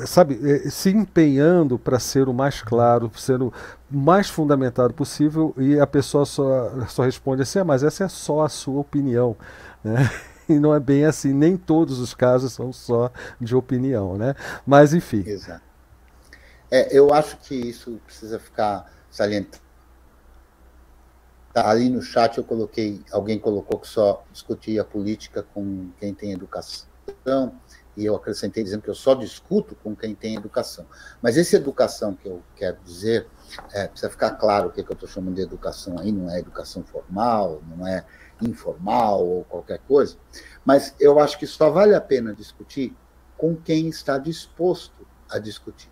sabe, 0.06 0.38
é, 0.42 0.70
se 0.70 0.90
empenhando 0.90 1.78
para 1.78 1.98
ser 1.98 2.28
o 2.28 2.34
mais 2.34 2.62
claro, 2.62 3.10
ser 3.16 3.42
o 3.42 3.52
mais 3.90 4.30
fundamentado 4.30 4.94
possível 4.94 5.54
e 5.56 5.78
a 5.78 5.86
pessoa 5.86 6.24
só, 6.24 6.70
só 6.88 7.02
responde 7.02 7.42
assim: 7.42 7.58
ah, 7.58 7.64
mas 7.64 7.82
essa 7.82 8.04
é 8.04 8.08
só 8.08 8.42
a 8.42 8.48
sua 8.48 8.80
opinião. 8.80 9.36
Né? 9.82 10.10
E 10.48 10.58
não 10.58 10.74
é 10.74 10.80
bem 10.80 11.04
assim, 11.04 11.32
nem 11.32 11.56
todos 11.56 12.00
os 12.00 12.12
casos 12.12 12.52
são 12.52 12.72
só 12.72 13.12
de 13.40 13.54
opinião, 13.54 14.16
né? 14.16 14.34
Mas 14.66 14.92
enfim. 14.92 15.22
Exato. 15.24 15.62
É, 16.68 16.88
eu 16.90 17.14
acho 17.14 17.36
que 17.36 17.54
isso 17.54 18.00
precisa 18.04 18.36
ficar 18.36 18.90
salientado 19.08 19.59
ali 21.54 21.88
no 21.90 22.00
chat 22.00 22.38
eu 22.38 22.44
coloquei, 22.44 23.00
alguém 23.10 23.38
colocou 23.38 23.78
que 23.78 23.88
só 23.88 24.24
discutia 24.32 24.84
política 24.84 25.42
com 25.42 25.90
quem 25.98 26.14
tem 26.14 26.32
educação, 26.32 26.86
e 27.96 28.04
eu 28.04 28.14
acrescentei 28.14 28.62
dizendo 28.62 28.82
que 28.82 28.88
eu 28.88 28.94
só 28.94 29.14
discuto 29.14 29.74
com 29.82 29.94
quem 29.94 30.14
tem 30.14 30.36
educação. 30.36 30.86
Mas 31.20 31.36
essa 31.36 31.56
educação 31.56 32.14
que 32.14 32.28
eu 32.28 32.42
quero 32.54 32.78
dizer, 32.84 33.26
é, 33.72 33.88
precisa 33.88 34.10
ficar 34.10 34.30
claro 34.32 34.68
o 34.68 34.72
que, 34.72 34.82
que 34.82 34.90
eu 34.90 34.94
estou 34.94 35.08
chamando 35.08 35.34
de 35.34 35.42
educação 35.42 35.98
aí, 35.98 36.12
não 36.12 36.30
é 36.30 36.38
educação 36.38 36.84
formal, 36.84 37.60
não 37.68 37.86
é 37.86 38.04
informal 38.40 39.26
ou 39.26 39.44
qualquer 39.44 39.80
coisa, 39.80 40.16
mas 40.64 40.94
eu 40.98 41.18
acho 41.18 41.38
que 41.38 41.46
só 41.46 41.68
vale 41.70 41.94
a 41.94 42.00
pena 42.00 42.34
discutir 42.34 42.96
com 43.36 43.56
quem 43.56 43.88
está 43.88 44.18
disposto 44.18 45.06
a 45.28 45.38
discutir. 45.38 45.90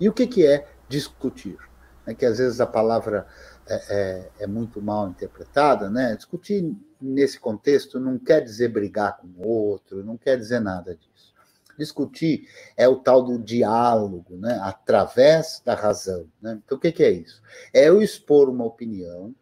E 0.00 0.08
o 0.08 0.12
que, 0.12 0.26
que 0.26 0.46
é 0.46 0.66
discutir? 0.88 1.58
É 2.06 2.14
que 2.14 2.26
às 2.26 2.38
vezes 2.38 2.60
a 2.60 2.66
palavra 2.66 3.26
é, 3.66 3.74
é, 3.74 4.30
é, 4.44 4.46
muito 4.46 4.82
mal 4.82 5.08
interpretada, 5.08 5.88
né? 5.88 6.14
Discutir 6.14 6.74
nesse 7.00 7.40
contexto 7.40 7.98
não 7.98 8.18
quer 8.18 8.40
dizer 8.40 8.68
brigar 8.68 9.16
com 9.16 9.28
o 9.28 9.48
outro, 9.48 10.04
não 10.04 10.16
quer 10.16 10.36
dizer 10.36 10.60
nada 10.60 10.94
disso. 10.94 11.32
Discutir 11.78 12.48
é 12.76 12.86
o 12.86 12.96
tal 12.96 13.22
do 13.22 13.38
diálogo, 13.38 14.36
né? 14.36 14.60
através 14.62 15.60
da 15.64 15.74
razão. 15.74 16.28
Né? 16.40 16.60
Então, 16.64 16.78
o 16.78 16.80
que, 16.80 16.92
que 16.92 17.02
é 17.02 17.10
isso? 17.10 17.42
É 17.72 17.88
eu 17.88 18.00
expor 18.00 18.48
uma 18.48 18.64
opinião 18.64 19.34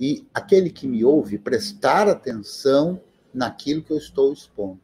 e 0.00 0.26
aquele 0.32 0.70
que 0.70 0.86
me 0.86 1.04
ouve 1.04 1.38
prestar 1.38 2.08
atenção 2.08 3.00
naquilo 3.32 3.82
que 3.82 3.92
eu 3.92 3.98
estou 3.98 4.32
expondo. 4.32 4.80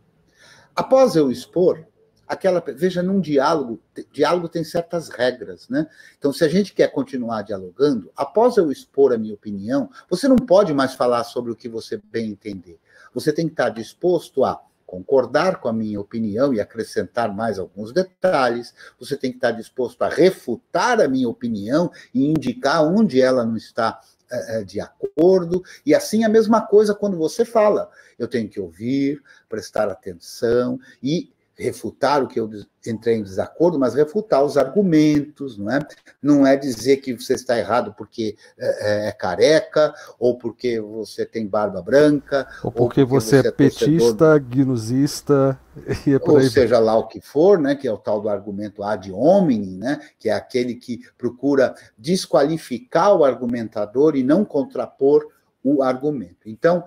Após 0.74 1.16
eu 1.16 1.30
expor, 1.30 1.86
aquela 2.30 2.62
veja 2.64 3.02
num 3.02 3.20
diálogo, 3.20 3.80
diálogo 4.12 4.48
tem 4.48 4.62
certas 4.62 5.08
regras, 5.08 5.68
né? 5.68 5.88
Então, 6.16 6.32
se 6.32 6.44
a 6.44 6.48
gente 6.48 6.72
quer 6.72 6.86
continuar 6.92 7.42
dialogando, 7.42 8.08
após 8.16 8.56
eu 8.56 8.70
expor 8.70 9.12
a 9.12 9.18
minha 9.18 9.34
opinião, 9.34 9.90
você 10.08 10.28
não 10.28 10.36
pode 10.36 10.72
mais 10.72 10.94
falar 10.94 11.24
sobre 11.24 11.50
o 11.50 11.56
que 11.56 11.68
você 11.68 12.00
bem 12.10 12.30
entender. 12.30 12.78
Você 13.12 13.32
tem 13.32 13.46
que 13.46 13.52
estar 13.52 13.70
disposto 13.70 14.44
a 14.44 14.62
concordar 14.86 15.60
com 15.60 15.68
a 15.68 15.72
minha 15.72 16.00
opinião 16.00 16.54
e 16.54 16.60
acrescentar 16.60 17.34
mais 17.34 17.58
alguns 17.58 17.92
detalhes, 17.92 18.74
você 18.98 19.16
tem 19.16 19.32
que 19.32 19.36
estar 19.36 19.50
disposto 19.50 20.02
a 20.02 20.08
refutar 20.08 21.00
a 21.00 21.08
minha 21.08 21.28
opinião 21.28 21.90
e 22.14 22.26
indicar 22.26 22.84
onde 22.84 23.20
ela 23.20 23.44
não 23.44 23.56
está 23.56 24.00
é, 24.30 24.62
de 24.62 24.80
acordo, 24.80 25.62
e 25.84 25.92
assim 25.92 26.22
a 26.22 26.28
mesma 26.28 26.60
coisa 26.60 26.94
quando 26.94 27.16
você 27.16 27.44
fala. 27.44 27.90
Eu 28.16 28.28
tenho 28.28 28.48
que 28.48 28.60
ouvir, 28.60 29.20
prestar 29.48 29.88
atenção 29.88 30.78
e 31.02 31.32
refutar 31.60 32.22
o 32.22 32.26
que 32.26 32.40
eu 32.40 32.48
entrei 32.86 33.16
em 33.16 33.22
desacordo, 33.22 33.78
mas 33.78 33.94
refutar 33.94 34.42
os 34.42 34.56
argumentos, 34.56 35.58
não 35.58 35.70
é? 35.70 35.80
Não 36.22 36.46
é 36.46 36.56
dizer 36.56 36.96
que 36.96 37.12
você 37.12 37.34
está 37.34 37.58
errado 37.58 37.94
porque 37.96 38.36
é, 38.58 39.06
é, 39.06 39.08
é 39.08 39.12
careca, 39.12 39.92
ou 40.18 40.38
porque 40.38 40.80
você 40.80 41.26
tem 41.26 41.46
barba 41.46 41.82
branca, 41.82 42.48
ou 42.64 42.72
porque, 42.72 42.80
ou 42.80 42.88
porque 42.88 43.04
você, 43.04 43.36
é, 43.36 43.46
é 43.46 43.52
petista, 43.52 44.38
gnusista, 44.38 45.60
e 46.06 46.14
é 46.14 46.18
ou 46.20 46.40
seja 46.40 46.78
lá 46.78 46.96
o 46.96 47.06
que 47.06 47.20
for, 47.20 47.58
né? 47.58 47.74
Que 47.74 47.86
é 47.86 47.92
o 47.92 47.98
tal 47.98 48.20
do 48.20 48.28
argumento 48.28 48.82
ad 48.82 49.12
hominem, 49.12 49.76
né? 49.76 50.00
Que 50.18 50.30
é 50.30 50.32
aquele 50.32 50.74
que 50.74 51.00
procura 51.18 51.74
desqualificar 51.98 53.14
o 53.14 53.24
argumentador 53.24 54.16
e 54.16 54.22
não 54.22 54.44
contrapor 54.44 55.26
o 55.62 55.82
argumento. 55.82 56.48
Então, 56.48 56.82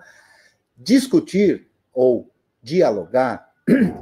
discutir 0.76 1.68
ou 1.94 2.30
dialogar 2.62 3.53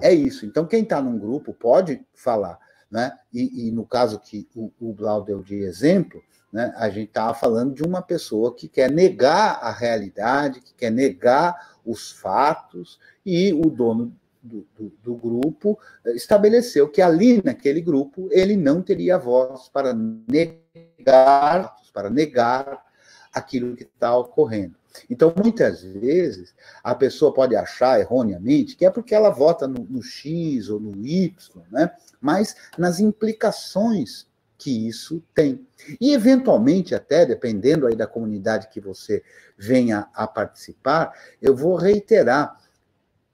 é 0.02 0.14
isso. 0.14 0.46
Então, 0.46 0.66
quem 0.66 0.84
está 0.84 1.02
num 1.02 1.18
grupo 1.18 1.54
pode 1.54 2.02
falar. 2.14 2.60
Né? 2.90 3.12
E, 3.34 3.68
e 3.68 3.72
no 3.72 3.86
caso 3.86 4.20
que 4.20 4.48
o, 4.56 4.72
o 4.80 4.94
Blau 4.94 5.24
deu 5.24 5.42
de 5.42 5.56
exemplo, 5.56 6.22
né, 6.52 6.74
a 6.76 6.90
gente 6.90 7.08
estava 7.08 7.34
falando 7.34 7.74
de 7.74 7.84
uma 7.84 8.02
pessoa 8.02 8.54
que 8.54 8.68
quer 8.68 8.92
negar 8.92 9.60
a 9.62 9.72
realidade, 9.72 10.60
que 10.60 10.74
quer 10.74 10.92
negar 10.92 11.80
os 11.86 12.12
fatos, 12.12 13.00
e 13.26 13.54
o 13.54 13.70
dono 13.70 14.14
do, 14.44 14.68
do, 14.78 14.92
do, 15.04 15.16
grupo 15.16 15.80
estabeleceu 16.08 16.90
que 16.90 17.02
ali 17.02 17.42
naquele 17.44 17.80
grupo 17.80 18.28
ele 18.32 18.58
não 18.58 18.82
teria 18.82 19.18
voz 19.18 19.70
para 19.70 19.94
negar, 19.94 21.76
para 21.94 22.10
negar 22.10 22.84
aquilo 23.32 23.76
que 23.76 23.84
está 23.84 24.18
ocorrendo. 24.18 24.81
Então, 25.10 25.34
muitas 25.36 25.82
vezes, 25.82 26.54
a 26.84 26.94
pessoa 26.94 27.34
pode 27.34 27.56
achar 27.56 28.00
erroneamente 28.00 28.76
que 28.76 28.86
é 28.86 28.90
porque 28.90 29.16
ela 29.16 29.30
vota 29.30 29.68
no, 29.68 29.84
no 29.86 30.02
X 30.02 30.70
ou 30.70 30.80
no 30.80 30.96
Y, 31.06 31.34
né? 31.72 31.92
mas 32.20 32.56
nas 32.78 33.00
implicações 33.00 34.28
que 34.58 34.88
isso 34.88 35.24
tem. 35.34 35.66
E, 36.00 36.14
eventualmente, 36.14 36.94
até, 36.94 37.26
dependendo 37.26 37.88
aí 37.88 37.96
da 37.96 38.06
comunidade 38.06 38.70
que 38.70 38.80
você 38.80 39.24
venha 39.58 40.08
a 40.14 40.28
participar, 40.28 41.14
eu 41.42 41.56
vou 41.56 41.76
reiterar, 41.76 42.60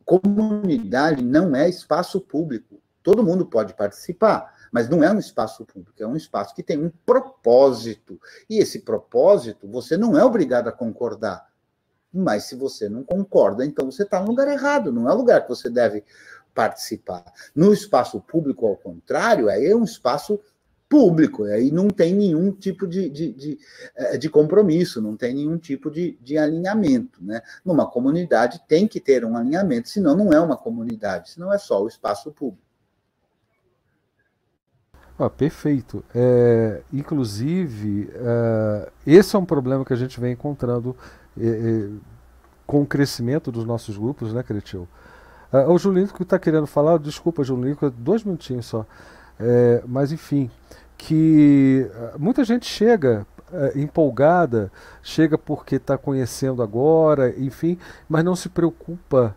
comunidade 0.06 1.22
não 1.22 1.54
é 1.54 1.68
espaço 1.68 2.22
público. 2.22 2.80
Todo 3.04 3.24
mundo 3.24 3.46
pode 3.46 3.74
participar, 3.74 4.54
mas 4.72 4.88
não 4.88 5.04
é 5.04 5.12
um 5.12 5.20
espaço 5.20 5.66
público, 5.66 6.02
é 6.02 6.08
um 6.08 6.16
espaço 6.16 6.56
que 6.56 6.64
tem 6.64 6.78
um 6.78 6.92
propósito. 7.06 8.20
E 8.50 8.60
esse 8.60 8.80
propósito, 8.80 9.68
você 9.68 9.98
não 9.98 10.18
é 10.18 10.24
obrigado 10.24 10.68
a 10.68 10.72
concordar. 10.72 11.47
Mas 12.18 12.46
se 12.46 12.56
você 12.56 12.90
não 12.90 13.04
concorda, 13.04 13.66
então 13.66 13.90
você 13.90 14.04
está 14.04 14.20
no 14.20 14.28
lugar 14.28 14.48
errado, 14.48 14.92
não 14.92 15.10
é 15.10 15.14
lugar 15.14 15.44
que 15.44 15.50
você 15.50 15.70
deve 15.70 16.04
participar. 16.54 17.24
No 17.56 17.72
espaço 17.72 18.20
público, 18.20 18.66
ao 18.66 18.76
contrário, 18.76 19.50
aí 19.50 19.68
é 19.68 19.76
um 19.76 19.84
espaço 19.84 20.40
público, 20.90 21.44
aí 21.44 21.70
não 21.70 21.90
tem 21.90 22.16
nenhum 22.16 22.52
tipo 22.52 22.88
de, 22.88 23.10
de, 23.10 23.32
de, 23.34 23.60
eh, 23.96 24.18
de 24.18 24.30
compromisso, 24.30 25.02
não 25.02 25.16
tem 25.16 25.36
nenhum 25.36 25.58
tipo 25.58 25.92
de, 25.92 26.18
de 26.22 26.38
alinhamento. 26.38 27.24
Né? 27.24 27.42
Numa 27.64 27.86
comunidade 27.86 28.62
tem 28.68 28.88
que 28.88 29.00
ter 29.00 29.26
um 29.26 29.36
alinhamento, 29.36 29.90
senão 29.90 30.16
não 30.16 30.32
é 30.32 30.40
uma 30.40 30.58
comunidade, 30.58 31.32
senão 31.32 31.54
é 31.54 31.58
só 31.58 31.84
o 31.84 31.88
espaço 31.88 32.32
público. 32.32 32.66
Ah, 35.20 35.30
perfeito. 35.32 36.04
É, 36.14 36.84
inclusive, 36.94 38.10
é, 38.14 38.92
esse 39.06 39.36
é 39.36 39.40
um 39.40 39.46
problema 39.46 39.84
que 39.84 39.94
a 39.94 39.98
gente 39.98 40.20
vem 40.20 40.34
encontrando 40.34 40.96
é, 41.40 41.48
é 41.48 41.90
com 42.66 42.82
o 42.82 42.86
crescimento 42.86 43.52
dos 43.52 43.66
nossos 43.66 43.98
grupos, 43.98 44.34
né, 44.34 44.44
Cretil? 44.44 44.88
É, 45.52 45.66
o 45.68 45.78
Julinho 45.78 46.08
que 46.08 46.24
está 46.24 46.38
querendo 46.38 46.68
falar, 46.68 47.00
desculpa, 47.00 47.44
Julinho, 47.44 47.78
dois 47.98 48.24
minutinhos 48.24 48.66
só. 48.66 48.86
É, 49.40 49.82
mas, 49.88 50.12
enfim, 50.12 50.50
que 50.98 51.90
muita 52.18 52.44
gente 52.44 52.66
chega 52.66 53.26
empolgada, 53.76 54.70
chega 55.02 55.38
porque 55.38 55.76
está 55.76 55.98
conhecendo 55.98 56.62
agora, 56.62 57.34
enfim, 57.40 57.78
mas 58.10 58.26
não 58.26 58.36
se 58.36 58.50
preocupa 58.50 59.34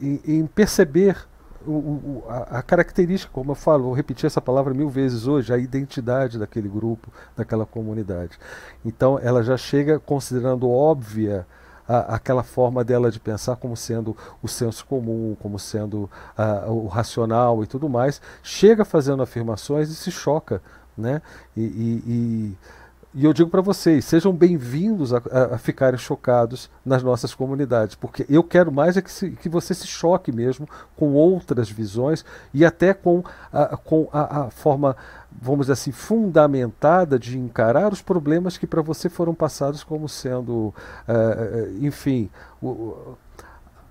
em, 0.00 0.20
em 0.24 0.46
perceber 0.46 1.28
o, 1.70 1.72
o, 1.72 2.24
a, 2.28 2.58
a, 2.58 2.62
característica, 2.62 3.32
como 3.32 3.52
eu 3.52 3.54
falo, 3.54 3.84
vou 3.84 3.92
repetir 3.92 4.26
essa 4.26 4.40
palavra 4.40 4.72
mil 4.72 4.88
vezes 4.88 5.26
hoje, 5.26 5.52
a 5.52 5.58
identidade 5.58 6.38
daquele 6.38 6.68
grupo, 6.68 7.12
daquela 7.36 7.66
comunidade. 7.66 8.38
Então, 8.84 9.18
ela 9.22 9.42
já 9.42 9.56
chega 9.56 9.98
considerando 9.98 10.68
óbvia 10.70 11.46
a, 11.86 12.16
aquela 12.16 12.42
forma 12.42 12.82
dela 12.82 13.10
de 13.10 13.20
pensar 13.20 13.56
como 13.56 13.76
sendo 13.76 14.16
o 14.42 14.48
senso 14.48 14.84
comum, 14.86 15.36
como 15.40 15.58
sendo 15.58 16.10
o 16.66 16.86
racional 16.86 17.62
e 17.62 17.66
tudo 17.66 17.88
mais, 17.88 18.20
chega 18.42 18.84
fazendo 18.84 19.22
afirmações 19.22 19.90
e 19.90 19.94
se 19.94 20.10
choca. 20.10 20.62
Né? 20.96 21.22
e, 21.56 21.62
e, 21.62 22.02
e 22.08 22.58
e 23.18 23.24
eu 23.24 23.32
digo 23.32 23.50
para 23.50 23.60
vocês, 23.60 24.04
sejam 24.04 24.32
bem-vindos 24.32 25.12
a, 25.12 25.20
a, 25.52 25.58
ficarem 25.58 25.98
chocados 25.98 26.70
nas 26.86 27.02
nossas 27.02 27.34
comunidades, 27.34 27.96
porque 27.96 28.24
eu 28.30 28.44
quero 28.44 28.70
mais 28.70 28.96
é 28.96 29.02
que, 29.02 29.10
se, 29.10 29.32
que 29.32 29.48
você 29.48 29.74
se 29.74 29.88
choque 29.88 30.30
mesmo 30.30 30.68
com 30.94 31.14
outras 31.14 31.68
visões 31.68 32.24
e 32.54 32.64
até 32.64 32.94
com 32.94 33.24
a, 33.52 33.76
com 33.76 34.08
a, 34.12 34.42
a 34.42 34.50
forma, 34.50 34.96
vamos 35.32 35.66
dizer 35.66 35.72
assim, 35.72 35.90
fundamentada 35.90 37.18
de 37.18 37.36
encarar 37.36 37.92
os 37.92 38.00
problemas 38.00 38.56
que 38.56 38.68
para 38.68 38.82
você 38.82 39.08
foram 39.08 39.34
passados 39.34 39.82
como 39.82 40.08
sendo, 40.08 40.72
uh, 41.08 41.84
enfim, 41.84 42.30
o, 42.62 43.16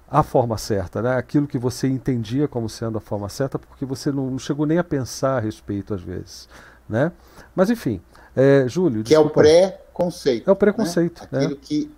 a 0.10 0.24
forma 0.24 0.58
certa, 0.58 1.02
né? 1.02 1.18
aquilo 1.18 1.48
que 1.48 1.58
você 1.58 1.86
entendia 1.90 2.48
como 2.48 2.70
sendo 2.70 2.98
a 2.98 3.02
forma 3.02 3.28
certa, 3.28 3.60
porque 3.60 3.84
você 3.84 4.10
não 4.10 4.40
chegou 4.40 4.66
nem 4.66 4.78
a 4.78 4.86
pensar 4.86 5.36
a 5.36 5.42
respeito 5.42 5.94
às 5.94 6.02
vezes. 6.02 6.48
Né? 6.88 7.12
Mas 7.54 7.70
enfim, 7.70 8.00
é, 8.38 8.68
Júlio. 8.68 9.04
Que 9.04 9.10
desculpa. 9.10 9.42
é 9.42 9.42
o 9.42 9.44
pré-conceito. 9.44 10.50
É 10.50 10.54
o 10.54 10.56
preconceito. 10.56 11.28
Né? 11.32 11.40
Aquilo 11.40 11.54
é. 11.54 11.66
que 11.66 11.92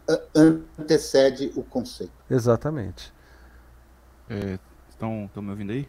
antecede 0.78 1.52
o 1.56 1.64
conceito. 1.64 2.14
Exatamente. 2.30 3.14
É, 4.30 4.58
estão, 4.90 5.26
estão 5.26 5.44
me 5.44 5.50
ouvindo 5.50 5.72
aí? 5.72 5.88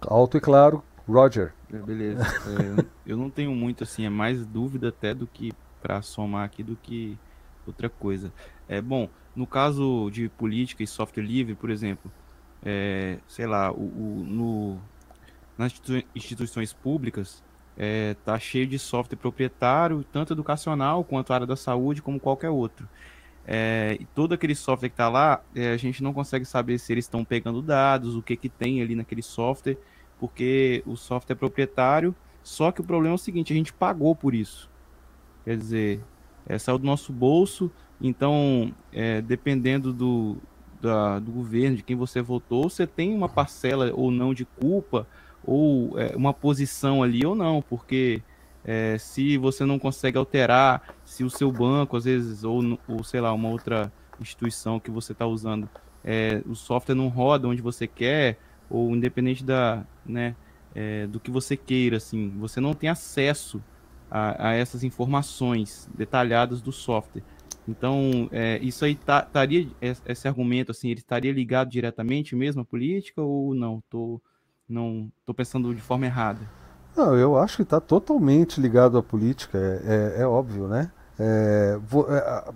Alto 0.00 0.38
e 0.38 0.40
claro, 0.40 0.82
Roger. 1.06 1.52
É, 1.72 1.76
beleza. 1.76 2.22
É, 2.22 2.84
eu 3.06 3.16
não 3.16 3.28
tenho 3.28 3.52
muito 3.52 3.84
assim, 3.84 4.06
é 4.06 4.10
mais 4.10 4.46
dúvida 4.46 4.88
até 4.88 5.12
do 5.12 5.26
que 5.26 5.52
para 5.82 6.00
somar 6.00 6.46
aqui 6.46 6.62
do 6.62 6.76
que 6.76 7.18
outra 7.66 7.90
coisa. 7.90 8.32
É 8.66 8.80
bom, 8.80 9.08
no 9.36 9.46
caso 9.46 10.08
de 10.10 10.30
política 10.30 10.82
e 10.82 10.86
software 10.86 11.22
livre, 11.22 11.54
por 11.54 11.68
exemplo, 11.68 12.10
é, 12.64 13.18
sei 13.28 13.46
lá, 13.46 13.70
o, 13.70 13.82
o 13.82 14.24
no, 14.26 14.78
nas 15.58 15.74
instituições 16.14 16.72
públicas 16.72 17.42
é, 17.76 18.14
tá 18.24 18.38
cheio 18.38 18.66
de 18.66 18.78
software 18.78 19.16
proprietário, 19.16 20.04
tanto 20.12 20.32
educacional 20.32 21.04
quanto 21.04 21.32
área 21.32 21.46
da 21.46 21.56
saúde, 21.56 22.02
como 22.02 22.20
qualquer 22.20 22.50
outro. 22.50 22.88
É, 23.46 23.96
e 24.00 24.06
todo 24.06 24.32
aquele 24.32 24.54
software 24.54 24.88
que 24.88 24.94
está 24.94 25.08
lá, 25.08 25.42
é, 25.54 25.72
a 25.72 25.76
gente 25.76 26.02
não 26.02 26.12
consegue 26.12 26.44
saber 26.44 26.78
se 26.78 26.92
eles 26.92 27.04
estão 27.04 27.24
pegando 27.24 27.60
dados, 27.60 28.16
o 28.16 28.22
que, 28.22 28.36
que 28.36 28.48
tem 28.48 28.80
ali 28.80 28.94
naquele 28.94 29.22
software, 29.22 29.76
porque 30.18 30.82
o 30.86 30.96
software 30.96 31.34
é 31.34 31.38
proprietário, 31.38 32.14
só 32.42 32.72
que 32.72 32.80
o 32.80 32.84
problema 32.84 33.14
é 33.14 33.16
o 33.16 33.18
seguinte, 33.18 33.52
a 33.52 33.56
gente 33.56 33.72
pagou 33.72 34.14
por 34.14 34.34
isso. 34.34 34.70
Quer 35.44 35.56
dizer, 35.58 36.00
é, 36.46 36.58
saiu 36.58 36.78
do 36.78 36.86
nosso 36.86 37.12
bolso, 37.12 37.70
então, 38.00 38.72
é, 38.92 39.20
dependendo 39.20 39.92
do, 39.92 40.36
da, 40.80 41.18
do 41.18 41.30
governo, 41.30 41.76
de 41.76 41.82
quem 41.82 41.96
você 41.96 42.22
votou, 42.22 42.68
você 42.68 42.86
tem 42.86 43.14
uma 43.14 43.28
parcela 43.28 43.92
ou 43.94 44.10
não 44.10 44.32
de 44.32 44.44
culpa, 44.44 45.06
ou 45.46 45.98
é, 45.98 46.14
uma 46.16 46.32
posição 46.32 47.02
ali 47.02 47.24
ou 47.24 47.34
não, 47.34 47.62
porque 47.62 48.22
é, 48.64 48.96
se 48.98 49.36
você 49.36 49.64
não 49.64 49.78
consegue 49.78 50.16
alterar, 50.16 50.94
se 51.04 51.22
o 51.22 51.30
seu 51.30 51.52
banco, 51.52 51.96
às 51.96 52.04
vezes, 52.04 52.44
ou, 52.44 52.78
ou 52.88 53.04
sei 53.04 53.20
lá, 53.20 53.32
uma 53.32 53.48
outra 53.48 53.92
instituição 54.20 54.80
que 54.80 54.90
você 54.90 55.12
está 55.12 55.26
usando, 55.26 55.68
é, 56.02 56.42
o 56.46 56.54
software 56.54 56.94
não 56.94 57.08
roda 57.08 57.48
onde 57.48 57.60
você 57.60 57.86
quer, 57.86 58.38
ou 58.70 58.94
independente 58.94 59.44
da, 59.44 59.84
né, 60.04 60.34
é, 60.74 61.06
do 61.06 61.20
que 61.20 61.30
você 61.30 61.56
queira, 61.56 61.98
assim, 61.98 62.30
você 62.38 62.60
não 62.60 62.74
tem 62.74 62.88
acesso 62.88 63.62
a, 64.10 64.48
a 64.48 64.54
essas 64.54 64.82
informações 64.82 65.88
detalhadas 65.94 66.62
do 66.62 66.72
software. 66.72 67.22
Então, 67.66 68.28
é, 68.30 68.58
isso 68.62 68.84
aí 68.84 68.92
estaria, 68.92 69.66
tá, 69.66 70.02
esse 70.06 70.28
argumento, 70.28 70.70
assim, 70.70 70.90
ele 70.90 71.00
estaria 71.00 71.32
ligado 71.32 71.70
diretamente 71.70 72.36
mesmo 72.36 72.62
à 72.62 72.64
política 72.64 73.22
ou 73.22 73.54
não? 73.54 73.82
Tô, 73.88 74.20
não, 74.68 75.10
tô 75.26 75.34
pensando 75.34 75.74
de 75.74 75.80
forma 75.80 76.06
errada. 76.06 76.40
Não, 76.96 77.16
eu 77.16 77.36
acho 77.36 77.56
que 77.56 77.62
está 77.62 77.80
totalmente 77.80 78.60
ligado 78.60 78.96
à 78.96 79.02
política, 79.02 79.58
é, 79.58 80.14
é, 80.18 80.22
é 80.22 80.26
óbvio, 80.26 80.68
né? 80.68 80.90
É, 81.18 81.78
é 82.08 82.52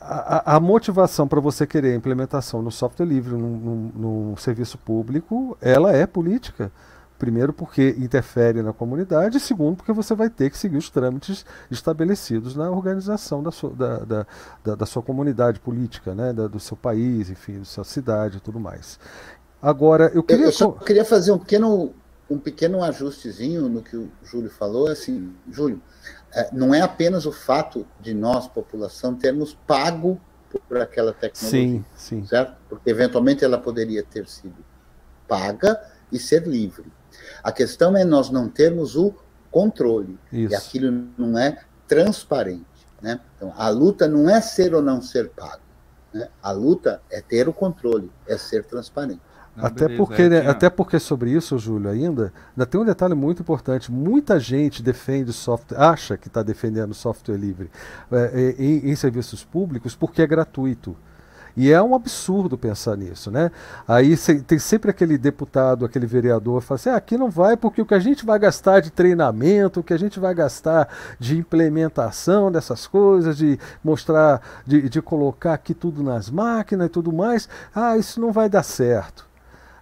a, 0.00 0.56
a, 0.56 0.60
motivação 0.60 1.28
para 1.28 1.40
você 1.40 1.66
querer 1.66 1.92
a 1.92 1.96
implementação 1.96 2.62
no 2.62 2.70
software 2.70 3.04
livre, 3.04 3.34
num, 3.34 4.34
serviço 4.38 4.78
público, 4.78 5.56
ela 5.60 5.92
é 5.92 6.06
política. 6.06 6.72
Primeiro, 7.18 7.52
porque 7.52 7.96
interfere 7.98 8.62
na 8.62 8.72
comunidade, 8.72 9.38
e 9.38 9.40
segundo, 9.40 9.78
porque 9.78 9.92
você 9.92 10.14
vai 10.14 10.30
ter 10.30 10.50
que 10.50 10.56
seguir 10.56 10.76
os 10.76 10.88
trâmites 10.88 11.44
estabelecidos 11.68 12.54
na 12.54 12.70
organização 12.70 13.42
da 13.42 13.50
sua, 13.50 13.70
da, 13.70 13.98
da, 13.98 14.26
da, 14.64 14.74
da 14.76 14.86
sua 14.86 15.02
comunidade 15.02 15.58
política, 15.58 16.14
né? 16.14 16.32
Do 16.32 16.60
seu 16.60 16.76
país, 16.76 17.28
enfim, 17.28 17.58
da 17.58 17.64
sua 17.64 17.82
cidade 17.82 18.36
e 18.36 18.40
tudo 18.40 18.60
mais. 18.60 19.00
Agora, 19.60 20.10
eu 20.14 20.22
queria. 20.22 20.44
Eu, 20.44 20.48
eu 20.48 20.52
só 20.52 20.70
queria 20.72 21.04
fazer 21.04 21.32
um 21.32 21.38
pequeno, 21.38 21.94
um 22.30 22.38
pequeno 22.38 22.82
ajustezinho 22.82 23.68
no 23.68 23.82
que 23.82 23.96
o 23.96 24.10
Júlio 24.22 24.50
falou. 24.50 24.88
Assim, 24.88 25.34
Júlio, 25.50 25.82
é, 26.32 26.48
não 26.52 26.74
é 26.74 26.80
apenas 26.80 27.26
o 27.26 27.32
fato 27.32 27.86
de 28.00 28.14
nós, 28.14 28.46
população, 28.46 29.14
termos 29.14 29.56
pago 29.66 30.20
por 30.68 30.78
aquela 30.78 31.12
tecnologia. 31.12 31.60
Sim, 31.60 31.84
sim. 31.94 32.26
Certo? 32.26 32.56
Porque 32.68 32.88
eventualmente 32.90 33.44
ela 33.44 33.58
poderia 33.58 34.02
ter 34.02 34.26
sido 34.26 34.56
paga 35.26 35.80
e 36.10 36.18
ser 36.18 36.46
livre. 36.46 36.90
A 37.42 37.52
questão 37.52 37.96
é 37.96 38.04
nós 38.04 38.30
não 38.30 38.48
termos 38.48 38.96
o 38.96 39.14
controle. 39.50 40.18
Isso. 40.32 40.52
E 40.52 40.56
aquilo 40.56 41.08
não 41.16 41.38
é 41.38 41.58
transparente. 41.86 42.64
Né? 43.00 43.20
Então, 43.36 43.52
a 43.56 43.68
luta 43.68 44.08
não 44.08 44.28
é 44.28 44.40
ser 44.40 44.74
ou 44.74 44.82
não 44.82 45.00
ser 45.00 45.30
pago. 45.30 45.62
Né? 46.12 46.28
A 46.42 46.50
luta 46.50 47.00
é 47.10 47.20
ter 47.20 47.48
o 47.48 47.52
controle, 47.52 48.10
é 48.26 48.36
ser 48.36 48.64
transparente. 48.64 49.20
Não, 49.58 49.66
até, 49.66 49.88
beleza, 49.88 49.96
porque, 49.96 50.22
é, 50.22 50.28
né, 50.28 50.48
até 50.48 50.70
porque 50.70 51.00
sobre 51.00 51.32
isso, 51.32 51.58
Júlio, 51.58 51.90
ainda, 51.90 52.32
ainda 52.56 52.64
tem 52.64 52.80
um 52.80 52.84
detalhe 52.84 53.14
muito 53.14 53.42
importante. 53.42 53.90
Muita 53.90 54.38
gente 54.38 54.82
defende 54.82 55.32
software, 55.32 55.78
acha 55.78 56.16
que 56.16 56.28
está 56.28 56.44
defendendo 56.44 56.94
software 56.94 57.36
livre 57.36 57.68
é, 58.12 58.54
é 58.56 58.62
em, 58.62 58.90
em 58.90 58.94
serviços 58.94 59.44
públicos 59.44 59.96
porque 59.96 60.22
é 60.22 60.26
gratuito. 60.26 60.96
E 61.56 61.72
é 61.72 61.82
um 61.82 61.92
absurdo 61.92 62.56
pensar 62.56 62.96
nisso, 62.96 63.32
né? 63.32 63.50
Aí 63.86 64.16
tem 64.46 64.60
sempre 64.60 64.92
aquele 64.92 65.18
deputado, 65.18 65.84
aquele 65.84 66.06
vereador, 66.06 66.62
fala 66.62 66.76
assim: 66.76 66.90
ah, 66.90 66.94
aqui 66.94 67.18
não 67.18 67.28
vai 67.28 67.56
porque 67.56 67.82
o 67.82 67.86
que 67.86 67.94
a 67.94 67.98
gente 67.98 68.24
vai 68.24 68.38
gastar 68.38 68.78
de 68.78 68.92
treinamento, 68.92 69.80
o 69.80 69.82
que 69.82 69.92
a 69.92 69.96
gente 69.96 70.20
vai 70.20 70.32
gastar 70.32 70.88
de 71.18 71.36
implementação 71.36 72.52
dessas 72.52 72.86
coisas, 72.86 73.36
de 73.36 73.58
mostrar, 73.82 74.40
de, 74.64 74.88
de 74.88 75.02
colocar 75.02 75.54
aqui 75.54 75.74
tudo 75.74 76.00
nas 76.00 76.30
máquinas 76.30 76.86
e 76.86 76.90
tudo 76.90 77.12
mais, 77.12 77.48
ah, 77.74 77.96
isso 77.96 78.20
não 78.20 78.30
vai 78.30 78.48
dar 78.48 78.62
certo 78.62 79.27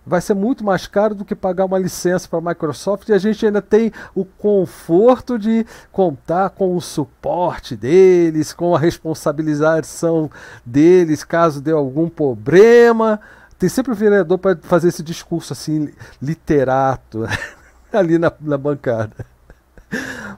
vai 0.07 0.21
ser 0.21 0.35
muito 0.35 0.65
mais 0.65 0.87
caro 0.87 1.15
do 1.15 1.25
que 1.25 1.35
pagar 1.35 1.65
uma 1.65 1.79
licença 1.79 2.29
para 2.29 2.39
a 2.39 2.43
Microsoft 2.43 3.09
e 3.09 3.13
a 3.13 3.19
gente 3.19 3.45
ainda 3.45 3.61
tem 3.61 3.93
o 4.15 4.25
conforto 4.25 5.37
de 5.37 5.67
contar 5.91 6.51
com 6.51 6.77
o 6.77 6.81
suporte 6.81 7.75
deles, 7.75 8.53
com 8.53 8.75
a 8.75 8.79
responsabilização 8.79 10.31
deles 10.65 11.25
caso 11.25 11.61
dê 11.61 11.73
algum 11.73 12.09
problema. 12.09 13.21
Tem 13.59 13.69
sempre 13.69 13.93
o 13.93 13.97
vereador 13.97 14.39
para 14.39 14.57
fazer 14.63 14.89
esse 14.89 15.03
discurso 15.03 15.53
assim 15.53 15.93
literato 16.23 17.27
ali 17.93 18.17
na, 18.17 18.33
na 18.41 18.57
bancada. 18.57 19.36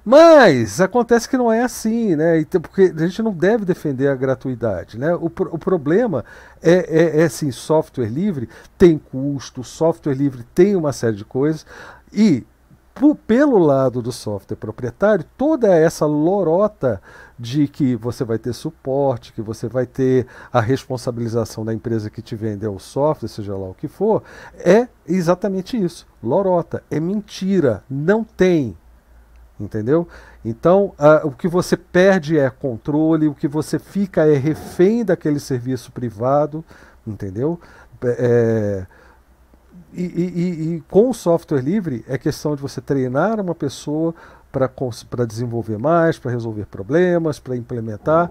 Mas 0.05 0.81
acontece 0.81 1.29
que 1.29 1.37
não 1.37 1.53
é 1.53 1.63
assim, 1.63 2.17
né? 2.17 2.45
Porque 2.45 2.93
a 2.97 3.07
gente 3.07 3.23
não 3.23 3.33
deve 3.33 3.65
defender 3.65 4.09
a 4.09 4.15
gratuidade, 4.15 4.99
né? 4.99 5.15
O, 5.15 5.27
o 5.27 5.59
problema 5.59 6.25
é, 6.63 7.19
é, 7.19 7.21
é 7.21 7.25
assim, 7.25 7.51
software 7.51 8.09
livre 8.09 8.49
tem 8.77 8.99
custo, 8.99 9.65
software 9.65 10.15
livre 10.15 10.45
tem 10.55 10.77
uma 10.77 10.93
série 10.93 11.17
de 11.17 11.25
coisas 11.25 11.67
e 12.13 12.47
pelo 13.27 13.59
lado 13.59 14.03
do 14.03 14.11
software 14.11 14.57
proprietário, 14.57 15.25
toda 15.37 15.69
essa 15.69 16.05
lorota 16.05 17.01
de 17.39 17.69
que 17.69 17.95
você 17.95 18.25
vai 18.25 18.39
ter 18.39 18.53
suporte, 18.53 19.33
que 19.33 19.41
você 19.41 19.69
vai 19.69 19.87
ter 19.87 20.27
a 20.53 20.61
responsabilização 20.61 21.65
da 21.65 21.73
empresa 21.73 22.11
que 22.11 22.21
te 22.21 22.35
vendeu 22.35 22.75
o 22.75 22.81
software, 22.81 23.29
seja 23.29 23.57
lá 23.57 23.69
o 23.69 23.75
que 23.75 23.87
for, 23.87 24.23
é 24.59 24.89
exatamente 25.07 25.77
isso. 25.77 26.07
Lorota, 26.21 26.83
é 26.91 26.99
mentira, 26.99 27.85
não 27.89 28.25
tem 28.25 28.77
entendeu? 29.59 30.07
Então, 30.45 30.95
uh, 30.99 31.27
o 31.27 31.31
que 31.31 31.49
você 31.49 31.77
perde 31.77 32.39
é 32.39 32.49
controle, 32.51 33.29
o 33.29 33.35
que 33.35 33.49
você 33.49 33.79
fica 33.79 34.27
é 34.27 34.37
refém 34.37 35.05
daquele 35.05 35.41
serviço 35.41 35.91
privado, 35.93 36.65
entendeu? 37.07 37.61
É, 38.03 38.87
e, 39.93 40.03
e, 40.03 40.75
e, 40.77 40.81
com 40.83 41.11
o 41.11 41.15
software 41.15 41.61
livre 41.61 42.05
é 42.09 42.17
questão 42.17 42.55
de 42.55 42.63
você 42.63 42.81
treinar 42.81 43.41
uma 43.41 43.55
pessoa 43.55 44.15
para 44.53 45.25
desenvolver 45.27 45.79
mais, 45.79 46.19
para 46.19 46.31
resolver 46.31 46.67
problemas, 46.67 47.39
para 47.39 47.57
implementar, 47.57 48.31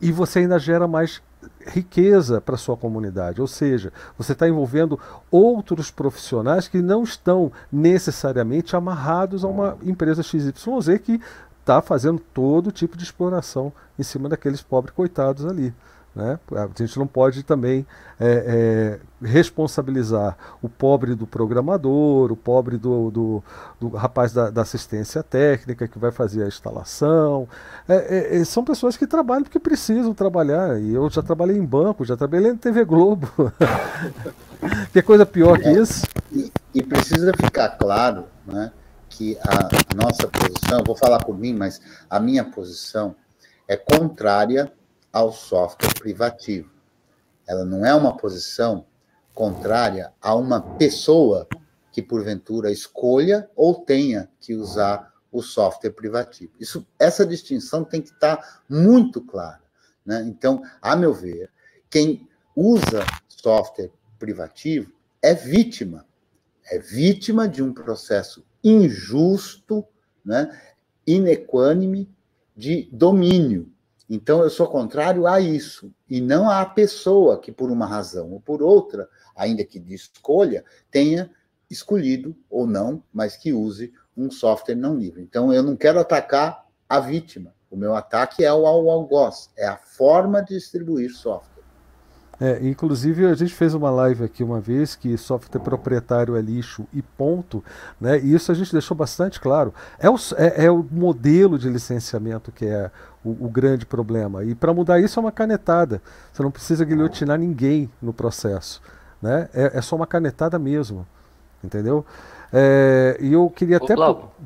e 0.00 0.12
você 0.12 0.40
ainda 0.40 0.58
gera 0.58 0.86
mais 0.86 1.20
riqueza 1.66 2.40
para 2.40 2.56
sua 2.56 2.76
comunidade, 2.76 3.40
ou 3.40 3.46
seja, 3.46 3.92
você 4.16 4.32
está 4.32 4.48
envolvendo 4.48 4.98
outros 5.30 5.90
profissionais 5.90 6.68
que 6.68 6.80
não 6.80 7.02
estão 7.02 7.52
necessariamente 7.70 8.76
amarrados 8.76 9.44
a 9.44 9.48
uma 9.48 9.76
empresa 9.82 10.22
XYZ 10.22 10.98
que 11.02 11.20
está 11.60 11.82
fazendo 11.82 12.18
todo 12.32 12.72
tipo 12.72 12.96
de 12.96 13.04
exploração 13.04 13.72
em 13.98 14.02
cima 14.02 14.28
daqueles 14.28 14.62
pobres 14.62 14.94
coitados 14.94 15.44
ali. 15.44 15.74
Né? 16.14 16.38
A 16.52 16.68
gente 16.76 16.98
não 16.98 17.06
pode 17.06 17.42
também 17.42 17.86
é, 18.18 18.98
é, 19.22 19.26
responsabilizar 19.26 20.36
o 20.60 20.68
pobre 20.68 21.14
do 21.14 21.26
programador, 21.26 22.32
o 22.32 22.36
pobre 22.36 22.76
do, 22.76 23.10
do, 23.10 23.44
do 23.78 23.88
rapaz 23.90 24.32
da, 24.32 24.50
da, 24.50 24.62
assistência 24.62 25.22
técnica 25.22 25.86
que 25.86 25.98
vai 25.98 26.10
fazer 26.10 26.42
a 26.42 26.48
instalação. 26.48 27.48
É, 27.88 28.36
é, 28.36 28.40
é 28.40 28.44
são 28.44 28.64
pessoas 28.64 28.96
que 28.96 29.06
trabalham 29.06 29.44
porque 29.44 29.60
precisam 29.60 30.12
trabalhar. 30.12 30.80
E 30.80 30.92
eu 30.92 31.08
já 31.08 31.22
trabalhei 31.22 31.56
em 31.56 31.64
banco, 31.64 32.04
já 32.04 32.16
trabalhei 32.16 32.52
na 32.52 32.58
TV 32.58 32.84
Globo. 32.84 33.30
que 34.92 35.02
coisa 35.02 35.24
pior 35.24 35.60
que 35.60 35.70
isso? 35.70 36.04
E, 36.32 36.50
e 36.74 36.82
precisa 36.82 37.32
ficar 37.32 37.68
claro 37.70 38.24
né, 38.44 38.72
que 39.08 39.38
a 39.40 39.94
nossa 39.94 40.26
posição, 40.26 40.82
vou 40.84 40.96
falar 40.96 41.18
por 41.18 41.38
mim, 41.38 41.54
mas 41.54 41.80
a 42.10 42.18
minha 42.18 42.44
posição 42.44 43.14
é 43.68 43.76
contrária 43.76 44.72
ao 45.12 45.32
software 45.32 45.94
privativo. 45.94 46.70
Ela 47.46 47.64
não 47.64 47.84
é 47.84 47.94
uma 47.94 48.16
posição 48.16 48.86
contrária 49.34 50.12
a 50.20 50.34
uma 50.34 50.60
pessoa 50.76 51.46
que 51.92 52.02
porventura 52.02 52.70
escolha 52.70 53.48
ou 53.56 53.84
tenha 53.84 54.28
que 54.40 54.54
usar 54.54 55.12
o 55.30 55.42
software 55.42 55.90
privativo. 55.90 56.52
Isso, 56.58 56.86
essa 56.98 57.24
distinção 57.24 57.84
tem 57.84 58.00
que 58.00 58.10
estar 58.10 58.62
muito 58.68 59.20
clara. 59.20 59.62
Né? 60.04 60.24
Então, 60.26 60.62
a 60.80 60.96
meu 60.96 61.12
ver, 61.12 61.50
quem 61.90 62.28
usa 62.54 63.04
software 63.28 63.90
privativo 64.18 64.92
é 65.22 65.34
vítima. 65.34 66.06
É 66.70 66.78
vítima 66.78 67.48
de 67.48 67.62
um 67.62 67.72
processo 67.72 68.44
injusto, 68.62 69.86
né? 70.24 70.60
inequânime 71.06 72.10
de 72.56 72.88
domínio. 72.92 73.72
Então, 74.08 74.42
eu 74.42 74.48
sou 74.48 74.66
contrário 74.66 75.26
a 75.26 75.38
isso, 75.38 75.92
e 76.08 76.20
não 76.20 76.48
à 76.48 76.64
pessoa 76.64 77.38
que, 77.38 77.52
por 77.52 77.70
uma 77.70 77.86
razão 77.86 78.32
ou 78.32 78.40
por 78.40 78.62
outra, 78.62 79.08
ainda 79.36 79.64
que 79.64 79.78
de 79.78 79.94
escolha, 79.94 80.64
tenha 80.90 81.30
escolhido 81.70 82.34
ou 82.48 82.66
não, 82.66 83.02
mas 83.12 83.36
que 83.36 83.52
use 83.52 83.92
um 84.16 84.30
software 84.30 84.74
não 84.74 84.96
livre. 84.96 85.20
Então, 85.22 85.52
eu 85.52 85.62
não 85.62 85.76
quero 85.76 86.00
atacar 86.00 86.64
a 86.88 87.00
vítima. 87.00 87.54
O 87.70 87.76
meu 87.76 87.94
ataque 87.94 88.42
é 88.42 88.48
ao 88.48 88.66
algoz, 88.66 89.50
é 89.56 89.66
a 89.66 89.76
forma 89.76 90.42
de 90.42 90.54
distribuir 90.54 91.14
software. 91.14 91.58
É, 92.40 92.60
inclusive 92.62 93.26
a 93.26 93.34
gente 93.34 93.52
fez 93.52 93.74
uma 93.74 93.90
live 93.90 94.22
aqui 94.22 94.44
uma 94.44 94.60
vez 94.60 94.94
que 94.94 95.16
software 95.18 95.60
proprietário 95.60 96.36
é 96.36 96.40
lixo 96.40 96.86
e 96.92 97.02
ponto, 97.02 97.64
né? 98.00 98.18
E 98.20 98.32
isso 98.32 98.52
a 98.52 98.54
gente 98.54 98.70
deixou 98.70 98.96
bastante 98.96 99.40
claro. 99.40 99.74
É 99.98 100.08
o, 100.08 100.16
é, 100.36 100.66
é 100.66 100.70
o 100.70 100.86
modelo 100.88 101.58
de 101.58 101.68
licenciamento 101.68 102.52
que 102.52 102.64
é 102.64 102.92
o, 103.28 103.46
o 103.46 103.48
grande 103.48 103.84
problema. 103.86 104.44
E 104.44 104.54
para 104.54 104.72
mudar 104.72 105.00
isso 105.00 105.18
é 105.18 105.22
uma 105.22 105.32
canetada. 105.32 106.02
Você 106.32 106.42
não 106.42 106.50
precisa 106.50 106.84
guilhotinar 106.84 107.38
ninguém 107.38 107.90
no 108.00 108.12
processo, 108.12 108.80
né? 109.20 109.48
É, 109.52 109.78
é 109.78 109.82
só 109.82 109.96
uma 109.96 110.06
canetada 110.06 110.58
mesmo, 110.58 111.06
entendeu? 111.62 112.04
É, 112.52 113.16
e 113.20 113.32
eu 113.32 113.50
queria 113.50 113.78
Ô, 113.78 113.84
até. 113.84 113.94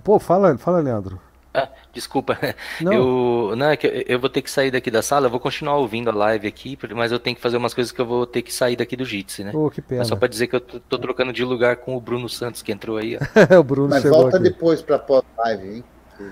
Pô, 0.02 0.18
fala, 0.18 0.56
fala, 0.58 0.80
Leandro. 0.80 1.20
Ah, 1.54 1.68
desculpa. 1.92 2.38
Não. 2.80 2.92
Eu, 2.92 3.56
não, 3.56 3.66
é 3.66 3.76
que 3.76 4.06
eu 4.08 4.18
vou 4.18 4.30
ter 4.30 4.40
que 4.40 4.50
sair 4.50 4.70
daqui 4.70 4.90
da 4.90 5.02
sala, 5.02 5.26
eu 5.26 5.30
vou 5.30 5.38
continuar 5.38 5.76
ouvindo 5.76 6.08
a 6.08 6.14
live 6.14 6.48
aqui, 6.48 6.78
mas 6.94 7.12
eu 7.12 7.18
tenho 7.18 7.36
que 7.36 7.42
fazer 7.42 7.58
umas 7.58 7.74
coisas 7.74 7.92
que 7.92 8.00
eu 8.00 8.06
vou 8.06 8.26
ter 8.26 8.40
que 8.40 8.52
sair 8.52 8.74
daqui 8.74 8.96
do 8.96 9.04
Jitsi, 9.04 9.44
né? 9.44 9.52
Oh, 9.54 9.68
que 9.68 9.82
pena. 9.82 10.02
só 10.04 10.16
para 10.16 10.28
dizer 10.28 10.46
que 10.46 10.56
eu 10.56 10.60
tô, 10.60 10.80
tô, 10.80 10.98
trocando 10.98 11.30
de 11.30 11.44
lugar 11.44 11.76
com 11.76 11.94
o 11.94 12.00
Bruno 12.00 12.28
Santos 12.28 12.62
que 12.62 12.72
entrou 12.72 12.96
aí. 12.96 13.18
o 13.58 13.62
Bruno 13.62 13.90
mas 13.90 14.02
volta 14.02 14.38
aqui. 14.38 14.44
depois 14.44 14.80
para 14.80 14.98
pós-live, 14.98 15.76
hein? 15.76 15.84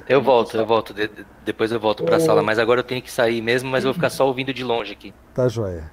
Eu 0.08 0.22
volto, 0.22 0.56
eu 0.56 0.66
volto. 0.66 0.94
De, 0.94 1.10
depois 1.44 1.72
eu 1.72 1.80
volto 1.80 2.04
para 2.04 2.16
a 2.16 2.20
sala, 2.20 2.42
mas 2.42 2.58
agora 2.58 2.80
eu 2.80 2.84
tenho 2.84 3.02
que 3.02 3.10
sair 3.10 3.40
mesmo, 3.40 3.70
mas 3.70 3.84
eu 3.84 3.88
vou 3.88 3.94
ficar 3.94 4.10
só 4.10 4.26
ouvindo 4.26 4.52
de 4.52 4.62
longe 4.62 4.92
aqui. 4.92 5.12
Tá 5.34 5.48
joia. 5.48 5.90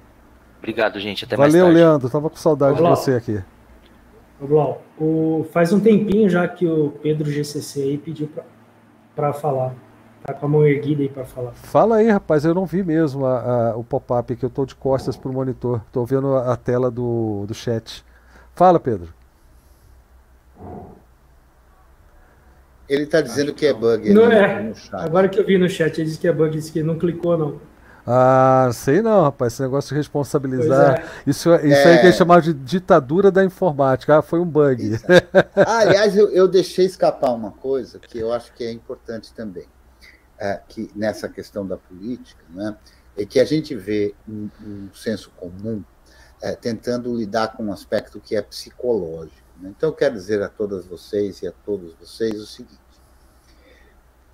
Obrigado, 0.58 0.98
gente. 1.00 1.24
Até 1.24 1.36
Valeu, 1.36 1.50
mais 1.50 1.54
tarde. 1.54 1.74
Valeu, 1.74 1.88
Leandro. 1.88 2.10
Tava 2.10 2.30
com 2.30 2.36
saudade 2.36 2.76
de 2.76 2.82
você 2.82 3.12
aqui. 3.14 3.42
Blau, 4.40 4.82
o, 4.98 5.44
faz 5.52 5.72
um 5.72 5.80
tempinho 5.80 6.28
já 6.28 6.46
que 6.46 6.64
o 6.66 6.90
Pedro 7.02 7.28
GCC 7.28 7.82
aí 7.82 7.98
pediu 7.98 8.30
para 9.14 9.32
falar. 9.32 9.74
Tá 10.22 10.32
com 10.32 10.46
a 10.46 10.48
mão 10.48 10.66
erguida 10.66 11.02
aí 11.02 11.08
para 11.08 11.24
falar. 11.24 11.52
Fala 11.54 11.96
aí, 11.96 12.08
rapaz. 12.08 12.44
Eu 12.44 12.54
não 12.54 12.66
vi 12.66 12.84
mesmo 12.84 13.24
a, 13.24 13.70
a, 13.70 13.76
o 13.76 13.82
pop-up 13.82 14.34
que 14.36 14.44
eu 14.44 14.50
tô 14.50 14.64
de 14.64 14.74
costas 14.74 15.16
pro 15.16 15.32
monitor. 15.32 15.80
Tô 15.92 16.04
vendo 16.04 16.34
a, 16.34 16.52
a 16.52 16.56
tela 16.56 16.90
do, 16.90 17.44
do 17.46 17.54
chat. 17.54 18.04
Fala, 18.54 18.78
Pedro. 18.78 19.14
Ele 22.88 23.06
tá 23.06 23.20
dizendo 23.20 23.52
que 23.52 23.66
é 23.66 23.72
bug. 23.72 24.12
Não 24.12 24.30
é. 24.30 24.72
Agora 24.92 25.28
que 25.28 25.38
eu 25.38 25.44
vi 25.44 25.58
no 25.58 25.68
chat, 25.68 25.98
ele 25.98 26.06
disse 26.06 26.18
que 26.18 26.26
é 26.26 26.32
bug, 26.32 26.56
disse 26.56 26.72
que 26.72 26.82
não 26.82 26.98
clicou, 26.98 27.36
não. 27.36 27.60
Ah, 28.10 28.70
sei 28.72 29.02
não, 29.02 29.24
rapaz. 29.24 29.52
Esse 29.52 29.62
negócio 29.62 29.90
de 29.90 29.96
responsabilizar. 29.96 31.00
É. 31.00 31.04
Isso, 31.26 31.54
isso 31.56 31.88
é. 31.88 31.92
aí 31.92 31.98
que 32.00 32.06
é 32.06 32.12
chamado 32.12 32.42
de 32.42 32.54
ditadura 32.54 33.30
da 33.30 33.44
informática. 33.44 34.18
Ah, 34.18 34.22
foi 34.22 34.40
um 34.40 34.46
bug. 34.46 34.92
ah, 35.54 35.78
aliás, 35.80 36.16
eu, 36.16 36.30
eu, 36.30 36.48
deixei 36.48 36.86
escapar 36.86 37.34
uma 37.34 37.50
coisa 37.50 37.98
que 37.98 38.18
eu 38.18 38.32
acho 38.32 38.54
que 38.54 38.64
é 38.64 38.72
importante 38.72 39.34
também. 39.34 39.66
É, 40.40 40.58
que 40.68 40.90
nessa 40.94 41.28
questão 41.28 41.66
da 41.66 41.76
política, 41.76 42.42
né, 42.50 42.76
é 43.16 43.26
que 43.26 43.40
a 43.40 43.44
gente 43.44 43.74
vê 43.74 44.14
um, 44.26 44.48
um 44.64 44.88
senso 44.94 45.30
comum 45.36 45.82
é, 46.40 46.54
tentando 46.54 47.14
lidar 47.14 47.56
com 47.56 47.64
um 47.64 47.72
aspecto 47.72 48.20
que 48.20 48.36
é 48.36 48.40
psicológico. 48.40 49.47
Né? 49.60 49.72
Então, 49.76 49.90
eu 49.90 49.94
quero 49.94 50.14
dizer 50.14 50.42
a 50.42 50.48
todas 50.48 50.86
vocês 50.86 51.42
e 51.42 51.46
a 51.46 51.52
todos 51.52 51.94
vocês 51.94 52.40
o 52.40 52.46
seguinte 52.46 52.88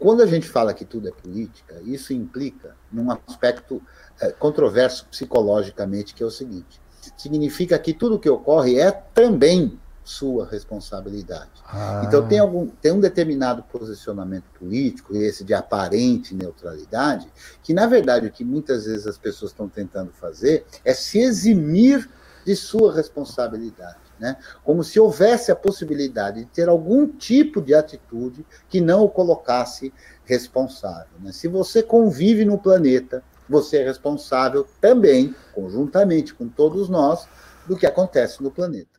quando 0.04 0.22
a 0.22 0.26
gente 0.26 0.46
fala 0.46 0.74
que 0.74 0.84
tudo 0.84 1.08
é 1.08 1.10
política, 1.10 1.80
isso 1.82 2.12
implica 2.12 2.76
num 2.92 3.10
aspecto 3.10 3.80
é, 4.20 4.32
controverso 4.32 5.06
psicologicamente, 5.06 6.14
que 6.14 6.22
é 6.22 6.26
o 6.26 6.30
seguinte: 6.30 6.78
significa 7.16 7.78
que 7.78 7.94
tudo 7.94 8.18
que 8.18 8.28
ocorre 8.28 8.78
é 8.78 8.90
também 8.90 9.80
sua 10.04 10.46
responsabilidade. 10.46 11.52
Ah. 11.66 12.02
Então 12.06 12.28
tem, 12.28 12.38
algum, 12.38 12.66
tem 12.66 12.92
um 12.92 13.00
determinado 13.00 13.62
posicionamento 13.62 14.44
político, 14.58 15.16
esse 15.16 15.42
de 15.42 15.54
aparente 15.54 16.34
neutralidade, 16.34 17.26
que 17.62 17.72
na 17.72 17.86
verdade 17.86 18.26
o 18.26 18.30
que 18.30 18.44
muitas 18.44 18.84
vezes 18.84 19.06
as 19.06 19.16
pessoas 19.16 19.52
estão 19.52 19.66
tentando 19.70 20.12
fazer 20.12 20.66
é 20.84 20.92
se 20.92 21.18
eximir 21.18 22.10
de 22.44 22.54
sua 22.54 22.94
responsabilidade 22.94 24.03
né? 24.24 24.38
como 24.64 24.82
se 24.82 24.98
houvesse 24.98 25.52
a 25.52 25.56
possibilidade 25.56 26.40
de 26.40 26.46
ter 26.46 26.66
algum 26.66 27.06
tipo 27.06 27.60
de 27.60 27.74
atitude 27.74 28.46
que 28.70 28.80
não 28.80 29.04
o 29.04 29.10
colocasse 29.10 29.92
responsável. 30.24 31.12
Né? 31.20 31.30
Se 31.30 31.46
você 31.46 31.82
convive 31.82 32.42
no 32.46 32.56
planeta, 32.56 33.22
você 33.46 33.76
é 33.76 33.84
responsável 33.84 34.66
também, 34.80 35.34
conjuntamente 35.52 36.32
com 36.32 36.48
todos 36.48 36.88
nós, 36.88 37.28
do 37.66 37.76
que 37.76 37.84
acontece 37.84 38.42
no 38.42 38.50
planeta. 38.50 38.93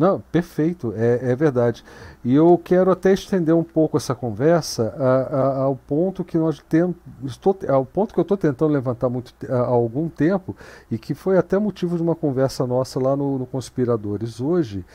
Não, 0.00 0.18
perfeito, 0.32 0.94
é, 0.96 1.30
é, 1.30 1.36
verdade. 1.36 1.84
E 2.24 2.34
eu 2.34 2.56
quero 2.56 2.90
até 2.90 3.12
estender 3.12 3.54
um 3.54 3.62
pouco 3.62 3.98
essa 3.98 4.14
conversa 4.14 4.94
a, 4.96 5.36
a, 5.36 5.56
ao 5.64 5.76
ponto 5.76 6.24
que 6.24 6.38
nós 6.38 6.58
temos, 6.58 6.96
estou, 7.22 7.54
ao 7.68 7.84
ponto 7.84 8.14
que 8.14 8.18
eu 8.18 8.22
estou 8.22 8.38
tentando 8.38 8.72
levantar 8.72 9.10
muito, 9.10 9.34
há 9.46 9.58
algum 9.58 10.08
tempo 10.08 10.56
e 10.90 10.96
que 10.96 11.12
foi 11.12 11.36
até 11.36 11.58
motivo 11.58 11.96
de 11.96 12.02
uma 12.02 12.14
conversa 12.14 12.66
nossa 12.66 12.98
lá 12.98 13.14
no, 13.14 13.40
no 13.40 13.44
Conspiradores 13.44 14.40
hoje, 14.40 14.86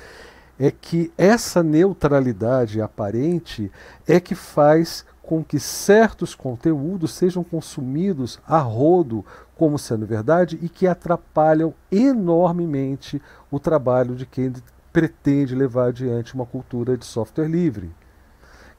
é 0.58 0.72
que 0.72 1.14
essa 1.16 1.62
neutralidade 1.62 2.82
aparente 2.82 3.72
é 4.08 4.20
que 4.20 4.34
faz 4.34 5.06
com 5.22 5.44
que 5.44 5.60
certos 5.60 6.34
conteúdos 6.34 7.14
sejam 7.14 7.44
consumidos 7.44 8.40
a 8.48 8.58
rodo 8.58 9.24
como 9.56 9.78
sendo 9.78 10.06
verdade 10.06 10.58
e 10.64 10.68
que 10.68 10.88
atrapalham 10.88 11.76
enormemente 11.92 13.22
o 13.52 13.60
trabalho 13.60 14.16
de 14.16 14.26
quem 14.26 14.52
pretende 14.96 15.54
levar 15.54 15.90
adiante 15.90 16.34
uma 16.34 16.46
cultura 16.46 16.96
de 16.96 17.04
software 17.04 17.50
livre. 17.50 17.92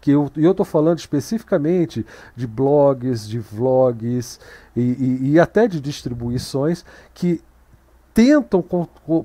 Que 0.01 0.13
eu 0.13 0.31
estou 0.35 0.65
falando 0.65 0.99
especificamente 0.99 2.07
de 2.35 2.47
blogs, 2.47 3.29
de 3.29 3.39
vlogs 3.39 4.41
e, 4.75 4.81
e, 4.81 5.33
e 5.33 5.41
até 5.41 5.69
de 5.69 5.79
distribuições 5.79 6.87
que 7.13 7.43
tentam 8.15 8.65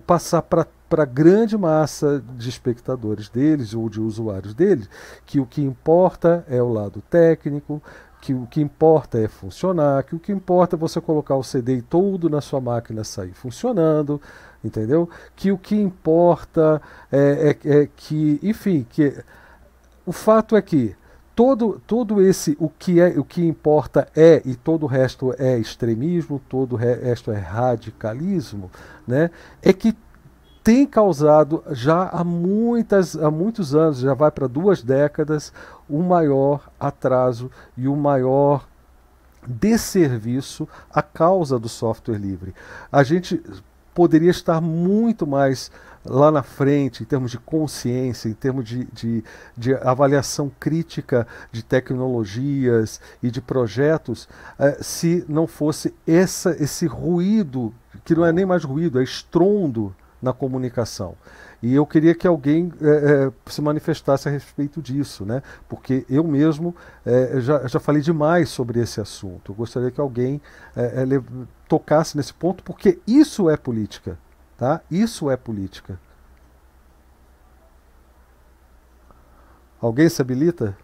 passar 0.06 0.42
para 0.42 0.68
para 0.90 1.04
a 1.04 1.06
grande 1.06 1.58
massa 1.58 2.22
de 2.36 2.50
espectadores 2.50 3.30
deles 3.30 3.74
ou 3.74 3.88
de 3.88 4.02
usuários 4.02 4.54
deles 4.54 4.90
que 5.26 5.40
o 5.40 5.46
que 5.46 5.62
importa 5.62 6.46
é 6.50 6.62
o 6.62 6.68
lado 6.68 7.02
técnico, 7.10 7.82
que 8.22 8.36
o 8.36 8.46
que 8.46 8.62
importa 8.62 9.20
é 9.20 9.28
funcionar, 9.28 10.04
que 10.04 10.16
o 10.16 10.20
que 10.20 10.32
importa 10.32 10.76
é 10.76 10.80
você 10.80 11.02
colocar 11.02 11.36
o 11.36 11.44
CD 11.44 11.82
todo 11.82 12.30
na 12.30 12.40
sua 12.40 12.62
máquina 12.62 13.04
sair 13.04 13.34
funcionando, 13.34 14.22
entendeu? 14.64 15.10
Que 15.36 15.52
o 15.52 15.58
que 15.58 15.76
importa 15.76 16.80
é, 17.12 17.58
é, 17.66 17.82
é, 17.82 17.90
que, 17.96 18.40
enfim, 18.44 18.86
que 18.88 19.18
o 20.06 20.12
fato 20.12 20.56
é 20.56 20.62
que 20.62 20.96
todo, 21.36 21.82
todo 21.88 22.22
esse 22.22 22.56
o 22.60 22.70
que 22.70 23.02
é 23.02 23.08
o 23.18 23.24
que 23.24 23.44
importa 23.44 24.08
é 24.16 24.40
e 24.46 24.56
todo 24.56 24.84
o 24.84 24.88
resto 24.88 25.34
é 25.40 25.58
extremismo, 25.58 26.40
todo 26.48 26.74
o 26.74 26.76
resto 26.78 27.32
é 27.32 27.40
radicalismo, 27.40 28.70
né? 29.08 29.32
É 29.64 29.74
que 29.74 29.98
tem 30.64 30.86
causado 30.86 31.64
já 31.72 32.08
há 32.10 32.24
muitas 32.24 33.16
há 33.16 33.32
muitos 33.32 33.74
anos, 33.74 34.00
já 34.00 34.14
vai 34.14 34.30
para 34.30 34.48
duas 34.48 34.84
décadas, 34.84 35.52
o 35.92 36.02
maior 36.02 36.70
atraso 36.80 37.52
e 37.76 37.88
o 37.88 37.96
maior 37.96 38.68
desserviço 39.46 40.68
à 40.90 41.02
causa 41.02 41.60
do 41.60 41.68
software 41.68 42.18
livre. 42.18 42.54
A 42.92 43.04
gente 43.04 43.42
poderia 43.94 44.32
estar 44.32 44.62
muito 44.62 45.28
mais 45.28 45.72
lá 46.04 46.32
na 46.32 46.42
frente, 46.42 47.04
em 47.04 47.06
termos 47.06 47.30
de 47.30 47.38
consciência, 47.38 48.28
em 48.30 48.34
termos 48.34 48.66
de, 48.66 48.86
de, 48.86 49.24
de 49.56 49.74
avaliação 49.76 50.52
crítica 50.60 51.28
de 51.52 51.64
tecnologias 51.64 53.00
e 53.22 53.30
de 53.30 53.42
projetos, 53.42 54.28
eh, 54.58 54.78
se 54.82 55.24
não 55.28 55.46
fosse 55.46 55.94
essa, 56.08 56.56
esse 56.64 56.88
ruído, 56.88 57.74
que 58.04 58.16
não 58.16 58.26
é 58.26 58.32
nem 58.32 58.46
mais 58.46 58.64
ruído, 58.64 59.00
é 59.00 59.04
estrondo 59.04 59.96
na 60.22 60.34
comunicação. 60.34 61.16
E 61.62 61.76
eu 61.76 61.86
queria 61.86 62.16
que 62.16 62.26
alguém 62.26 62.72
é, 62.82 62.88
é, 63.28 63.32
se 63.46 63.62
manifestasse 63.62 64.28
a 64.28 64.32
respeito 64.32 64.82
disso, 64.82 65.24
né? 65.26 65.44
porque 65.70 66.06
eu 66.10 66.24
mesmo 66.24 66.76
é, 67.06 67.40
já, 67.40 67.68
já 67.68 67.80
falei 67.80 68.02
demais 68.02 68.50
sobre 68.50 68.80
esse 68.80 69.00
assunto. 69.00 69.52
Eu 69.52 69.56
gostaria 69.56 69.92
que 69.92 70.02
alguém 70.02 70.42
tocasse 71.68 72.18
nesse 72.18 72.34
ponto, 72.34 72.64
porque 72.64 73.00
isso 73.06 73.50
é 73.50 73.56
política. 73.56 74.18
Tá? 74.58 74.82
Isso 74.90 75.30
é 75.30 75.38
política. 75.38 76.00
Alguém 79.80 80.08
se 80.08 80.22
habilita? 80.22 80.78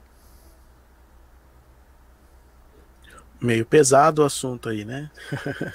Meio 3.42 3.66
pesado 3.66 4.24
o 4.24 4.26
assunto 4.26 4.70
aí, 4.70 4.84
né? 4.84 5.10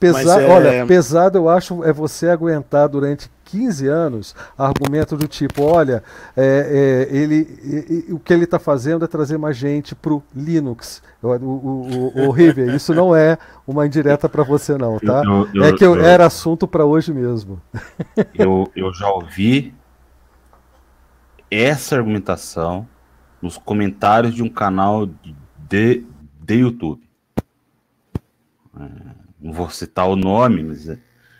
Pesado, 0.00 0.40
é... 0.40 0.48
Olha, 0.48 0.86
pesado 0.86 1.38
eu 1.38 1.48
acho 1.48 1.82
é 1.82 1.92
você 1.92 2.28
aguentar 2.28 2.88
durante 2.88 3.28
15 3.46 3.88
anos 3.88 4.36
argumento 4.56 5.16
do 5.16 5.26
tipo, 5.26 5.62
olha, 5.64 6.04
é, 6.36 7.08
é, 7.10 7.16
ele, 7.16 8.06
o 8.10 8.18
que 8.18 8.32
ele 8.32 8.44
está 8.44 8.58
fazendo 8.58 9.04
é 9.04 9.08
trazer 9.08 9.38
mais 9.38 9.56
gente 9.56 9.94
para 9.94 10.12
o 10.12 10.22
Linux. 10.34 11.02
O, 11.20 11.28
o, 11.28 12.12
o, 12.14 12.28
horrível, 12.28 12.70
isso 12.76 12.94
não 12.94 13.14
é 13.14 13.38
uma 13.66 13.86
indireta 13.86 14.28
para 14.28 14.44
você 14.44 14.78
não, 14.78 14.98
tá? 15.00 15.22
Eu, 15.24 15.48
eu, 15.52 15.64
é 15.64 15.72
que 15.72 15.84
eu, 15.84 16.00
era 16.00 16.26
assunto 16.26 16.68
para 16.68 16.84
hoje 16.84 17.12
mesmo. 17.12 17.60
Eu, 18.34 18.70
eu 18.76 18.92
já 18.92 19.08
ouvi 19.10 19.74
essa 21.50 21.96
argumentação 21.96 22.86
nos 23.40 23.56
comentários 23.56 24.34
de 24.34 24.42
um 24.42 24.48
canal 24.48 25.08
de, 25.68 26.04
de 26.48 26.54
YouTube. 26.54 27.02
É, 28.80 28.88
não 29.38 29.52
vou 29.52 29.68
citar 29.68 30.08
o 30.08 30.16
nome, 30.16 30.62
mas 30.62 30.88
é, 30.88 30.98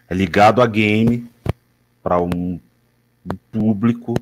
é 0.09 0.15
ligado 0.15 0.61
a 0.61 0.67
game 0.67 1.27
para 2.03 2.21
um 2.21 2.61
público 3.51 4.15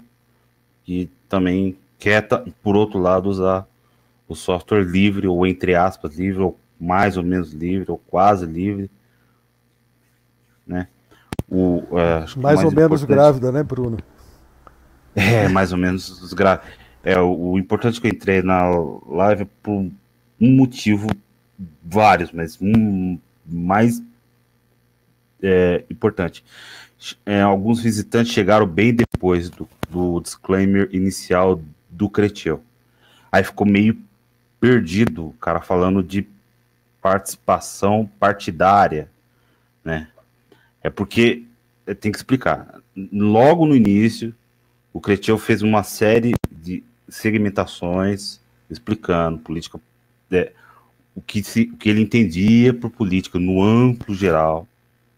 que 0.84 1.10
também 1.28 1.76
quer, 1.98 2.26
por 2.62 2.76
outro 2.76 3.00
lado, 3.00 3.28
usar 3.28 3.66
o 4.28 4.34
software 4.36 4.84
livre, 4.84 5.26
ou 5.26 5.44
entre 5.44 5.74
aspas, 5.74 6.16
livre, 6.16 6.42
ou 6.42 6.58
mais 6.80 7.16
ou 7.16 7.24
menos 7.24 7.52
livre, 7.52 7.90
ou 7.90 7.98
quase 7.98 8.46
livre. 8.46 8.88
Né? 10.64 10.86
O, 11.48 11.82
é, 11.98 12.20
mais, 12.20 12.34
mais, 12.36 12.64
ou 12.64 12.70
menos 12.70 13.04
grávida, 13.04 13.50
né, 13.50 13.62
Bruno? 13.64 13.98
É, 15.16 15.48
mais 15.48 15.72
ou 15.72 15.78
menos 15.78 16.32
grávida. 16.32 16.64
É, 17.02 17.18
o, 17.18 17.52
o 17.52 17.58
importante 17.58 18.00
que 18.00 18.06
eu 18.06 18.12
entrei 18.12 18.42
na 18.42 18.68
live 19.08 19.42
é 19.42 19.48
por 19.62 19.90
um 20.40 20.50
motivo, 20.52 21.08
vários, 21.82 22.32
mas 22.32 22.58
um 22.60 23.18
mais 23.44 24.02
é, 25.42 25.84
importante. 25.90 26.44
É, 27.24 27.42
alguns 27.42 27.80
visitantes 27.80 28.32
chegaram 28.32 28.66
bem 28.66 28.94
depois 28.94 29.50
do, 29.50 29.68
do 29.88 30.20
disclaimer 30.20 30.88
inicial 30.92 31.60
do 31.90 32.08
Cretil. 32.08 32.60
Aí 33.30 33.44
ficou 33.44 33.66
meio 33.66 33.98
perdido, 34.60 35.34
cara 35.40 35.60
falando 35.60 36.02
de 36.02 36.26
participação 37.00 38.10
partidária, 38.18 39.08
né? 39.84 40.08
É 40.82 40.90
porque 40.90 41.44
tem 42.00 42.10
que 42.10 42.18
explicar. 42.18 42.80
Logo 43.12 43.66
no 43.66 43.76
início, 43.76 44.34
o 44.92 45.00
Cretil 45.00 45.38
fez 45.38 45.62
uma 45.62 45.82
série 45.82 46.34
de 46.50 46.82
segmentações 47.08 48.40
explicando 48.68 49.38
política, 49.38 49.78
é, 50.30 50.52
o, 51.14 51.20
que 51.20 51.42
se, 51.42 51.70
o 51.72 51.76
que 51.76 51.88
ele 51.88 52.00
entendia 52.00 52.74
por 52.74 52.90
política 52.90 53.38
no 53.38 53.62
amplo 53.62 54.14
geral. 54.14 54.66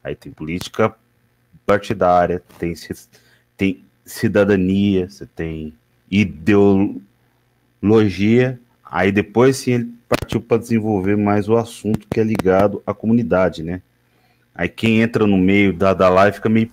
Aí 0.03 0.15
tem 0.15 0.33
política 0.33 0.95
partidária, 1.67 2.43
tem, 2.59 2.75
tem 3.57 3.85
cidadania, 4.05 5.09
você 5.09 5.27
tem 5.27 5.75
ideologia. 6.11 6.99
Aí 8.85 9.13
depois 9.13 9.59
sim 9.59 9.73
ele 9.73 9.95
partiu 10.09 10.41
para 10.41 10.59
desenvolver 10.59 11.17
mais 11.17 11.49
o 11.49 11.57
assunto 11.57 12.07
que 12.11 12.19
é 12.19 12.25
ligado 12.25 12.83
à 12.87 12.95
comunidade, 12.95 13.63
né? 13.63 13.83
Aí 14.55 14.69
quem 14.69 15.03
entra 15.03 15.27
no 15.27 15.37
meio 15.37 15.73
da, 15.73 15.93
da 15.95 16.09
live 16.09 16.37
fica 16.37 16.49
meio 16.49 16.71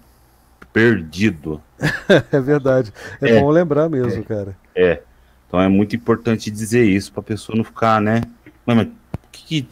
perdido. 0.71 1.61
é 2.31 2.39
verdade. 2.39 2.91
É, 3.21 3.31
é, 3.31 3.39
bom 3.39 3.49
lembrar 3.49 3.89
mesmo, 3.89 4.21
é, 4.21 4.25
cara. 4.25 4.57
É. 4.73 5.01
Então 5.47 5.59
é 5.59 5.67
muito 5.67 5.95
importante 5.95 6.51
dizer 6.51 6.85
isso 6.85 7.11
para 7.11 7.21
a 7.21 7.23
pessoa 7.23 7.55
não 7.55 7.63
ficar, 7.63 8.01
né? 8.01 8.21
Mas, 8.65 8.77
mas 8.77 8.87
que, 9.31 9.67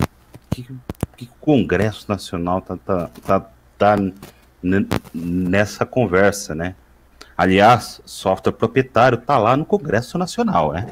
que, 0.49 0.67
que, 1.17 1.25
o 1.25 1.35
Congresso 1.39 2.05
Nacional 2.07 2.61
tá, 2.61 2.77
tá, 2.77 3.09
tá, 3.25 3.39
tá 3.77 3.95
nessa 5.13 5.85
conversa, 5.85 6.53
né? 6.53 6.75
Aliás, 7.35 8.01
software 8.05 8.53
proprietário 8.53 9.17
tá 9.17 9.37
lá 9.37 9.57
no 9.57 9.65
Congresso 9.65 10.17
Nacional, 10.17 10.73
né? 10.73 10.87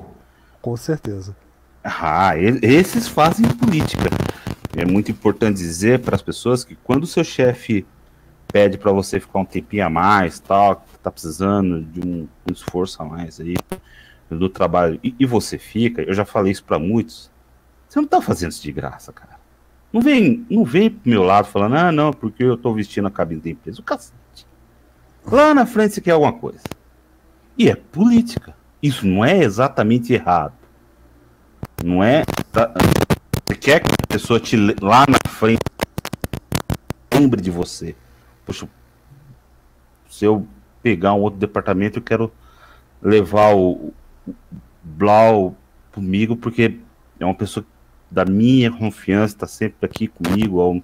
Com 0.62 0.76
certeza. 0.76 1.36
Ah, 1.84 2.34
esses 2.38 3.08
fazem 3.08 3.48
política. 3.48 4.10
É 4.76 4.86
muito 4.86 5.12
importante 5.12 5.58
dizer 5.58 6.00
para 6.00 6.16
as 6.16 6.22
pessoas 6.22 6.64
que 6.64 6.76
quando 6.76 7.04
o 7.04 7.08
seu 7.08 7.24
chefe 7.24 7.86
pede 8.52 8.78
para 8.78 8.92
você 8.92 9.20
ficar 9.20 9.40
um 9.40 9.46
tempinho 9.46 9.86
a 9.86 9.90
mais, 9.90 10.40
tal, 10.40 10.86
tá 11.02 11.10
precisando 11.10 11.82
de 11.84 12.06
um, 12.06 12.28
um 12.48 12.54
esforço 12.54 13.02
a 13.02 13.06
mais 13.06 13.40
aí 13.40 13.56
do 14.38 14.50
trabalho, 14.50 15.00
e, 15.04 15.16
e 15.20 15.26
você 15.26 15.58
fica, 15.58 16.02
eu 16.02 16.14
já 16.14 16.26
falei 16.26 16.52
isso 16.52 16.64
para 16.64 16.80
muitos, 16.80 17.32
você 17.88 18.00
não 18.00 18.08
tá 18.08 18.22
fazendo 18.22 18.52
isso 18.52 18.64
de 18.64 18.72
graça, 18.72 19.12
cara. 19.12 19.40
Não 19.92 20.00
vem, 20.00 20.46
não 20.50 20.64
vem 20.64 20.90
pro 20.90 21.10
meu 21.10 21.24
lado 21.24 21.48
falando, 21.48 21.76
ah, 21.76 21.92
não, 21.92 22.14
porque 22.14 22.44
eu 22.44 22.56
tô 22.56 22.74
vestindo 22.74 23.08
a 23.08 23.12
cabine 23.12 23.42
da 23.42 23.50
empresa. 23.50 23.82
O 23.82 23.84
cacete. 23.84 24.48
Lá 25.26 25.54
na 25.54 25.66
frente 25.66 25.96
você 25.96 26.02
quer 26.02 26.12
alguma 26.12 26.32
coisa. 26.32 26.62
E 27.58 27.70
é 27.70 27.76
política. 27.76 28.56
Isso 28.82 29.06
não 29.06 29.24
é 29.24 29.44
exatamente 29.44 30.14
errado. 30.14 30.54
Não 31.84 32.02
é. 32.04 32.24
Você 33.46 33.56
quer 33.56 33.82
que 33.82 33.92
a 33.92 34.08
pessoa 34.08 34.40
te 34.40 34.56
lá 34.82 35.06
na 35.08 35.30
frente 35.30 35.62
lembre 37.14 37.42
de 37.42 37.52
você. 37.52 37.96
Poxa, 38.46 38.68
se 40.10 40.26
eu 40.26 40.48
pegar 40.82 41.14
um 41.14 41.20
outro 41.20 41.40
departamento, 41.40 42.00
eu 42.00 42.04
quero 42.04 42.32
levar 43.02 43.54
o 43.54 43.94
Blau 44.84 45.56
comigo, 45.92 46.36
porque 46.36 46.80
é 47.20 47.26
uma 47.26 47.36
pessoa 47.36 47.66
da 48.10 48.26
minha 48.26 48.72
confiança, 48.72 49.36
está 49.36 49.48
sempre 49.48 49.86
aqui 49.86 50.08
comigo, 50.08 50.60
ao 50.60 50.82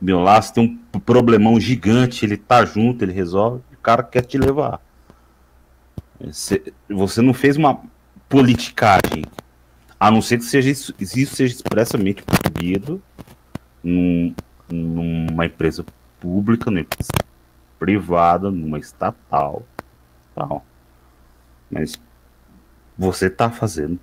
meu 0.00 0.20
laço, 0.20 0.54
tem 0.54 0.80
um 0.94 1.00
problemão 1.00 1.58
gigante, 1.58 2.24
ele 2.24 2.36
tá 2.36 2.64
junto, 2.64 3.04
ele 3.04 3.12
resolve, 3.12 3.62
o 3.72 3.76
cara 3.78 4.02
quer 4.02 4.22
te 4.22 4.38
levar. 4.38 4.80
Você, 6.20 6.72
você 6.88 7.20
não 7.20 7.34
fez 7.34 7.56
uma 7.56 7.80
politicagem 8.28 9.24
a 9.98 10.10
não 10.10 10.22
ser 10.22 10.38
que 10.38 10.44
seja 10.44 10.70
isso, 10.70 10.94
isso 10.98 11.34
seja 11.34 11.54
expressamente 11.54 12.22
proibido 12.22 13.02
num, 13.82 14.34
numa 14.68 15.46
empresa 15.46 15.84
pública, 16.20 16.70
numa 16.70 16.80
empresa 16.80 17.10
privada, 17.78 18.50
numa 18.50 18.78
estatal, 18.78 19.62
tal. 20.34 20.64
Mas 21.70 22.00
você 23.02 23.26
está 23.26 23.50
fazendo 23.50 23.98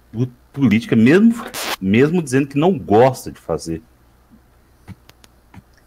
política 0.52 0.96
mesmo, 0.96 1.34
mesmo 1.80 2.22
dizendo 2.22 2.48
que 2.48 2.58
não 2.58 2.78
gosta 2.78 3.32
de 3.32 3.40
fazer. 3.40 3.82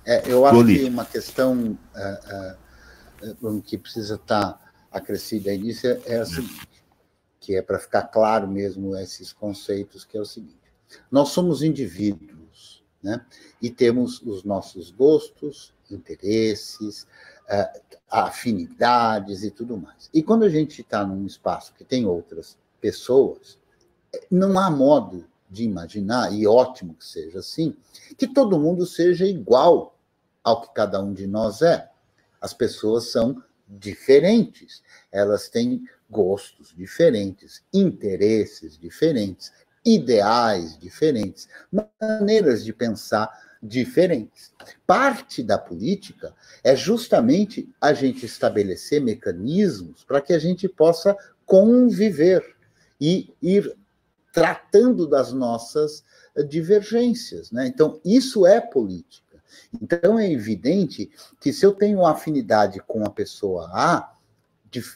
É, 0.05 0.31
eu 0.31 0.47
acho 0.47 0.57
política. 0.57 0.85
que 0.87 0.91
uma 0.91 1.05
questão 1.05 1.79
uh, 1.95 3.47
uh, 3.47 3.63
que 3.63 3.77
precisa 3.77 4.15
estar 4.15 4.59
acrescida 4.91 5.51
aí 5.51 5.59
nisso 5.59 5.87
é, 5.87 6.01
é 6.07 6.19
a 6.19 6.27
seguinte 6.27 6.73
que 7.39 7.57
é 7.57 7.61
para 7.61 7.79
ficar 7.79 8.05
claro 8.05 8.47
mesmo 8.47 8.97
esses 8.97 9.33
conceitos, 9.33 10.05
que 10.05 10.17
é 10.17 10.21
o 10.21 10.25
seguinte: 10.25 10.73
nós 11.11 11.31
somos 11.31 11.63
indivíduos, 11.63 12.85
né? 13.03 13.25
E 13.61 13.69
temos 13.69 14.23
os 14.23 14.45
nossos 14.45 14.93
gostos, 14.93 15.75
interesses, 15.91 17.07
afinidades 18.09 19.43
e 19.43 19.51
tudo 19.51 19.77
mais. 19.77 20.09
E 20.15 20.23
quando 20.23 20.45
a 20.45 20.49
gente 20.49 20.81
está 20.81 21.05
num 21.05 21.27
espaço 21.27 21.75
que 21.75 21.85
tem 21.85 22.07
outras 22.07 22.57
pessoas, 22.83 23.57
não 24.29 24.59
há 24.59 24.69
modo 24.69 25.25
de 25.49 25.63
imaginar, 25.63 26.33
e 26.35 26.47
ótimo 26.47 26.95
que 26.95 27.07
seja 27.07 27.39
assim, 27.39 27.77
que 28.19 28.27
todo 28.27 28.59
mundo 28.59 28.85
seja 28.85 29.25
igual 29.25 29.97
ao 30.43 30.61
que 30.61 30.75
cada 30.75 31.01
um 31.01 31.15
de 31.15 31.27
nós 31.27 31.63
é. 31.63 31.89
As 32.41 32.53
pessoas 32.53 33.13
são 33.13 33.41
diferentes, 33.69 34.83
elas 35.13 35.49
têm 35.49 35.85
gostos 36.11 36.75
diferentes, 36.77 37.63
interesses 37.73 38.77
diferentes, 38.77 39.53
ideais 39.85 40.77
diferentes, 40.79 41.49
maneiras 42.01 42.65
de 42.65 42.73
pensar 42.73 43.31
diferentes. 43.63 44.53
Parte 44.87 45.43
da 45.43 45.57
política 45.57 46.35
é 46.65 46.75
justamente 46.75 47.69
a 47.81 47.93
gente 47.93 48.27
estabelecer 48.27 49.01
mecanismos 49.01 50.03
para 50.03 50.21
que 50.21 50.33
a 50.33 50.39
gente 50.39 50.69
possa 50.69 51.17
conviver 51.47 52.52
e 53.05 53.35
ir 53.43 53.77
tratando 54.33 55.09
das 55.09 55.33
nossas 55.33 56.05
divergências. 56.49 57.51
Né? 57.51 57.67
Então, 57.67 58.01
isso 58.05 58.47
é 58.47 58.61
política. 58.61 59.43
Então, 59.83 60.17
é 60.17 60.31
evidente 60.31 61.11
que 61.41 61.53
se 61.53 61.67
eu 61.67 61.73
tenho 61.73 62.07
afinidade 62.07 62.79
com 62.87 63.05
a 63.05 63.11
pessoa 63.11 63.69
A, 63.73 64.13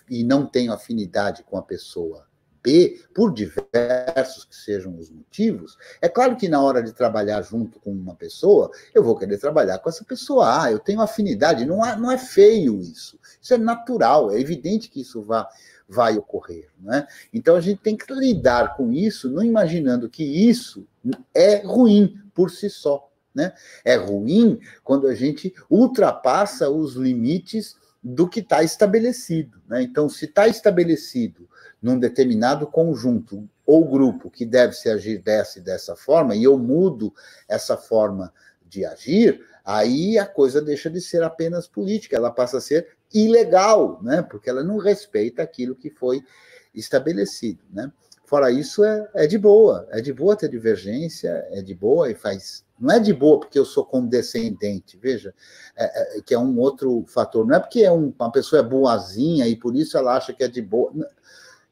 e 0.08 0.22
não 0.22 0.46
tenho 0.46 0.72
afinidade 0.72 1.42
com 1.42 1.58
a 1.58 1.62
pessoa 1.62 2.24
B, 2.62 3.04
por 3.12 3.34
diversos 3.34 4.44
que 4.44 4.56
sejam 4.56 4.96
os 4.98 5.10
motivos, 5.10 5.76
é 6.00 6.08
claro 6.08 6.36
que 6.36 6.48
na 6.48 6.62
hora 6.62 6.82
de 6.82 6.92
trabalhar 6.92 7.42
junto 7.42 7.78
com 7.80 7.90
uma 7.90 8.14
pessoa, 8.14 8.70
eu 8.94 9.02
vou 9.02 9.16
querer 9.16 9.38
trabalhar 9.38 9.78
com 9.80 9.88
essa 9.88 10.04
pessoa 10.04 10.62
A, 10.62 10.72
eu 10.72 10.78
tenho 10.78 11.00
afinidade, 11.00 11.66
não, 11.66 11.84
há, 11.84 11.96
não 11.96 12.10
é 12.10 12.18
feio 12.18 12.80
isso, 12.80 13.18
isso 13.42 13.52
é 13.52 13.58
natural, 13.58 14.30
é 14.30 14.40
evidente 14.40 14.88
que 14.88 15.00
isso 15.00 15.22
vai, 15.22 15.44
vai 15.88 16.16
ocorrer. 16.16 16.68
Né? 16.80 17.06
Então 17.32 17.56
a 17.56 17.60
gente 17.60 17.80
tem 17.80 17.96
que 17.96 18.12
lidar 18.12 18.76
com 18.76 18.92
isso, 18.92 19.30
não 19.30 19.42
imaginando 19.42 20.08
que 20.08 20.24
isso 20.24 20.86
é 21.34 21.58
ruim 21.58 22.20
por 22.34 22.50
si 22.50 22.68
só. 22.68 23.10
Né? 23.34 23.52
É 23.84 23.96
ruim 23.96 24.58
quando 24.82 25.06
a 25.06 25.14
gente 25.14 25.54
ultrapassa 25.68 26.70
os 26.70 26.94
limites 26.94 27.76
do 28.02 28.28
que 28.28 28.40
está 28.40 28.62
estabelecido. 28.62 29.60
Né? 29.68 29.82
Então, 29.82 30.08
se 30.08 30.26
está 30.26 30.46
estabelecido 30.46 31.48
num 31.82 31.98
determinado 31.98 32.66
conjunto 32.66 33.48
ou 33.66 33.84
grupo 33.84 34.30
que 34.30 34.46
deve 34.46 34.74
se 34.74 34.88
agir 34.88 35.18
dessa 35.18 35.58
e 35.58 35.62
dessa 35.62 35.96
forma, 35.96 36.36
e 36.36 36.44
eu 36.44 36.56
mudo 36.56 37.12
essa 37.48 37.76
forma 37.76 38.32
de 38.64 38.84
agir, 38.84 39.44
aí 39.64 40.18
a 40.18 40.24
coisa 40.24 40.62
deixa 40.62 40.88
de 40.88 41.00
ser 41.00 41.22
apenas 41.22 41.66
política, 41.66 42.16
ela 42.16 42.30
passa 42.30 42.58
a 42.58 42.60
ser 42.60 42.95
ilegal, 43.12 44.00
né? 44.02 44.22
porque 44.22 44.50
ela 44.50 44.62
não 44.62 44.78
respeita 44.78 45.42
aquilo 45.42 45.74
que 45.74 45.90
foi 45.90 46.22
estabelecido. 46.74 47.62
Né? 47.70 47.90
Fora 48.24 48.50
isso, 48.50 48.84
é, 48.84 49.08
é 49.14 49.26
de 49.26 49.38
boa, 49.38 49.86
é 49.90 50.00
de 50.00 50.12
boa 50.12 50.36
ter 50.36 50.48
divergência, 50.48 51.46
é 51.50 51.62
de 51.62 51.74
boa 51.74 52.10
e 52.10 52.14
faz 52.14 52.64
não 52.78 52.94
é 52.94 53.00
de 53.00 53.12
boa 53.12 53.40
porque 53.40 53.58
eu 53.58 53.64
sou 53.64 53.84
condescendente, 53.84 54.98
veja, 54.98 55.34
é, 55.74 56.18
é, 56.18 56.20
que 56.20 56.34
é 56.34 56.38
um 56.38 56.58
outro 56.58 57.04
fator. 57.06 57.46
Não 57.46 57.56
é 57.56 57.58
porque 57.58 57.82
é 57.82 57.90
um, 57.90 58.12
uma 58.18 58.30
pessoa 58.30 58.60
é 58.60 58.62
boazinha 58.62 59.48
e 59.48 59.56
por 59.56 59.74
isso 59.74 59.96
ela 59.96 60.14
acha 60.14 60.32
que 60.32 60.44
é 60.44 60.48
de 60.48 60.60
boa. 60.60 60.92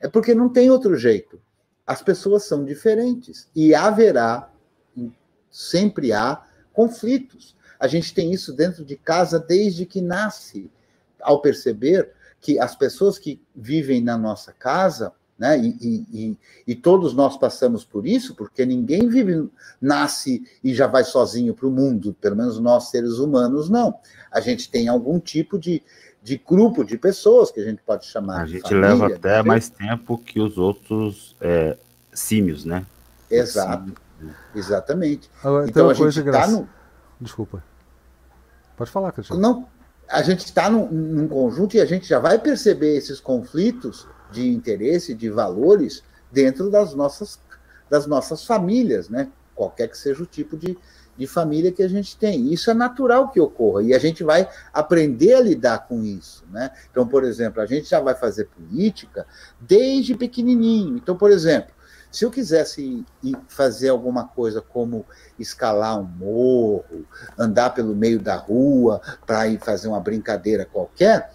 É 0.01 0.09
porque 0.09 0.35
não 0.35 0.49
tem 0.49 0.71
outro 0.71 0.97
jeito. 0.97 1.41
As 1.87 2.03
pessoas 2.03 2.45
são 2.45 2.65
diferentes 2.65 3.49
e 3.55 3.75
haverá, 3.75 4.51
sempre 5.51 6.13
há, 6.13 6.43
conflitos. 6.73 7.55
A 7.79 7.87
gente 7.87 8.15
tem 8.15 8.33
isso 8.33 8.53
dentro 8.53 8.85
de 8.85 8.97
casa 8.97 9.39
desde 9.39 9.85
que 9.85 10.01
nasce, 10.01 10.71
ao 11.25 11.41
perceber 11.41 12.13
que 12.41 12.59
as 12.59 12.77
pessoas 12.77 13.19
que 13.19 13.41
vivem 13.57 14.03
na 14.03 14.19
nossa 14.19 14.53
casa 14.53 15.13
Né? 15.37 15.59
E, 15.59 16.07
e, 16.13 16.39
e, 16.65 16.75
todos 16.77 17.13
nós 17.13 17.37
passamos 17.37 17.85
por 17.85 18.07
isso, 18.07 18.37
porque 18.37 18.65
ninguém 18.65 19.09
vive, 19.09 19.51
nasce 19.81 20.45
e 20.63 20.73
já 20.73 20.87
vai 20.87 21.03
sozinho 21.03 21.53
para 21.53 21.67
o 21.67 21.73
mundo, 21.73 22.15
pelo 22.21 22.37
menos 22.37 22.61
nós 22.61 22.89
seres 22.91 23.19
humanos 23.19 23.69
não. 23.69 23.99
A 24.31 24.41
gente 24.41 24.71
tem 24.71 24.87
algum 24.87 25.19
tipo 25.19 25.59
de, 25.59 25.83
de 26.23 26.39
grupo 26.39 26.85
de 26.85 26.97
pessoas 26.97 27.51
que 27.51 27.59
a 27.59 27.65
gente 27.65 27.83
pode 27.83 28.07
chamar. 28.07 28.43
A 28.43 28.47
gente 28.47 28.63
família, 28.63 28.89
leva 28.89 29.07
até 29.09 29.37
né? 29.39 29.43
mais 29.43 29.69
tempo 29.69 30.17
que 30.19 30.39
os 30.39 30.57
outros 30.57 31.35
é, 31.41 31.77
símios, 32.13 32.65
né? 32.65 32.87
Exato, 33.29 33.93
exatamente. 34.55 35.29
Agora, 35.43 35.69
então 35.69 35.91
a 35.91 35.95
gente 35.95 36.21
está 36.21 36.47
no. 36.47 36.69
Desculpa. 37.21 37.61
Pode 38.77 38.91
falar, 38.91 39.11
Cristiano. 39.11 39.41
Não, 39.41 39.69
a 40.09 40.23
gente 40.23 40.45
está 40.45 40.69
num, 40.69 40.87
num 40.91 41.29
conjunto 41.29 41.77
e 41.77 41.81
a 41.81 41.85
gente 41.85 42.07
já 42.07 42.19
vai 42.19 42.39
perceber 42.39 42.97
esses 42.97 43.21
conflitos 43.21 44.07
de 44.31 44.49
interesse, 44.49 45.15
de 45.15 45.31
valores 45.31 46.03
dentro 46.31 46.71
das 46.71 46.95
nossas, 46.95 47.39
das 47.89 48.07
nossas 48.07 48.45
famílias, 48.45 49.09
né? 49.09 49.29
Qualquer 49.55 49.89
que 49.89 49.97
seja 49.97 50.23
o 50.23 50.27
tipo 50.27 50.57
de, 50.57 50.77
de 51.17 51.27
família 51.27 51.71
que 51.71 51.83
a 51.83 51.89
gente 51.89 52.17
tem. 52.17 52.53
Isso 52.53 52.71
é 52.71 52.75
natural 52.75 53.31
que 53.31 53.41
ocorra 53.41 53.83
e 53.83 53.95
a 53.95 53.99
gente 53.99 54.25
vai 54.25 54.49
aprender 54.73 55.35
a 55.35 55.41
lidar 55.41 55.87
com 55.87 56.03
isso, 56.03 56.45
né? 56.51 56.71
Então, 56.91 57.07
por 57.07 57.25
exemplo, 57.25 57.61
a 57.61 57.67
gente 57.67 57.89
já 57.89 58.01
vai 58.01 58.15
fazer 58.15 58.47
política 58.47 59.27
desde 59.61 60.17
pequenininho. 60.17 60.97
Então, 60.97 61.17
por 61.17 61.31
exemplo, 61.31 61.74
se 62.15 62.25
eu 62.25 62.31
quisesse 62.31 63.05
fazer 63.49 63.89
alguma 63.89 64.29
coisa 64.29 64.63
como 64.63 65.05
escalar 65.37 65.99
um 65.99 66.05
morro, 66.05 67.05
andar 67.37 67.71
pelo 67.71 67.93
meio 67.93 68.21
da 68.21 68.37
rua 68.37 69.01
para 69.27 69.49
ir 69.49 69.59
fazer 69.59 69.89
uma 69.89 69.99
brincadeira 69.99 70.65
qualquer, 70.65 71.29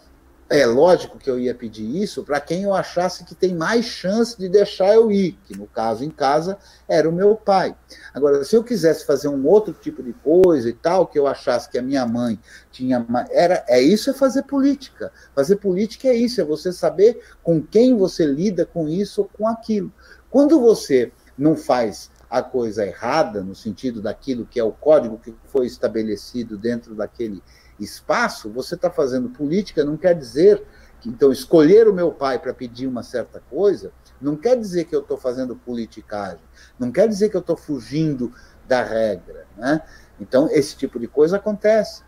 é 0.49 0.65
lógico 0.65 1.19
que 1.19 1.29
eu 1.29 1.37
ia 1.37 1.53
pedir 1.53 2.01
isso 2.01 2.23
para 2.23 2.41
quem 2.41 2.63
eu 2.63 2.73
achasse 2.73 3.23
que 3.23 3.35
tem 3.35 3.53
mais 3.53 3.85
chance 3.85 4.35
de 4.37 4.49
deixar 4.49 4.95
eu 4.95 5.11
ir, 5.11 5.37
que 5.45 5.55
no 5.55 5.67
caso 5.67 6.03
em 6.03 6.09
casa 6.09 6.57
era 6.87 7.07
o 7.07 7.11
meu 7.11 7.35
pai. 7.35 7.75
Agora, 8.13 8.43
se 8.43 8.55
eu 8.55 8.63
quisesse 8.63 9.05
fazer 9.05 9.27
um 9.27 9.45
outro 9.45 9.73
tipo 9.73 10.01
de 10.01 10.11
coisa 10.11 10.67
e 10.67 10.73
tal, 10.73 11.05
que 11.05 11.19
eu 11.19 11.27
achasse 11.27 11.69
que 11.69 11.77
a 11.77 11.83
minha 11.83 12.05
mãe 12.07 12.39
tinha 12.71 13.05
era 13.29 13.63
é 13.67 13.79
isso 13.79 14.09
é 14.09 14.13
fazer 14.13 14.43
política. 14.43 15.11
Fazer 15.35 15.57
política 15.57 16.07
é 16.07 16.15
isso, 16.15 16.41
é 16.41 16.43
você 16.43 16.73
saber 16.73 17.21
com 17.43 17.61
quem 17.61 17.95
você 17.95 18.25
lida 18.25 18.65
com 18.65 18.89
isso 18.89 19.21
ou 19.21 19.29
com 19.31 19.47
aquilo. 19.47 19.93
Quando 20.29 20.59
você 20.59 21.11
não 21.37 21.55
faz 21.55 22.09
a 22.29 22.43
coisa 22.43 22.85
errada 22.85 23.41
no 23.41 23.55
sentido 23.55 24.01
daquilo 24.01 24.45
que 24.45 24.59
é 24.59 24.63
o 24.63 24.71
código 24.71 25.17
que 25.17 25.33
foi 25.45 25.65
estabelecido 25.65 26.57
dentro 26.57 26.93
daquele 26.93 27.41
espaço, 27.79 28.49
você 28.49 28.75
está 28.75 28.89
fazendo 28.89 29.29
política, 29.29 29.83
não 29.83 29.97
quer 29.97 30.13
dizer 30.13 30.63
que, 31.01 31.09
então, 31.09 31.31
escolher 31.31 31.87
o 31.87 31.93
meu 31.93 32.11
pai 32.11 32.37
para 32.37 32.53
pedir 32.53 32.85
uma 32.85 33.01
certa 33.01 33.41
coisa, 33.49 33.91
não 34.21 34.35
quer 34.35 34.57
dizer 34.57 34.85
que 34.85 34.95
eu 34.95 34.99
estou 34.99 35.17
fazendo 35.17 35.55
politicagem, 35.55 36.43
não 36.77 36.91
quer 36.91 37.07
dizer 37.07 37.29
que 37.29 37.37
eu 37.37 37.41
estou 37.41 37.55
fugindo 37.55 38.31
da 38.67 38.83
regra. 38.83 39.47
Né? 39.57 39.81
Então, 40.19 40.49
esse 40.51 40.75
tipo 40.75 40.99
de 40.99 41.07
coisa 41.07 41.37
acontece. 41.37 42.03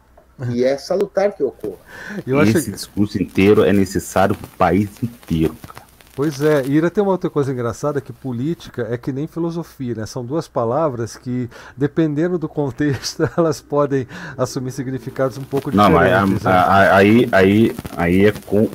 E 0.49 0.63
é 0.63 0.75
salutar 0.75 1.33
que 1.33 1.43
ocorra. 1.43 1.77
Esse 2.57 2.71
discurso 2.71 3.21
inteiro 3.21 3.63
é 3.63 3.71
necessário 3.71 4.35
para 4.35 4.45
o 4.45 4.49
país 4.49 4.89
inteiro. 5.03 5.55
Pois 6.15 6.41
é, 6.41 6.63
e 6.65 6.75
ainda 6.75 6.89
tem 6.89 7.01
uma 7.01 7.13
outra 7.13 7.29
coisa 7.29 7.51
engraçada 7.51 8.01
que 8.01 8.11
política 8.11 8.87
é 8.89 8.97
que 8.97 9.13
nem 9.13 9.27
filosofia, 9.27 9.95
né? 9.95 10.05
São 10.05 10.25
duas 10.25 10.47
palavras 10.47 11.15
que, 11.15 11.49
dependendo 11.75 12.37
do 12.37 12.49
contexto, 12.49 13.29
elas 13.37 13.61
podem 13.61 14.07
assumir 14.37 14.71
significados 14.71 15.37
um 15.37 15.43
pouco 15.43 15.73
Não, 15.73 15.85
diferentes. 15.85 16.43
Não, 16.43 16.51
né? 16.51 16.65
aí, 16.91 17.29
aí, 17.31 17.75
aí 17.95 18.25
é 18.25 18.33
com 18.45 18.69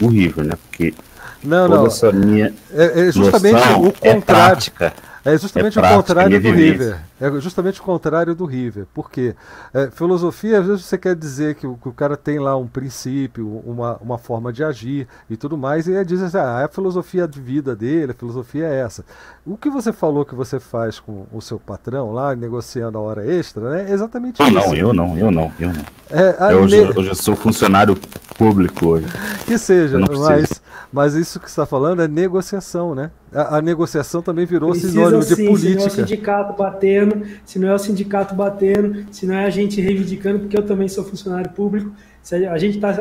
o 0.00 0.08
River, 0.08 0.44
né? 0.46 0.54
Porque 0.68 0.94
não, 1.42 1.68
não. 1.68 1.86
essa 1.86 2.10
minha 2.10 2.52
é, 2.72 3.08
é 3.08 3.12
justamente 3.12 3.54
o 3.54 3.94
é 4.02 4.14
contrário. 4.14 4.18
É 4.18 4.20
prática. 4.20 4.92
É 5.24 5.38
justamente 5.38 5.78
é 5.78 5.80
prática, 5.80 5.98
o 5.98 6.02
contrário 6.02 6.40
do 6.40 6.50
River. 6.50 6.98
É 7.20 7.30
justamente 7.40 7.80
o 7.80 7.82
contrário 7.82 8.34
do 8.34 8.44
River. 8.44 8.86
Por 8.94 9.10
quê? 9.10 9.34
É, 9.74 9.90
filosofia, 9.90 10.60
às 10.60 10.66
vezes 10.66 10.84
você 10.84 10.96
quer 10.96 11.16
dizer 11.16 11.56
que 11.56 11.66
o, 11.66 11.76
que 11.76 11.88
o, 11.88 11.92
cara 11.92 12.16
tem 12.16 12.38
lá 12.38 12.56
um 12.56 12.66
princípio, 12.66 13.60
uma, 13.66 13.96
uma 13.96 14.18
forma 14.18 14.52
de 14.52 14.62
agir 14.62 15.08
e 15.28 15.36
tudo 15.36 15.58
mais, 15.58 15.88
e 15.88 16.04
diz 16.04 16.22
assim, 16.22 16.38
ah, 16.38 16.64
a 16.64 16.68
filosofia 16.68 17.26
de 17.26 17.40
vida 17.40 17.74
dele, 17.74 18.12
a 18.12 18.14
filosofia 18.14 18.66
é 18.66 18.80
essa. 18.80 19.04
O 19.44 19.56
que 19.56 19.68
você 19.68 19.92
falou 19.92 20.24
que 20.24 20.34
você 20.34 20.60
faz 20.60 21.00
com 21.00 21.26
o 21.32 21.40
seu 21.40 21.58
patrão 21.58 22.12
lá, 22.12 22.36
negociando 22.36 22.98
a 22.98 23.00
hora 23.00 23.26
extra, 23.26 23.70
né? 23.70 23.90
É 23.90 23.92
exatamente 23.92 24.40
não, 24.40 24.48
isso. 24.48 24.68
Não, 24.68 24.74
eu 24.74 24.92
não, 24.92 25.18
eu 25.18 25.30
não, 25.30 25.52
eu 25.58 25.68
não. 25.68 25.84
É, 26.10 26.52
eu, 26.52 26.66
ne... 26.66 26.76
eu 26.76 27.04
já 27.04 27.14
sou 27.14 27.34
funcionário 27.34 27.96
público 28.36 28.86
hoje. 28.86 29.06
Que 29.44 29.58
seja, 29.58 29.98
mas, 29.98 30.62
mas 30.92 31.14
isso 31.14 31.40
que 31.40 31.46
você 31.46 31.52
está 31.52 31.66
falando 31.66 32.00
é 32.00 32.08
negociação, 32.08 32.94
né? 32.94 33.10
A, 33.32 33.58
a 33.58 33.62
negociação 33.62 34.22
também 34.22 34.46
virou 34.46 34.70
Precisa, 34.70 34.92
sinônimo 34.92 35.24
de 35.24 35.36
política. 35.36 35.58
Se 35.58 35.74
não 35.74 35.82
é 35.82 35.86
o 35.86 35.90
sindicato 35.90 36.56
batendo, 36.56 37.07
se 37.44 37.58
não 37.58 37.68
é 37.68 37.74
o 37.74 37.78
sindicato 37.78 38.34
batendo, 38.34 39.06
se 39.10 39.26
não 39.26 39.34
é 39.34 39.44
a 39.44 39.50
gente 39.50 39.80
reivindicando, 39.80 40.40
porque 40.40 40.56
eu 40.56 40.62
também 40.62 40.88
sou 40.88 41.04
funcionário 41.04 41.50
público, 41.50 41.92
se 42.22 42.34
a 42.46 42.58
gente 42.58 42.76
está 42.76 42.92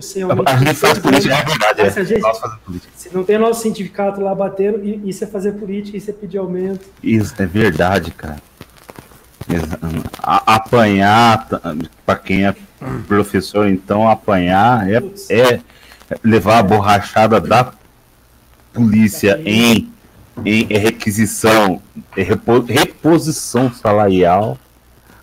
sem 0.00 0.22
aumento. 0.22 0.48
A 0.48 0.56
gente 0.56 0.74
faz 0.74 0.98
política, 0.98 1.34
é 1.34 1.44
verdade. 1.44 1.80
É. 1.80 2.04
Gente, 2.04 2.26
se 2.96 3.14
não 3.14 3.22
tem 3.22 3.38
nosso 3.38 3.62
sindicato 3.62 4.20
lá 4.20 4.34
batendo, 4.34 4.80
isso 5.08 5.22
é 5.22 5.26
fazer 5.26 5.52
política, 5.52 5.96
isso 5.96 6.10
é 6.10 6.12
pedir 6.12 6.38
aumento. 6.38 6.84
Isso 7.02 7.34
é 7.38 7.46
verdade, 7.46 8.10
cara. 8.10 8.42
Apanhar, 10.20 11.46
para 12.04 12.18
quem 12.18 12.46
é 12.46 12.54
professor, 13.06 13.68
então, 13.68 14.08
apanhar 14.08 14.90
é, 14.90 15.02
é 15.30 15.60
levar 16.22 16.58
a 16.58 16.62
borrachada 16.62 17.40
da 17.40 17.72
polícia 18.72 19.40
em, 19.44 19.88
em 20.44 20.64
requisição, 20.66 21.80
em 22.16 22.24
reposição 22.72 23.72
salarial 23.72 24.58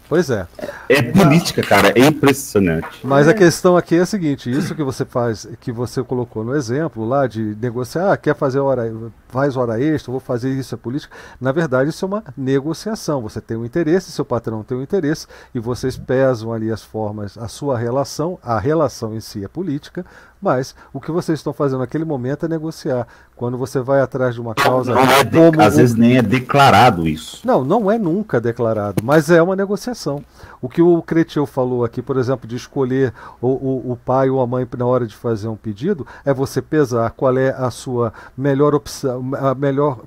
Pois 0.08 0.30
é. 0.30 0.48
É 0.88 1.02
política, 1.02 1.64
cara, 1.64 1.92
é 1.96 2.06
impressionante. 2.06 3.00
Mas 3.04 3.28
a 3.28 3.34
questão 3.34 3.76
aqui 3.76 3.96
é 3.96 4.02
a 4.02 4.06
seguinte: 4.06 4.52
isso 4.52 4.76
que 4.76 4.84
você 4.84 5.04
faz, 5.04 5.48
que 5.60 5.72
você 5.72 6.04
colocou 6.04 6.44
no 6.44 6.56
exemplo 6.56 7.04
lá 7.06 7.26
de 7.26 7.58
negociar, 7.60 8.12
ah, 8.12 8.18
quer 8.18 8.36
fazer 8.36 8.60
hora, 8.60 8.94
faz 9.30 9.58
hora 9.58 9.82
extra, 9.82 10.12
vou 10.12 10.20
fazer 10.20 10.52
isso 10.52 10.76
é 10.76 10.78
política. 10.78 11.16
Na 11.42 11.52
verdade, 11.52 11.90
isso 11.90 12.06
é 12.06 12.08
uma 12.08 12.24
negociação. 12.38 13.22
Você 13.22 13.42
tem 13.42 13.58
um 13.58 13.66
interesse, 13.66 14.12
seu 14.12 14.24
patrão 14.24 14.64
tem 14.64 14.78
um 14.78 14.84
interesse, 14.84 15.26
e 15.56 15.60
vocês 15.60 15.98
pesam 15.98 16.54
ali 16.54 16.72
as 16.72 16.84
formas, 16.84 17.36
a 17.38 17.48
sua 17.48 17.78
relação, 17.78 18.38
a 18.44 18.60
relação 18.60 19.16
em 19.16 19.20
si 19.20 19.44
é 19.44 19.48
política, 19.48 20.06
mas 20.46 20.76
o 20.94 21.02
que 21.02 21.12
vocês 21.12 21.40
estão 21.40 21.52
fazendo 21.52 21.80
naquele 21.80 22.06
momento 22.06 22.46
é 22.46 22.48
negociar. 22.48 23.08
Quando 23.36 23.58
você 23.58 23.80
vai 23.80 24.00
atrás 24.00 24.36
de 24.36 24.40
uma 24.40 24.54
causa. 24.54 24.94
Não, 24.94 25.02
é 25.02 25.24
de, 25.24 25.38
como 25.38 25.62
às 25.62 25.76
vezes 25.76 25.96
nem 25.96 26.18
é 26.18 26.22
declarado 26.22 27.08
isso. 27.08 27.42
Não, 27.44 27.66
não 27.66 27.92
é 27.92 27.98
nunca 27.98 28.40
declarado, 28.40 29.04
mas 29.04 29.30
é 29.32 29.42
uma 29.42 29.56
negociação. 29.56 30.24
O 30.62 30.70
que 30.70 30.82
o 30.82 31.02
Cretil 31.02 31.46
falou 31.46 31.84
aqui, 31.84 32.02
por 32.02 32.16
exemplo, 32.16 32.48
de 32.48 32.56
escolher 32.56 33.12
o, 33.42 33.48
o, 33.48 33.92
o, 33.92 33.98
pai 33.98 34.30
ou 34.30 34.40
a 34.40 34.48
mãe 34.48 34.68
na 34.78 34.86
hora 34.86 35.06
de 35.06 35.16
fazer 35.16 35.48
um 35.48 35.56
pedido, 35.56 36.06
é 36.24 36.34
você 36.34 36.62
pesar 36.62 37.12
qual 37.12 37.38
é 37.38 37.50
a 37.50 37.70
sua 37.72 38.14
melhor 38.38 38.76
opção, 38.76 39.32
a 39.36 39.56
melhor, 39.56 40.00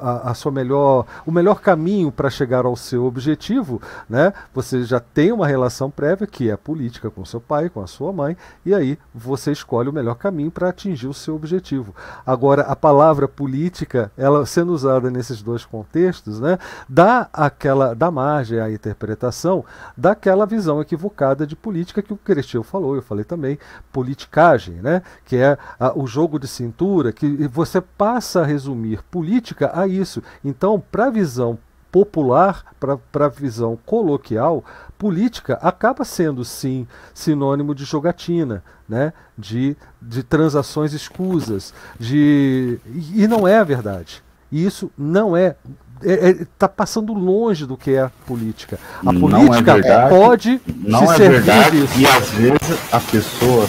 a, 0.00 0.30
a 0.30 0.34
sua 0.34 0.52
melhor, 0.52 1.04
o 1.26 1.32
melhor 1.32 1.60
caminho 1.60 2.12
para 2.12 2.30
chegar 2.30 2.64
ao 2.64 2.76
seu 2.76 3.04
objetivo, 3.04 3.82
né? 4.08 4.32
Você 4.54 4.84
já 4.84 5.00
tem 5.00 5.32
uma 5.32 5.46
relação 5.46 5.90
prévia 5.90 6.26
que 6.26 6.48
é 6.48 6.56
política 6.56 7.10
com 7.10 7.24
seu 7.24 7.40
pai, 7.40 7.68
com 7.68 7.82
a 7.82 7.86
sua 7.86 8.12
mãe, 8.12 8.36
e 8.64 8.74
aí 8.74 8.98
você 9.14 9.52
escolhe 9.52 9.79
o 9.88 9.92
melhor 9.92 10.14
caminho 10.14 10.50
para 10.50 10.68
atingir 10.68 11.06
o 11.06 11.14
seu 11.14 11.34
objetivo. 11.34 11.94
Agora, 12.26 12.62
a 12.62 12.76
palavra 12.76 13.26
política, 13.26 14.10
ela 14.16 14.44
sendo 14.44 14.72
usada 14.72 15.10
nesses 15.10 15.42
dois 15.42 15.64
contextos, 15.64 16.40
né, 16.40 16.58
dá 16.88 17.28
aquela 17.32 17.94
dá 17.94 18.10
margem 18.10 18.60
à 18.60 18.70
interpretação 18.70 19.64
daquela 19.96 20.46
visão 20.46 20.80
equivocada 20.80 21.46
de 21.46 21.56
política 21.56 22.02
que 22.02 22.12
o 22.12 22.16
Crestil 22.16 22.62
falou, 22.62 22.96
eu 22.96 23.02
falei 23.02 23.24
também, 23.24 23.58
politicagem, 23.92 24.76
né? 24.76 25.02
que 25.24 25.36
é 25.36 25.58
a, 25.78 25.98
o 25.98 26.06
jogo 26.06 26.38
de 26.38 26.48
cintura, 26.48 27.12
que 27.12 27.26
você 27.48 27.80
passa 27.80 28.40
a 28.40 28.46
resumir 28.46 29.02
política 29.10 29.70
a 29.74 29.86
isso. 29.86 30.22
Então, 30.44 30.82
para 30.90 31.06
a 31.06 31.10
visão 31.10 31.58
popular, 31.90 32.64
para 32.78 33.26
a 33.26 33.28
visão 33.28 33.78
coloquial, 33.84 34.64
política 34.98 35.54
acaba 35.62 36.04
sendo 36.04 36.44
sim 36.44 36.86
sinônimo 37.14 37.74
de 37.74 37.84
jogatina, 37.84 38.62
né? 38.88 39.12
de, 39.36 39.76
de 40.00 40.22
transações 40.22 40.92
escusas, 40.92 41.72
de 41.98 42.78
e 43.14 43.26
não 43.26 43.46
é 43.48 43.58
a 43.58 43.64
verdade. 43.64 44.22
E 44.52 44.64
isso 44.64 44.90
não 44.96 45.36
é 45.36 45.56
está 46.02 46.26
é, 46.26 46.30
é, 46.30 46.46
tá 46.58 46.68
passando 46.68 47.12
longe 47.12 47.66
do 47.66 47.76
que 47.76 47.92
é 47.92 48.02
a 48.02 48.10
política. 48.26 48.78
A 49.04 49.12
não 49.12 49.28
é 49.28 49.46
política 49.46 49.70
é 49.70 49.74
verdade, 49.74 50.14
pode 50.14 50.60
não 50.66 51.06
se 51.06 51.12
é 51.12 51.16
servir 51.16 51.40
verdade, 51.40 51.80
disso. 51.80 52.00
E 52.00 52.06
às 52.06 52.30
vezes 52.30 52.92
a 52.92 53.00
pessoa. 53.00 53.68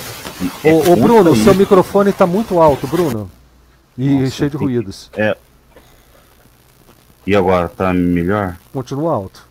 É 0.63 0.73
ô, 0.73 0.93
ô 0.93 0.95
Bruno, 0.95 1.35
seu 1.35 1.53
microfone 1.53 2.09
está 2.09 2.25
muito 2.25 2.59
alto, 2.59 2.87
Bruno. 2.87 3.29
E 3.97 4.09
Nossa, 4.09 4.31
cheio 4.31 4.49
de 4.49 4.57
ruídos. 4.57 5.11
É. 5.15 5.35
E 7.25 7.35
agora, 7.35 7.69
tá 7.69 7.93
melhor? 7.93 8.57
Continua 8.73 9.13
alto. 9.13 9.47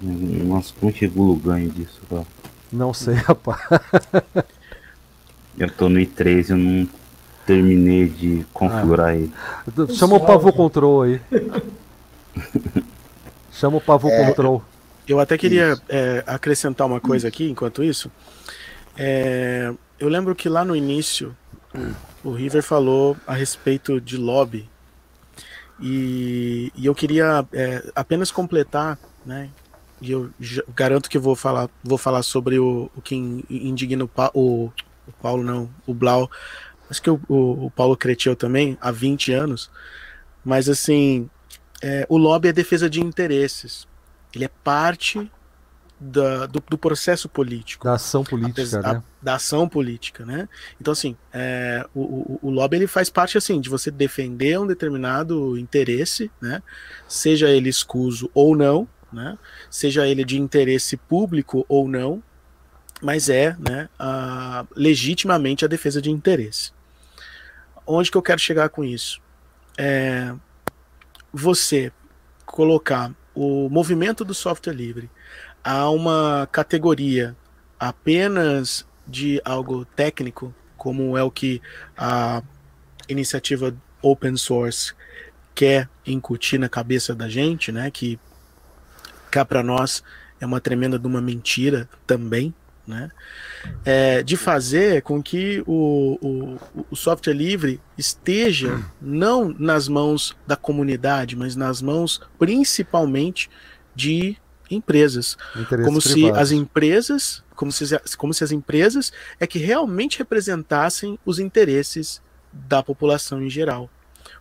Nossa, 0.00 0.74
como 0.78 0.92
chegou 0.92 1.32
o 1.32 1.36
ganho 1.36 1.70
disso, 1.70 2.00
cara? 2.08 2.26
Não 2.70 2.92
sei, 2.92 3.14
rapaz. 3.26 3.60
eu 5.58 5.70
tô 5.70 5.88
no 5.88 5.98
i3, 5.98 6.50
eu 6.50 6.56
não. 6.56 6.88
terminei 7.46 8.08
de 8.08 8.44
configurar 8.52 9.08
ah. 9.08 9.16
ele. 9.16 9.32
Chama 9.94 10.16
o 10.16 10.20
Pavô 10.20 10.52
Control 10.52 11.02
aí. 11.02 11.20
Chama 13.52 13.78
o 13.78 13.80
Pavô 13.80 14.08
é, 14.08 14.26
Control. 14.26 14.62
Eu 15.08 15.18
até 15.18 15.38
queria 15.38 15.78
é, 15.88 16.22
acrescentar 16.26 16.86
uma 16.86 17.00
coisa 17.00 17.28
aqui, 17.28 17.48
enquanto 17.48 17.82
isso. 17.82 18.10
É, 18.98 19.72
eu 19.98 20.08
lembro 20.08 20.34
que 20.34 20.48
lá 20.48 20.64
no 20.64 20.76
início 20.76 21.34
o 22.24 22.32
River 22.32 22.62
falou 22.62 23.16
a 23.26 23.34
respeito 23.34 24.00
de 24.00 24.16
lobby. 24.16 24.68
E, 25.80 26.72
e 26.74 26.86
eu 26.86 26.94
queria 26.94 27.46
é, 27.52 27.90
apenas 27.94 28.30
completar, 28.30 28.98
né? 29.24 29.50
E 30.00 30.10
eu 30.10 30.30
garanto 30.74 31.08
que 31.08 31.18
vou 31.18 31.34
falar, 31.34 31.70
vou 31.82 31.96
falar 31.96 32.22
sobre 32.22 32.58
o, 32.58 32.90
o 32.94 33.00
que 33.00 33.14
indigna 33.14 34.04
o, 34.04 34.10
o, 34.34 34.72
o 35.06 35.12
Paulo, 35.22 35.42
não, 35.42 35.70
o 35.86 35.94
Blau. 35.94 36.30
Acho 36.90 37.02
que 37.02 37.10
o, 37.10 37.20
o, 37.28 37.70
Paulo 37.74 37.96
Cretil 37.96 38.36
também, 38.36 38.76
há 38.80 38.90
20 38.90 39.32
anos. 39.32 39.70
Mas 40.44 40.68
assim, 40.68 41.28
é, 41.82 42.06
o 42.08 42.16
lobby 42.18 42.48
é 42.48 42.52
defesa 42.52 42.88
de 42.88 43.00
interesses. 43.00 43.88
Ele 44.34 44.44
é 44.44 44.50
parte 44.62 45.30
da, 45.98 46.46
do, 46.46 46.62
do, 46.68 46.78
processo 46.78 47.28
político. 47.28 47.84
Da 47.84 47.94
ação 47.94 48.22
política, 48.22 48.82
né? 48.82 49.02
Da 49.22 49.34
ação 49.36 49.68
política, 49.68 50.26
né? 50.26 50.48
Então, 50.80 50.92
assim, 50.92 51.16
é, 51.32 51.86
o, 51.94 52.00
o, 52.00 52.38
o, 52.42 52.50
lobby 52.50 52.76
ele 52.76 52.86
faz 52.86 53.08
parte, 53.08 53.38
assim, 53.38 53.60
de 53.60 53.70
você 53.70 53.90
defender 53.90 54.58
um 54.60 54.66
determinado 54.66 55.58
interesse, 55.58 56.30
né? 56.40 56.62
Seja 57.08 57.48
ele 57.48 57.70
escuso 57.70 58.30
ou 58.34 58.54
não, 58.54 58.86
né? 59.12 59.38
Seja 59.70 60.06
ele 60.06 60.24
de 60.24 60.38
interesse 60.38 60.96
público 60.96 61.64
ou 61.68 61.88
não, 61.88 62.22
mas 63.00 63.28
é, 63.28 63.56
né, 63.58 63.88
a, 63.98 64.66
legitimamente 64.74 65.64
a 65.64 65.68
defesa 65.68 66.00
de 66.00 66.10
interesse. 66.10 66.72
Onde 67.86 68.10
que 68.10 68.16
eu 68.16 68.22
quero 68.22 68.40
chegar 68.40 68.68
com 68.68 68.84
isso? 68.84 69.20
É, 69.78 70.34
você 71.32 71.92
colocar 72.44 73.12
o 73.34 73.68
movimento 73.68 74.24
do 74.24 74.32
software 74.32 74.72
livre 74.72 75.10
a 75.66 75.90
uma 75.90 76.48
categoria 76.52 77.36
apenas 77.76 78.86
de 79.04 79.42
algo 79.44 79.84
técnico, 79.84 80.54
como 80.76 81.18
é 81.18 81.24
o 81.24 81.30
que 81.30 81.60
a 81.98 82.40
iniciativa 83.08 83.76
open 84.00 84.36
source 84.36 84.94
quer 85.56 85.88
incutir 86.06 86.60
na 86.60 86.68
cabeça 86.68 87.16
da 87.16 87.28
gente, 87.28 87.72
né? 87.72 87.90
Que 87.90 88.16
cá 89.28 89.44
para 89.44 89.60
nós 89.60 90.04
é 90.40 90.46
uma 90.46 90.60
tremenda 90.60 91.00
de 91.00 91.06
uma 91.08 91.20
mentira 91.20 91.88
também, 92.06 92.54
né? 92.86 93.10
É, 93.84 94.22
de 94.22 94.36
fazer 94.36 95.02
com 95.02 95.20
que 95.20 95.64
o, 95.66 96.16
o, 96.22 96.84
o, 96.92 96.94
software 96.94 97.34
livre 97.34 97.80
esteja 97.98 98.84
não 99.02 99.48
nas 99.48 99.88
mãos 99.88 100.36
da 100.46 100.54
comunidade, 100.54 101.34
mas 101.34 101.56
nas 101.56 101.82
mãos 101.82 102.20
principalmente 102.38 103.50
de 103.96 104.36
empresas. 104.70 105.36
Como 105.84 106.00
se 106.00 106.12
privados. 106.12 106.38
as 106.38 106.50
empresas, 106.52 107.44
como 107.54 107.72
se, 107.72 107.84
como 108.16 108.34
se 108.34 108.44
as 108.44 108.52
empresas 108.52 109.12
é 109.38 109.46
que 109.46 109.58
realmente 109.58 110.18
representassem 110.18 111.18
os 111.24 111.38
interesses 111.38 112.20
da 112.52 112.82
população 112.82 113.42
em 113.42 113.50
geral. 113.50 113.90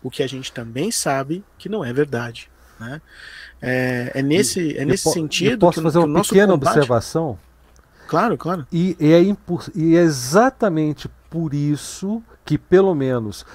O 0.02 0.10
que 0.10 0.23
a 0.23 0.27
gente 0.27 0.52
também 0.52 0.91
sabe 0.91 1.43
que 1.57 1.69
não 1.69 1.84
é 1.84 1.91
verdade. 1.91 2.49
Né? 2.80 3.02
É, 3.61 4.11
é 4.15 4.22
nesse, 4.22 4.77
é 4.77 4.85
nesse 4.85 5.11
sentido 5.11 5.60
posso 5.60 5.80
que, 5.80 5.84
fazer 5.84 5.99
que 5.99 6.06
uma 6.06 6.22
pequena 6.22 6.53
combate... 6.53 6.77
observação? 6.77 7.39
Claro, 8.07 8.38
claro. 8.38 8.68
E, 8.72 8.95
e, 8.99 9.11
é 9.11 9.22
e 9.73 9.95
é 9.95 10.02
exatamente 10.02 11.10
por 11.30 11.53
isso 11.53 12.22
que, 12.45 12.57
pelo 12.57 12.93
menos, 12.93 13.45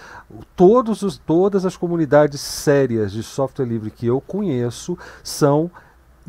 todos 0.56 1.02
os, 1.02 1.16
todas 1.16 1.64
as 1.64 1.76
comunidades 1.76 2.40
sérias 2.40 3.12
de 3.12 3.22
software 3.22 3.64
livre 3.64 3.90
que 3.90 4.06
eu 4.06 4.20
conheço 4.20 4.98
são 5.22 5.70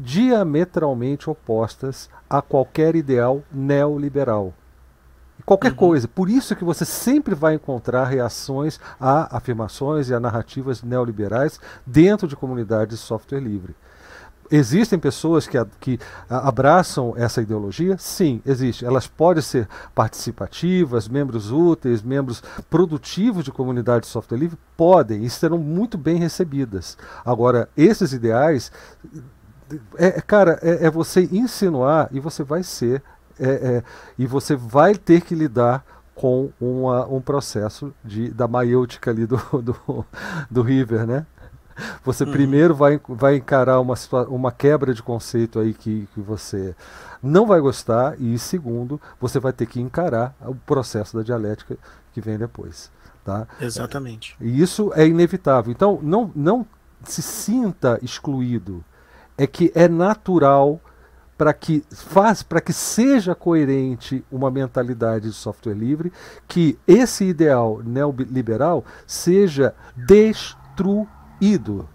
diametralmente 0.01 1.29
opostas 1.29 2.09
a 2.29 2.41
qualquer 2.41 2.95
ideal 2.95 3.43
neoliberal. 3.51 4.53
Qualquer 5.45 5.71
uhum. 5.71 5.77
coisa. 5.77 6.07
Por 6.07 6.29
isso 6.29 6.55
que 6.55 6.63
você 6.63 6.85
sempre 6.85 7.35
vai 7.35 7.55
encontrar 7.55 8.05
reações 8.05 8.79
a 8.99 9.35
afirmações 9.35 10.09
e 10.09 10.13
a 10.13 10.19
narrativas 10.19 10.83
neoliberais 10.83 11.59
dentro 11.85 12.27
de 12.27 12.35
comunidades 12.35 12.99
de 12.99 13.03
software 13.03 13.39
livre. 13.39 13.75
Existem 14.51 14.99
pessoas 14.99 15.47
que, 15.47 15.57
que 15.79 15.99
abraçam 16.29 17.13
essa 17.15 17.41
ideologia? 17.41 17.97
Sim, 17.97 18.41
existe. 18.45 18.83
Elas 18.83 19.07
podem 19.07 19.41
ser 19.41 19.65
participativas, 19.95 21.07
membros 21.07 21.51
úteis, 21.51 22.01
membros 22.01 22.43
produtivos 22.69 23.45
de 23.45 23.51
comunidade 23.51 24.01
de 24.05 24.11
software 24.11 24.37
livre? 24.37 24.57
Podem, 24.75 25.23
e 25.23 25.29
serão 25.29 25.57
muito 25.57 25.97
bem 25.97 26.17
recebidas. 26.17 26.97
Agora, 27.23 27.69
esses 27.77 28.11
ideais 28.11 28.73
é, 29.97 30.21
cara, 30.21 30.59
é, 30.61 30.85
é, 30.85 30.89
você 30.89 31.27
insinuar 31.31 32.09
e 32.11 32.19
você 32.19 32.43
vai 32.43 32.63
ser, 32.63 33.01
é, 33.39 33.49
é, 33.49 33.83
e 34.17 34.25
você 34.25 34.55
vai 34.55 34.95
ter 34.95 35.21
que 35.21 35.35
lidar 35.35 35.85
com 36.13 36.51
uma, 36.59 37.05
um 37.07 37.21
processo 37.21 37.93
de, 38.03 38.29
da 38.29 38.47
maiêutica 38.47 39.11
ali 39.11 39.25
do, 39.25 39.37
do, 39.61 40.05
do 40.49 40.61
River, 40.61 41.05
né? 41.05 41.25
Você 42.03 42.23
uhum. 42.23 42.31
primeiro 42.31 42.75
vai, 42.75 42.99
vai 43.07 43.37
encarar 43.37 43.79
uma, 43.79 43.95
uma 44.27 44.51
quebra 44.51 44.93
de 44.93 45.01
conceito 45.01 45.59
aí 45.59 45.73
que, 45.73 46.07
que 46.13 46.21
você 46.21 46.75
não 47.21 47.45
vai 47.45 47.59
gostar, 47.59 48.19
e 48.19 48.37
segundo, 48.37 48.99
você 49.19 49.39
vai 49.39 49.53
ter 49.53 49.65
que 49.65 49.79
encarar 49.79 50.35
o 50.41 50.55
processo 50.55 51.17
da 51.17 51.23
dialética 51.23 51.77
que 52.13 52.21
vem 52.21 52.37
depois. 52.37 52.91
Tá? 53.23 53.47
Exatamente. 53.59 54.35
E 54.41 54.61
isso 54.61 54.91
é 54.95 55.05
inevitável. 55.05 55.71
Então, 55.71 55.99
não, 56.01 56.31
não 56.35 56.65
se 57.03 57.21
sinta 57.21 57.99
excluído. 58.01 58.83
É 59.41 59.47
que 59.47 59.71
é 59.73 59.87
natural 59.87 60.79
para 61.35 61.55
que 61.55 61.83
faz 61.89 62.43
para 62.43 62.61
que 62.61 62.71
seja 62.71 63.33
coerente 63.33 64.23
uma 64.31 64.51
mentalidade 64.51 65.27
de 65.27 65.33
software 65.33 65.73
livre, 65.73 66.13
que 66.47 66.77
esse 66.87 67.23
ideal 67.25 67.81
neoliberal 67.83 68.85
seja 69.07 69.73
destruído. 69.97 71.89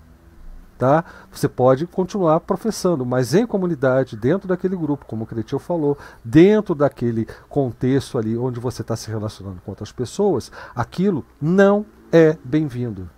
Tá? 0.76 1.04
Você 1.30 1.48
pode 1.48 1.86
continuar 1.86 2.40
professando, 2.40 3.06
mas 3.06 3.34
em 3.34 3.46
comunidade, 3.46 4.16
dentro 4.16 4.48
daquele 4.48 4.74
grupo, 4.74 5.06
como 5.06 5.22
o 5.22 5.26
Cretil 5.28 5.60
falou, 5.60 5.96
dentro 6.24 6.74
daquele 6.74 7.28
contexto 7.48 8.18
ali 8.18 8.36
onde 8.36 8.58
você 8.58 8.82
está 8.82 8.96
se 8.96 9.08
relacionando 9.08 9.60
com 9.64 9.70
outras 9.70 9.92
pessoas, 9.92 10.50
aquilo 10.74 11.24
não 11.40 11.86
é 12.10 12.36
bem-vindo. 12.42 13.08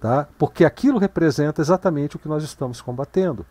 Tá? 0.00 0.26
Porque 0.38 0.64
aquilo 0.64 0.98
representa 0.98 1.60
exatamente 1.60 2.16
o 2.16 2.18
que 2.18 2.28
nós 2.28 2.42
estamos 2.42 2.80
combatendo. 2.80 3.44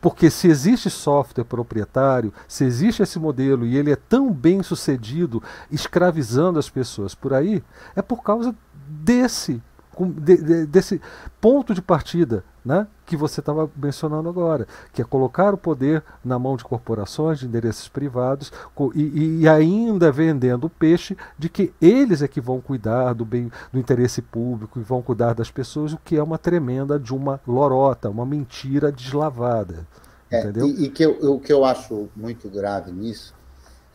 Porque 0.00 0.30
se 0.30 0.48
existe 0.48 0.90
software 0.90 1.44
proprietário, 1.44 2.32
se 2.46 2.64
existe 2.64 3.02
esse 3.02 3.18
modelo 3.18 3.64
e 3.64 3.76
ele 3.76 3.92
é 3.92 3.96
tão 3.96 4.32
bem 4.32 4.62
sucedido 4.62 5.42
escravizando 5.70 6.58
as 6.58 6.68
pessoas 6.68 7.14
por 7.14 7.32
aí, 7.32 7.62
é 7.96 8.02
por 8.02 8.22
causa 8.22 8.54
desse 8.88 9.60
de, 10.06 10.36
de, 10.36 10.66
desse 10.66 11.00
ponto 11.40 11.74
de 11.74 11.82
partida 11.82 12.44
né, 12.64 12.86
que 13.06 13.16
você 13.16 13.40
estava 13.40 13.70
mencionando 13.76 14.28
agora, 14.28 14.66
que 14.92 15.00
é 15.00 15.04
colocar 15.04 15.54
o 15.54 15.58
poder 15.58 16.02
na 16.22 16.38
mão 16.38 16.56
de 16.56 16.64
corporações, 16.64 17.38
de 17.38 17.46
endereços 17.46 17.88
privados, 17.88 18.52
e, 18.94 19.40
e, 19.40 19.48
ainda 19.48 20.12
vendendo 20.12 20.64
o 20.64 20.70
peixe 20.70 21.16
de 21.38 21.48
que 21.48 21.72
eles 21.80 22.20
é 22.20 22.28
que 22.28 22.40
vão 22.40 22.60
cuidar 22.60 23.14
do 23.14 23.24
bem 23.24 23.50
do 23.72 23.78
interesse 23.78 24.20
público 24.20 24.78
e 24.78 24.82
vão 24.82 25.00
cuidar 25.00 25.32
das 25.34 25.50
pessoas, 25.50 25.94
o 25.94 25.98
que 26.04 26.16
é 26.16 26.22
uma 26.22 26.36
tremenda 26.36 26.98
de 26.98 27.14
uma 27.14 27.40
lorota, 27.46 28.10
uma 28.10 28.26
mentira 28.26 28.92
deslavada. 28.92 29.86
É, 30.30 30.40
entendeu? 30.40 30.66
E, 30.66 30.84
e 30.84 30.90
que 30.90 31.02
eu, 31.02 31.32
o 31.32 31.40
que 31.40 31.52
eu 31.52 31.64
acho 31.64 32.10
muito 32.14 32.50
grave 32.50 32.92
nisso 32.92 33.34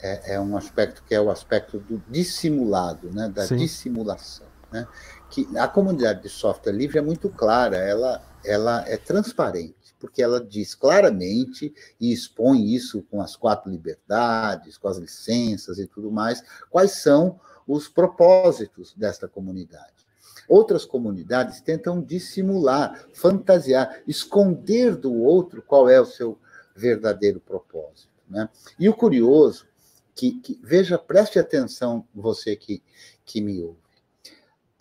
é, 0.02 0.34
é, 0.34 0.40
um 0.40 0.58
aspecto 0.58 1.02
que 1.08 1.16
é 1.16 1.22
o 1.22 1.32
aspecto 1.32 1.80
do 1.80 2.02
dissimulado, 2.10 3.10
né, 3.12 3.30
da 3.30 3.48
Sim. 3.48 3.56
dissimulação. 3.56 4.48
Né? 4.72 4.86
Que 5.34 5.48
a 5.58 5.68
comunidade 5.68 6.22
de 6.22 6.30
software 6.30 6.72
livre 6.72 7.00
é 7.00 7.02
muito 7.02 7.28
clara, 7.28 7.76
ela, 7.76 8.24
ela 8.46 8.88
é 8.88 8.98
transparente, 8.98 9.96
porque 10.00 10.22
ela 10.22 10.40
diz 10.40 10.76
claramente 10.76 11.74
e 12.00 12.14
expõe 12.14 12.72
isso 12.72 13.02
com 13.10 13.20
as 13.20 13.36
quatro 13.36 13.72
liberdades, 13.72 14.78
com 14.78 14.88
as 14.88 14.98
licenças 14.98 15.80
e 15.80 15.88
tudo 15.88 16.12
mais, 16.12 16.44
quais 16.70 17.02
são 17.02 17.40
os 17.68 17.88
propósitos 17.88 18.94
desta 18.94 19.28
comunidade. 19.28 20.06
Outras 20.48 20.86
comunidades 20.86 21.62
tentam 21.62 22.00
dissimular, 22.00 23.08
fantasiar, 23.12 24.04
esconder 24.06 24.96
do 24.96 25.16
outro 25.16 25.64
qual 25.64 25.90
é 25.90 26.00
o 26.00 26.06
seu 26.06 26.38
verdadeiro 26.76 27.40
propósito. 27.40 28.12
Né? 28.30 28.48
E 28.80 28.88
o 28.88 28.94
curioso, 28.94 29.66
que, 30.14 30.40
que 30.42 30.60
veja, 30.62 31.00
preste 31.00 31.40
atenção, 31.40 32.08
você 32.14 32.56
que, 32.56 32.84
que 33.26 33.42
me 33.42 33.60
ouve 33.64 33.83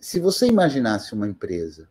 se 0.03 0.19
você 0.19 0.49
imaginasse 0.49 1.15
uma 1.15 1.29
empresa 1.29 1.89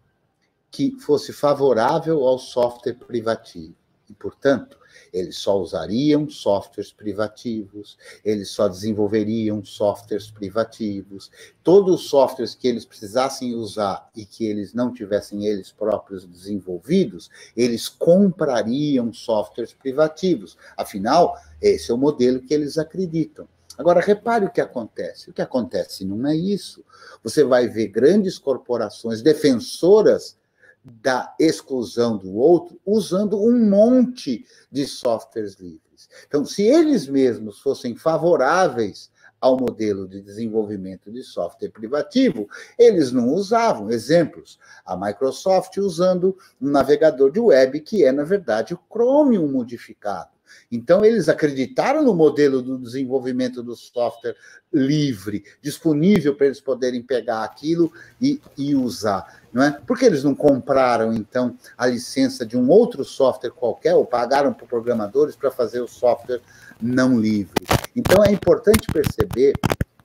que 0.69 0.99
fosse 0.99 1.31
favorável 1.31 2.27
ao 2.27 2.37
software 2.37 2.95
privativo 2.95 3.73
E, 4.09 4.13
portanto, 4.13 4.77
eles 5.13 5.37
só 5.37 5.57
usariam 5.57 6.29
softwares 6.29 6.91
privativos, 6.91 7.97
eles 8.25 8.49
só 8.49 8.67
desenvolveriam 8.67 9.63
softwares 9.63 10.29
privativos. 10.29 11.31
Todos 11.63 12.01
os 12.01 12.09
softwares 12.09 12.53
que 12.53 12.67
eles 12.67 12.83
precisassem 12.83 13.55
usar 13.55 14.09
e 14.13 14.25
que 14.25 14.45
eles 14.45 14.73
não 14.73 14.93
tivessem 14.93 15.45
eles 15.45 15.71
próprios 15.71 16.25
desenvolvidos, 16.25 17.29
eles 17.55 17.87
comprariam 17.87 19.13
softwares 19.13 19.71
privativos. 19.71 20.57
Afinal, 20.75 21.37
esse 21.61 21.89
é 21.89 21.93
o 21.93 21.97
modelo 21.97 22.41
que 22.41 22.53
eles 22.53 22.77
acreditam. 22.77 23.47
Agora, 23.81 23.99
repare 23.99 24.45
o 24.45 24.51
que 24.51 24.61
acontece. 24.61 25.31
O 25.31 25.33
que 25.33 25.41
acontece 25.41 26.05
não 26.05 26.27
é 26.27 26.35
isso. 26.35 26.85
Você 27.23 27.43
vai 27.43 27.67
ver 27.67 27.87
grandes 27.87 28.37
corporações 28.37 29.23
defensoras 29.23 30.37
da 30.85 31.35
exclusão 31.39 32.15
do 32.15 32.35
outro 32.35 32.79
usando 32.85 33.41
um 33.41 33.67
monte 33.67 34.45
de 34.71 34.85
softwares 34.85 35.55
livres. 35.55 36.07
Então, 36.27 36.45
se 36.45 36.61
eles 36.61 37.07
mesmos 37.07 37.59
fossem 37.59 37.95
favoráveis 37.95 39.09
ao 39.39 39.57
modelo 39.57 40.07
de 40.07 40.21
desenvolvimento 40.21 41.11
de 41.11 41.23
software 41.23 41.69
privativo, 41.69 42.47
eles 42.77 43.11
não 43.11 43.29
usavam. 43.29 43.89
Exemplos: 43.89 44.59
a 44.85 44.95
Microsoft 44.95 45.75
usando 45.77 46.37
um 46.61 46.69
navegador 46.69 47.31
de 47.31 47.39
web 47.39 47.79
que 47.79 48.05
é, 48.05 48.11
na 48.11 48.23
verdade, 48.23 48.75
o 48.75 48.79
Chromium 48.91 49.47
modificado. 49.47 50.29
Então, 50.71 51.03
eles 51.03 51.29
acreditaram 51.29 52.03
no 52.03 52.13
modelo 52.13 52.61
do 52.61 52.77
desenvolvimento 52.77 53.61
do 53.61 53.75
software 53.75 54.35
livre, 54.71 55.43
disponível 55.61 56.35
para 56.35 56.47
eles 56.47 56.61
poderem 56.61 57.01
pegar 57.01 57.43
aquilo 57.43 57.91
e, 58.21 58.41
e 58.57 58.73
usar. 58.73 59.41
Não 59.51 59.63
é? 59.63 59.71
Por 59.71 59.97
que 59.97 60.05
eles 60.05 60.23
não 60.23 60.33
compraram, 60.33 61.13
então, 61.13 61.57
a 61.77 61.87
licença 61.87 62.45
de 62.45 62.57
um 62.57 62.69
outro 62.69 63.03
software 63.03 63.51
qualquer, 63.51 63.95
ou 63.95 64.05
pagaram 64.05 64.53
para 64.53 64.65
programadores 64.65 65.35
para 65.35 65.51
fazer 65.51 65.81
o 65.81 65.87
software 65.87 66.41
não 66.81 67.19
livre? 67.19 67.65
Então, 67.95 68.23
é 68.23 68.31
importante 68.31 68.87
perceber 68.91 69.53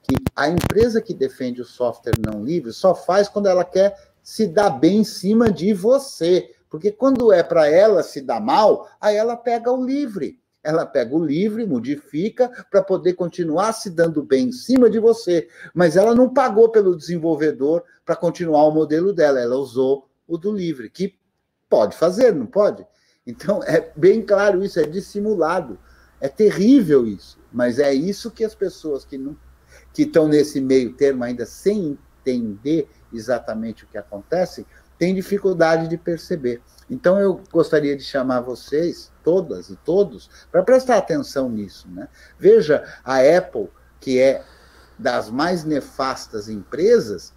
que 0.02 0.16
a 0.34 0.48
empresa 0.48 1.00
que 1.00 1.14
defende 1.14 1.60
o 1.60 1.64
software 1.64 2.14
não 2.18 2.44
livre 2.44 2.72
só 2.72 2.94
faz 2.94 3.28
quando 3.28 3.46
ela 3.46 3.64
quer 3.64 3.96
se 4.22 4.46
dar 4.46 4.70
bem 4.70 4.98
em 4.98 5.04
cima 5.04 5.50
de 5.50 5.72
você. 5.72 6.50
Porque 6.76 6.92
quando 6.92 7.32
é 7.32 7.42
para 7.42 7.66
ela 7.68 8.02
se 8.02 8.20
dar 8.20 8.38
mal, 8.38 8.86
aí 9.00 9.16
ela 9.16 9.34
pega 9.34 9.72
o 9.72 9.84
livre 9.84 10.38
ela 10.66 10.84
pega 10.84 11.14
o 11.14 11.24
livre, 11.24 11.64
modifica 11.64 12.50
para 12.68 12.82
poder 12.82 13.14
continuar 13.14 13.72
se 13.72 13.88
dando 13.88 14.20
bem 14.20 14.48
em 14.48 14.52
cima 14.52 14.90
de 14.90 14.98
você, 14.98 15.48
mas 15.72 15.96
ela 15.96 16.12
não 16.12 16.28
pagou 16.28 16.68
pelo 16.68 16.96
desenvolvedor 16.96 17.84
para 18.04 18.16
continuar 18.16 18.64
o 18.64 18.72
modelo 18.72 19.12
dela, 19.12 19.40
ela 19.40 19.54
usou 19.54 20.08
o 20.26 20.36
do 20.36 20.50
livre, 20.50 20.90
que 20.90 21.16
pode 21.68 21.96
fazer, 21.96 22.34
não 22.34 22.46
pode? 22.46 22.84
Então 23.24 23.62
é 23.62 23.92
bem 23.94 24.20
claro 24.20 24.64
isso, 24.64 24.80
é 24.80 24.82
dissimulado. 24.82 25.78
É 26.20 26.28
terrível 26.28 27.06
isso, 27.06 27.38
mas 27.52 27.78
é 27.78 27.94
isso 27.94 28.30
que 28.30 28.42
as 28.42 28.54
pessoas 28.54 29.04
que 29.04 29.16
não 29.16 29.36
que 29.92 30.02
estão 30.02 30.26
nesse 30.26 30.60
meio 30.60 30.94
termo 30.94 31.22
ainda 31.22 31.46
sem 31.46 31.96
entender 32.20 32.88
exatamente 33.12 33.84
o 33.84 33.86
que 33.86 33.96
acontece, 33.96 34.66
têm 34.98 35.14
dificuldade 35.14 35.88
de 35.88 35.96
perceber. 35.96 36.60
Então 36.88 37.18
eu 37.18 37.40
gostaria 37.52 37.96
de 37.96 38.02
chamar 38.02 38.40
vocês, 38.40 39.10
todas 39.24 39.70
e 39.70 39.76
todos, 39.76 40.30
para 40.50 40.62
prestar 40.62 40.98
atenção 40.98 41.50
nisso. 41.50 41.88
Né? 41.90 42.08
Veja, 42.38 42.84
a 43.04 43.18
Apple, 43.18 43.68
que 44.00 44.20
é 44.20 44.44
das 44.98 45.28
mais 45.28 45.64
nefastas 45.64 46.48
empresas, 46.48 47.34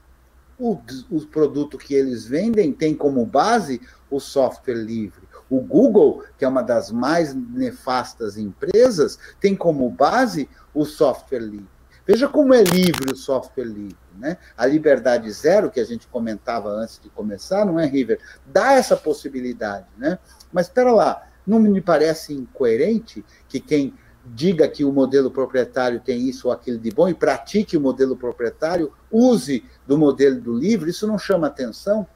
o, 0.58 0.78
o 1.10 1.26
produto 1.26 1.78
que 1.78 1.94
eles 1.94 2.26
vendem 2.26 2.74
tem 2.74 2.94
como 2.94 3.26
base 3.26 3.82
o 4.10 4.20
software 4.20 4.76
livre. 4.76 5.28
O 5.50 5.62
Google, 5.62 6.24
que 6.38 6.46
é 6.46 6.48
uma 6.48 6.62
das 6.62 6.92
mais 6.92 7.34
nefastas 7.34 8.38
empresas, 8.38 9.18
tem 9.40 9.56
como 9.56 9.90
base 9.90 10.48
o 10.74 10.86
software 10.86 11.40
livre. 11.40 11.79
Veja 12.10 12.28
como 12.28 12.56
é 12.56 12.64
livre 12.64 13.14
o 13.14 13.16
software 13.16 13.66
livre. 13.66 13.96
Né? 14.18 14.36
A 14.58 14.66
liberdade 14.66 15.32
zero, 15.32 15.70
que 15.70 15.80
a 15.80 15.86
gente 15.86 16.08
comentava 16.08 16.68
antes 16.68 17.00
de 17.00 17.08
começar, 17.08 17.64
não 17.64 17.80
é, 17.80 17.86
River? 17.86 18.20
Dá 18.48 18.74
essa 18.74 18.98
possibilidade. 18.98 19.86
Né? 19.96 20.18
Mas 20.52 20.66
espera 20.66 20.92
lá, 20.92 21.30
não 21.46 21.60
me 21.60 21.80
parece 21.80 22.34
incoerente 22.34 23.24
que 23.48 23.60
quem 23.60 23.94
diga 24.26 24.68
que 24.68 24.84
o 24.84 24.92
modelo 24.92 25.30
proprietário 25.30 26.00
tem 26.00 26.28
isso 26.28 26.48
ou 26.48 26.52
aquilo 26.52 26.80
de 26.80 26.90
bom 26.90 27.08
e 27.08 27.14
pratique 27.14 27.78
o 27.78 27.82
modelo 27.82 28.18
proprietário, 28.18 28.92
use 29.12 29.64
do 29.86 29.96
modelo 29.96 30.42
do 30.42 30.52
livre, 30.56 30.90
isso 30.90 31.06
não 31.06 31.20
chama 31.20 31.46
atenção? 31.46 32.08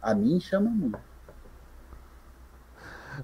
A 0.00 0.14
mim 0.14 0.40
chama 0.40 0.70
muito. 0.70 1.11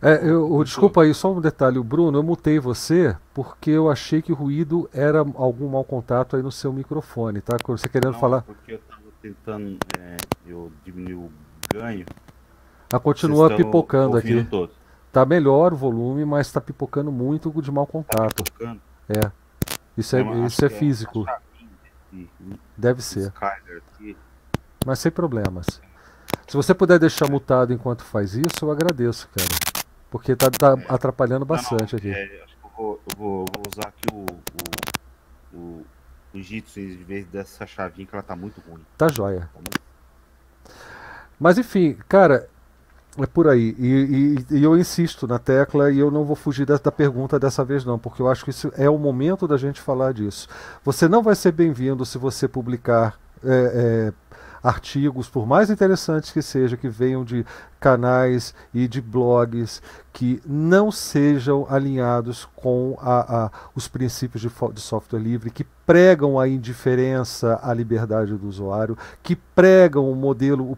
É, 0.00 0.28
eu, 0.28 0.62
desculpa 0.62 1.02
aí, 1.02 1.12
só 1.12 1.32
um 1.32 1.40
detalhe, 1.40 1.80
Bruno, 1.82 2.18
eu 2.18 2.22
mutei 2.22 2.58
você 2.58 3.16
porque 3.34 3.70
eu 3.70 3.90
achei 3.90 4.22
que 4.22 4.32
o 4.32 4.34
ruído 4.34 4.88
era 4.92 5.18
algum 5.18 5.68
mau 5.68 5.84
contato 5.84 6.36
aí 6.36 6.42
no 6.42 6.52
seu 6.52 6.72
microfone, 6.72 7.40
tá? 7.40 7.56
Você 7.66 7.88
querendo 7.88 8.12
Não, 8.12 8.20
falar. 8.20 8.42
Porque 8.42 8.72
eu 8.72 8.76
estava 8.76 9.02
tentando 9.20 9.78
é, 9.98 10.16
eu 10.46 10.70
diminuir 10.84 11.14
o 11.14 11.32
ganho. 11.72 12.06
Ah, 12.92 12.98
continua 12.98 13.54
pipocando 13.54 14.16
aqui. 14.16 14.44
Todo. 14.44 14.70
Tá 15.12 15.24
melhor 15.24 15.72
o 15.72 15.76
volume, 15.76 16.24
mas 16.24 16.46
está 16.46 16.60
pipocando 16.60 17.10
muito 17.10 17.50
de 17.60 17.72
mau 17.72 17.86
contato. 17.86 18.44
Tá? 18.58 18.76
É. 19.08 19.30
Isso 19.96 20.16
é, 20.16 20.22
isso 20.46 20.64
é, 20.64 20.66
é 20.66 20.70
físico. 20.70 21.26
Deve 22.76 23.02
ser. 23.02 23.32
Mas 24.86 25.00
sem 25.00 25.10
problemas. 25.10 25.66
Se 26.46 26.56
você 26.56 26.72
puder 26.72 26.98
deixar 26.98 27.28
mutado 27.28 27.72
enquanto 27.72 28.04
faz 28.04 28.34
isso, 28.34 28.64
eu 28.64 28.70
agradeço, 28.70 29.28
cara. 29.28 29.67
Porque 30.10 30.34
tá, 30.34 30.50
tá 30.50 30.72
atrapalhando 30.88 31.44
bastante 31.44 31.94
não, 31.94 32.00
não, 32.02 32.10
aqui. 32.10 32.10
É, 32.10 32.42
acho 32.44 32.56
que 32.56 32.64
eu 32.64 32.70
vou, 32.76 33.00
eu 33.10 33.18
vou, 33.18 33.44
vou 33.54 33.62
usar 33.70 33.88
aqui 33.88 34.06
o, 34.12 34.26
o, 35.54 35.58
o, 35.58 35.86
o 36.34 36.42
Jitsu 36.42 36.80
em 36.80 37.04
vez 37.04 37.26
dessa 37.26 37.66
chavinha 37.66 38.06
que 38.06 38.14
ela 38.14 38.22
tá 38.22 38.34
muito 38.34 38.60
ruim. 38.68 38.84
Tá 38.96 39.08
jóia. 39.08 39.50
Tá. 39.52 40.72
Mas 41.38 41.58
enfim, 41.58 41.96
cara, 42.08 42.48
é 43.18 43.26
por 43.26 43.48
aí. 43.48 43.74
E, 43.78 44.46
e, 44.50 44.56
e, 44.58 44.62
eu 44.62 44.76
insisto 44.76 45.26
na 45.26 45.38
tecla 45.38 45.90
e 45.90 45.98
eu 45.98 46.10
não 46.10 46.24
vou 46.24 46.36
fugir 46.36 46.64
da, 46.64 46.76
da, 46.76 46.92
pergunta 46.92 47.38
dessa 47.38 47.64
vez, 47.64 47.84
não, 47.84 47.98
porque 47.98 48.22
eu 48.22 48.28
acho 48.28 48.44
que 48.44 48.50
isso 48.50 48.72
é 48.76 48.88
o 48.88 48.98
momento 48.98 49.46
da 49.46 49.56
gente 49.56 49.80
falar 49.80 50.12
disso. 50.12 50.48
Você 50.84 51.08
não 51.08 51.22
vai 51.22 51.34
ser 51.34 51.52
bem-vindo 51.52 52.04
se 52.04 52.18
você 52.18 52.46
publicar. 52.48 53.18
É, 53.44 54.12
é, 54.12 54.37
artigos, 54.62 55.28
por 55.28 55.46
mais 55.46 55.70
interessantes 55.70 56.30
que 56.30 56.42
sejam, 56.42 56.78
que 56.78 56.88
venham 56.88 57.24
de 57.24 57.44
canais 57.80 58.54
e 58.74 58.88
de 58.88 59.00
blogs 59.00 59.80
que 60.12 60.42
não 60.44 60.90
sejam 60.90 61.66
alinhados 61.70 62.48
com 62.56 62.96
a, 63.00 63.44
a, 63.44 63.50
os 63.74 63.86
princípios 63.86 64.42
de, 64.42 64.50
de, 64.72 64.80
software 64.80 65.20
livre, 65.20 65.50
que 65.50 65.64
pregam 65.86 66.38
a 66.40 66.48
indiferença 66.48 67.58
à 67.62 67.72
liberdade 67.72 68.36
do 68.36 68.48
usuário, 68.48 68.98
que 69.22 69.36
pregam 69.36 70.10
o 70.10 70.16
modelo 70.16 70.76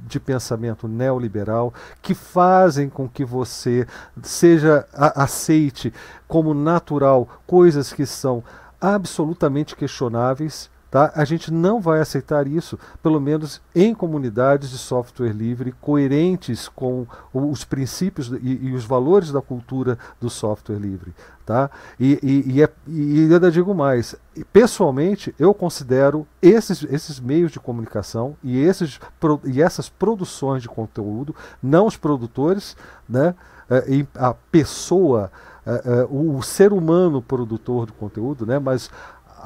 de 0.00 0.18
pensamento 0.18 0.88
neoliberal, 0.88 1.72
que 2.02 2.14
fazem 2.14 2.88
com 2.88 3.08
que 3.08 3.24
você 3.24 3.86
seja 4.22 4.86
aceite 4.92 5.92
como 6.26 6.52
natural 6.52 7.28
coisas 7.46 7.92
que 7.92 8.04
são 8.04 8.42
absolutamente 8.80 9.76
questionáveis 9.76 10.69
Tá? 10.90 11.12
A 11.14 11.24
gente 11.24 11.52
não 11.52 11.80
vai 11.80 12.00
aceitar 12.00 12.48
isso, 12.48 12.76
pelo 13.00 13.20
menos 13.20 13.60
em 13.74 13.94
comunidades 13.94 14.70
de 14.70 14.78
software 14.78 15.32
livre 15.32 15.72
coerentes 15.80 16.68
com 16.68 17.06
os 17.32 17.64
princípios 17.64 18.32
e, 18.42 18.58
e 18.62 18.72
os 18.72 18.84
valores 18.84 19.30
da 19.30 19.40
cultura 19.40 19.96
do 20.20 20.28
software 20.28 20.78
livre. 20.78 21.14
Tá? 21.46 21.70
E, 21.98 22.18
e, 22.22 22.54
e, 22.54 22.62
é, 22.62 22.68
e 22.88 23.20
ainda 23.32 23.50
digo 23.50 23.72
mais, 23.72 24.16
pessoalmente 24.52 25.34
eu 25.38 25.54
considero 25.54 26.26
esses, 26.42 26.82
esses 26.84 27.20
meios 27.20 27.52
de 27.52 27.60
comunicação 27.60 28.36
e, 28.42 28.58
esses, 28.58 28.98
e 29.44 29.62
essas 29.62 29.88
produções 29.88 30.62
de 30.62 30.68
conteúdo, 30.68 31.34
não 31.62 31.86
os 31.86 31.96
produtores, 31.96 32.76
né, 33.08 33.34
é, 33.68 34.06
a 34.16 34.34
pessoa, 34.34 35.30
é, 35.64 36.06
o 36.10 36.42
ser 36.42 36.72
humano 36.72 37.22
produtor 37.22 37.86
do 37.86 37.92
conteúdo, 37.92 38.44
né, 38.44 38.58
mas 38.58 38.90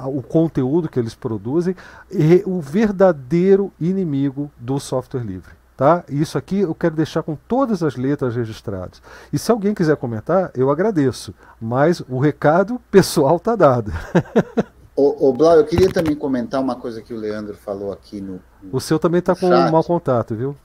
o 0.07 0.23
conteúdo 0.23 0.89
que 0.89 0.99
eles 0.99 1.15
produzem 1.15 1.75
e 2.11 2.43
o 2.47 2.61
verdadeiro 2.61 3.73
inimigo 3.81 4.51
do 4.59 4.79
software 4.79 5.23
livre. 5.23 5.53
Tá? 5.77 6.05
Isso 6.09 6.39
aqui 6.39 6.61
eu 6.61 6.75
quero 6.75 6.95
deixar 6.95 7.23
com 7.23 7.35
todas 7.35 7.83
as 7.83 7.97
letras 7.97 8.37
registradas. 8.37 9.03
E 9.33 9.39
se 9.39 9.51
alguém 9.51 9.75
quiser 9.75 9.97
comentar, 9.97 10.53
eu 10.55 10.71
agradeço. 10.71 11.35
Mas 11.61 12.01
o 12.09 12.21
recado 12.21 12.81
pessoal 12.91 13.37
está 13.37 13.57
dado. 13.57 13.93
Ô, 14.97 15.29
ô 15.29 15.33
Blau, 15.33 15.57
eu 15.57 15.65
queria 15.65 15.91
também 15.91 16.15
comentar 16.15 16.61
uma 16.61 16.77
coisa 16.77 17.03
que 17.03 17.12
o 17.12 17.16
Leandro 17.16 17.57
falou 17.57 17.93
aqui 17.93 18.21
no. 18.21 18.41
no 18.62 18.77
o 18.77 18.81
seu 18.81 18.97
também 18.97 19.19
está 19.19 19.35
com 19.35 19.47
um 19.47 19.71
mau 19.71 19.83
contato, 19.83 20.37
viu? 20.37 20.57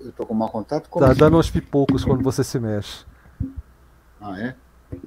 Eu 0.00 0.08
estou 0.08 0.26
com 0.26 0.34
mau 0.34 0.48
contato? 0.48 0.88
Como 0.90 1.06
tá 1.06 1.12
dando 1.12 1.38
uns 1.38 1.48
pipocos 1.48 2.04
quando 2.04 2.24
você 2.24 2.42
se 2.42 2.58
mexe. 2.58 3.04
Ah, 4.20 4.40
é? 4.40 4.56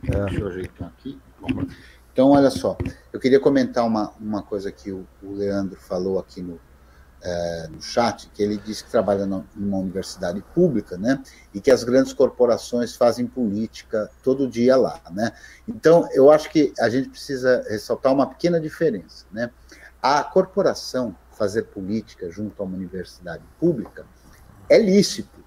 é. 0.03 0.25
Deixa 0.25 0.39
eu 0.39 0.47
ajeitar 0.47 0.87
aqui. 0.87 1.19
Vamos 1.41 1.65
lá. 1.65 1.73
Então, 2.15 2.29
olha 2.29 2.49
só, 2.49 2.77
eu 3.11 3.19
queria 3.19 3.41
comentar 3.41 3.85
uma, 3.85 4.13
uma 4.17 4.41
coisa 4.41 4.71
que 4.71 4.89
o, 4.89 5.05
o 5.21 5.33
Leandro 5.33 5.77
falou 5.77 6.17
aqui 6.17 6.41
no, 6.41 6.57
é, 7.21 7.67
no 7.69 7.81
chat 7.81 8.29
que 8.33 8.41
ele 8.41 8.55
disse 8.55 8.85
que 8.85 8.89
trabalha 8.89 9.25
numa 9.25 9.77
universidade 9.77 10.41
pública, 10.53 10.97
né? 10.97 11.21
E 11.53 11.59
que 11.59 11.69
as 11.69 11.83
grandes 11.83 12.13
corporações 12.13 12.95
fazem 12.95 13.27
política 13.27 14.09
todo 14.23 14.47
dia 14.47 14.77
lá, 14.77 15.01
né? 15.11 15.33
Então, 15.67 16.07
eu 16.13 16.31
acho 16.31 16.49
que 16.49 16.71
a 16.79 16.87
gente 16.87 17.09
precisa 17.09 17.65
ressaltar 17.67 18.13
uma 18.13 18.27
pequena 18.27 18.61
diferença, 18.61 19.25
né? 19.29 19.51
A 20.01 20.23
corporação 20.23 21.13
fazer 21.33 21.63
política 21.63 22.31
junto 22.31 22.63
a 22.63 22.65
uma 22.65 22.77
universidade 22.77 23.43
pública 23.59 24.05
é 24.69 24.79
lícito, 24.79 25.43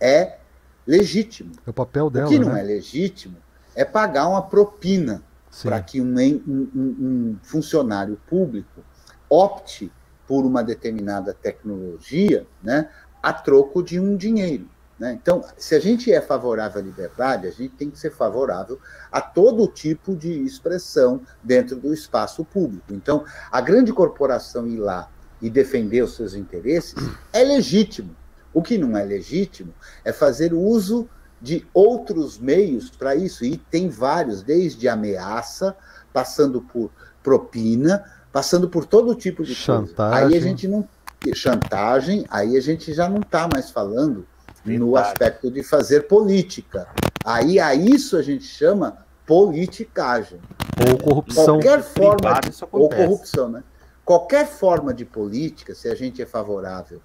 é 0.00 0.38
legítimo. 0.84 1.52
É 1.64 1.70
o 1.70 1.72
papel 1.72 2.10
dela. 2.10 2.26
O 2.26 2.28
que 2.28 2.40
não 2.40 2.54
né? 2.54 2.60
é 2.60 2.64
legítimo 2.64 3.36
é 3.72 3.84
pagar 3.84 4.26
uma 4.26 4.42
propina 4.42 5.22
para 5.62 5.80
que 5.80 6.00
um, 6.00 6.14
um, 6.14 6.68
um 6.74 7.36
funcionário 7.42 8.20
público 8.28 8.82
opte 9.28 9.90
por 10.26 10.44
uma 10.44 10.62
determinada 10.62 11.32
tecnologia, 11.32 12.46
né, 12.62 12.90
a 13.22 13.32
troco 13.32 13.82
de 13.82 13.98
um 13.98 14.16
dinheiro. 14.16 14.68
Né? 14.98 15.18
Então, 15.20 15.44
se 15.56 15.74
a 15.74 15.80
gente 15.80 16.12
é 16.12 16.20
favorável 16.20 16.80
à 16.80 16.84
liberdade, 16.84 17.46
a 17.46 17.50
gente 17.50 17.74
tem 17.74 17.90
que 17.90 17.98
ser 17.98 18.10
favorável 18.10 18.80
a 19.12 19.20
todo 19.20 19.66
tipo 19.68 20.16
de 20.16 20.32
expressão 20.42 21.20
dentro 21.42 21.76
do 21.76 21.92
espaço 21.92 22.44
público. 22.44 22.94
Então, 22.94 23.24
a 23.50 23.60
grande 23.60 23.92
corporação 23.92 24.66
ir 24.66 24.78
lá 24.78 25.10
e 25.40 25.50
defender 25.50 26.02
os 26.02 26.16
seus 26.16 26.34
interesses 26.34 26.94
é 27.32 27.42
legítimo. 27.44 28.16
O 28.54 28.62
que 28.62 28.78
não 28.78 28.96
é 28.96 29.04
legítimo 29.04 29.74
é 30.02 30.12
fazer 30.12 30.54
uso 30.54 31.08
de 31.40 31.66
outros 31.72 32.38
meios 32.38 32.90
para 32.90 33.14
isso, 33.14 33.44
e 33.44 33.56
tem 33.56 33.88
vários, 33.88 34.42
desde 34.42 34.88
ameaça, 34.88 35.76
passando 36.12 36.60
por 36.60 36.90
propina, 37.22 38.04
passando 38.32 38.68
por 38.68 38.86
todo 38.86 39.14
tipo 39.14 39.44
de 39.44 39.54
chantagem. 39.54 39.94
coisa. 39.94 40.26
Aí 40.26 40.36
a 40.36 40.40
gente 40.40 40.68
não 40.68 40.88
chantagem, 41.34 42.24
aí 42.30 42.56
a 42.56 42.60
gente 42.60 42.92
já 42.92 43.08
não 43.08 43.20
está 43.20 43.48
mais 43.52 43.70
falando 43.70 44.26
Verdade. 44.64 44.78
no 44.78 44.96
aspecto 44.96 45.50
de 45.50 45.62
fazer 45.62 46.06
política. 46.06 46.88
Aí 47.24 47.58
a 47.58 47.74
isso 47.74 48.16
a 48.16 48.22
gente 48.22 48.44
chama 48.44 48.98
politicagem. 49.26 50.40
Ou 50.88 50.98
corrupção. 50.98 51.44
Qualquer 51.44 51.82
forma 51.82 52.40
de, 52.40 52.50
ou 52.70 52.88
corrupção, 52.88 53.48
né? 53.48 53.64
Qualquer 54.04 54.46
forma 54.46 54.94
de 54.94 55.04
política, 55.04 55.74
se 55.74 55.88
a 55.88 55.94
gente 55.94 56.22
é 56.22 56.26
favorável 56.26 57.00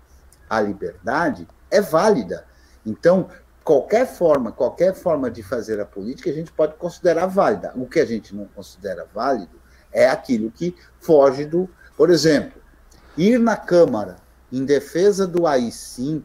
à 0.48 0.62
liberdade, 0.62 1.48
é 1.70 1.82
válida. 1.82 2.46
Então, 2.86 3.28
qualquer 3.64 4.08
forma, 4.08 4.52
qualquer 4.52 4.94
forma 4.94 5.30
de 5.30 5.44
fazer 5.44 5.80
a 5.80 5.86
política, 5.86 6.30
a 6.30 6.34
gente 6.34 6.52
pode 6.52 6.76
considerar 6.76 7.28
válida. 7.28 7.72
O 7.76 7.86
que 7.86 8.00
a 8.00 8.06
gente 8.06 8.36
não 8.36 8.46
considera 8.46 9.08
válido 9.14 9.60
é 9.92 10.08
aquilo 10.08 10.52
que 10.52 10.76
foge 11.00 11.46
do. 11.46 11.70
Por 11.96 12.10
exemplo, 12.10 12.62
ir 13.18 13.40
na 13.40 13.56
Câmara 13.56 14.18
em 14.52 14.66
defesa 14.66 15.28
do 15.28 15.46
AI-5 15.46 16.24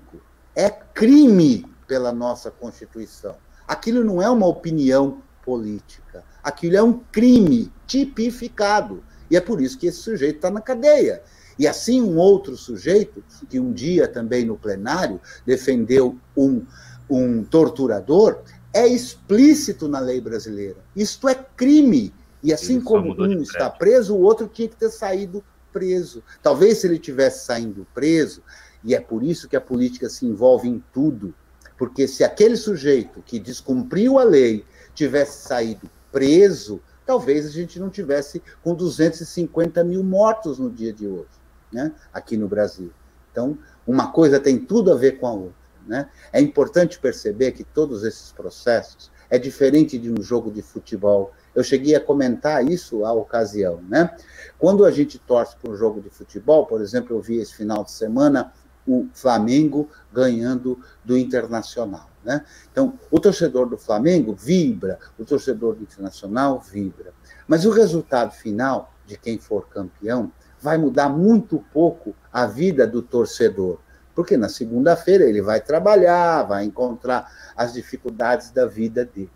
é 0.54 0.70
crime 0.70 1.66
pela 1.86 2.12
nossa 2.12 2.50
Constituição. 2.50 3.36
Aquilo 3.68 4.02
não 4.02 4.22
é 4.22 4.28
uma 4.30 4.46
opinião 4.46 5.22
política. 5.44 6.24
Aquilo 6.42 6.76
é 6.76 6.82
um 6.82 6.98
crime 7.12 7.72
tipificado. 7.86 9.02
E 9.30 9.36
é 9.36 9.40
por 9.40 9.60
isso 9.60 9.78
que 9.78 9.86
esse 9.86 9.98
sujeito 9.98 10.36
está 10.36 10.50
na 10.50 10.60
cadeia. 10.60 11.22
E 11.58 11.66
assim 11.66 12.02
um 12.02 12.16
outro 12.16 12.56
sujeito, 12.56 13.24
que 13.48 13.58
um 13.58 13.72
dia 13.72 14.06
também 14.06 14.44
no 14.44 14.56
plenário 14.56 15.20
defendeu 15.44 16.18
um, 16.36 16.64
um 17.08 17.44
torturador, 17.44 18.42
é 18.72 18.86
explícito 18.86 19.88
na 19.88 20.00
lei 20.00 20.20
brasileira. 20.20 20.76
Isto 20.94 21.28
é 21.28 21.34
crime. 21.34 22.12
E 22.42 22.52
assim 22.52 22.80
como 22.80 23.14
um 23.18 23.42
está 23.42 23.70
preso, 23.70 24.14
o 24.14 24.20
outro 24.20 24.46
tinha 24.46 24.68
que 24.68 24.76
ter 24.76 24.90
saído 24.90 25.42
preso. 25.72 26.22
Talvez 26.42 26.78
se 26.78 26.86
ele 26.86 26.98
tivesse 26.98 27.44
saindo 27.44 27.86
preso, 27.94 28.42
e 28.84 28.94
é 28.94 29.00
por 29.00 29.22
isso 29.22 29.48
que 29.48 29.56
a 29.56 29.60
política 29.60 30.08
se 30.08 30.26
envolve 30.26 30.68
em 30.68 30.82
tudo, 30.92 31.34
porque 31.76 32.06
se 32.06 32.22
aquele 32.22 32.56
sujeito 32.56 33.22
que 33.22 33.38
descumpriu 33.38 34.18
a 34.18 34.24
lei 34.24 34.64
tivesse 34.94 35.46
saído 35.46 35.90
preso, 36.12 36.80
talvez 37.04 37.46
a 37.46 37.50
gente 37.50 37.78
não 37.78 37.90
tivesse 37.90 38.42
com 38.62 38.74
250 38.74 39.82
mil 39.84 40.02
mortos 40.02 40.58
no 40.58 40.70
dia 40.70 40.92
de 40.92 41.06
hoje, 41.06 41.28
né? 41.72 41.92
aqui 42.12 42.36
no 42.36 42.48
Brasil. 42.48 42.90
Então, 43.30 43.58
uma 43.86 44.12
coisa 44.12 44.40
tem 44.40 44.58
tudo 44.58 44.92
a 44.92 44.96
ver 44.96 45.18
com 45.18 45.26
a 45.26 45.32
outra. 45.32 45.65
Né? 45.86 46.08
É 46.32 46.40
importante 46.40 46.98
perceber 46.98 47.52
que 47.52 47.64
todos 47.64 48.02
esses 48.04 48.32
processos 48.32 49.10
é 49.30 49.38
diferente 49.38 49.98
de 49.98 50.10
um 50.10 50.22
jogo 50.22 50.50
de 50.50 50.62
futebol, 50.62 51.32
eu 51.54 51.64
cheguei 51.64 51.94
a 51.94 52.00
comentar 52.00 52.64
isso 52.64 53.04
à 53.04 53.12
ocasião, 53.12 53.82
né? 53.88 54.16
Quando 54.58 54.84
a 54.84 54.90
gente 54.90 55.18
torce 55.18 55.56
para 55.56 55.70
um 55.70 55.76
jogo 55.76 56.00
de 56.00 56.10
futebol, 56.10 56.66
por 56.66 56.80
exemplo, 56.80 57.16
eu 57.16 57.20
vi 57.20 57.38
esse 57.38 57.54
final 57.54 57.82
de 57.82 57.90
semana 57.90 58.52
o 58.86 59.08
Flamengo 59.12 59.90
ganhando 60.12 60.78
do 61.04 61.18
Internacional, 61.18 62.08
né? 62.24 62.44
Então, 62.70 62.98
o 63.10 63.18
torcedor 63.18 63.68
do 63.68 63.76
Flamengo 63.76 64.34
vibra, 64.34 64.98
o 65.18 65.24
torcedor 65.24 65.74
do 65.74 65.82
Internacional 65.82 66.60
vibra. 66.60 67.12
Mas 67.48 67.64
o 67.64 67.70
resultado 67.70 68.32
final 68.32 68.92
de 69.04 69.16
quem 69.16 69.38
for 69.38 69.68
campeão 69.68 70.30
vai 70.60 70.78
mudar 70.78 71.08
muito 71.08 71.64
pouco 71.72 72.14
a 72.32 72.46
vida 72.46 72.86
do 72.86 73.02
torcedor, 73.02 73.78
porque 74.16 74.34
na 74.38 74.48
segunda-feira 74.48 75.24
ele 75.24 75.42
vai 75.42 75.60
trabalhar, 75.60 76.44
vai 76.44 76.64
encontrar 76.64 77.30
as 77.54 77.74
dificuldades 77.74 78.50
da 78.50 78.64
vida 78.64 79.04
dele. 79.04 79.30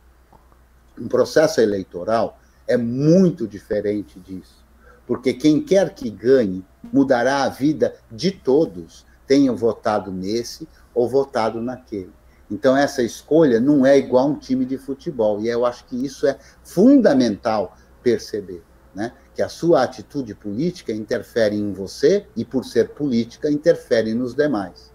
Um 0.99 1.07
processo 1.07 1.61
eleitoral 1.61 2.41
é 2.67 2.79
muito 2.79 3.47
diferente 3.47 4.19
disso, 4.19 4.65
porque 5.07 5.35
quem 5.35 5.61
quer 5.61 5.93
que 5.95 6.09
ganhe 6.09 6.65
mudará 6.91 7.45
a 7.45 7.49
vida 7.51 7.95
de 8.11 8.31
todos, 8.31 9.05
tenham 9.27 9.55
votado 9.55 10.11
nesse 10.11 10.67
ou 10.95 11.07
votado 11.07 11.61
naquele. 11.61 12.13
Então, 12.51 12.75
essa 12.75 13.03
escolha 13.03 13.61
não 13.61 13.85
é 13.85 13.99
igual 13.99 14.25
a 14.25 14.31
um 14.31 14.39
time 14.39 14.65
de 14.65 14.79
futebol, 14.79 15.41
e 15.41 15.49
eu 15.49 15.67
acho 15.67 15.85
que 15.85 16.05
isso 16.05 16.27
é 16.27 16.39
fundamental 16.65 17.77
perceber. 18.03 18.63
Né? 18.95 19.13
Que 19.35 19.43
a 19.43 19.49
sua 19.49 19.83
atitude 19.83 20.35
política 20.35 20.93
interfere 20.93 21.57
em 21.57 21.73
você 21.73 22.27
e, 22.37 22.45
por 22.45 22.65
ser 22.65 22.91
política, 22.91 23.51
interfere 23.51 24.15
nos 24.15 24.35
demais. 24.35 24.93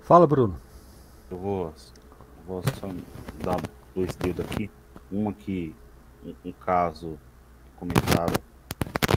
Fala, 0.00 0.26
Bruno. 0.26 0.58
Eu 1.30 1.38
vou, 1.38 1.74
vou 2.46 2.62
só 2.80 2.88
dar 3.44 3.60
dois 3.94 4.14
dedos 4.16 4.44
aqui. 4.46 4.70
Uma 5.10 5.32
que 5.32 5.74
um, 6.24 6.34
um 6.46 6.52
caso 6.52 7.18
comentado 7.76 8.40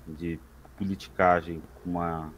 de 0.08 0.40
politicagem 0.78 1.62
com 1.84 1.90
uma 1.90 2.34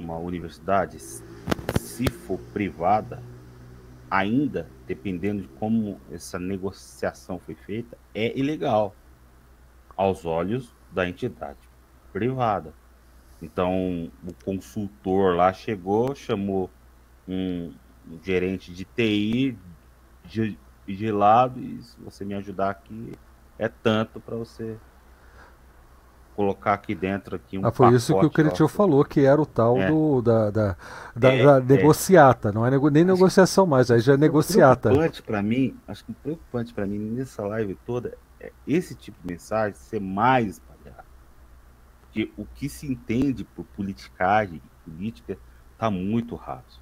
uma 0.00 0.16
universidade, 0.16 0.98
se 0.98 2.10
for 2.10 2.38
privada, 2.52 3.22
ainda 4.10 4.66
dependendo 4.86 5.42
de 5.42 5.48
como 5.48 6.00
essa 6.10 6.38
negociação 6.38 7.38
foi 7.38 7.54
feita, 7.54 7.96
é 8.14 8.36
ilegal 8.36 8.94
aos 10.00 10.24
olhos 10.24 10.74
da 10.90 11.06
entidade 11.06 11.58
privada. 12.10 12.72
Então, 13.42 14.10
o 14.26 14.32
consultor 14.42 15.36
lá 15.36 15.52
chegou, 15.52 16.14
chamou 16.14 16.70
um, 17.28 17.70
gerente 18.22 18.72
de 18.72 18.86
TI 18.86 19.58
de, 20.24 20.58
de 20.86 21.12
lado 21.12 21.60
e 21.60 21.82
se 21.82 22.00
você 22.00 22.24
me 22.24 22.32
ajudar 22.32 22.70
aqui 22.70 23.12
é 23.58 23.68
tanto 23.68 24.18
para 24.20 24.36
você 24.36 24.78
colocar 26.34 26.72
aqui 26.72 26.94
dentro 26.94 27.36
aqui 27.36 27.58
um 27.58 27.66
ah, 27.66 27.70
foi 27.70 27.94
isso 27.94 28.18
que 28.18 28.24
o 28.24 28.30
Cretil 28.30 28.68
falou 28.68 29.04
que 29.04 29.20
era 29.20 29.40
o 29.40 29.44
tal 29.44 29.76
é. 29.76 29.88
do 29.88 30.22
da, 30.22 30.50
da, 30.50 30.76
da, 31.14 31.32
é, 31.32 31.44
da 31.44 31.56
é. 31.58 31.60
negociata 31.60 32.50
não 32.50 32.64
é 32.64 32.70
nego, 32.70 32.88
nem 32.88 33.04
negociação 33.04 33.66
mais 33.66 33.90
aí 33.90 34.00
já 34.00 34.14
é 34.14 34.16
negociata 34.16 34.88
preocupante 34.88 35.22
para 35.22 35.42
mim 35.42 35.76
acho 35.86 36.04
que 36.04 36.12
preocupante 36.14 36.72
para 36.72 36.86
mim 36.86 36.98
nessa 36.98 37.42
live 37.42 37.76
toda 37.84 38.16
esse 38.66 38.94
tipo 38.94 39.18
de 39.20 39.32
mensagem 39.32 39.74
ser 39.74 40.00
mais 40.00 40.46
espalhado 40.46 41.08
porque 42.02 42.32
o 42.36 42.44
que 42.44 42.68
se 42.68 42.90
entende 42.90 43.44
por 43.44 43.64
politicagem 43.64 44.60
política 44.84 45.38
tá 45.78 45.90
muito 45.90 46.34
raso 46.34 46.80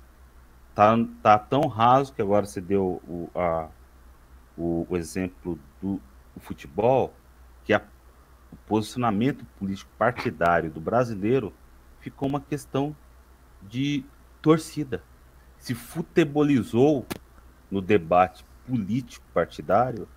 tá, 0.78 0.94
tá 1.20 1.36
tão 1.36 1.62
raso 1.62 2.12
que 2.12 2.22
agora 2.22 2.46
você 2.46 2.60
deu 2.60 3.02
o, 3.08 3.28
a, 3.34 3.68
o, 4.56 4.86
o 4.88 4.96
exemplo 4.96 5.58
do 5.82 6.00
futebol, 6.38 7.12
que 7.64 7.72
a, 7.72 7.82
o 8.52 8.56
posicionamento 8.56 9.44
político 9.58 9.90
partidário 9.98 10.70
do 10.70 10.80
brasileiro 10.80 11.52
ficou 11.98 12.28
uma 12.28 12.40
questão 12.40 12.94
de 13.60 14.04
torcida. 14.40 15.02
Se 15.58 15.74
futebolizou 15.74 17.04
no 17.68 17.82
debate 17.82 18.44
político 18.64 19.26
partidário. 19.34 20.08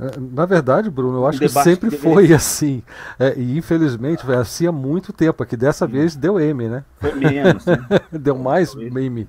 É, 0.00 0.18
na 0.18 0.46
verdade, 0.46 0.88
Bruno, 0.88 1.18
eu 1.18 1.26
acho 1.26 1.40
que 1.40 1.48
sempre 1.48 1.90
que 1.90 1.96
foi 1.96 2.32
assim. 2.32 2.82
É, 3.18 3.34
e 3.36 3.58
infelizmente 3.58 4.24
foi 4.24 4.36
assim 4.36 4.66
há 4.66 4.72
muito 4.72 5.12
tempo. 5.12 5.42
Aqui 5.42 5.56
dessa 5.56 5.84
hum. 5.84 5.88
vez 5.88 6.14
deu 6.14 6.38
M, 6.38 6.68
né? 6.68 6.84
Foi 7.00 7.12
menos. 7.14 7.66
Né? 7.66 7.78
deu 8.12 8.38
mais 8.38 8.74
meme. 8.74 9.28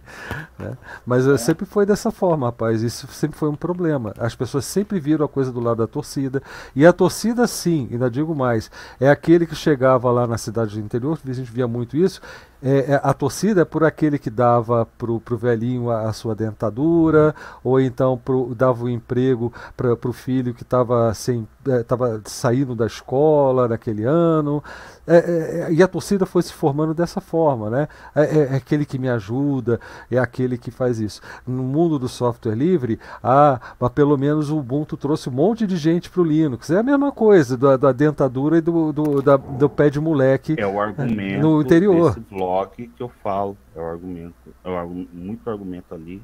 Né? 0.57 0.77
Mas 1.05 1.27
é. 1.27 1.37
sempre 1.37 1.65
foi 1.65 1.85
dessa 1.85 2.11
forma, 2.11 2.47
rapaz. 2.47 2.83
Isso 2.83 3.07
sempre 3.07 3.37
foi 3.37 3.49
um 3.49 3.55
problema. 3.55 4.13
As 4.17 4.35
pessoas 4.35 4.65
sempre 4.65 4.99
viram 4.99 5.25
a 5.25 5.29
coisa 5.29 5.51
do 5.51 5.59
lado 5.59 5.77
da 5.77 5.87
torcida. 5.87 6.41
E 6.75 6.85
a 6.85 6.93
torcida, 6.93 7.47
sim, 7.47 7.87
ainda 7.91 8.09
digo 8.09 8.35
mais, 8.35 8.69
é 8.99 9.09
aquele 9.09 9.47
que 9.47 9.55
chegava 9.55 10.11
lá 10.11 10.27
na 10.27 10.37
cidade 10.37 10.79
do 10.79 10.85
interior, 10.85 11.17
a 11.23 11.33
gente 11.33 11.51
via 11.51 11.67
muito 11.67 11.97
isso, 11.97 12.21
é, 12.61 12.93
é, 12.93 13.01
a 13.01 13.13
torcida 13.13 13.61
é 13.61 13.65
por 13.65 13.83
aquele 13.83 14.19
que 14.19 14.29
dava 14.29 14.85
pro, 14.97 15.19
pro 15.19 15.37
velhinho 15.37 15.89
a, 15.89 16.09
a 16.09 16.13
sua 16.13 16.35
dentadura, 16.35 17.33
ou 17.63 17.79
então 17.79 18.17
pro, 18.17 18.53
dava 18.53 18.83
o 18.83 18.87
um 18.87 18.89
emprego 18.89 19.53
para 19.77 19.93
o 19.93 20.13
filho 20.13 20.53
que 20.53 20.63
estava 20.63 21.13
sem 21.13 21.47
estava 21.81 22.21
saindo 22.25 22.75
da 22.75 22.85
escola 22.85 23.67
naquele 23.67 24.03
ano. 24.03 24.63
É, 25.07 25.17
é, 25.17 25.61
é, 25.61 25.73
e 25.73 25.81
a 25.81 25.87
torcida 25.87 26.25
foi 26.25 26.43
se 26.43 26.53
formando 26.53 26.93
dessa 26.93 27.19
forma, 27.19 27.69
né? 27.69 27.87
É, 28.15 28.21
é, 28.21 28.39
é, 28.53 28.55
aquele 28.55 28.85
que 28.85 28.99
me 28.99 29.09
ajuda, 29.09 29.79
é 30.11 30.19
aquele 30.19 30.55
que 30.55 30.69
faz 30.69 30.99
isso. 30.99 31.19
No 31.47 31.63
mundo 31.63 31.97
do 31.97 32.07
software 32.07 32.53
livre, 32.53 32.99
ah, 33.23 33.59
mas 33.79 33.91
pelo 33.91 34.15
menos 34.17 34.51
o 34.51 34.59
Ubuntu 34.59 34.95
trouxe 34.95 35.27
um 35.27 35.31
monte 35.31 35.65
de 35.65 35.77
gente 35.77 36.11
para 36.11 36.21
o 36.21 36.23
Linux. 36.23 36.69
É 36.69 36.77
a 36.77 36.83
mesma 36.83 37.11
coisa 37.11 37.57
da, 37.57 37.75
da 37.75 37.91
dentadura 37.91 38.59
e 38.59 38.61
do, 38.61 38.93
do, 38.93 39.21
da, 39.21 39.35
do 39.35 39.67
pé 39.67 39.89
de 39.89 39.99
moleque 39.99 40.55
é 40.59 40.67
o 40.67 40.79
argumento 40.79 41.41
no 41.41 41.61
interior. 41.61 42.09
Desse 42.09 42.19
blog 42.29 42.69
que 42.75 43.01
eu 43.01 43.09
falo, 43.23 43.57
é 43.75 43.81
o 43.81 43.85
argumento, 43.85 44.35
é 44.63 44.69
o, 44.69 44.89
muito 45.11 45.49
argumento 45.49 45.95
ali 45.95 46.21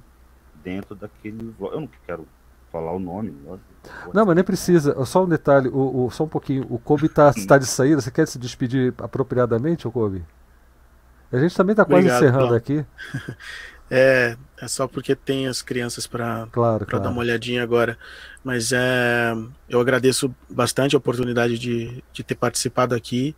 dentro 0.64 0.94
daquele. 0.94 1.56
Eu 1.60 1.82
não 1.82 1.90
quero 2.06 2.28
falar 2.76 2.92
o 2.92 3.00
nome. 3.00 3.34
Não, 4.14 4.26
mas 4.26 4.36
nem 4.36 4.44
precisa. 4.44 5.06
Só 5.06 5.24
um 5.24 5.30
detalhe, 5.30 5.70
o, 5.70 6.06
o 6.06 6.12
só 6.12 6.26
um 6.26 6.28
pouquinho. 6.28 6.66
O 6.70 6.78
Kobe 6.78 7.06
está 7.06 7.32
tá 7.48 7.58
de 7.58 7.66
saída. 7.66 8.02
Você 8.02 8.12
quer 8.12 8.28
se 8.28 8.38
despedir 8.38 8.94
apropriadamente, 8.98 9.88
Kobe? 9.88 10.24
A 11.32 11.40
gente 11.40 11.56
também 11.56 11.72
está 11.72 11.86
quase 11.86 12.08
encerrando 12.08 12.50
Tom. 12.50 12.56
aqui. 12.56 12.86
É, 13.88 14.36
é 14.60 14.68
só 14.68 14.88
porque 14.88 15.14
tem 15.14 15.46
as 15.46 15.62
crianças 15.62 16.08
para 16.08 16.48
claro, 16.52 16.88
claro. 16.88 17.04
dar 17.04 17.12
uma 17.12 17.20
olhadinha 17.20 17.62
agora. 17.62 18.00
Mas 18.44 18.72
é, 18.74 19.32
eu 19.70 19.80
agradeço 19.80 20.34
bastante 20.50 20.96
a 20.96 20.98
oportunidade 20.98 21.60
de, 21.60 22.04
de 22.12 22.24
ter 22.24 22.34
participado 22.34 22.96
aqui. 22.96 23.36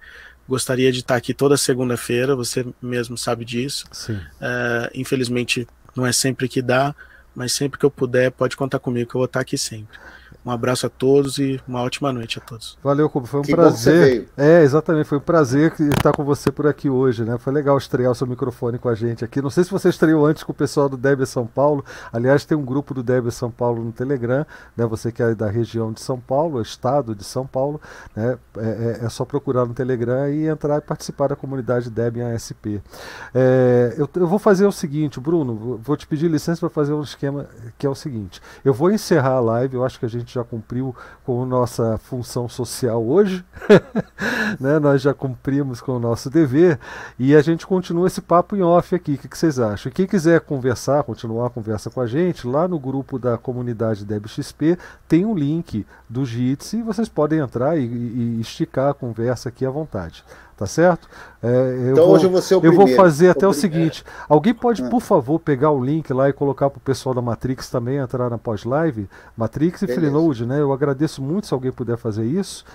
Gostaria 0.47 0.89
de 0.89 0.99
estar 0.99 1.17
aqui 1.17 1.33
toda 1.33 1.57
segunda-feira, 1.57 2.33
você 2.33 2.65
mesmo 2.81 3.17
sabe 3.17 3.43
disso. 3.43 3.87
É, 4.39 4.89
infelizmente, 4.95 5.67
não 5.93 6.05
é 6.05 6.13
sempre 6.13 6.47
que 6.47 6.61
dá, 6.61 6.95
mas 7.37 7.53
sempre 7.53 7.77
que 7.77 7.85
eu 7.85 7.91
puder, 7.91 8.31
pode 8.31 8.57
contar 8.57 8.79
comigo, 8.79 9.11
que 9.11 9.15
eu 9.15 9.19
vou 9.19 9.25
estar 9.25 9.41
aqui 9.41 9.59
sempre. 9.59 9.95
Um 10.47 10.51
abraço 10.51 10.87
a 10.87 10.89
todos 10.89 11.39
e 11.39 11.59
uma 11.67 11.81
ótima 11.81 12.13
noite 12.13 12.39
a 12.39 12.41
todos. 12.41 12.77
Valeu, 12.81 13.09
Cubo. 13.09 13.27
Foi 13.27 13.41
um 13.41 13.43
que 13.43 13.51
prazer. 13.51 14.29
É, 14.37 14.63
exatamente. 14.63 15.05
Foi 15.05 15.17
um 15.17 15.21
prazer 15.21 15.73
estar 15.77 16.13
com 16.13 16.23
você 16.23 16.49
por 16.49 16.65
aqui 16.65 16.89
hoje, 16.89 17.25
né? 17.25 17.37
Foi 17.37 17.51
legal 17.51 17.77
estrear 17.77 18.13
o 18.13 18.15
seu 18.15 18.25
microfone 18.25 18.79
com 18.79 18.87
a 18.87 18.95
gente 18.95 19.25
aqui. 19.25 19.41
Não 19.41 19.49
sei 19.49 19.65
se 19.65 19.69
você 19.69 19.89
estreou 19.89 20.25
antes 20.25 20.43
com 20.43 20.53
o 20.53 20.55
pessoal 20.55 20.87
do 20.87 20.95
Deb 20.95 21.25
São 21.25 21.45
Paulo. 21.45 21.83
Aliás, 22.13 22.45
tem 22.45 22.57
um 22.57 22.63
grupo 22.63 22.93
do 22.93 23.03
Deb 23.03 23.29
São 23.29 23.51
Paulo 23.51 23.83
no 23.83 23.91
Telegram, 23.91 24.45
né? 24.77 24.85
Você 24.85 25.11
que 25.11 25.21
é 25.21 25.35
da 25.35 25.49
região 25.49 25.91
de 25.91 25.99
São 25.99 26.17
Paulo, 26.17 26.61
estado 26.61 27.13
de 27.13 27.25
São 27.25 27.45
Paulo, 27.45 27.81
né? 28.15 28.37
É, 28.55 29.01
é, 29.01 29.05
é 29.05 29.09
só 29.09 29.25
procurar 29.25 29.65
no 29.65 29.73
Telegram 29.73 30.29
e 30.29 30.47
entrar 30.47 30.77
e 30.77 30.81
participar 30.81 31.27
da 31.27 31.35
comunidade 31.35 31.89
Deb 31.89 32.19
ASP. 32.21 32.81
É, 33.35 33.95
eu, 33.97 34.09
eu 34.15 34.27
vou 34.27 34.39
fazer 34.39 34.65
o 34.65 34.71
seguinte, 34.71 35.19
Bruno, 35.19 35.77
vou 35.83 35.97
te 35.97 36.07
pedir 36.07 36.31
licença 36.31 36.61
para 36.61 36.69
fazer 36.69 36.93
um 36.93 37.01
esquema 37.01 37.47
que 37.77 37.85
é 37.85 37.89
o 37.89 37.95
seguinte. 37.95 38.41
Eu 38.63 38.73
vou 38.73 38.89
encerrar 38.89 39.33
a 39.33 39.39
live, 39.41 39.75
eu 39.75 39.83
acho 39.83 39.99
que 39.99 40.05
a 40.05 40.09
gente 40.09 40.36
já 40.37 40.43
cumpriu 40.43 40.95
com 41.25 41.45
nossa 41.45 41.97
função 41.97 42.47
social 42.47 43.03
hoje, 43.03 43.43
né? 44.59 44.79
nós 44.79 45.01
já 45.01 45.13
cumprimos 45.13 45.81
com 45.81 45.93
o 45.93 45.99
nosso 45.99 46.29
dever 46.29 46.79
e 47.17 47.35
a 47.35 47.41
gente 47.41 47.65
continua 47.65 48.07
esse 48.07 48.21
papo 48.21 48.55
em 48.55 48.61
off 48.61 48.95
aqui. 48.95 49.15
O 49.15 49.17
que, 49.17 49.27
que 49.27 49.37
vocês 49.37 49.59
acham? 49.59 49.91
Quem 49.91 50.05
quiser 50.05 50.41
conversar, 50.41 51.03
continuar 51.03 51.47
a 51.47 51.49
conversa 51.49 51.89
com 51.89 52.01
a 52.01 52.07
gente, 52.07 52.47
lá 52.47 52.67
no 52.67 52.79
grupo 52.79 53.17
da 53.17 53.37
comunidade 53.37 54.05
DebXP 54.05 54.77
tem 55.07 55.25
um 55.25 55.35
link 55.35 55.85
do 56.09 56.25
Jitsi 56.25 56.77
e 56.77 56.83
vocês 56.83 57.09
podem 57.09 57.39
entrar 57.39 57.77
e, 57.77 57.83
e 57.83 58.41
esticar 58.41 58.91
a 58.91 58.93
conversa 58.93 59.49
aqui 59.49 59.65
à 59.65 59.69
vontade 59.69 60.23
tá 60.57 60.65
certo? 60.65 61.07
É, 61.41 61.91
então 61.91 62.07
vou, 62.07 62.15
hoje 62.15 62.25
eu 62.25 62.29
vou 62.31 62.41
ser 62.41 62.55
o 62.55 62.57
Eu 62.57 62.61
primeiro. 62.61 62.87
vou 62.87 62.95
fazer 62.95 63.29
até 63.29 63.47
o 63.47 63.53
seguinte: 63.53 64.03
alguém 64.27 64.53
pode, 64.53 64.83
ah. 64.83 64.89
por 64.89 64.99
favor, 64.99 65.39
pegar 65.39 65.69
o 65.69 65.81
link 65.81 66.11
lá 66.11 66.27
e 66.27 66.33
colocar 66.33 66.69
para 66.69 66.77
o 66.77 66.81
pessoal 66.81 67.13
da 67.13 67.21
Matrix 67.21 67.69
também 67.69 67.97
entrar 67.97 68.29
na 68.29 68.37
pós-live? 68.39 69.07
Matrix 69.37 69.83
e 69.83 69.87
Freenode, 69.87 70.45
né? 70.45 70.59
Eu 70.59 70.73
agradeço 70.73 71.21
muito 71.21 71.45
se 71.47 71.53
alguém 71.53 71.71
puder 71.71 71.95
fazer 71.95 72.25
isso. 72.25 72.65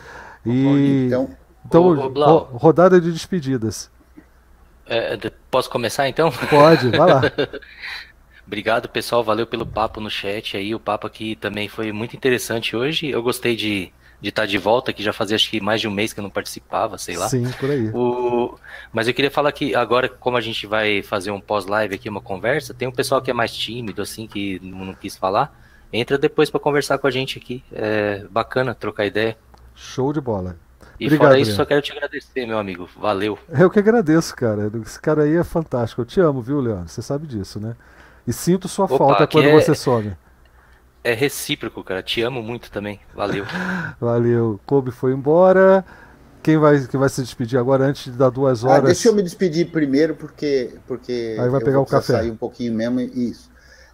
E 0.47 1.07
então, 1.09 1.31
então 1.67 1.83
ô, 1.83 2.31
ô, 2.31 2.39
rodada 2.57 3.01
de 3.01 3.11
despedidas. 3.11 3.91
É, 4.87 5.19
posso 5.51 5.69
começar 5.69 6.09
então? 6.09 6.31
Pode, 6.49 6.89
vai 6.91 7.13
lá. 7.13 7.23
Obrigado, 8.47 8.89
pessoal. 8.89 9.25
Valeu 9.25 9.47
pelo 9.47 9.67
papo 9.67 10.01
no 10.01 10.11
chat 10.11 10.57
aí. 10.57 10.75
O 10.75 10.81
papo 10.81 11.07
aqui 11.07 11.35
também 11.37 11.69
foi 11.69 11.93
muito 11.93 12.15
interessante 12.15 12.77
hoje. 12.77 13.09
Eu 13.09 13.23
gostei 13.23 13.57
de 13.57 13.93
de 14.23 14.29
estar 14.29 14.47
de 14.47 14.57
volta, 14.57 14.93
que 14.93 15.03
já 15.03 15.13
fazia 15.13 15.35
acho 15.35 15.51
que 15.51 15.61
mais 15.61 15.81
de 15.81 15.89
um 15.89 15.91
mês 15.91 16.13
que 16.13 16.21
eu 16.21 16.23
não 16.23 16.31
participava, 16.31 16.97
sei 16.97 17.17
lá. 17.17 17.29
Sim, 17.29 17.51
por 17.59 17.69
aí. 17.69 17.89
O... 17.89 18.57
Mas 18.93 19.09
eu 19.09 19.15
queria 19.15 19.33
falar 19.33 19.51
que 19.51 19.75
agora, 19.75 20.09
como 20.09 20.37
a 20.37 20.41
gente 20.41 20.65
vai 20.65 21.03
fazer 21.03 21.33
um 21.33 21.41
pós-live 21.41 21.97
aqui, 21.97 22.09
uma 22.09 22.21
conversa, 22.21 22.73
tem 22.73 22.87
um 22.87 22.93
pessoal 22.93 23.21
que 23.21 23.33
é 23.33 23.35
mais 23.35 23.53
tímido, 23.53 24.01
assim, 24.01 24.29
que 24.29 24.61
não, 24.63 24.85
não 24.85 24.95
quis 24.95 25.17
falar. 25.17 25.53
Entra 25.93 26.17
depois 26.17 26.51
para 26.51 26.61
conversar 26.61 26.99
com 26.99 27.09
a 27.09 27.11
gente 27.11 27.37
aqui. 27.37 27.65
É 27.73 28.25
bacana 28.31 28.77
trocar 28.77 29.07
ideia. 29.07 29.37
Show 29.75 30.13
de 30.13 30.21
bola. 30.21 30.57
E 31.01 31.07
Obrigado, 31.07 31.31
fora 31.31 31.41
isso, 31.41 31.57
só 31.57 31.65
quero 31.65 31.83
te 31.83 31.91
agradecer, 31.91 32.47
meu 32.47 32.59
amigo. 32.59 32.89
Valeu. 32.97 33.37
Eu 33.51 33.69
que 33.69 33.81
agradeço, 33.81 34.37
cara. 34.37 34.71
Esse 34.87 35.01
cara 35.01 35.25
aí 35.25 35.35
é 35.35 35.43
fantástico. 35.43 36.01
Eu 36.01 36.07
te 36.07 36.21
amo, 36.21 36.41
viu, 36.41 36.61
Leandro? 36.61 36.89
Você 36.89 37.03
sabe 37.03 37.27
disso, 37.27 37.59
né? 37.59 37.75
E 38.25 38.33
sinto 38.33 38.69
sua 38.69 38.85
Opa, 38.85 38.99
falta 38.99 39.27
quando 39.27 39.49
é... 39.49 39.53
você 39.53 39.75
some 39.75 40.13
é 41.05 41.15
recíproco, 41.15 41.83
cara. 41.83 42.03
Te 42.03 42.23
amo 42.23 42.43
muito 42.43 42.71
também. 42.71 43.01
Valeu. 43.15 43.45
Valeu. 44.01 44.61
Kobe 44.65 44.91
foi 44.91 45.13
embora. 45.13 45.85
Quem 46.43 46.59
vai, 46.59 46.85
quem 46.87 46.99
vai 46.99 47.09
se 47.09 47.23
despedir 47.23 47.59
agora 47.59 47.85
antes 47.85 48.05
de 48.05 48.19
dar 48.19 48.31
duas 48.31 48.65
ah, 48.65 48.69
horas? 48.69 48.83
Ah, 48.83 48.87
deixa 48.87 49.09
eu 49.09 49.15
me 49.15 49.23
despedir 49.23 49.71
primeiro, 49.71 50.17
porque, 50.17 50.75
porque 50.87 51.37
Aí 51.39 51.49
vai 51.49 51.63
pegar 51.63 51.81
o 51.81 51.87
café. 51.87 52.15
sair 52.15 52.31
um 52.31 52.37
pouquinho 52.37 52.75
mesmo. 52.75 53.01
Isso. 53.01 53.51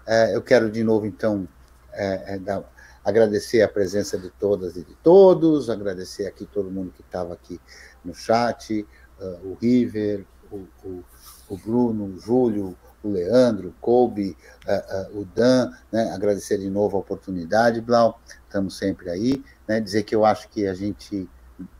É, 0.06 0.34
eu 0.34 0.40
quero 0.40 0.70
de 0.70 0.82
novo, 0.82 1.04
então, 1.04 1.46
é, 1.92 2.34
é, 2.34 2.38
dar, 2.38 2.64
agradecer 3.04 3.60
a 3.60 3.68
presença 3.68 4.16
de 4.16 4.30
todas 4.30 4.76
e 4.76 4.82
de 4.82 4.94
todos, 5.02 5.68
agradecer 5.68 6.26
aqui 6.26 6.46
todo 6.46 6.70
mundo 6.70 6.90
que 6.90 7.02
estava 7.02 7.34
aqui 7.34 7.60
no 8.02 8.14
chat, 8.14 8.86
uh, 9.20 9.24
o 9.46 9.58
River, 9.60 10.24
o, 10.50 10.66
o, 10.82 11.04
o 11.50 11.56
Bruno, 11.58 12.04
o 12.04 12.18
Júlio, 12.18 12.74
o 13.02 13.10
Leandro, 13.10 13.68
o 13.68 13.72
Kobe, 13.80 14.36
uh, 14.66 15.16
uh, 15.16 15.20
o 15.20 15.24
Dan, 15.24 15.70
né? 15.92 16.10
agradecer 16.12 16.58
de 16.58 16.68
novo 16.68 16.96
a 16.96 17.00
oportunidade, 17.00 17.80
Blau, 17.80 18.20
estamos 18.44 18.76
sempre 18.76 19.10
aí, 19.10 19.44
né? 19.66 19.80
dizer 19.80 20.02
que 20.02 20.14
eu 20.14 20.24
acho 20.24 20.48
que 20.48 20.66
a 20.66 20.74
gente 20.74 21.28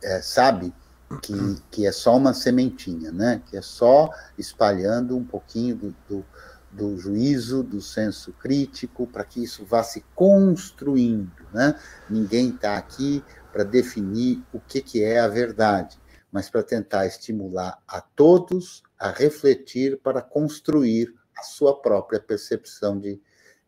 é, 0.03 0.21
sabe 0.21 0.73
que, 1.21 1.33
que 1.71 1.87
é 1.87 1.91
só 1.91 2.15
uma 2.15 2.33
sementinha, 2.33 3.11
né? 3.11 3.41
que 3.47 3.57
é 3.57 3.61
só 3.61 4.09
espalhando 4.37 5.17
um 5.17 5.25
pouquinho 5.25 5.75
do, 5.75 5.95
do, 6.07 6.25
do 6.71 6.97
juízo, 6.97 7.63
do 7.63 7.81
senso 7.81 8.31
crítico, 8.33 9.07
para 9.07 9.23
que 9.23 9.43
isso 9.43 9.65
vá 9.65 9.83
se 9.83 10.03
construindo. 10.13 11.31
Né? 11.53 11.75
Ninguém 12.09 12.49
está 12.49 12.77
aqui 12.77 13.23
para 13.51 13.63
definir 13.63 14.43
o 14.53 14.59
que, 14.59 14.81
que 14.81 15.03
é 15.03 15.19
a 15.19 15.27
verdade, 15.27 15.99
mas 16.31 16.49
para 16.49 16.61
tentar 16.61 17.07
estimular 17.07 17.79
a 17.87 17.99
todos 17.99 18.83
a 18.99 19.11
refletir 19.11 19.97
para 19.99 20.21
construir 20.21 21.13
a 21.37 21.43
sua 21.43 21.79
própria 21.81 22.19
percepção 22.19 22.99
de, 22.99 23.19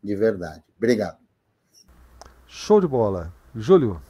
de 0.04 0.16
verdade. 0.16 0.64
Obrigado. 0.78 1.18
Show 2.46 2.82
de 2.82 2.88
bola. 2.88 3.34
Júlio. 3.56 4.02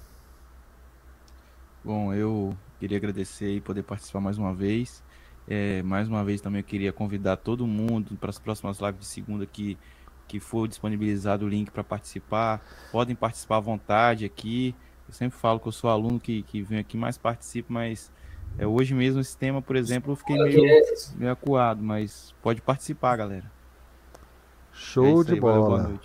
Bom, 1.84 2.14
eu 2.14 2.57
queria 2.80 2.98
agradecer 2.98 3.56
e 3.56 3.61
poder 3.61 3.84
participar 3.84 4.19
mais 4.19 4.38
uma 4.38 4.53
vez. 4.53 5.03
É, 5.48 5.84
mais 5.84 6.07
uma 6.07 6.23
vez 6.23 6.41
também 6.41 6.61
eu 6.61 6.65
queria 6.65 6.93
convidar 6.93 7.38
todo 7.38 7.68
mundo 7.68 8.15
para 8.18 8.30
as 8.30 8.39
próximas 8.39 8.80
lives 8.80 9.02
de 9.02 9.06
segunda 9.06 9.45
que, 9.45 9.77
que 10.27 10.39
for 10.39 10.68
disponibilizado 10.68 11.45
o 11.45 11.49
link 11.49 11.69
para 11.69 11.84
participar. 11.84 12.64
Podem 12.91 13.15
participar 13.15 13.57
à 13.57 13.60
vontade 13.60 14.26
aqui. 14.26 14.76
Eu 15.07 15.14
sempre 15.14 15.38
falo 15.38 15.60
que 15.60 15.68
eu 15.68 15.72
sou 15.72 15.89
aluno 15.89 16.19
que, 16.19 16.41
que 16.43 16.61
vem 16.61 16.80
aqui 16.80 16.98
mais 16.98 17.18
participo, 17.18 17.73
mas 17.73 18.11
é, 18.57 18.65
hoje 18.65 18.94
mesmo 18.94 19.19
esse 19.19 19.36
tema, 19.38 19.61
por 19.61 19.76
exemplo, 19.76 20.11
eu 20.11 20.15
fiquei 20.15 20.38
meio, 20.38 20.61
meio 21.15 21.32
acuado, 21.32 21.82
mas 21.82 22.34
pode 22.41 22.61
participar, 22.61 23.15
galera. 23.15 23.52
Show 24.72 25.22
é 25.22 25.26
de 25.26 25.34
aí, 25.34 25.40
bola. 25.40 25.84
Valeu, 25.84 25.99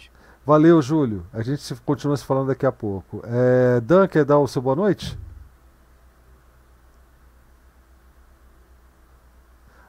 valeu, 0.44 0.82
Júlio. 0.82 1.26
A 1.32 1.42
gente 1.42 1.74
continua 1.82 2.16
se 2.16 2.24
falando 2.24 2.48
daqui 2.48 2.66
a 2.66 2.72
pouco. 2.72 3.22
É, 3.24 3.80
Dan, 3.80 4.08
quer 4.08 4.24
dar 4.24 4.38
o 4.38 4.48
seu 4.48 4.62
boa 4.62 4.76
noite? 4.76 5.18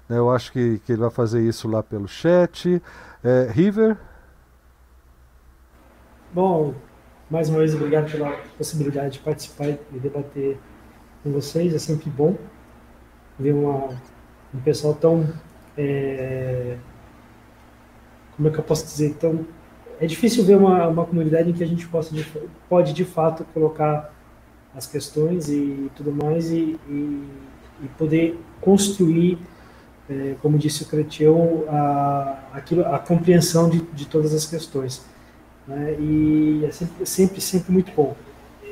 Né, 0.07 0.17
eu 0.17 0.31
acho 0.31 0.51
que, 0.51 0.79
que 0.79 0.93
ele 0.93 1.01
vai 1.01 1.11
fazer 1.11 1.41
isso 1.41 1.67
lá 1.67 1.83
pelo 1.83 2.07
chat. 2.07 2.81
É, 3.23 3.49
River? 3.51 3.97
Bom, 6.33 6.75
mais 7.29 7.49
uma 7.49 7.59
vez, 7.59 7.73
obrigado 7.73 8.11
pela 8.11 8.31
possibilidade 8.57 9.13
de 9.13 9.19
participar 9.19 9.69
e 9.69 9.99
debater 9.99 10.59
com 11.23 11.31
vocês. 11.31 11.73
É 11.73 11.79
sempre 11.79 12.09
bom 12.09 12.35
ver 13.39 13.53
uma, 13.53 13.89
um 14.53 14.59
pessoal 14.63 14.93
tão. 14.93 15.27
É, 15.77 16.77
como 18.35 18.47
é 18.47 18.51
que 18.51 18.59
eu 18.59 18.63
posso 18.63 18.85
dizer? 18.85 19.15
Tão, 19.15 19.45
é 19.99 20.05
difícil 20.05 20.43
ver 20.43 20.57
uma, 20.57 20.87
uma 20.87 21.05
comunidade 21.05 21.49
em 21.49 21.53
que 21.53 21.63
a 21.63 21.67
gente 21.67 21.87
possa, 21.87 22.13
pode 22.69 22.93
de 22.93 23.03
fato 23.03 23.45
colocar 23.53 24.13
as 24.75 24.85
questões 24.85 25.49
e 25.49 25.89
tudo 25.95 26.11
mais 26.11 26.51
e, 26.51 26.79
e, 26.87 27.27
e 27.81 27.87
poder 27.97 28.39
construir, 28.61 29.39
é, 30.07 30.35
como 30.39 30.57
disse 30.57 30.83
o 30.83 30.87
Cretião, 30.87 31.63
a, 31.67 32.37
aquilo, 32.53 32.85
a 32.85 32.99
compreensão 32.99 33.69
de, 33.69 33.81
de 33.81 34.05
todas 34.05 34.35
as 34.35 34.45
questões. 34.45 35.03
Né? 35.67 35.95
E 35.99 36.65
é 36.65 36.71
sempre, 36.71 37.05
sempre, 37.05 37.41
sempre 37.41 37.71
muito 37.71 37.91
bom. 37.91 38.15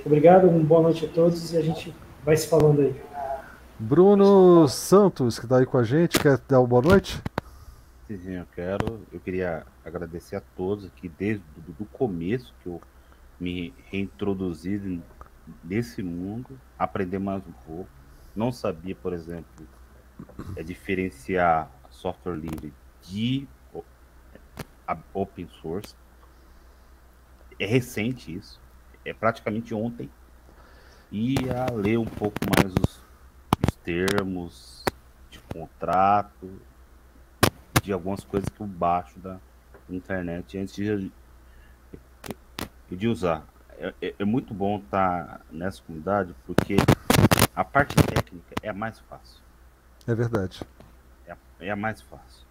Obrigado, 0.06 0.48
uma 0.48 0.64
boa 0.64 0.84
noite 0.84 1.06
a 1.06 1.08
todos 1.08 1.52
e 1.52 1.58
a 1.58 1.62
gente 1.62 1.92
vai 2.26 2.35
se 2.35 2.47
falando 2.47 2.81
aí. 2.81 3.02
Bruno 3.77 4.68
Santos, 4.68 5.38
que 5.38 5.45
está 5.45 5.60
aí 5.60 5.65
com 5.65 5.77
a 5.77 5.84
gente, 5.84 6.19
quer 6.19 6.39
dar 6.49 6.60
uma 6.60 6.68
boa 6.68 6.81
noite? 6.81 7.22
Sim, 8.07 8.34
eu 8.34 8.47
quero. 8.53 9.02
Eu 9.11 9.19
queria 9.19 9.65
agradecer 9.84 10.35
a 10.35 10.41
todos 10.56 10.85
aqui 10.85 11.07
desde 11.07 11.43
o 11.80 11.85
começo 11.85 12.53
que 12.64 12.68
eu 12.68 12.81
me 13.39 13.73
reintroduzi 13.91 15.02
nesse 15.64 16.02
mundo, 16.02 16.60
aprender 16.80 17.19
mais 17.19 17.43
um 17.45 17.52
pouco. 17.65 17.89
Não 18.35 18.52
sabia, 18.52 18.95
por 18.95 19.14
exemplo, 19.14 19.68
é 20.56 20.64
diferenciar 20.64 21.69
software 21.91 22.35
livre 22.35 22.73
de 23.03 23.47
open 25.14 25.47
source. 25.61 25.95
É 27.60 27.65
recente 27.65 28.34
isso, 28.34 28.60
é 29.03 29.14
praticamente 29.14 29.73
ontem. 29.73 30.10
E 31.11 31.36
a 31.49 31.72
ler 31.73 31.98
um 31.98 32.06
pouco 32.06 32.38
mais 32.57 32.73
os, 32.73 33.02
os 33.68 33.76
termos 33.84 34.84
de 35.30 35.40
contrato, 35.53 36.52
de 37.82 37.94
algumas 37.94 38.23
coisas 38.23 38.49
que 38.49 38.60
eu 38.60 38.68
baixo 38.68 39.19
da 39.19 39.38
internet 39.90 40.57
antes 40.57 40.76
de, 40.76 41.11
de 42.90 43.07
usar. 43.07 43.45
É, 43.77 43.94
é, 44.02 44.15
é 44.19 44.26
muito 44.26 44.53
bom 44.53 44.77
estar 44.77 45.26
tá 45.26 45.41
nessa 45.52 45.82
comunidade 45.84 46.34
porque 46.45 46.77
a 47.56 47.64
parte 47.64 47.95
técnica 47.95 48.56
é 48.61 48.69
a 48.69 48.73
mais 48.73 48.99
fácil. 48.99 49.41
É 50.07 50.15
verdade. 50.15 50.61
É, 51.27 51.36
é 51.60 51.72
a 51.72 51.76
mais 51.76 52.02
fácil. 52.02 52.45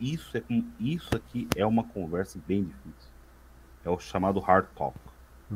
Isso, 0.00 0.36
é, 0.36 0.42
isso 0.80 1.14
aqui 1.14 1.48
é 1.56 1.64
uma 1.64 1.84
conversa 1.84 2.38
bem 2.46 2.64
difícil. 2.64 3.10
É 3.84 3.90
o 3.90 3.98
chamado 3.98 4.40
hard 4.40 4.66
talk. 4.74 4.98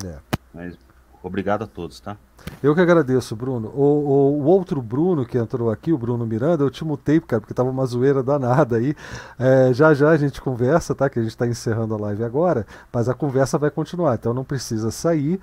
É. 0.05 0.19
Mas 0.53 0.79
Obrigado 1.23 1.65
a 1.65 1.67
todos, 1.67 1.99
tá? 2.01 2.17
Eu 2.63 2.75
que 2.75 2.81
agradeço, 2.81 3.35
Bruno. 3.35 3.69
O, 3.75 3.83
o, 3.83 4.43
o, 4.43 4.45
outro 4.45 4.81
Bruno 4.81 5.27
que 5.27 5.37
entrou 5.37 5.71
aqui, 5.71 5.93
o 5.93 5.99
Bruno 5.99 6.27
Miranda, 6.27 6.63
eu 6.63 6.71
te 6.71 6.85
mutei, 6.85 7.21
cara, 7.21 7.41
porque 7.41 7.55
tava 7.55 7.71
uma 7.71 7.85
zoeira 7.85 8.23
danada 8.23 8.77
aí. 8.77 8.95
É, 9.39 9.73
já 9.73 9.93
já 9.93 10.11
a 10.11 10.17
gente 10.17 10.41
conversa, 10.41 10.95
tá? 10.95 11.11
Que 11.11 11.19
a 11.19 11.23
gente 11.23 11.33
está 11.33 11.47
encerrando 11.47 11.95
a 11.95 11.99
live 11.99 12.23
agora, 12.23 12.67
mas 12.93 13.09
a 13.09 13.15
conversa 13.15 13.59
vai 13.59 13.71
continuar, 13.71 14.15
então 14.15 14.33
não 14.33 14.45
precisa 14.45 14.91
sair. 14.91 15.41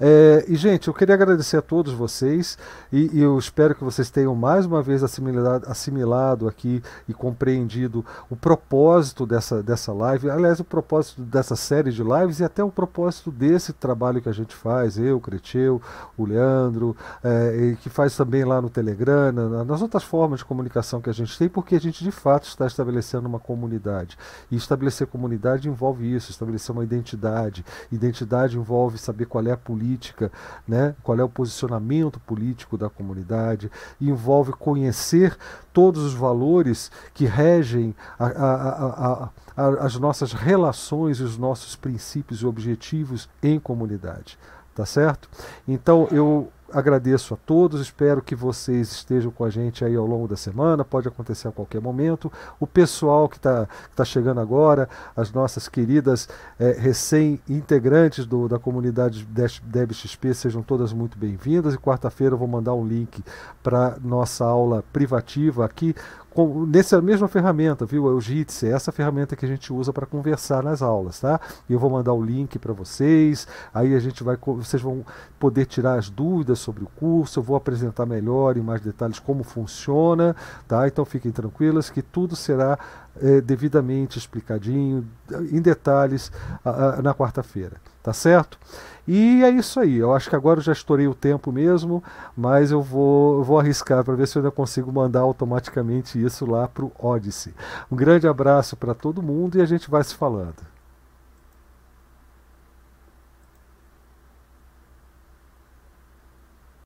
É, 0.00 0.46
e, 0.48 0.56
gente, 0.56 0.88
eu 0.88 0.94
queria 0.94 1.14
agradecer 1.14 1.58
a 1.58 1.62
todos 1.62 1.92
vocês 1.92 2.56
e, 2.90 3.10
e, 3.12 3.20
eu 3.20 3.38
espero 3.38 3.74
que 3.74 3.84
vocês 3.84 4.08
tenham 4.08 4.34
mais 4.34 4.64
uma 4.64 4.80
vez 4.82 5.04
assimilado, 5.04 5.68
assimilado 5.68 6.48
aqui 6.48 6.82
e 7.06 7.12
compreendido 7.12 8.02
o 8.30 8.34
propósito 8.34 9.26
dessa, 9.26 9.62
dessa 9.62 9.92
live, 9.92 10.30
aliás, 10.30 10.58
o 10.58 10.64
propósito 10.64 11.20
dessa 11.20 11.54
série 11.54 11.90
de 11.90 12.02
lives 12.02 12.40
e 12.40 12.44
até 12.44 12.64
o 12.64 12.70
propósito 12.70 13.30
desse 13.30 13.74
trabalho 13.74 14.22
que 14.22 14.28
a 14.30 14.32
gente 14.32 14.56
faz, 14.56 14.96
eu, 14.96 15.18
o 15.18 15.20
Creteu, 15.20 15.82
o 16.16 16.24
Leandro, 16.24 16.96
é, 17.22 17.76
que 17.82 17.90
faz 17.90 18.16
também 18.16 18.42
lá 18.42 18.62
no 18.62 18.70
Telegram, 18.70 19.30
na, 19.32 19.64
nas 19.66 19.82
outras 19.82 20.02
formas 20.02 20.38
de 20.38 20.46
comunicação 20.46 21.02
que 21.02 21.10
a 21.10 21.14
gente 21.14 21.36
tem, 21.36 21.48
porque 21.48 21.74
a 21.74 21.80
gente 21.80 22.02
de 22.02 22.10
fato 22.10 22.44
está 22.44 22.66
estabelecendo 22.66 23.28
uma 23.28 23.38
comunidade. 23.38 24.16
E 24.50 24.56
estabelecer 24.56 25.06
comunidade 25.06 25.68
envolve 25.68 26.10
isso, 26.10 26.30
estabelecer 26.30 26.74
uma 26.74 26.84
identidade. 26.84 27.62
Identidade 27.92 28.56
envolve 28.56 28.96
saber 28.96 29.26
qual 29.26 29.46
é 29.46 29.52
a 29.52 29.56
política 29.58 29.89
política, 29.90 30.30
né? 30.66 30.94
qual 31.02 31.18
é 31.18 31.24
o 31.24 31.28
posicionamento 31.28 32.20
político 32.20 32.76
da 32.78 32.88
comunidade, 32.88 33.70
envolve 34.00 34.52
conhecer 34.52 35.36
todos 35.72 36.02
os 36.02 36.14
valores 36.14 36.90
que 37.12 37.26
regem 37.26 37.94
a, 38.18 38.26
a, 38.26 39.30
a, 39.56 39.68
as 39.84 39.96
nossas 39.96 40.32
relações 40.32 41.18
e 41.18 41.22
os 41.22 41.36
nossos 41.36 41.74
princípios 41.74 42.40
e 42.40 42.46
objetivos 42.46 43.28
em 43.42 43.58
comunidade. 43.58 44.38
Tá 44.80 44.86
certo? 44.86 45.28
Então 45.68 46.08
eu 46.10 46.48
agradeço 46.72 47.34
a 47.34 47.36
todos, 47.36 47.82
espero 47.82 48.22
que 48.22 48.34
vocês 48.34 48.90
estejam 48.92 49.30
com 49.30 49.44
a 49.44 49.50
gente 49.50 49.84
aí 49.84 49.94
ao 49.94 50.06
longo 50.06 50.26
da 50.26 50.36
semana, 50.36 50.84
pode 50.86 51.06
acontecer 51.06 51.48
a 51.48 51.52
qualquer 51.52 51.82
momento. 51.82 52.32
O 52.58 52.66
pessoal 52.66 53.28
que 53.28 53.36
está 53.36 53.68
tá 53.94 54.06
chegando 54.06 54.40
agora, 54.40 54.88
as 55.14 55.30
nossas 55.32 55.68
queridas 55.68 56.30
é, 56.58 56.72
recém-integrantes 56.72 58.26
da 58.48 58.58
comunidade 58.58 59.28
DebXP, 59.64 60.32
sejam 60.32 60.62
todas 60.62 60.94
muito 60.94 61.18
bem-vindas. 61.18 61.74
E 61.74 61.78
quarta-feira 61.78 62.34
eu 62.34 62.38
vou 62.38 62.48
mandar 62.48 62.72
um 62.72 62.86
link 62.86 63.22
para 63.62 63.98
nossa 64.02 64.46
aula 64.46 64.82
privativa 64.92 65.66
aqui 65.66 65.94
com, 66.30 66.64
nessa 66.66 67.00
mesma 67.02 67.28
ferramenta, 67.28 67.84
viu? 67.84 68.08
É 68.08 68.12
o 68.12 68.20
Jitsi, 68.20 68.66
é 68.66 68.70
essa 68.70 68.92
ferramenta 68.92 69.34
que 69.34 69.44
a 69.44 69.48
gente 69.48 69.72
usa 69.72 69.92
para 69.92 70.06
conversar 70.06 70.62
nas 70.62 70.80
aulas, 70.80 71.20
tá? 71.20 71.40
Eu 71.68 71.78
vou 71.78 71.90
mandar 71.90 72.12
o 72.12 72.22
link 72.22 72.58
para 72.58 72.72
vocês, 72.72 73.46
aí 73.74 73.94
a 73.94 73.98
gente 73.98 74.22
vai, 74.22 74.36
vocês 74.36 74.80
vão 74.80 75.04
poder 75.38 75.66
tirar 75.66 75.98
as 75.98 76.08
dúvidas 76.08 76.58
sobre 76.58 76.84
o 76.84 76.88
curso, 76.96 77.40
eu 77.40 77.42
vou 77.42 77.56
apresentar 77.56 78.06
melhor 78.06 78.56
em 78.56 78.62
mais 78.62 78.80
detalhes 78.80 79.18
como 79.18 79.42
funciona, 79.42 80.36
tá? 80.68 80.86
Então 80.86 81.04
fiquem 81.04 81.32
tranquilas 81.32 81.90
que 81.90 82.02
tudo 82.02 82.36
será 82.36 82.78
é, 83.20 83.40
devidamente 83.40 84.18
explicadinho, 84.18 85.06
em 85.50 85.60
detalhes, 85.60 86.30
a, 86.64 86.98
a, 86.98 87.02
na 87.02 87.14
quarta-feira, 87.14 87.76
tá 88.02 88.12
certo? 88.12 88.58
E 89.06 89.42
é 89.42 89.50
isso 89.50 89.80
aí. 89.80 89.96
Eu 89.96 90.14
acho 90.14 90.28
que 90.28 90.36
agora 90.36 90.60
eu 90.60 90.64
já 90.64 90.72
estourei 90.72 91.06
o 91.06 91.14
tempo 91.14 91.50
mesmo, 91.52 92.02
mas 92.36 92.70
eu 92.70 92.82
vou, 92.82 93.38
eu 93.38 93.44
vou 93.44 93.58
arriscar 93.58 94.04
para 94.04 94.14
ver 94.14 94.26
se 94.26 94.36
eu 94.36 94.42
ainda 94.42 94.50
consigo 94.50 94.92
mandar 94.92 95.20
automaticamente 95.20 96.22
isso 96.22 96.46
lá 96.46 96.68
para 96.68 96.84
o 96.84 96.92
Odyssey. 96.98 97.54
Um 97.90 97.96
grande 97.96 98.28
abraço 98.28 98.76
para 98.76 98.94
todo 98.94 99.22
mundo 99.22 99.58
e 99.58 99.62
a 99.62 99.66
gente 99.66 99.90
vai 99.90 100.04
se 100.04 100.14
falando. 100.14 100.56